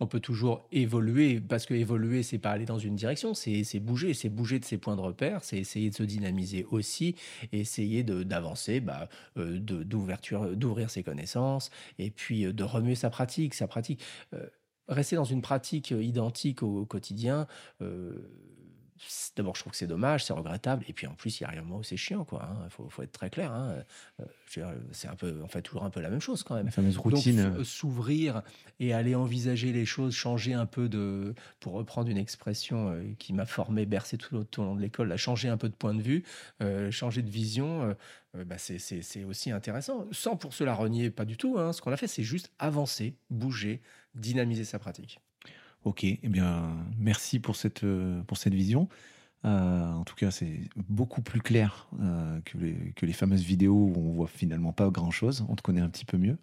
On 0.00 0.08
peut 0.08 0.18
toujours 0.18 0.66
évoluer, 0.72 1.40
parce 1.40 1.66
que 1.66 1.74
évoluer, 1.74 2.24
c'est 2.24 2.38
pas 2.38 2.50
aller 2.50 2.64
dans 2.64 2.80
une 2.80 2.96
direction, 2.96 3.32
c'est 3.32 3.78
bouger, 3.78 4.12
c'est 4.12 4.28
bouger 4.28 4.58
de 4.58 4.64
ses 4.64 4.76
points 4.76 4.96
de 4.96 5.00
repère, 5.00 5.44
c'est 5.44 5.56
essayer 5.56 5.88
de 5.88 5.94
se 5.94 6.02
dynamiser 6.02 6.64
aussi, 6.64 7.14
essayer 7.52 8.02
d'avancer, 8.02 8.80
bah, 8.80 9.08
euh, 9.36 9.60
d'ouvrir 9.60 10.90
ses 10.90 11.04
connaissances, 11.04 11.70
et 12.00 12.10
puis 12.10 12.44
euh, 12.44 12.52
de 12.52 12.64
remuer 12.64 12.96
sa 12.96 13.08
pratique. 13.08 13.54
Sa 13.54 13.68
pratique. 13.68 14.02
rester 14.88 15.14
dans 15.14 15.24
une 15.24 15.42
pratique 15.42 15.92
identique 15.92 16.64
au, 16.64 16.84
quotidien, 16.86 17.46
D'abord, 19.36 19.56
je 19.56 19.60
trouve 19.60 19.72
que 19.72 19.76
c'est 19.76 19.88
dommage, 19.88 20.24
c'est 20.24 20.32
regrettable. 20.32 20.84
Et 20.88 20.92
puis 20.92 21.08
en 21.08 21.14
plus, 21.14 21.40
il 21.40 21.42
y 21.42 21.46
a 21.46 21.50
rien 21.50 21.62
de 21.62 21.66
moi 21.66 21.80
c'est 21.82 21.96
chiant, 21.96 22.24
quoi. 22.24 22.48
Il 22.48 22.64
hein. 22.64 22.68
faut, 22.68 23.02
être 23.02 23.12
très 23.12 23.28
clair. 23.28 23.52
Hein. 23.52 23.82
Euh, 24.20 24.74
c'est 24.92 25.08
un 25.08 25.16
peu, 25.16 25.42
en 25.42 25.48
fait, 25.48 25.62
toujours 25.62 25.84
un 25.84 25.90
peu 25.90 26.00
la 26.00 26.10
même 26.10 26.20
chose 26.20 26.44
quand 26.44 26.54
même. 26.54 26.66
La 26.66 26.70
fameuse 26.70 26.96
routine. 26.96 27.40
Euh, 27.40 27.64
s'ouvrir 27.64 28.42
et 28.78 28.94
aller 28.94 29.16
envisager 29.16 29.72
les 29.72 29.84
choses, 29.84 30.14
changer 30.14 30.54
un 30.54 30.66
peu 30.66 30.88
de, 30.88 31.34
pour 31.58 31.72
reprendre 31.72 32.08
une 32.08 32.18
expression 32.18 32.90
euh, 32.90 33.02
qui 33.18 33.32
m'a 33.32 33.46
formé, 33.46 33.84
bercé 33.84 34.16
tout, 34.16 34.36
au 34.36 34.62
long 34.62 34.76
de 34.76 34.80
l'école, 34.80 35.14
changer 35.16 35.48
un 35.48 35.56
peu 35.56 35.68
de 35.68 35.74
point 35.74 35.94
de 35.94 36.02
vue, 36.02 36.24
changer 36.90 37.22
de 37.22 37.30
vision. 37.30 37.96
Bah 38.34 38.56
c'est 38.58 39.24
aussi 39.24 39.50
intéressant. 39.50 40.06
Sans 40.10 40.36
pour 40.36 40.54
cela 40.54 40.74
renier, 40.74 41.10
pas 41.10 41.24
du 41.24 41.36
tout. 41.36 41.56
Hein. 41.58 41.72
Ce 41.72 41.80
qu'on 41.80 41.92
a 41.92 41.96
fait, 41.96 42.08
c'est 42.08 42.24
juste 42.24 42.50
avancer, 42.58 43.16
bouger, 43.30 43.80
dynamiser 44.14 44.64
sa 44.64 44.78
pratique. 44.78 45.20
Ok, 45.84 46.04
eh 46.04 46.18
bien, 46.22 46.74
merci 46.98 47.38
pour 47.38 47.56
cette, 47.56 47.84
euh, 47.84 48.22
pour 48.22 48.38
cette 48.38 48.54
vision. 48.54 48.88
Euh, 49.44 49.92
en 49.92 50.04
tout 50.04 50.14
cas, 50.14 50.30
c'est 50.30 50.60
beaucoup 50.88 51.20
plus 51.20 51.42
clair 51.42 51.88
euh, 52.00 52.40
que, 52.46 52.56
les, 52.56 52.92
que, 52.96 53.04
les, 53.04 53.12
fameuses 53.12 53.42
vidéos 53.42 53.74
où 53.74 53.94
on 53.98 54.12
voit 54.12 54.26
finalement 54.26 54.72
pas 54.72 54.88
grand 54.88 55.10
chose. 55.10 55.44
On 55.50 55.56
te 55.56 55.60
connaît 55.60 55.82
un 55.82 55.90
petit 55.90 56.06
peu 56.06 56.16
mieux. 56.16 56.38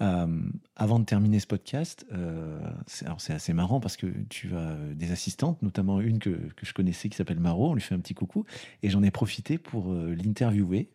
avant 0.00 0.98
de 0.98 1.04
terminer 1.04 1.38
ce 1.38 1.46
podcast, 1.46 2.04
c'est 2.86 3.32
assez 3.32 3.52
marrant 3.52 3.78
parce 3.78 3.96
que 3.96 4.08
tu 4.28 4.56
as 4.56 4.74
des 4.94 5.12
assistantes, 5.12 5.62
notamment 5.62 6.00
une 6.00 6.18
que, 6.18 6.30
que 6.30 6.66
je 6.66 6.72
connaissais 6.72 7.08
qui 7.08 7.16
s'appelle 7.16 7.38
Maro. 7.38 7.70
On 7.70 7.74
lui 7.74 7.82
fait 7.82 7.94
un 7.94 8.00
petit 8.00 8.14
coucou 8.14 8.44
et 8.82 8.90
j'en 8.90 9.02
ai 9.02 9.12
profité 9.12 9.58
pour 9.58 9.92
l'interviewer 9.92 10.90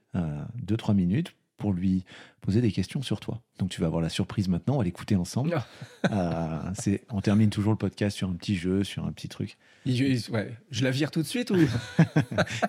deux 0.55 0.75
trois 0.75 0.95
minutes 0.95 1.35
pour 1.57 1.73
lui 1.73 2.03
poser 2.41 2.61
des 2.61 2.71
questions 2.71 3.01
sur 3.01 3.19
toi. 3.19 3.41
Donc 3.59 3.69
tu 3.69 3.81
vas 3.81 3.87
avoir 3.87 4.01
la 4.01 4.09
surprise 4.09 4.47
maintenant, 4.47 4.75
on 4.75 4.77
va 4.79 4.83
l'écouter 4.83 5.15
ensemble. 5.15 5.61
Ah. 6.03 6.71
Euh, 6.85 6.97
on 7.09 7.21
termine 7.21 7.49
toujours 7.49 7.71
le 7.71 7.77
podcast 7.77 8.15
sur 8.15 8.29
un 8.29 8.33
petit 8.33 8.55
jeu, 8.55 8.83
sur 8.83 9.05
un 9.05 9.11
petit 9.11 9.27
truc. 9.27 9.57
Je 9.85 10.83
la 10.83 10.91
vire 10.91 11.11
tout 11.11 11.21
de 11.21 11.27
suite 11.27 11.51
ou? 11.51 11.57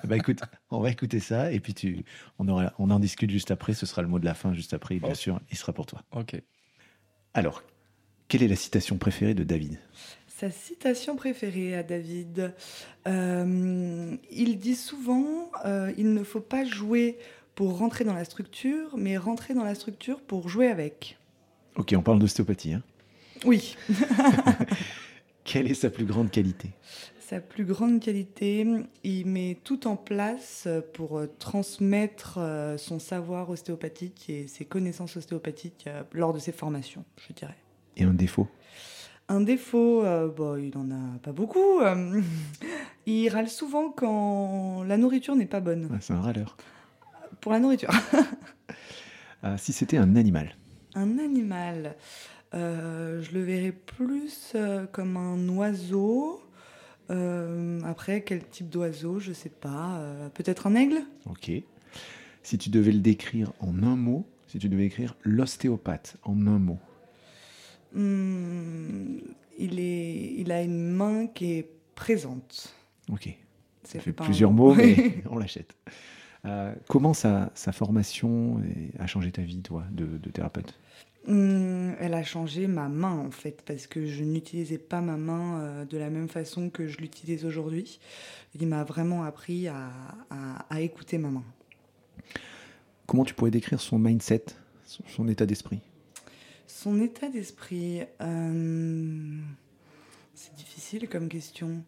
Bah 0.05 0.17
écoute, 0.17 0.41
on 0.71 0.81
va 0.81 0.91
écouter 0.91 1.21
ça 1.21 1.53
et 1.53 1.61
puis 1.61 1.75
tu, 1.75 2.05
on, 2.39 2.49
aura, 2.49 2.73
on 2.79 2.91
en 2.91 2.99
discute 2.99 3.31
juste 3.31 3.51
après. 3.51 3.75
Ce 3.75 3.87
sera 3.87 4.03
le 4.03 4.09
mot 4.09 4.19
de 4.19 4.25
la 4.25 4.35
fin 4.35 4.53
juste 4.53 4.75
après, 4.75 4.99
bien 4.99 5.15
sûr. 5.15 5.41
Il 5.51 5.57
sera 5.57 5.73
pour 5.73 5.87
toi. 5.87 6.03
Ok. 6.13 6.41
Alors, 7.35 7.63
quelle 8.29 8.43
est 8.43 8.49
la 8.49 8.57
citation 8.57 8.99
préférée 8.99 9.35
de 9.35 9.45
David? 9.45 9.79
Sa 10.39 10.51
citation 10.51 11.17
préférée 11.17 11.75
à 11.75 11.83
David, 11.83 12.53
euh, 13.07 14.17
il 14.31 14.59
dit 14.59 14.75
souvent 14.75 15.51
euh, 15.65 15.93
il 15.97 16.13
ne 16.13 16.23
faut 16.23 16.41
pas 16.41 16.65
jouer 16.67 17.19
pour 17.57 17.79
rentrer 17.79 18.05
dans 18.05 18.15
la 18.15 18.25
structure, 18.25 18.97
mais 18.97 19.17
rentrer 19.17 19.55
dans 19.55 19.65
la 19.65 19.75
structure 19.75 20.21
pour 20.21 20.49
jouer 20.49 20.69
avec. 20.69 21.19
Ok, 21.75 21.93
on 21.97 22.03
parle 22.03 22.21
d'ostéopathie. 22.21 22.75
Hein 22.75 22.83
oui. 23.45 23.77
Quelle 25.45 25.69
est 25.69 25.75
sa 25.75 25.91
plus 25.91 26.05
grande 26.05 26.31
qualité? 26.31 26.71
Sa 27.19 27.41
plus 27.41 27.65
grande 27.65 27.99
qualité, 27.99 28.65
il 29.03 29.27
met 29.27 29.59
tout 29.65 29.89
en 29.89 29.97
place 29.97 30.69
pour 30.93 31.21
transmettre 31.41 32.39
euh, 32.39 32.79
son 32.79 33.01
savoir 33.01 33.51
ostéopathique 33.51 34.31
et 34.31 34.47
ses 34.47 34.65
connaissances 34.65 35.17
ostéopathiques 35.17 35.89
lors 36.13 36.33
de 36.33 36.39
ses 36.39 36.53
formations, 36.53 37.05
je 37.27 37.33
dirais. 37.33 37.57
Et 37.97 38.05
un 38.05 38.15
défaut? 38.15 38.47
Un 39.29 39.41
défaut, 39.41 40.05
euh, 40.05 40.29
bon, 40.29 40.57
il 40.57 40.71
n'en 40.77 40.89
a 40.91 41.19
pas 41.19 41.33
beaucoup. 41.33 41.81
Euh, 41.81 42.21
il 43.07 43.29
râle 43.29 43.49
souvent 43.49 43.91
quand 43.91 44.85
la 44.85 44.97
nourriture 44.97 45.35
n'est 45.35 45.47
pas 45.47 45.61
bonne. 45.61 45.89
c'est 46.01 46.13
un 46.13 46.21
râleur. 46.21 46.57
Pour 47.41 47.53
la 47.53 47.59
nourriture. 47.61 47.91
Euh, 49.45 49.57
si 49.59 49.73
c'était 49.75 49.99
un 49.99 50.17
animal 50.17 50.57
Un 50.95 51.19
animal. 51.19 51.95
je 52.53 53.33
le 53.33 53.43
verrais 53.43 53.71
plus 53.71 54.57
comme 54.93 55.17
un 55.19 55.49
oiseau. 55.51 56.43
après, 57.11 58.23
quel 58.23 58.45
type 58.49 58.71
d'oiseau 58.71 59.21
Je 59.21 59.33
sais 59.33 59.51
pas. 59.51 60.01
Peut-être 60.35 60.67
un 60.67 60.75
aigle? 60.75 61.03
Ok. 61.27 61.51
Si 62.43 62.59
tu 62.59 62.71
devais 62.71 62.93
le 62.93 63.01
décrire 63.01 63.53
en 63.61 63.83
un 63.83 63.95
mot, 63.95 64.27
si 64.49 64.59
tu 64.59 64.69
devais 64.71 64.87
écrire 64.87 65.15
l'ostéopathe 65.23 66.17
en 66.25 66.47
un 66.47 66.59
mot, 66.59 66.79
Hmm, 67.93 69.19
il, 69.59 69.79
est, 69.79 70.35
il 70.39 70.51
a 70.51 70.63
une 70.63 70.91
main 70.91 71.27
qui 71.29 71.53
est 71.53 71.71
présente. 71.95 72.75
Ok. 73.13 73.29
Ça 73.85 74.01
fait 74.01 74.13
plusieurs 74.13 74.51
mots, 74.51 74.75
mais 74.75 75.23
on 75.31 75.39
l'achète. 75.39 75.77
Euh, 76.47 76.73
comment 76.89 77.15
sa, 77.15 77.51
sa, 77.55 77.73
formation 77.73 78.63
a 78.99 79.07
changé 79.07 79.33
ta 79.33 79.43
vie, 79.43 79.61
toi, 79.63 79.85
de, 79.91 80.19
thérapeute? 80.31 80.79
Hmm, 81.27 81.93
Elle 81.99 82.15
a 82.15 82.23
changé 82.23 82.69
ma 82.69 82.89
main, 82.89 83.19
en 83.19 83.31
fait, 83.31 83.63
parce 83.67 83.87
que 83.87 84.07
je 84.07 84.23
n'utilisais 84.23 84.79
pas 84.79 85.01
ma 85.01 85.17
main 85.17 85.61
euh, 85.61 85.85
de 85.85 85.99
la 85.99 86.09
même 86.09 86.29
façon 86.29 86.71
que 86.71 86.87
je 86.87 86.99
l'utilise 86.99 87.45
aujourd'hui. 87.45 87.99
Il 88.59 88.67
m'a 88.69 88.85
vraiment 88.85 89.25
appris 89.25 89.67
à, 89.67 89.91
à, 90.71 90.81
écouter 90.81 91.19
ma 91.19 91.31
main. 91.31 91.45
Comment 93.07 93.25
tu 93.25 93.35
pourrais 93.35 93.51
décrire 93.51 93.81
son 93.81 93.99
mindset, 93.99 94.45
son 94.85 95.29
état 95.29 95.47
d'esprit? 95.47 95.81
Son 96.69 97.01
état 97.01 97.29
d'esprit, 97.29 98.03
euh, 98.21 99.39
c'est 100.35 100.55
difficile 100.55 101.09
comme 101.09 101.29
question. 101.29 101.83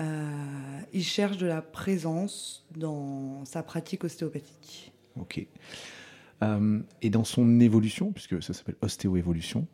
Euh, 0.00 0.80
il 0.92 1.02
cherche 1.02 1.36
de 1.38 1.46
la 1.46 1.62
présence 1.62 2.66
dans 2.76 3.44
sa 3.44 3.62
pratique 3.62 4.04
ostéopathique. 4.04 4.92
Ok. 5.16 5.44
Euh, 6.42 6.80
et 7.02 7.10
dans 7.10 7.24
son 7.24 7.60
évolution, 7.60 8.12
puisque 8.12 8.42
ça 8.42 8.52
s'appelle 8.52 8.76
ostéo-évolution, 8.80 9.66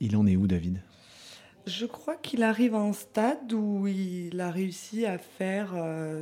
il 0.00 0.16
en 0.16 0.26
est 0.26 0.36
où, 0.36 0.46
David? 0.46 0.82
Je 1.66 1.84
crois 1.84 2.16
qu'il 2.16 2.42
arrive 2.42 2.74
à 2.74 2.78
un 2.78 2.94
stade 2.94 3.52
où 3.52 3.86
il 3.86 4.40
a 4.40 4.50
réussi 4.50 5.04
à 5.04 5.18
faire 5.18 5.74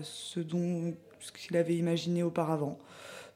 ce 0.02 0.40
dont 0.40 0.94
ce 1.20 1.30
qu'il 1.30 1.56
avait 1.56 1.76
imaginé 1.76 2.24
auparavant. 2.24 2.78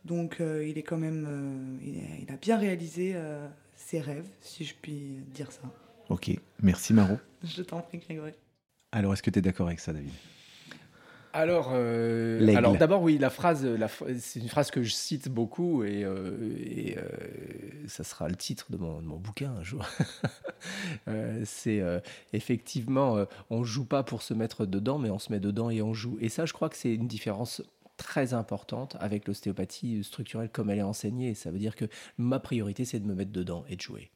Donc 0.04 0.38
il 0.40 0.76
est 0.76 0.82
quand 0.82 0.96
même, 0.96 1.78
il, 1.80 2.32
a 2.32 2.36
bien 2.36 2.56
réalisé 2.56 3.14
ses 3.76 4.00
rêves, 4.00 4.26
si 4.40 4.64
je 4.64 4.74
puis 4.74 5.18
dire 5.32 5.52
ça. 5.52 5.62
Ok, 6.08 6.32
merci 6.60 6.92
Maro. 6.92 7.14
je 7.44 7.62
t'en 7.62 7.80
prie, 7.80 7.98
Grégory. 7.98 8.32
Alors, 8.92 9.12
est-ce 9.12 9.22
que 9.22 9.30
tu 9.30 9.38
es 9.38 9.42
d'accord 9.42 9.66
avec 9.66 9.80
ça, 9.80 9.92
David? 9.92 10.12
Alors, 11.32 11.70
euh, 11.72 12.56
alors 12.56 12.76
d'abord, 12.76 13.02
oui, 13.02 13.16
la 13.16 13.30
phrase, 13.30 13.64
la, 13.64 13.86
c'est 14.18 14.40
une 14.40 14.48
phrase 14.48 14.72
que 14.72 14.82
je 14.82 14.92
cite 14.92 15.28
beaucoup 15.28 15.84
et, 15.84 16.02
euh, 16.02 16.56
et 16.58 16.98
euh, 16.98 17.02
ça 17.86 18.02
sera 18.02 18.28
le 18.28 18.34
titre 18.34 18.72
de 18.72 18.76
mon, 18.76 19.00
de 19.00 19.06
mon 19.06 19.16
bouquin 19.16 19.52
un 19.52 19.62
jour. 19.62 19.86
c'est 21.44 21.82
effectivement, 22.32 23.24
on 23.48 23.62
joue 23.62 23.84
pas 23.84 24.02
pour 24.02 24.22
se 24.22 24.34
mettre 24.34 24.66
dedans, 24.66 24.98
mais 24.98 25.10
on 25.10 25.20
se 25.20 25.30
met 25.30 25.40
dedans 25.40 25.70
et 25.70 25.82
on 25.82 25.94
joue. 25.94 26.18
Et 26.20 26.28
ça, 26.28 26.46
je 26.46 26.52
crois 26.52 26.68
que 26.68 26.76
c'est 26.76 26.94
une 26.94 27.06
différence 27.06 27.62
très 27.96 28.34
importante 28.34 28.96
avec 28.98 29.28
l'ostéopathie 29.28 30.02
structurelle 30.02 30.48
comme 30.50 30.70
elle 30.70 30.78
est 30.78 30.82
enseignée. 30.82 31.34
Ça 31.34 31.50
veut 31.50 31.58
dire 31.58 31.76
que 31.76 31.84
ma 32.18 32.40
priorité, 32.40 32.84
c'est 32.84 32.98
de 32.98 33.06
me 33.06 33.14
mettre 33.14 33.32
dedans 33.32 33.64
et 33.68 33.76
de 33.76 33.80
jouer 33.80 34.10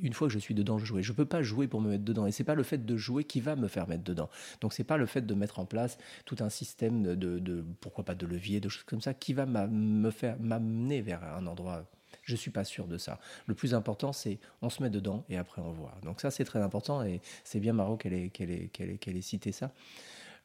une 0.00 0.12
fois 0.12 0.28
que 0.28 0.34
je 0.34 0.38
suis 0.38 0.54
dedans, 0.54 0.78
je 0.78 0.84
joue. 0.84 1.00
Je 1.02 1.12
peux 1.12 1.24
pas 1.24 1.42
jouer 1.42 1.68
pour 1.68 1.80
me 1.80 1.90
mettre 1.90 2.04
dedans. 2.04 2.26
Et 2.26 2.32
c'est 2.32 2.44
pas 2.44 2.54
le 2.54 2.62
fait 2.62 2.84
de 2.84 2.96
jouer 2.96 3.24
qui 3.24 3.40
va 3.40 3.56
me 3.56 3.68
faire 3.68 3.88
mettre 3.88 4.04
dedans. 4.04 4.28
Donc 4.60 4.72
c'est 4.72 4.84
pas 4.84 4.96
le 4.96 5.06
fait 5.06 5.22
de 5.22 5.34
mettre 5.34 5.58
en 5.58 5.66
place 5.66 5.98
tout 6.24 6.36
un 6.40 6.48
système 6.48 7.16
de, 7.16 7.64
pourquoi 7.80 8.04
pas 8.04 8.14
de 8.14 8.26
levier, 8.26 8.60
de 8.60 8.68
choses 8.68 8.84
comme 8.84 9.00
ça, 9.00 9.14
qui 9.14 9.32
va 9.32 9.46
me 9.46 10.10
faire 10.10 10.36
m'amener 10.40 11.00
vers 11.00 11.22
un 11.24 11.46
endroit. 11.46 11.84
Je 12.22 12.36
suis 12.36 12.50
pas 12.50 12.64
sûr 12.64 12.86
de 12.86 12.98
ça. 12.98 13.18
Le 13.46 13.54
plus 13.54 13.74
important, 13.74 14.12
c'est 14.12 14.38
on 14.60 14.70
se 14.70 14.82
met 14.82 14.90
dedans 14.90 15.24
et 15.28 15.36
après 15.36 15.62
on 15.62 15.72
voit. 15.72 15.94
Donc 16.02 16.20
ça, 16.20 16.30
c'est 16.30 16.44
très 16.44 16.60
important 16.60 17.02
et 17.02 17.20
c'est 17.44 17.60
bien 17.60 17.72
Maro 17.72 17.96
qu'elle 17.96 18.12
ait, 18.12 18.28
qu'elle 18.28 18.50
ait, 18.50 18.68
qu'elle 18.68 19.16
ait 19.16 19.22
cité 19.22 19.52
ça. 19.52 19.72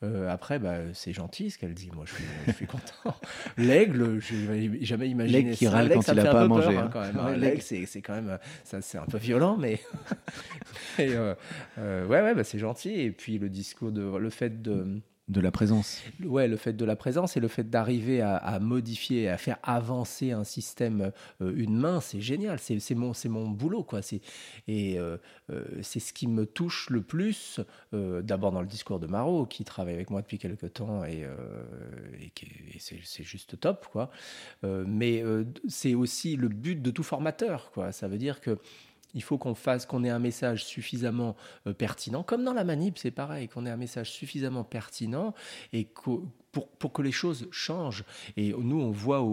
Euh, 0.04 0.30
après, 0.30 0.60
bah, 0.60 0.80
c'est 0.94 1.14
gentil 1.14 1.50
ce 1.50 1.58
qu'elle 1.58 1.74
dit. 1.74 1.90
Moi, 1.94 2.06
je 2.06 2.52
suis, 2.52 2.66
content. 2.66 3.16
L'aigle, 3.58 4.20
je 4.20 4.36
n'ai 4.36 4.84
jamais 4.84 5.10
imaginé 5.10 5.44
L'aigle 5.44 5.56
qui 5.56 5.68
râle 5.68 5.90
quand 5.90 6.08
il 6.08 6.16
n'a 6.16 6.24
pas 6.26 6.42
à 6.42 6.48
manger. 6.48 6.78
Hein, 6.78 6.90
hein. 6.94 7.12
hein. 7.20 7.38
L'aigle, 7.38 7.62
c'est 7.62 8.02
quand 8.02 8.14
même, 8.14 8.38
ça, 8.64 8.82
c'est 8.82 8.98
un 8.98 9.06
peu 9.06 9.18
violent, 9.18 9.58
mais 9.60 9.80
euh, 11.00 11.36
euh, 11.78 12.06
ouais, 12.06 12.22
ouais, 12.22 12.36
bah, 12.36 12.44
c'est 12.44 12.60
gentil. 12.60 13.00
Et 13.00 13.12
puis 13.12 13.40
le 13.40 13.50
discours 13.50 13.92
de, 13.92 14.18
le 14.18 14.30
fait 14.30 14.62
de 14.62 15.02
de 15.34 15.42
la 15.42 15.52
présence. 15.52 16.02
Ouais, 16.24 16.48
le 16.48 16.56
fait 16.56 16.74
de 16.74 16.86
la 16.86 16.96
présence 16.96 17.36
et 17.36 17.40
le 17.42 17.50
fait 17.50 17.70
d'arriver 17.70 18.22
à, 18.22 18.60
modifier, 18.60 19.28
à 19.28 19.38
faire 19.38 19.58
avancer 19.64 20.32
un 20.32 20.46
système, 20.46 21.12
euh, 21.42 21.54
une 21.56 21.76
main, 21.78 22.00
c'est 22.00 22.22
génial. 22.22 22.60
C'est 22.60 22.96
mon, 22.96 23.12
mon 23.26 23.50
boulot, 23.50 23.84
quoi. 23.84 24.00
Et 24.68 24.98
euh, 24.98 25.18
euh, 25.50 25.66
c'est 25.82 26.00
ce 26.00 26.14
qui 26.14 26.28
me 26.28 26.46
touche 26.46 26.90
le 26.90 27.02
plus, 27.02 27.60
d'abord 27.92 28.52
dans 28.52 28.62
le 28.62 28.68
discours 28.68 29.00
de 29.00 29.08
Marot, 29.08 29.46
qui 29.46 29.64
travaille 29.66 29.96
avec 29.96 30.10
moi 30.10 30.22
depuis 30.22 30.38
quelques 30.38 30.74
temps 30.74 31.04
et, 31.04 31.28
et 32.22 32.80
c'est 32.80 33.24
juste 33.24 33.60
top, 33.60 33.88
quoi. 33.92 34.10
mais 34.64 35.24
c'est 35.68 35.96
aussi 35.96 36.36
le 36.36 36.48
but 36.48 36.82
de 36.82 36.92
tout 36.92 37.04
formateur, 37.04 37.72
quoi. 37.72 37.92
Ça 37.92 38.08
veut 38.08 38.18
dire 38.18 38.40
que 38.40 38.58
il 39.14 39.24
faut 39.24 39.38
qu'on 39.38 39.56
fasse, 39.56 39.86
qu'on 39.86 40.04
ait 40.04 40.10
un 40.10 40.20
message 40.20 40.66
suffisamment 40.66 41.36
euh, 41.68 41.74
pertinent, 41.74 42.24
comme 42.24 42.44
dans 42.44 42.54
la 42.54 42.64
manip, 42.64 42.98
c'est 42.98 43.12
pareil, 43.12 43.48
qu'on 43.48 43.66
ait 43.66 43.72
un 43.72 43.78
message 43.78 44.12
suffisamment 44.12 44.64
pertinent 44.64 45.34
et 45.72 45.86
pour, 46.54 46.94
que 46.94 47.02
les 47.02 47.12
choses 47.12 47.48
changent. 47.52 48.06
Et 48.38 48.54
nous, 48.54 48.80
on 48.80 48.92
voit 48.92 49.26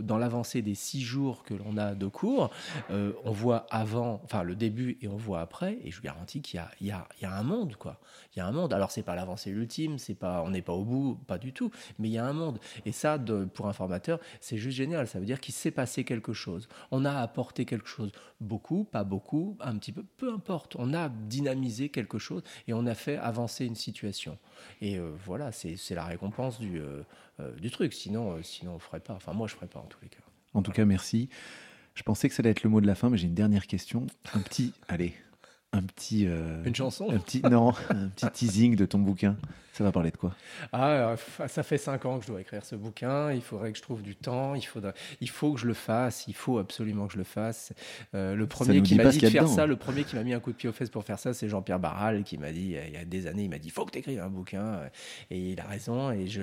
dans 0.00 0.18
l'avancée 0.18 0.60
des 0.60 0.74
six 0.74 1.00
jours 1.00 1.44
que 1.44 1.54
l'on 1.54 1.76
a 1.76 1.94
de 1.94 2.06
cours, 2.06 2.50
euh, 2.90 3.12
on 3.24 3.30
voit 3.30 3.66
avant, 3.70 4.20
enfin 4.24 4.42
le 4.42 4.56
début 4.56 4.98
et 5.00 5.08
on 5.08 5.16
voit 5.16 5.40
après, 5.40 5.78
et 5.84 5.90
je 5.90 5.96
vous 5.96 6.02
garantis 6.02 6.42
qu'il 6.42 6.60
y, 6.80 6.86
y, 6.86 6.88
y 6.88 7.24
a, 7.24 7.32
un 7.32 7.42
monde, 7.42 7.76
quoi. 7.76 8.00
Il 8.34 8.40
y 8.40 8.42
a 8.42 8.46
un 8.46 8.52
monde. 8.52 8.72
Alors 8.72 8.90
c'est 8.90 9.04
pas 9.04 9.14
l'avancée 9.14 9.50
ultime, 9.50 9.98
c'est 9.98 10.14
pas, 10.14 10.42
on 10.44 10.50
n'est 10.50 10.62
pas 10.62 10.72
au 10.72 10.84
bout, 10.84 11.18
pas 11.26 11.38
du 11.38 11.52
tout, 11.52 11.70
mais 11.98 12.08
il 12.08 12.12
y 12.12 12.18
a 12.18 12.26
un 12.26 12.32
monde. 12.32 12.58
Et 12.84 12.92
ça, 12.92 13.18
pour 13.54 13.68
un 13.68 13.72
formateur, 13.72 14.18
c'est 14.40 14.58
juste 14.58 14.76
génial. 14.76 15.06
Ça 15.06 15.20
veut 15.20 15.26
dire 15.26 15.40
qu'il 15.40 15.54
s'est 15.54 15.70
passé 15.70 16.04
quelque 16.04 16.32
chose. 16.32 16.68
On 16.90 17.04
a 17.04 17.12
apporté 17.12 17.64
quelque 17.64 17.88
chose, 17.88 18.10
beaucoup, 18.40 18.84
pas 18.84 19.04
beaucoup, 19.04 19.56
un 19.60 19.76
petit 19.76 19.92
peu, 19.92 20.02
peu 20.16 20.32
importe. 20.32 20.74
On 20.76 20.92
a 20.92 21.08
dynamisé 21.08 21.88
quelque 21.88 22.18
chose 22.18 22.42
et 22.66 22.72
on 22.72 22.84
a 22.86 22.94
fait 22.94 23.16
avancer 23.16 23.64
une 23.64 23.76
situation. 23.76 24.38
Et 24.80 24.98
euh, 24.98 25.12
voilà, 25.24 25.52
c'est 25.52 25.94
la 25.94 26.04
récompense 26.04 26.47
du, 26.56 26.80
euh, 26.80 27.02
euh, 27.40 27.54
du 27.56 27.70
truc. 27.70 27.92
Sinon, 27.92 28.42
sinon 28.42 28.72
on 28.72 28.74
ne 28.74 28.80
ferait 28.80 29.00
pas. 29.00 29.14
Enfin, 29.14 29.32
moi, 29.34 29.46
je 29.46 29.52
ne 29.52 29.56
ferais 29.56 29.68
pas 29.68 29.80
en 29.80 29.86
tous 29.86 29.98
les 30.02 30.08
cas. 30.08 30.22
En 30.54 30.62
tout 30.62 30.72
cas, 30.72 30.86
merci. 30.86 31.28
Je 31.94 32.02
pensais 32.02 32.28
que 32.28 32.34
ça 32.34 32.40
allait 32.40 32.50
être 32.50 32.62
le 32.62 32.70
mot 32.70 32.80
de 32.80 32.86
la 32.86 32.94
fin, 32.94 33.10
mais 33.10 33.18
j'ai 33.18 33.26
une 33.26 33.34
dernière 33.34 33.66
question. 33.66 34.06
Un 34.32 34.40
petit, 34.40 34.72
allez, 34.88 35.14
un 35.72 35.82
petit. 35.82 36.26
Euh, 36.26 36.64
une 36.64 36.74
chanson 36.74 37.10
un 37.10 37.18
petit, 37.18 37.42
Non, 37.42 37.74
un 37.90 38.08
petit 38.08 38.30
teasing 38.30 38.76
de 38.76 38.86
ton 38.86 38.98
bouquin. 38.98 39.36
Ça 39.72 39.84
va 39.84 39.92
parler 39.92 40.10
de 40.10 40.16
quoi? 40.16 40.34
Ah, 40.72 41.14
ça 41.46 41.62
fait 41.62 41.78
cinq 41.78 42.04
ans 42.04 42.18
que 42.18 42.24
je 42.24 42.32
dois 42.32 42.40
écrire 42.40 42.64
ce 42.64 42.74
bouquin. 42.74 43.30
Il 43.32 43.42
faudrait 43.42 43.70
que 43.70 43.78
je 43.78 43.82
trouve 43.82 44.02
du 44.02 44.16
temps. 44.16 44.56
Il, 44.56 44.66
faudrait, 44.66 44.94
il 45.20 45.30
faut 45.30 45.52
que 45.52 45.60
je 45.60 45.68
le 45.68 45.74
fasse. 45.74 46.26
Il 46.26 46.34
faut 46.34 46.58
absolument 46.58 47.06
que 47.06 47.12
je 47.12 47.18
le 47.18 47.24
fasse. 47.24 47.72
Euh, 48.12 48.34
le 48.34 48.48
premier 48.48 48.82
qui 48.82 48.96
m'a 48.96 49.04
dit 49.04 49.18
de 49.18 49.28
faire 49.28 49.46
ça, 49.46 49.66
le 49.66 49.76
premier 49.76 50.02
qui 50.02 50.16
m'a 50.16 50.24
mis 50.24 50.32
un 50.32 50.40
coup 50.40 50.50
de 50.50 50.56
pied 50.56 50.68
aux 50.68 50.72
fesses 50.72 50.90
pour 50.90 51.04
faire 51.04 51.20
ça, 51.20 51.32
c'est 51.32 51.48
Jean-Pierre 51.48 51.78
Barral 51.78 52.24
qui 52.24 52.38
m'a 52.38 52.50
dit 52.50 52.74
il 52.86 52.92
y 52.92 52.96
a 52.96 53.04
des 53.04 53.28
années, 53.28 53.44
il 53.44 53.50
m'a 53.50 53.58
dit 53.58 53.68
il 53.68 53.70
faut 53.70 53.84
que 53.84 53.92
tu 53.92 53.98
écrives 53.98 54.20
un 54.20 54.30
bouquin. 54.30 54.80
Et 55.30 55.52
il 55.52 55.60
a 55.60 55.66
raison. 55.66 56.10
Et 56.10 56.26
je, 56.26 56.42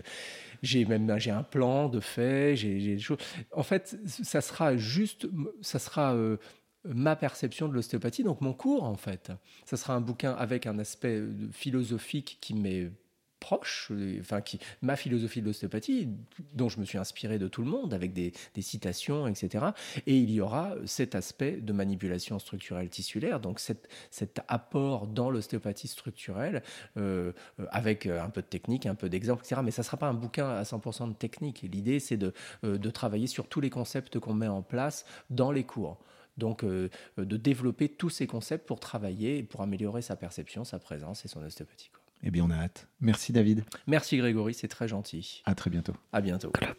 j'ai 0.64 0.86
même 0.86 1.14
j'ai 1.20 1.32
un 1.32 1.44
plan 1.44 1.90
de 1.90 2.00
fait. 2.00 2.56
J'ai, 2.56 2.80
des 2.80 3.00
choses. 3.00 3.18
En 3.52 3.64
fait, 3.64 3.98
ça 4.06 4.40
sera 4.40 4.78
juste, 4.78 5.28
ça 5.62 5.80
sera 5.80 6.14
euh, 6.14 6.38
ma 6.86 7.16
perception 7.16 7.68
de 7.68 7.74
l'ostéopathie, 7.74 8.24
donc 8.24 8.42
mon 8.42 8.54
cours 8.54 8.84
en 8.84 8.96
fait. 8.96 9.32
Ça 9.66 9.78
sera 9.78 9.94
un 9.94 10.02
bouquin 10.02 10.34
avec 10.34 10.68
un 10.68 10.80
aspect 10.80 11.18
euh, 11.20 11.34
philosophique 11.52 12.38
qui 12.42 12.54
m'est 12.54 12.92
proche, 13.40 13.92
enfin 14.20 14.42
qui, 14.42 14.60
ma 14.82 14.96
philosophie 14.96 15.40
de 15.40 15.46
l'ostéopathie, 15.46 16.08
dont 16.54 16.68
je 16.68 16.80
me 16.80 16.86
suis 16.86 16.98
inspiré 16.98 17.38
de 17.38 17.48
tout 17.48 17.62
le 17.62 17.70
monde, 17.70 17.94
avec 17.94 18.12
des, 18.12 18.34
citations, 18.60 19.28
etc. 19.28 19.66
Et 20.08 20.18
il 20.18 20.32
y 20.32 20.42
aura 20.42 20.74
cet 20.86 21.14
aspect 21.14 21.58
de 21.58 21.72
manipulation 21.72 22.40
structurelle 22.40 22.90
tissulaire, 22.90 23.40
donc 23.40 23.60
cet, 23.60 23.88
cet 24.10 24.42
apport 24.48 25.06
dans 25.06 25.30
l'ostéopathie 25.30 25.88
structurelle, 25.88 26.64
euh, 26.98 27.34
euh, 27.60 27.68
avec 27.70 28.08
un 28.08 28.30
peu 28.32 28.42
de 28.42 28.48
technique, 28.48 28.88
un 28.88 28.96
peu 28.96 29.10
d'exemple, 29.10 29.44
etc. 29.46 29.62
Mais 29.64 29.72
ça 29.72 29.84
ne 29.84 29.86
sera 29.86 29.98
pas 29.98 30.08
un 30.08 30.16
bouquin 30.16 30.50
à 30.50 30.64
100% 30.64 31.10
de 31.10 31.14
technique. 31.14 31.62
L'idée, 31.72 32.00
c'est 32.00 32.18
de, 32.18 32.34
de 32.64 32.90
travailler 32.90 33.28
sur 33.28 33.48
tous 33.48 33.62
les 33.62 33.70
concepts 33.70 34.18
qu'on 34.18 34.34
met 34.34 34.48
en 34.48 34.64
place 34.64 35.06
dans 35.30 35.52
les 35.52 35.66
cours. 35.66 36.00
Donc, 36.38 36.66
de 36.66 36.90
développer 37.18 37.90
tous 37.90 38.10
ces 38.10 38.28
concepts 38.28 38.68
pour 38.68 38.80
travailler 38.80 39.38
et 39.38 39.44
pour 39.44 39.62
améliorer 39.62 40.02
sa 40.02 40.16
perception, 40.16 40.64
sa 40.64 40.80
présence 40.80 41.24
et 41.26 41.28
son 41.28 41.42
ostéopathie. 41.44 41.92
Eh 42.24 42.32
bien, 42.32 42.44
on 42.46 42.50
a 42.50 42.56
hâte. 42.56 42.88
Merci 43.02 43.34
David. 43.34 43.64
Merci 43.88 44.18
Grégory, 44.18 44.54
c'est 44.54 44.68
très 44.68 44.88
gentil. 44.88 45.42
À 45.46 45.54
très 45.56 45.70
bientôt. 45.70 45.94
À 46.12 46.22
bientôt. 46.22 46.52
Global 46.52 46.76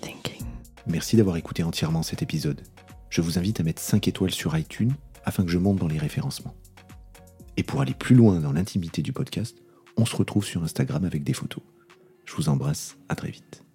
Thinking. 0.00 0.46
Merci 0.86 1.16
d'avoir 1.16 1.36
écouté 1.36 1.62
entièrement 1.62 2.02
cet 2.02 2.22
épisode. 2.22 2.62
Je 3.10 3.20
vous 3.20 3.38
invite 3.38 3.60
à 3.60 3.62
mettre 3.62 3.82
5 3.82 4.08
étoiles 4.08 4.30
sur 4.30 4.56
iTunes 4.56 4.94
afin 5.24 5.44
que 5.44 5.50
je 5.50 5.58
monte 5.58 5.78
dans 5.78 5.88
les 5.88 5.98
référencements. 5.98 6.54
Et 7.56 7.62
pour 7.62 7.80
aller 7.80 7.94
plus 7.94 8.14
loin 8.14 8.40
dans 8.40 8.52
l'intimité 8.52 9.02
du 9.02 9.12
podcast, 9.12 9.58
on 9.96 10.04
se 10.04 10.16
retrouve 10.16 10.44
sur 10.44 10.62
Instagram 10.62 11.04
avec 11.04 11.24
des 11.24 11.32
photos. 11.32 11.62
Je 12.24 12.34
vous 12.34 12.48
embrasse, 12.48 12.96
à 13.08 13.14
très 13.14 13.30
vite. 13.30 13.65